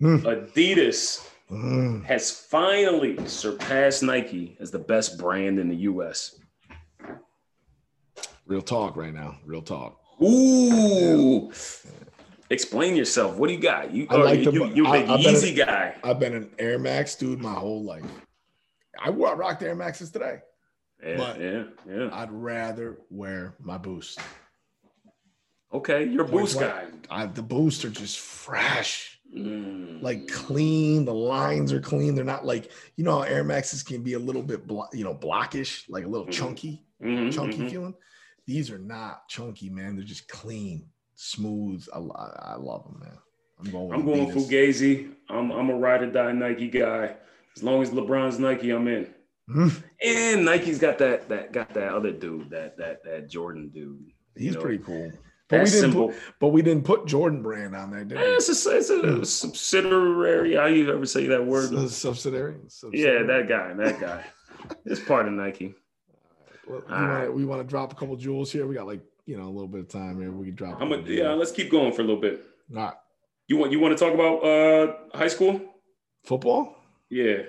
Hmm. 0.00 0.16
Adidas 0.26 1.26
Mm. 1.50 2.04
has 2.04 2.30
finally 2.30 3.16
surpassed 3.26 4.02
Nike 4.02 4.56
as 4.60 4.70
the 4.72 4.78
best 4.80 5.16
brand 5.18 5.58
in 5.60 5.68
the 5.68 5.76
U.S. 5.92 6.40
Real 8.46 8.62
talk 8.62 8.96
right 8.96 9.12
now. 9.14 9.36
Real 9.44 9.62
talk. 9.62 10.00
Ooh. 10.22 11.52
Explain 12.50 12.94
yourself. 12.94 13.36
What 13.36 13.48
do 13.48 13.54
you 13.54 13.60
got? 13.60 13.92
You, 13.92 14.06
I 14.08 14.16
like 14.16 14.44
the- 14.44 14.52
you, 14.52 14.66
you're 14.66 14.86
a 14.86 14.90
I- 14.90 15.00
big 15.00 15.10
I've 15.10 15.22
been 15.24 15.34
Yeezy 15.34 15.56
guy. 15.56 15.94
I've 16.04 16.20
been 16.20 16.34
an 16.34 16.50
Air 16.58 16.78
Max 16.78 17.16
dude 17.16 17.40
my 17.40 17.52
whole 17.52 17.82
life. 17.82 18.04
I 19.02 19.10
wore 19.10 19.28
I 19.28 19.32
rocked 19.32 19.62
Air 19.62 19.74
Maxes 19.74 20.10
today. 20.10 20.38
Yeah, 21.04 21.16
but- 21.16 21.40
yeah, 21.40 21.64
yeah. 21.88 22.08
I'd 22.12 22.30
rather 22.30 22.98
wear 23.10 23.54
my 23.60 23.78
boost. 23.78 24.20
Okay, 25.72 26.04
you're 26.04 26.24
a 26.24 26.28
boost 26.28 26.56
blank. 26.56 27.08
guy. 27.08 27.22
I, 27.22 27.26
the 27.26 27.42
boosts 27.42 27.84
are 27.84 27.90
just 27.90 28.18
fresh. 28.20 29.12
Mm. 29.36 30.00
like 30.02 30.28
clean. 30.28 31.04
The 31.04 31.12
lines 31.12 31.72
are 31.72 31.80
clean. 31.80 32.14
They're 32.14 32.24
not 32.24 32.46
like 32.46 32.70
you 32.94 33.02
know 33.02 33.16
how 33.18 33.22
Air 33.22 33.42
Maxes 33.42 33.82
can 33.82 34.04
be 34.04 34.12
a 34.12 34.18
little 34.20 34.40
bit 34.40 34.68
blo- 34.68 34.86
you 34.92 35.02
know 35.02 35.12
blockish, 35.16 35.82
like 35.88 36.04
a 36.04 36.08
little 36.08 36.28
Mhm. 36.28 36.32
chunky, 36.32 36.86
Mhm, 37.02 37.32
chunky 37.32 37.58
mhm. 37.58 37.70
feeling. 37.70 37.94
These 38.46 38.70
are 38.70 38.78
not 38.78 39.28
chunky, 39.28 39.68
man. 39.70 39.96
They're 39.96 40.04
just 40.04 40.28
clean, 40.28 40.86
smooth. 41.14 41.86
I, 41.94 41.98
I, 41.98 42.52
I 42.52 42.56
love 42.56 42.84
them, 42.84 43.00
man. 43.00 43.18
I'm 43.58 43.70
going. 43.70 43.92
I'm 43.92 44.04
going. 44.04 44.30
Fugazi. 44.30 45.12
I'm 45.28 45.50
I'm 45.50 45.70
a 45.70 45.74
ride 45.74 46.02
or 46.02 46.10
die 46.10 46.32
Nike 46.32 46.68
guy. 46.68 47.16
As 47.56 47.62
long 47.62 47.82
as 47.82 47.90
LeBron's 47.90 48.38
Nike, 48.38 48.70
I'm 48.70 48.86
in. 48.86 49.12
Mhm. 49.48 49.82
And 50.04 50.44
Nike's 50.44 50.78
got 50.78 50.98
that 50.98 51.28
that 51.28 51.52
got 51.52 51.72
that 51.74 51.92
other 51.92 52.12
dude, 52.12 52.50
that 52.50 52.76
that 52.78 53.02
that 53.04 53.30
Jordan 53.30 53.70
dude. 53.72 54.10
He's 54.36 54.54
know, 54.54 54.60
pretty 54.60 54.78
cool. 54.78 55.10
But 55.48 55.60
we 55.60 55.64
didn't 55.66 55.80
simple. 55.80 56.08
put, 56.08 56.16
but 56.40 56.48
we 56.48 56.62
didn't 56.62 56.84
put 56.84 57.06
Jordan 57.06 57.40
brand 57.42 57.74
on 57.76 57.92
there, 57.92 58.04
did 58.04 58.18
we? 58.18 58.24
It's 58.24 58.66
a, 58.66 58.76
it's 58.76 58.90
a 58.90 59.24
subsidiary. 59.24 60.56
How 60.56 60.66
you 60.66 60.92
ever 60.92 61.06
say 61.06 61.26
that 61.28 61.46
word? 61.46 61.72
S- 61.72 61.92
subsidiary. 61.96 62.56
Yeah, 62.92 63.22
that 63.22 63.46
guy. 63.48 63.72
That 63.74 64.00
guy. 64.00 64.24
It's 64.84 64.98
part 65.00 65.28
of 65.28 65.32
Nike. 65.34 65.76
Well, 66.66 66.82
wanna- 66.88 67.30
we 67.32 67.44
want 67.44 67.60
to 67.62 67.66
drop 67.68 67.92
a 67.92 67.94
couple 67.94 68.16
jewels 68.16 68.50
here. 68.52 68.66
We 68.66 68.74
got 68.74 68.86
like 68.86 69.00
you 69.26 69.36
know 69.36 69.44
a 69.44 69.50
little 69.54 69.68
bit 69.68 69.80
of 69.80 69.88
time 69.88 70.20
here. 70.20 70.30
We 70.30 70.46
can 70.46 70.54
drop. 70.54 70.80
I'm 70.80 70.92
a, 70.92 70.98
yeah. 71.02 71.32
Let's 71.32 71.52
keep 71.52 71.70
going 71.70 71.92
for 71.92 72.02
a 72.02 72.04
little 72.04 72.20
bit. 72.20 72.44
All 72.74 72.82
right. 72.82 72.94
You 73.48 73.56
want 73.56 73.72
you 73.72 73.78
want 73.80 73.96
to 73.96 74.04
talk 74.04 74.14
about 74.14 74.38
uh 74.44 74.94
high 75.16 75.28
school? 75.28 75.60
Football. 76.24 76.76
Yeah. 77.08 77.42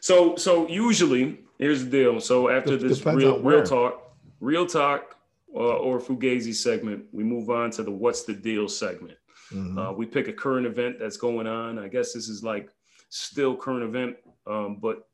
So 0.00 0.36
so 0.36 0.68
usually 0.68 1.40
here's 1.58 1.84
the 1.84 1.90
deal. 1.90 2.20
So 2.20 2.48
after 2.48 2.76
this 2.76 2.98
depends 2.98 3.22
real 3.22 3.40
real 3.40 3.62
talk, 3.62 4.14
real 4.40 4.66
talk, 4.66 5.16
uh, 5.54 5.58
or 5.58 5.98
Fugazi 6.00 6.54
segment, 6.54 7.04
we 7.12 7.22
move 7.24 7.50
on 7.50 7.70
to 7.72 7.82
the 7.82 7.90
what's 7.90 8.22
the 8.24 8.34
deal 8.34 8.68
segment. 8.68 9.18
Mhm. 9.52 9.78
Uh, 9.78 9.92
we 9.92 10.06
pick 10.06 10.28
a 10.28 10.32
current 10.32 10.66
event 10.66 10.98
that's 10.98 11.16
going 11.16 11.46
on. 11.46 11.78
I 11.78 11.88
guess 11.88 12.12
this 12.12 12.28
is 12.28 12.42
like 12.42 12.70
still 13.10 13.56
current 13.56 13.84
event, 13.84 14.16
um, 14.46 14.78
but 14.80 15.06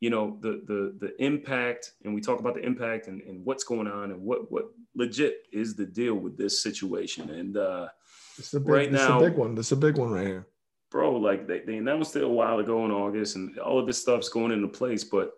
you 0.00 0.10
know 0.10 0.38
the 0.40 0.62
the 0.66 0.94
the 1.06 1.22
impact, 1.24 1.92
and 2.04 2.14
we 2.14 2.20
talk 2.20 2.40
about 2.40 2.54
the 2.54 2.64
impact 2.64 3.08
and, 3.08 3.20
and 3.22 3.44
what's 3.44 3.64
going 3.64 3.88
on 3.88 4.10
and 4.12 4.20
what 4.22 4.50
what 4.50 4.66
legit 4.94 5.46
is 5.52 5.74
the 5.74 5.86
deal 5.86 6.14
with 6.14 6.36
this 6.36 6.62
situation. 6.62 7.30
And 7.30 7.56
uh, 7.56 7.88
It's 8.38 8.54
a 8.54 8.60
big, 8.60 8.68
right 8.68 8.92
it's 8.92 9.02
now- 9.08 9.20
a 9.20 9.28
big 9.28 9.36
one. 9.38 9.54
This 9.54 9.66
is 9.66 9.72
a 9.72 9.76
big 9.76 9.96
one 9.96 10.10
right 10.10 10.26
here. 10.26 10.46
bro, 10.90 11.16
like 11.16 11.46
they, 11.46 11.60
they 11.60 11.76
announced 11.76 12.16
it 12.16 12.24
a 12.24 12.28
while 12.28 12.58
ago 12.60 12.84
in 12.84 12.90
August, 12.90 13.36
and 13.36 13.58
all 13.58 13.78
of 13.78 13.86
this 13.86 14.00
stuff's 14.00 14.28
going 14.28 14.52
into 14.52 14.68
place. 14.68 15.04
But 15.04 15.32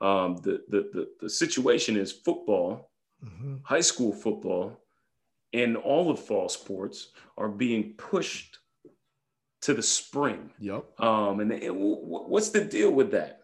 um, 0.00 0.36
the, 0.42 0.62
the 0.68 0.80
the 0.94 1.08
the 1.20 1.30
situation 1.30 1.96
is 1.96 2.12
football, 2.12 2.90
Mhm. 3.24 3.60
high 3.64 3.80
school 3.82 4.12
football, 4.12 4.80
and 5.52 5.76
all 5.76 6.10
of 6.10 6.18
fall 6.20 6.48
sports 6.48 7.10
are 7.36 7.48
being 7.48 7.94
pushed 7.98 8.58
to 9.62 9.74
the 9.74 9.82
spring. 9.82 10.50
Yep. 10.60 10.84
Um, 11.00 11.40
and, 11.40 11.50
and 11.52 11.74
wh- 11.76 11.98
wh- 12.06 12.28
what's 12.30 12.50
the 12.50 12.64
deal 12.64 12.92
with 12.92 13.10
that? 13.10 13.37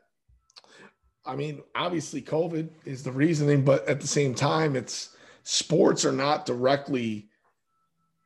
I 1.27 1.37
mean, 1.37 1.63
obviously, 1.75 2.21
COVID 2.21 2.69
is 2.85 3.03
the 3.03 3.13
reasoning, 3.13 3.65
but 3.65 3.87
at 3.89 4.01
the 4.01 4.07
same 4.07 4.35
time, 4.35 4.77
it's 4.77 5.17
sports 5.43 6.05
are 6.05 6.13
not 6.13 6.47
directly. 6.47 7.29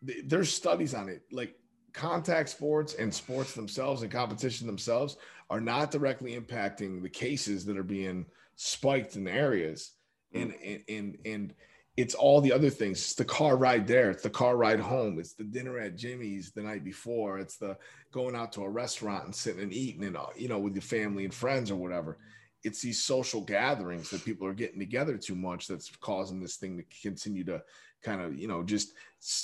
There's 0.03 0.53
studies 0.53 0.94
on 0.94 1.09
it, 1.09 1.22
like 1.30 1.55
contact 1.92 2.49
sports 2.49 2.94
and 2.94 3.12
sports 3.12 3.53
themselves 3.55 4.03
and 4.03 4.11
competition 4.11 4.66
themselves 4.66 5.16
are 5.51 5.61
not 5.61 5.90
directly 5.90 6.38
impacting 6.38 7.03
the 7.03 7.09
cases 7.09 7.64
that 7.64 7.78
are 7.78 7.84
being 7.84 8.26
spiked 8.57 9.16
in 9.16 9.24
the 9.24 9.32
areas, 9.32 9.92
and 10.34 10.55
and 10.64 10.82
and 10.88 11.18
and 11.24 11.55
it's 11.96 12.14
all 12.14 12.40
the 12.40 12.53
other 12.53 12.70
things. 12.70 12.99
It's 12.99 13.14
the 13.14 13.24
car 13.24 13.57
ride 13.57 13.86
there. 13.86 14.11
It's 14.11 14.22
the 14.22 14.30
car 14.30 14.57
ride 14.57 14.78
home. 14.80 15.18
It's 15.18 15.32
the 15.34 15.44
dinner 15.44 15.78
at 15.78 15.96
Jimmy's 15.96 16.53
the 16.53 16.62
night 16.62 16.84
before. 16.84 17.38
It's 17.38 17.57
the 17.57 17.76
going 18.12 18.36
out 18.36 18.53
to 18.53 18.62
a 18.62 18.68
restaurant 18.68 19.24
and 19.24 19.34
sitting 19.34 19.62
and 19.62 19.72
eating 19.72 20.05
and 20.05 20.16
uh, 20.16 20.26
you 20.36 20.49
know 20.49 20.59
with 20.59 20.74
your 20.74 20.82
family 20.82 21.24
and 21.24 21.34
friends 21.34 21.70
or 21.70 21.76
whatever 21.76 22.18
it's 22.64 22.80
these 22.80 23.02
social 23.02 23.40
gatherings 23.40 24.11
that 24.11 24.24
people 24.24 24.46
are 24.46 24.54
getting 24.54 24.78
together 24.78 25.16
too 25.16 25.34
much 25.34 25.68
that's 25.68 25.90
causing 26.00 26.40
this 26.40 26.56
thing 26.56 26.76
to 26.76 26.84
continue 27.02 27.44
to 27.44 27.62
kind 28.02 28.20
of 28.20 28.38
you 28.38 28.48
know 28.48 28.62
just 28.62 28.92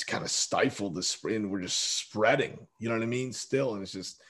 kind 0.07 0.25
of 0.25 0.31
stifle 0.31 0.91
the 0.91 1.03
spread 1.03 1.37
and 1.37 1.51
we're 1.51 1.61
just 1.61 1.99
spreading 1.99 2.67
you 2.79 2.89
know 2.89 2.95
what 2.95 3.03
i 3.03 3.07
mean 3.07 3.33
still 3.33 3.75
and 3.75 3.83
it's 3.83 3.93
just 3.93 4.23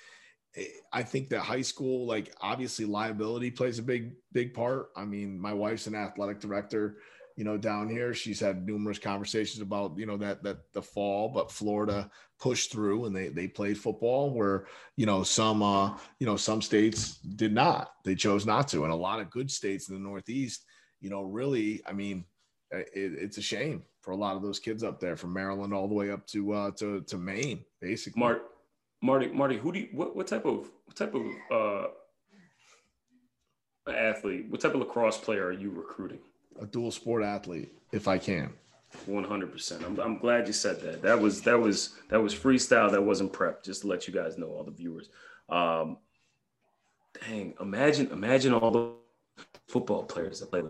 eh, 0.57 0.65
i 0.93 1.03
think 1.03 1.29
that 1.29 1.41
high 1.41 1.61
school 1.61 2.07
like 2.07 2.35
obviously 2.41 2.85
liability 2.85 3.51
plays 3.51 3.79
a 3.79 3.83
big 3.83 4.13
big 4.33 4.53
part. 4.55 4.89
I 4.97 5.05
mean 5.05 5.39
my 5.39 5.53
wife's 5.53 5.87
an 5.87 5.95
athletic 5.95 6.41
director 6.41 6.99
you 7.37 7.45
know 7.45 7.57
down 7.57 7.89
here. 7.89 8.15
She's 8.15 8.41
had 8.41 8.67
numerous 8.67 8.99
conversations 8.99 9.61
about 9.61 9.99
you 9.99 10.07
know 10.07 10.17
that 10.19 10.43
that 10.43 10.73
the 10.73 10.83
fall 10.83 11.29
but 11.29 11.51
florida 11.51 12.11
pushed 12.39 12.73
through 12.73 13.07
and 13.07 13.15
they 13.15 13.29
they 13.29 13.49
played 13.49 13.79
football 13.79 14.33
where 14.33 14.67
you 14.97 15.07
know 15.07 15.23
some 15.23 15.63
uh 15.63 15.97
you 16.19 16.27
know 16.27 16.37
some 16.37 16.63
states 16.63 17.19
did 17.19 17.53
not. 17.53 17.93
They 18.05 18.15
chose 18.15 18.47
not 18.47 18.69
to. 18.69 18.85
And 18.85 18.93
a 18.93 18.97
lot 18.97 19.21
of 19.21 19.31
good 19.31 19.51
states 19.51 19.89
in 19.89 19.95
the 19.95 20.01
northeast 20.01 20.65
you 21.01 21.11
know 21.11 21.23
really 21.23 21.83
i 21.87 21.93
mean 21.93 22.25
it, 22.71 22.89
it's 22.95 23.37
a 23.37 23.43
shame 23.43 23.83
for 24.01 24.13
a 24.13 24.17
lot 24.17 24.37
of 24.37 24.43
those 24.43 24.59
kids 24.59 24.83
up 24.83 24.99
there 24.99 25.17
from 25.17 25.33
maryland 25.35 25.75
all 25.75 25.87
the 25.87 25.95
way 25.95 26.11
up 26.11 26.27
to 26.27 26.53
uh 26.53 26.71
to, 26.71 27.03
to 27.03 27.19
maine 27.19 27.63
basically. 27.81 28.19
Mark, 28.19 28.43
Marty, 29.03 29.29
Marty, 29.29 29.59
who 29.59 29.71
do 29.71 29.81
you, 29.81 29.89
what, 29.93 30.17
what 30.17 30.27
type 30.27 30.47
of 30.47 30.71
what 30.87 30.97
type 30.97 31.15
of 31.15 31.27
uh, 31.53 31.89
athlete, 33.93 34.47
what 34.49 34.63
type 34.63 34.73
of 34.73 34.81
lacrosse 34.81 35.19
player 35.19 35.45
are 35.45 35.53
you 35.53 35.71
recruiting? 35.71 36.21
A 36.61 36.67
dual 36.67 36.91
sport 36.91 37.23
athlete 37.23 37.73
if 37.93 38.07
i 38.09 38.19
can 38.19 38.53
One 39.07 39.25
hundred 39.25 39.51
percent. 39.51 39.83
I'm 39.85 39.99
I'm 39.99 40.19
glad 40.19 40.47
you 40.47 40.53
said 40.53 40.81
that. 40.83 41.03
That 41.03 41.21
was 41.21 41.43
that 41.43 41.59
was 41.59 41.97
that 42.11 42.23
was 42.23 42.33
freestyle. 42.33 42.91
That 42.93 43.03
wasn't 43.03 43.33
prep. 43.33 43.65
Just 43.65 43.83
to 43.83 43.89
let 43.89 44.07
you 44.07 44.15
guys 44.15 44.39
know, 44.39 44.47
all 44.47 44.63
the 44.63 44.71
viewers. 44.71 45.09
Um, 45.49 45.99
dang, 47.21 47.55
imagine 47.61 48.13
imagine 48.13 48.53
all 48.55 48.71
the 48.71 48.93
football 49.67 50.05
players 50.05 50.39
that 50.41 50.51
play. 50.51 50.63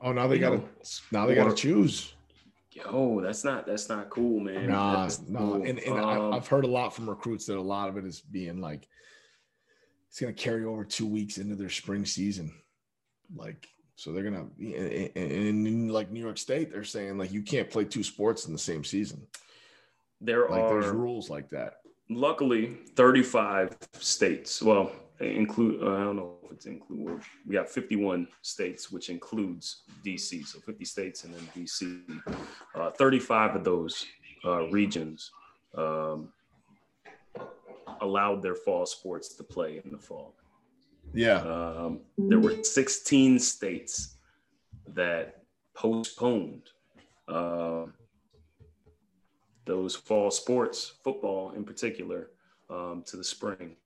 Oh, 0.00 0.12
now 0.12 0.28
they 0.28 0.38
got 0.38 0.50
to 0.50 0.62
now 1.10 1.26
they 1.26 1.34
got 1.34 1.48
to 1.48 1.54
choose. 1.54 2.14
Yo, 2.70 3.20
that's 3.20 3.42
not 3.42 3.66
that's 3.66 3.88
not 3.88 4.08
cool, 4.10 4.38
man. 4.40 4.68
Nah, 4.68 5.08
no, 5.28 5.38
cool. 5.38 5.54
and, 5.64 5.78
and 5.80 5.98
Um, 5.98 6.32
I, 6.32 6.36
I've 6.36 6.46
heard 6.46 6.64
a 6.64 6.68
lot 6.68 6.94
from 6.94 7.08
recruits 7.10 7.46
that 7.46 7.56
a 7.56 7.60
lot 7.60 7.88
of 7.88 7.96
it 7.96 8.04
is 8.04 8.20
being 8.20 8.60
like 8.60 8.86
it's 10.08 10.20
going 10.20 10.32
to 10.34 10.40
carry 10.40 10.64
over 10.64 10.84
two 10.84 11.06
weeks 11.06 11.38
into 11.38 11.56
their 11.56 11.70
spring 11.70 12.04
season, 12.04 12.52
like 13.34 13.68
so 13.96 14.12
they're 14.12 14.24
gonna 14.24 14.46
and, 14.58 15.16
in 15.16 15.88
like 15.88 16.10
New 16.10 16.20
York 16.20 16.38
State, 16.38 16.72
they're 16.72 16.84
saying 16.84 17.16
like 17.18 17.32
you 17.32 17.42
can't 17.42 17.70
play 17.70 17.84
two 17.84 18.02
sports 18.02 18.46
in 18.46 18.52
the 18.52 18.58
same 18.58 18.84
season. 18.84 19.26
there 20.20 20.48
Like 20.48 20.68
there's 20.68 20.86
are 20.86 20.94
rules 20.94 21.30
like 21.30 21.48
that. 21.50 21.74
luckily 22.10 22.76
35 22.96 23.76
states 23.92 24.60
well 24.62 24.92
include 25.20 25.82
uh, 25.82 25.94
i 25.94 26.04
don't 26.04 26.16
know 26.16 26.34
if 26.44 26.52
it's 26.52 26.66
include 26.66 27.22
we 27.46 27.54
got 27.54 27.68
51 27.68 28.28
states 28.42 28.90
which 28.92 29.08
includes 29.10 29.82
dc 30.04 30.46
so 30.46 30.58
50 30.60 30.84
states 30.84 31.24
and 31.24 31.34
then 31.34 31.48
dc 31.56 32.02
uh, 32.74 32.90
35 32.90 33.56
of 33.56 33.64
those 33.64 34.06
uh, 34.44 34.68
regions 34.68 35.30
um, 35.76 36.28
allowed 38.00 38.42
their 38.42 38.54
fall 38.54 38.84
sports 38.86 39.34
to 39.34 39.42
play 39.42 39.80
in 39.84 39.90
the 39.90 39.98
fall 39.98 40.34
Yeah, 41.14 41.38
um, 41.38 42.00
there 42.18 42.40
were 42.40 42.62
16 42.62 43.38
states 43.38 44.16
that 44.88 45.42
postponed 45.74 46.70
uh, 47.28 47.84
those 49.64 49.94
fall 49.94 50.30
sports, 50.30 50.94
football 51.02 51.52
in 51.52 51.64
particular, 51.64 52.30
um, 52.68 53.02
to 53.06 53.16
the 53.16 53.24
spring. 53.24 53.76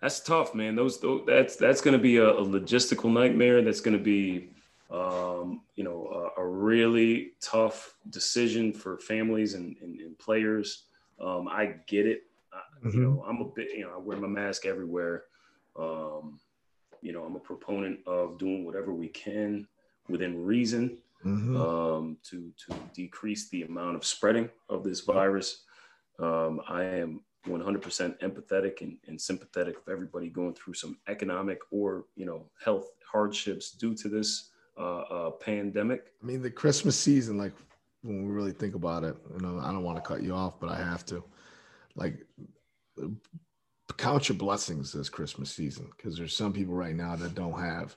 That's 0.00 0.20
tough, 0.20 0.54
man. 0.54 0.74
Those, 0.76 1.00
those 1.00 1.22
that's 1.26 1.56
that's 1.56 1.80
going 1.80 1.92
to 1.92 2.02
be 2.02 2.16
a, 2.16 2.30
a 2.30 2.44
logistical 2.44 3.12
nightmare. 3.12 3.62
That's 3.62 3.80
going 3.80 3.96
to 3.96 4.02
be, 4.02 4.50
um, 4.90 5.62
you 5.76 5.84
know, 5.84 6.30
a, 6.36 6.40
a 6.40 6.46
really 6.46 7.32
tough 7.40 7.94
decision 8.08 8.72
for 8.72 8.98
families 8.98 9.54
and, 9.54 9.76
and, 9.82 10.00
and 10.00 10.18
players. 10.18 10.84
Um, 11.20 11.48
I 11.48 11.74
get 11.86 12.06
it. 12.06 12.22
I, 12.52 12.60
Mhm. 12.86 12.94
You 12.94 13.00
know, 13.02 13.24
I'm 13.28 13.40
a 13.42 13.44
bit. 13.44 13.68
You 13.76 13.84
know, 13.84 13.94
I 13.94 13.98
wear 13.98 14.16
my 14.16 14.26
mask 14.26 14.64
everywhere. 14.64 15.24
Um, 15.76 16.40
you 17.02 17.12
know, 17.12 17.24
I'm 17.24 17.36
a 17.36 17.40
proponent 17.40 18.00
of 18.06 18.38
doing 18.38 18.64
whatever 18.64 18.92
we 18.92 19.08
can 19.08 19.66
within 20.08 20.44
reason 20.44 20.98
Mhm. 21.24 21.56
um, 21.56 22.16
to 22.24 22.50
to 22.66 22.74
decrease 22.94 23.48
the 23.50 23.62
amount 23.62 23.96
of 23.96 24.04
spreading 24.06 24.48
of 24.68 24.82
this 24.84 25.00
virus. 25.00 25.64
Um, 26.18 26.60
I 26.66 26.84
am 26.84 27.22
100% 27.46 28.18
empathetic 28.20 28.80
and, 28.82 28.98
and 29.06 29.18
sympathetic 29.20 29.76
of 29.78 29.88
everybody 29.88 30.28
going 30.28 30.54
through 30.54 30.74
some 30.74 30.98
economic 31.08 31.58
or 31.70 32.06
you 32.16 32.26
know 32.26 32.50
health 32.62 32.90
hardships 33.10 33.72
due 33.72 33.94
to 33.94 34.08
this 34.08 34.50
uh, 34.78 35.00
uh, 35.00 35.30
pandemic. 35.32 36.12
I 36.22 36.26
mean 36.26 36.42
the 36.42 36.50
Christmas 36.50 36.98
season, 36.98 37.36
like 37.38 37.52
when 38.02 38.26
we 38.26 38.32
really 38.32 38.52
think 38.52 38.74
about 38.74 39.04
it, 39.04 39.16
you 39.34 39.40
know, 39.40 39.58
I 39.58 39.72
don't 39.72 39.82
want 39.82 39.96
to 39.98 40.02
cut 40.02 40.22
you 40.22 40.34
off, 40.34 40.58
but 40.58 40.70
I 40.70 40.76
have 40.76 41.04
to. 41.06 41.22
Like 41.96 42.26
count 43.96 44.28
your 44.28 44.38
blessings 44.38 44.92
this 44.92 45.08
Christmas 45.08 45.50
season 45.50 45.90
because 45.96 46.16
there's 46.16 46.36
some 46.36 46.52
people 46.52 46.74
right 46.74 46.94
now 46.94 47.16
that 47.16 47.34
don't 47.34 47.58
have 47.58 47.96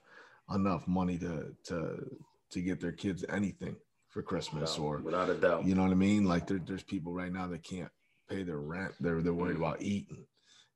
enough 0.53 0.87
money 0.87 1.17
to 1.17 1.53
to 1.65 2.17
to 2.51 2.61
get 2.61 2.79
their 2.79 2.91
kids 2.91 3.25
anything 3.29 3.75
for 4.09 4.21
Christmas 4.21 4.77
or 4.77 4.99
without 4.99 5.29
a 5.29 5.33
doubt. 5.33 5.65
you 5.65 5.75
know 5.75 5.81
what 5.81 5.91
I 5.91 5.95
mean? 5.95 6.25
Like 6.25 6.47
there, 6.47 6.61
there's 6.65 6.83
people 6.83 7.13
right 7.13 7.33
now 7.33 7.47
that 7.47 7.63
can't 7.63 7.89
pay 8.29 8.43
their 8.43 8.59
rent. 8.59 8.93
They're 8.99 9.21
they're 9.21 9.33
worried 9.33 9.57
about 9.57 9.81
eating, 9.81 10.25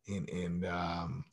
and 0.07 0.28
and 0.30 0.65
um, 0.65 1.26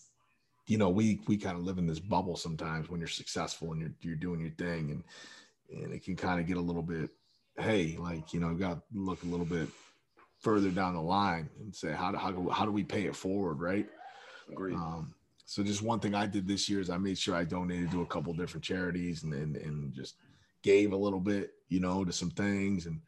you 0.67 0.79
know 0.79 0.91
we 0.91 1.21
we 1.27 1.37
kind 1.37 1.57
of 1.57 1.65
live 1.65 1.79
in 1.79 1.87
this 1.87 2.01
bubble 2.01 2.37
sometimes 2.37 2.91
when 2.91 3.01
you're 3.01 3.09
successful 3.09 3.73
and 3.73 3.81
you're 3.81 3.95
you're 4.03 4.17
doing 4.17 4.41
your 4.41 4.51
thing, 4.51 4.91
and 4.91 5.05
and 5.83 5.95
it 5.95 6.05
can 6.05 6.17
kind 6.17 6.41
of 6.41 6.47
get 6.47 6.59
a 6.59 6.61
little 6.61 6.83
bit, 6.83 7.11
hey, 7.59 7.97
like 7.99 8.35
you 8.35 8.41
know, 8.41 8.55
got 8.55 8.75
to 8.75 8.83
look 8.93 9.23
a 9.23 9.27
little 9.29 9.47
bit 9.47 9.69
further 10.45 10.71
down 10.71 10.95
the 10.95 11.01
line 11.01 11.49
and 11.59 11.75
say 11.75 11.93
how 11.93 12.13
do 12.13 12.19
how 12.19 12.31
do, 12.31 12.51
how 12.51 12.65
do 12.67 12.71
we 12.71 12.85
pay 12.85 13.07
it 13.07 13.17
forward, 13.17 13.61
right? 13.61 13.89
Agreed. 14.53 14.75
Um, 14.75 15.15
so 15.47 15.63
just 15.63 15.83
one 15.83 16.01
thing 16.01 16.15
I 16.15 16.27
did 16.27 16.47
this 16.47 16.69
year 16.69 16.81
is 16.81 16.91
I 16.91 16.99
made 16.99 17.19
sure 17.19 17.35
I 17.35 17.45
donated 17.45 17.91
to 17.93 18.03
a 18.03 18.07
couple 18.07 18.33
different 18.35 18.63
charities 18.63 19.25
and, 19.25 19.33
and 19.33 19.57
and 19.57 19.93
just 19.93 20.17
gave 20.63 20.93
a 20.93 20.97
little 20.97 21.21
bit, 21.21 21.55
you 21.69 21.81
know, 21.81 22.05
to 22.05 22.13
some 22.13 22.31
things. 22.31 22.87
And 22.87 23.01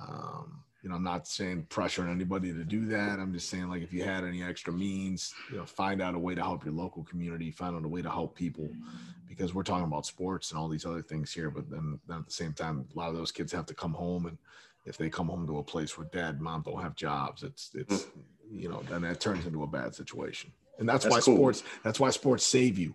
um, 0.00 0.62
you 0.82 0.88
know, 0.88 0.96
I'm 0.96 1.04
not 1.04 1.28
saying 1.28 1.66
pressuring 1.68 2.10
anybody 2.10 2.52
to 2.54 2.64
do 2.64 2.86
that. 2.86 3.18
I'm 3.18 3.34
just 3.34 3.50
saying 3.50 3.68
like 3.68 3.82
if 3.82 3.92
you 3.92 4.02
had 4.02 4.24
any 4.24 4.42
extra 4.42 4.72
means, 4.72 5.34
you 5.50 5.58
know, 5.58 5.66
find 5.66 6.00
out 6.00 6.14
a 6.14 6.18
way 6.18 6.34
to 6.34 6.42
help 6.42 6.64
your 6.64 6.74
local 6.74 7.04
community, 7.04 7.50
find 7.50 7.76
out 7.76 7.84
a 7.84 7.88
way 7.88 8.00
to 8.00 8.10
help 8.10 8.34
people 8.34 8.68
because 9.28 9.54
we're 9.54 9.62
talking 9.62 9.84
about 9.84 10.06
sports 10.06 10.50
and 10.50 10.58
all 10.58 10.68
these 10.68 10.86
other 10.86 11.02
things 11.02 11.32
here. 11.32 11.50
But 11.50 11.70
then, 11.70 12.00
then 12.08 12.18
at 12.18 12.26
the 12.26 12.32
same 12.32 12.54
time, 12.54 12.86
a 12.94 12.98
lot 12.98 13.10
of 13.10 13.16
those 13.16 13.32
kids 13.32 13.52
have 13.52 13.66
to 13.66 13.74
come 13.74 13.92
home 13.92 14.26
and 14.26 14.38
if 14.84 14.96
they 14.96 15.10
come 15.10 15.28
home 15.28 15.46
to 15.46 15.58
a 15.58 15.62
place 15.62 15.96
where 15.96 16.06
dad 16.12 16.34
and 16.36 16.40
mom 16.40 16.62
don't 16.62 16.82
have 16.82 16.94
jobs, 16.96 17.42
it's 17.42 17.70
it's 17.74 18.06
you 18.50 18.68
know, 18.68 18.82
then 18.88 19.02
that 19.02 19.20
turns 19.20 19.46
into 19.46 19.62
a 19.62 19.66
bad 19.66 19.94
situation. 19.94 20.50
And 20.78 20.88
that's, 20.88 21.04
That's 21.04 21.14
why 21.14 21.20
cool. 21.20 21.36
sports 21.36 21.62
that's 21.84 22.00
why 22.00 22.10
sports 22.10 22.46
save 22.46 22.78
you. 22.78 22.94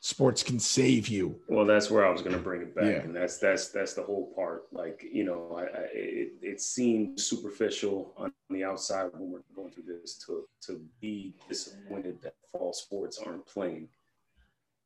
Sports 0.00 0.42
can 0.42 0.60
save 0.60 1.08
you. 1.08 1.40
Well, 1.48 1.64
that's 1.64 1.90
where 1.90 2.06
I 2.06 2.10
was 2.10 2.20
going 2.22 2.36
to 2.36 2.42
bring 2.42 2.60
it 2.62 2.74
back, 2.76 2.84
Yeah. 2.84 3.00
and 3.02 3.16
that's 3.16 3.38
that's 3.38 3.68
that's 3.70 3.94
the 3.94 4.02
whole 4.02 4.32
part. 4.36 4.64
Like 4.70 5.04
you 5.10 5.24
know, 5.24 5.56
I, 5.58 5.62
I 5.62 5.82
it, 5.92 6.32
it 6.42 6.60
seemed 6.60 7.18
superficial 7.18 8.12
on 8.16 8.32
the 8.50 8.62
outside 8.62 9.08
when 9.14 9.32
we're 9.32 9.40
going 9.56 9.70
through 9.72 9.84
this 9.84 10.14
to 10.26 10.46
to 10.66 10.80
be 11.00 11.34
disappointed 11.48 12.20
that 12.22 12.34
fall 12.52 12.72
sports 12.72 13.18
aren't 13.18 13.46
playing. 13.46 13.88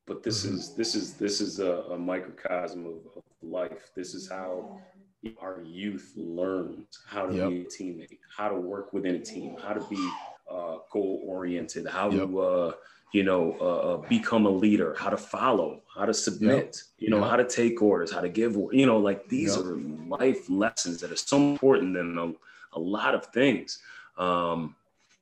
But 0.07 0.23
this 0.23 0.47
Mhm. 0.47 0.53
is 0.55 0.75
this 0.75 0.95
is 0.95 1.15
this 1.15 1.41
is 1.41 1.59
a, 1.59 1.73
a 1.91 1.99
microcosm 1.99 2.87
of, 2.87 2.99
of 3.17 3.23
life. 3.43 3.91
This 3.95 4.15
is 4.15 4.29
how 4.31 4.81
our 5.41 5.61
youth 5.63 6.13
learns 6.17 6.87
how 7.07 7.27
to 7.27 7.35
Yep. 7.35 7.49
be 7.49 7.61
a 7.61 7.65
teammate, 7.65 8.19
how 8.37 8.49
to 8.49 8.57
work 8.57 8.93
within 8.93 9.17
a 9.17 9.21
team, 9.21 9.57
how 9.63 9.73
to 9.73 9.81
be 9.89 10.09
uh, 10.51 10.79
goal 10.91 11.23
oriented, 11.27 11.87
how 11.87 12.11
Yep. 12.11 12.29
to 12.29 12.41
uh, 12.41 12.73
you 13.13 13.23
know 13.23 13.57
uh, 13.61 13.65
uh, 13.65 13.97
become 14.09 14.47
a 14.47 14.51
leader, 14.51 14.95
how 14.99 15.11
to 15.11 15.17
follow, 15.17 15.83
how 15.95 16.07
to 16.07 16.15
submit, 16.15 16.83
you 16.99 17.11
know, 17.11 17.21
Yep. 17.21 17.31
how 17.31 17.37
to 17.37 17.45
take 17.45 17.83
orders, 17.83 18.11
how 18.13 18.21
to 18.21 18.29
give, 18.29 18.57
you 18.73 18.87
know, 18.87 18.99
like 18.99 19.29
these 19.29 19.57
Yep. 19.57 19.65
are 19.67 19.77
life 20.09 20.49
lessons 20.49 21.01
that 21.01 21.13
are 21.13 21.17
so 21.17 21.37
important 21.37 21.97
in 21.97 22.17
a, 22.19 22.33
a 22.79 22.81
lot 22.81 23.15
of 23.15 23.27
things. 23.27 23.79
Um, 24.17 24.75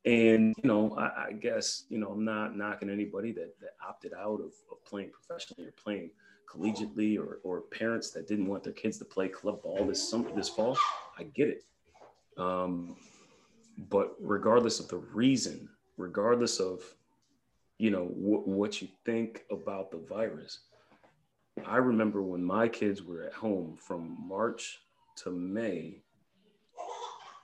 and 0.04 0.54
you 0.62 0.68
know, 0.68 0.94
I, 0.96 1.26
I 1.28 1.32
guess 1.32 1.84
you 1.88 1.98
know, 1.98 2.10
I'm 2.12 2.24
not 2.24 2.56
knocking 2.56 2.88
anybody 2.88 3.32
that, 3.32 3.58
that 3.60 3.70
opted 3.86 4.12
out 4.14 4.40
of, 4.40 4.52
of 4.70 4.84
playing 4.86 5.10
professionally 5.10 5.68
or 5.68 5.72
playing 5.72 6.10
collegiately, 6.52 7.18
or, 7.18 7.38
or 7.42 7.60
parents 7.62 8.10
that 8.10 8.26
didn't 8.26 8.46
want 8.46 8.64
their 8.64 8.72
kids 8.72 8.98
to 8.98 9.04
play 9.04 9.28
club 9.28 9.62
ball 9.62 9.84
this 9.86 10.08
summer, 10.10 10.30
this 10.34 10.48
fall. 10.48 10.76
I 11.18 11.24
get 11.24 11.48
it. 11.48 11.64
Um, 12.36 12.96
but 13.90 14.14
regardless 14.20 14.80
of 14.80 14.88
the 14.88 14.96
reason, 14.96 15.68
regardless 15.96 16.58
of 16.60 16.82
you 17.78 17.90
know 17.90 18.06
wh- 18.06 18.46
what 18.46 18.80
you 18.82 18.88
think 19.04 19.44
about 19.50 19.90
the 19.90 19.98
virus, 19.98 20.60
I 21.66 21.76
remember 21.76 22.22
when 22.22 22.42
my 22.42 22.68
kids 22.68 23.02
were 23.02 23.22
at 23.24 23.32
home 23.32 23.76
from 23.78 24.16
March 24.26 24.78
to 25.22 25.30
May 25.30 26.02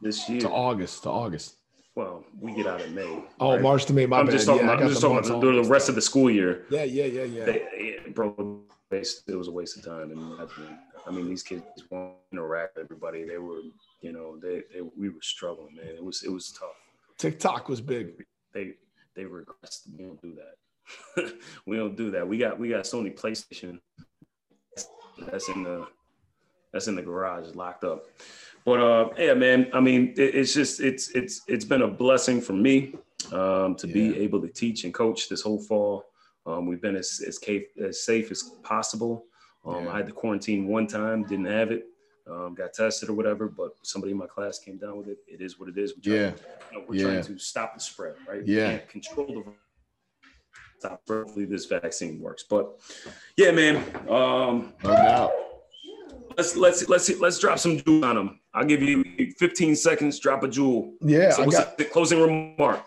this 0.01 0.29
year. 0.29 0.41
To 0.41 0.51
August, 0.51 1.03
to 1.05 1.11
August. 1.11 1.57
Well, 1.97 2.25
we 2.41 2.53
get 2.53 2.67
out 2.67 2.81
in 2.81 2.93
May. 2.95 3.25
Oh, 3.39 3.53
right? 3.53 3.63
March 3.63 3.85
to 3.87 3.93
May. 3.93 4.07
My 4.07 4.19
I'm 4.19 4.27
bad. 4.27 4.33
just 4.33 4.47
talking 4.47 4.65
Yeah, 4.65 4.73
I 4.73 4.75
about, 4.75 4.79
got 4.81 4.85
I'm 4.87 4.89
just 4.91 5.01
the 5.01 5.09
talking 5.09 5.31
about 5.31 5.41
the, 5.41 5.63
the 5.63 5.69
rest 5.69 5.89
of 5.89 5.95
the 5.95 6.01
school 6.03 6.29
year. 6.29 6.67
Yeah, 6.69 6.83
yeah, 6.83 7.05
yeah, 7.05 7.23
yeah. 7.23 7.45
They, 7.45 7.63
yeah, 8.05 8.13
bro, 8.13 8.63
waste- 8.91 9.29
it 9.29 9.37
was 9.37 9.49
a 9.49 9.53
waste 9.53 9.77
of 9.77 9.85
time. 9.85 10.11
And 10.11 10.21
I 10.21 10.45
mean, 10.45 10.79
I 11.07 11.11
mean, 11.11 11.29
these 11.29 11.43
kids 11.43 11.65
won't 11.91 12.15
interact 12.33 12.77
with 12.77 12.85
everybody. 12.85 13.25
They 13.25 13.39
were, 13.39 13.61
you 14.01 14.13
know, 14.13 14.39
they, 14.41 14.63
they 14.73 14.81
we 14.97 15.09
were 15.09 15.23
struggling, 15.23 15.75
man. 15.77 15.95
It 15.95 16.05
was 16.05 16.23
it 16.23 16.33
was 16.33 16.51
tough. 16.53 16.77
TikTok 17.19 17.69
was 17.69 17.81
big. 17.81 18.25
They 18.53 18.75
they 19.15 19.25
regressed. 19.25 19.89
We 19.97 20.05
don't 20.05 20.21
do 20.23 20.35
that. 20.35 21.33
we 21.67 21.77
don't 21.77 21.97
do 21.97 22.11
that. 22.13 22.27
We 22.27 22.39
got 22.39 22.59
we 22.59 22.69
got 22.71 22.85
Sony 22.85 23.15
PlayStation. 23.15 23.79
That's 25.31 25.49
in 25.49 25.63
the 25.63 25.87
that's 26.73 26.89
in 26.89 26.97
the 26.97 27.03
garage, 27.03 27.55
locked 27.55 27.85
up. 27.85 28.07
But 28.65 28.81
uh, 28.81 29.09
yeah, 29.19 29.35
man. 29.35 29.71
I 29.73 29.81
mean, 29.81 30.15
it, 30.17 30.35
it's 30.35 30.55
just 30.55 30.81
it's 30.81 31.11
it's 31.11 31.43
it's 31.47 31.65
been 31.65 31.83
a 31.83 31.89
blessing 31.89 32.41
for 32.41 32.55
me 32.55 32.95
um, 33.33 33.75
to 33.77 33.87
be 33.87 34.19
able 34.19 34.41
to 34.41 34.49
teach 34.49 34.85
and 34.85 34.93
coach 34.93 35.29
this 35.29 35.43
whole 35.43 35.61
fall. 35.61 36.07
Um, 36.47 36.67
we've 36.67 36.81
been 36.81 36.97
as 36.97 37.23
as, 37.27 37.39
safe, 37.43 37.65
as 37.83 38.05
safe 38.05 38.31
as 38.31 38.43
possible. 38.63 39.27
Um, 39.65 39.85
Yeah. 39.85 39.93
I 39.93 39.97
had 39.99 40.07
to 40.07 40.13
quarantine 40.13 40.67
one 40.67 40.87
time, 40.87 41.25
didn't 41.25 41.47
have 41.47 41.71
it, 41.71 41.87
um, 42.27 42.55
got 42.55 42.75
tested 42.75 43.09
or 43.09 43.15
whatever. 43.15 43.49
But 43.49 43.73
somebody 43.83 44.13
in 44.13 44.19
my 44.19 44.27
class 44.27 44.59
came 44.59 44.77
down 44.77 44.99
with 44.99 45.09
it. 45.09 45.19
It 45.27 45.41
is 45.41 45.59
what 45.59 45.69
it 45.69 45.79
is. 45.79 45.95
We're 45.97 46.15
Yeah. 46.15 46.31
trying, 46.31 46.41
you 46.73 46.79
know, 46.79 46.85
we're 46.89 46.95
Yeah. 46.97 47.05
trying 47.05 47.25
to 47.25 47.39
stop 47.39 47.75
the 47.75 47.81
spread, 47.81 48.17
right? 48.29 48.45
We 48.45 48.57
Yeah. 48.57 48.71
can't 48.79 48.89
control 48.89 49.27
the 49.27 49.53
stop. 50.79 51.03
Hopefully, 51.09 51.47
this 51.47 51.65
vaccine 51.65 52.21
works. 52.21 52.43
But 52.49 52.79
yeah, 53.39 53.51
man. 53.53 53.77
Um, 54.09 54.75
No 54.83 54.91
doubt. 54.97 55.33
let's 56.37 56.57
let's 56.57 56.89
let's 56.91 57.09
let's 57.21 57.39
drop 57.39 57.59
some 57.59 57.79
jewels 57.79 58.05
on 58.05 58.17
them. 58.17 58.41
I'll 58.53 58.67
give 58.67 58.83
you 58.83 59.03
15 59.39 59.75
seconds. 59.77 60.19
Drop 60.21 60.43
a 60.43 60.49
jewel. 60.49 60.95
Yeah, 61.01 61.31
So 61.31 61.43
I 61.43 61.47
what's 61.47 61.59
got 61.59 61.79
the 61.79 61.87
closing 61.87 62.21
remark? 62.21 62.85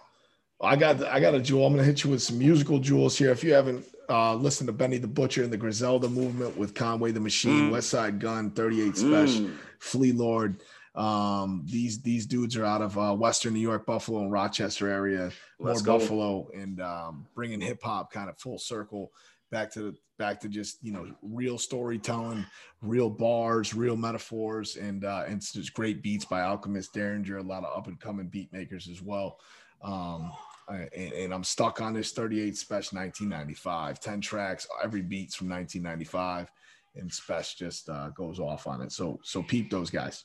I 0.59 0.75
got 0.75 1.03
I 1.03 1.19
got 1.19 1.35
a 1.35 1.39
jewel. 1.39 1.65
I'm 1.65 1.73
gonna 1.73 1.83
hit 1.83 2.03
you 2.03 2.09
with 2.09 2.23
some 2.23 2.39
musical 2.39 2.79
jewels 2.79 3.17
here. 3.17 3.31
If 3.31 3.43
you 3.43 3.53
haven't 3.53 3.85
uh, 4.09 4.35
listened 4.35 4.67
to 4.67 4.73
Benny 4.73 4.97
the 4.97 5.07
Butcher 5.07 5.43
and 5.43 5.51
the 5.53 5.57
Griselda 5.57 6.09
movement 6.09 6.57
with 6.57 6.73
Conway 6.73 7.11
the 7.11 7.19
Machine, 7.19 7.69
Mm. 7.69 7.71
Westside 7.71 8.19
Gunn, 8.19 8.51
38 8.51 8.93
Spesh, 8.93 9.39
Mm. 9.41 9.55
Flee 9.79 10.11
Lord. 10.13 10.61
Um, 10.95 11.63
these 11.65 12.01
these 12.01 12.25
dudes 12.25 12.57
are 12.57 12.65
out 12.65 12.81
of 12.81 12.97
uh, 12.97 13.13
Western 13.15 13.53
New 13.53 13.59
York, 13.59 13.85
Buffalo, 13.85 14.21
and 14.21 14.31
Rochester 14.31 14.87
area. 14.89 15.31
More 15.59 15.75
go. 15.75 15.99
Buffalo 15.99 16.49
and 16.55 16.81
um, 16.81 17.27
bringing 17.35 17.61
hip 17.61 17.83
hop 17.83 18.11
kind 18.11 18.29
of 18.29 18.39
full 18.39 18.57
circle 18.57 19.11
back 19.51 19.71
to 19.73 19.79
the 19.81 19.95
back 20.17 20.39
to 20.41 20.49
just 20.49 20.83
you 20.83 20.91
know 20.91 21.05
real 21.21 21.59
storytelling, 21.59 22.43
real 22.81 23.11
bars, 23.11 23.75
real 23.75 23.95
metaphors, 23.95 24.75
and 24.75 25.05
uh, 25.05 25.23
and 25.27 25.35
it's 25.35 25.53
just 25.53 25.73
great 25.75 26.01
beats 26.01 26.25
by 26.25 26.41
Alchemist 26.41 26.95
Daringer, 26.95 27.37
a 27.37 27.43
lot 27.43 27.63
of 27.63 27.77
up 27.77 27.85
and 27.85 27.99
coming 27.99 28.27
beat 28.27 28.51
makers 28.51 28.87
as 28.89 28.99
well. 28.99 29.37
Um, 29.83 30.31
and, 30.69 31.13
and 31.13 31.33
I'm 31.33 31.43
stuck 31.43 31.81
on 31.81 31.93
this 31.93 32.11
38 32.11 32.53
Spesh 32.53 32.93
1995, 32.93 33.99
10 33.99 34.21
tracks, 34.21 34.67
every 34.83 35.01
beat's 35.01 35.35
from 35.35 35.49
1995, 35.49 36.51
and 36.95 37.09
Spesh 37.09 37.55
just 37.55 37.89
uh, 37.89 38.09
goes 38.09 38.39
off 38.39 38.67
on 38.67 38.81
it. 38.81 38.91
So 38.91 39.19
so 39.23 39.41
peep 39.43 39.69
those 39.69 39.89
guys. 39.89 40.23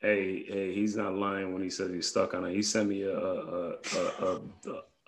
Hey, 0.00 0.44
hey, 0.48 0.74
he's 0.74 0.96
not 0.96 1.14
lying 1.14 1.52
when 1.52 1.62
he 1.62 1.70
says 1.70 1.90
he's 1.92 2.08
stuck 2.08 2.34
on 2.34 2.44
it. 2.44 2.54
He 2.54 2.62
sent 2.62 2.88
me 2.88 3.02
a 3.02 3.16
a, 3.18 3.74
a, 3.96 4.40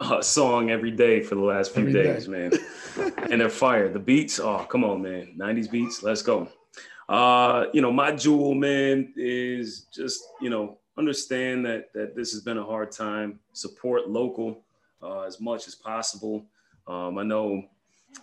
a, 0.01 0.15
a 0.19 0.23
song 0.23 0.71
every 0.71 0.91
day 0.91 1.21
for 1.23 1.35
the 1.37 1.41
last 1.41 1.73
few 1.73 1.83
Every 1.83 1.93
day. 1.93 2.03
days, 2.05 2.29
man. 2.29 2.53
and 3.31 3.41
they're 3.41 3.49
fire. 3.49 3.89
The 3.89 3.99
beats, 3.99 4.41
oh, 4.41 4.67
come 4.69 4.83
on, 4.85 5.03
man. 5.03 5.37
90s 5.39 5.71
beats, 5.71 6.03
let's 6.03 6.23
go. 6.23 6.49
Uh, 7.09 7.67
you 7.73 7.81
know, 7.83 7.93
my 7.93 8.11
jewel, 8.13 8.55
man, 8.55 9.13
is 9.17 9.87
just, 9.95 10.25
you 10.41 10.51
know, 10.51 10.79
understand 10.97 11.65
that 11.67 11.93
that 11.93 12.17
this 12.17 12.33
has 12.33 12.41
been 12.41 12.59
a 12.59 12.65
hard 12.65 12.91
time. 12.91 13.39
Support 13.53 14.09
local 14.09 14.64
uh, 15.05 15.23
as 15.23 15.41
much 15.41 15.69
as 15.69 15.75
possible. 15.75 16.47
Um, 16.87 17.19
I 17.19 17.23
know 17.23 17.65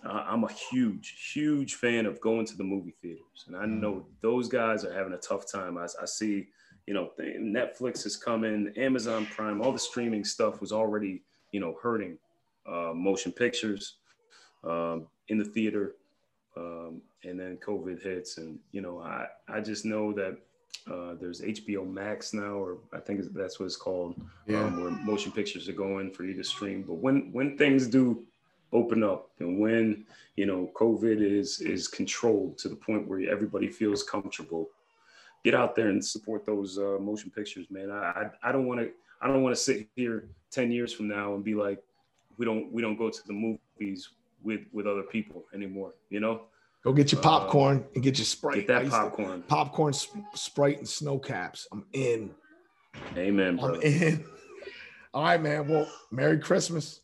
uh, 0.04 0.24
I'm 0.26 0.44
a 0.44 0.52
huge, 0.52 1.32
huge 1.32 1.74
fan 1.74 2.06
of 2.06 2.20
going 2.20 2.46
to 2.46 2.56
the 2.56 2.64
movie 2.64 2.94
theaters, 3.00 3.44
and 3.46 3.56
I 3.56 3.66
know 3.66 4.06
those 4.20 4.48
guys 4.48 4.84
are 4.84 4.92
having 4.92 5.12
a 5.12 5.18
tough 5.18 5.50
time. 5.50 5.78
I, 5.78 5.86
I 6.00 6.06
see, 6.06 6.48
you 6.86 6.94
know, 6.94 7.10
Netflix 7.20 8.06
is 8.06 8.16
coming, 8.16 8.72
Amazon 8.76 9.26
Prime, 9.26 9.60
all 9.60 9.72
the 9.72 9.78
streaming 9.78 10.24
stuff 10.24 10.60
was 10.60 10.72
already, 10.72 11.22
you 11.52 11.60
know, 11.60 11.76
hurting 11.82 12.18
uh, 12.66 12.92
motion 12.94 13.32
pictures 13.32 13.96
um, 14.64 15.06
in 15.28 15.38
the 15.38 15.44
theater, 15.44 15.94
um, 16.56 17.02
and 17.24 17.38
then 17.38 17.58
COVID 17.64 18.02
hits, 18.02 18.38
and 18.38 18.58
you 18.72 18.80
know, 18.80 19.00
I 19.00 19.26
I 19.48 19.60
just 19.60 19.84
know 19.84 20.12
that. 20.14 20.38
Uh, 20.90 21.14
there's 21.20 21.40
HBO 21.40 21.88
Max 21.90 22.34
now, 22.34 22.54
or 22.54 22.78
I 22.92 22.98
think 22.98 23.20
that's 23.32 23.60
what 23.60 23.66
it's 23.66 23.76
called, 23.76 24.20
Yeah. 24.46 24.64
um, 24.64 24.82
where 24.82 24.90
motion 24.90 25.30
pictures 25.30 25.68
are 25.68 25.72
going 25.74 26.10
for 26.10 26.24
you 26.24 26.34
to 26.34 26.42
stream. 26.44 26.82
But 26.82 26.94
when 26.94 27.30
when 27.32 27.56
things 27.56 27.86
do 27.86 28.24
open 28.72 29.04
up 29.04 29.30
and 29.38 29.60
when 29.60 30.02
you 30.36 30.46
know 30.46 30.70
covid 30.74 31.20
is 31.20 31.60
is 31.60 31.86
controlled 31.86 32.56
to 32.56 32.70
the 32.70 32.74
point 32.74 33.06
where 33.06 33.20
everybody 33.30 33.68
feels 33.68 34.02
comfortable 34.02 34.70
get 35.44 35.54
out 35.54 35.76
there 35.76 35.88
and 35.88 36.02
support 36.02 36.46
those 36.46 36.78
uh, 36.78 36.96
motion 36.98 37.30
pictures 37.30 37.66
man 37.70 37.90
i 37.90 38.30
i, 38.42 38.48
I 38.48 38.50
don't 38.50 38.66
want 38.66 38.80
to 38.80 38.90
i 39.20 39.26
don't 39.26 39.42
want 39.42 39.54
to 39.54 39.60
sit 39.60 39.86
here 39.94 40.24
10 40.52 40.72
years 40.72 40.90
from 40.90 41.06
now 41.06 41.34
and 41.34 41.44
be 41.44 41.54
like 41.54 41.82
we 42.38 42.46
don't 42.46 42.72
we 42.72 42.80
don't 42.80 42.96
go 42.96 43.10
to 43.10 43.26
the 43.26 43.32
movies 43.34 44.08
with 44.42 44.62
with 44.72 44.86
other 44.86 45.02
people 45.02 45.44
anymore 45.52 45.92
you 46.08 46.20
know 46.20 46.44
Go 46.84 46.92
get 46.92 47.12
your 47.12 47.20
Uh, 47.20 47.24
popcorn 47.24 47.84
and 47.94 48.02
get 48.02 48.18
your 48.18 48.24
Sprite. 48.24 48.56
get 48.56 48.66
that 48.68 48.82
used 48.84 48.94
to- 48.94 49.00
popcorn 49.02 49.42
popcorn, 49.46 49.92
Sprite, 50.34 50.78
and 50.78 50.88
Sno-Caps. 50.88 51.68
I'm 51.72 51.84
in. 51.92 52.34
amen 53.16 53.56
bro. 53.56 53.74
I'm 53.76 53.82
in. 53.82 54.24
All 55.14 55.22
right, 55.22 55.40
man. 55.40 55.68
Well, 55.68 55.86
Merry 56.10 56.38
Christmas. 56.38 57.00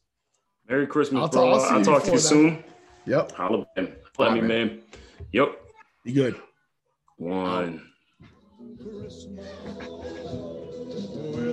merry 0.69 0.87
christmas 0.87 1.23
I'll 1.23 1.29
bro 1.29 1.53
talk- 1.59 1.71
I'll 1.71 1.79
i'll 1.79 1.85
talk 1.85 2.03
to 2.03 2.09
you 2.11 2.19
then. 2.19 2.21
soon 2.21 2.65
Yep. 3.07 3.33
holla 3.33 3.67
man 3.77 3.87
All 4.19 4.27
let 4.27 4.33
right, 4.33 4.43
me 4.43 4.49
man. 4.49 4.67
man 4.67 4.83
yep 5.33 5.49
You 6.05 6.13
good? 6.15 6.41
one 7.17 7.83
Christmas. 8.83 9.55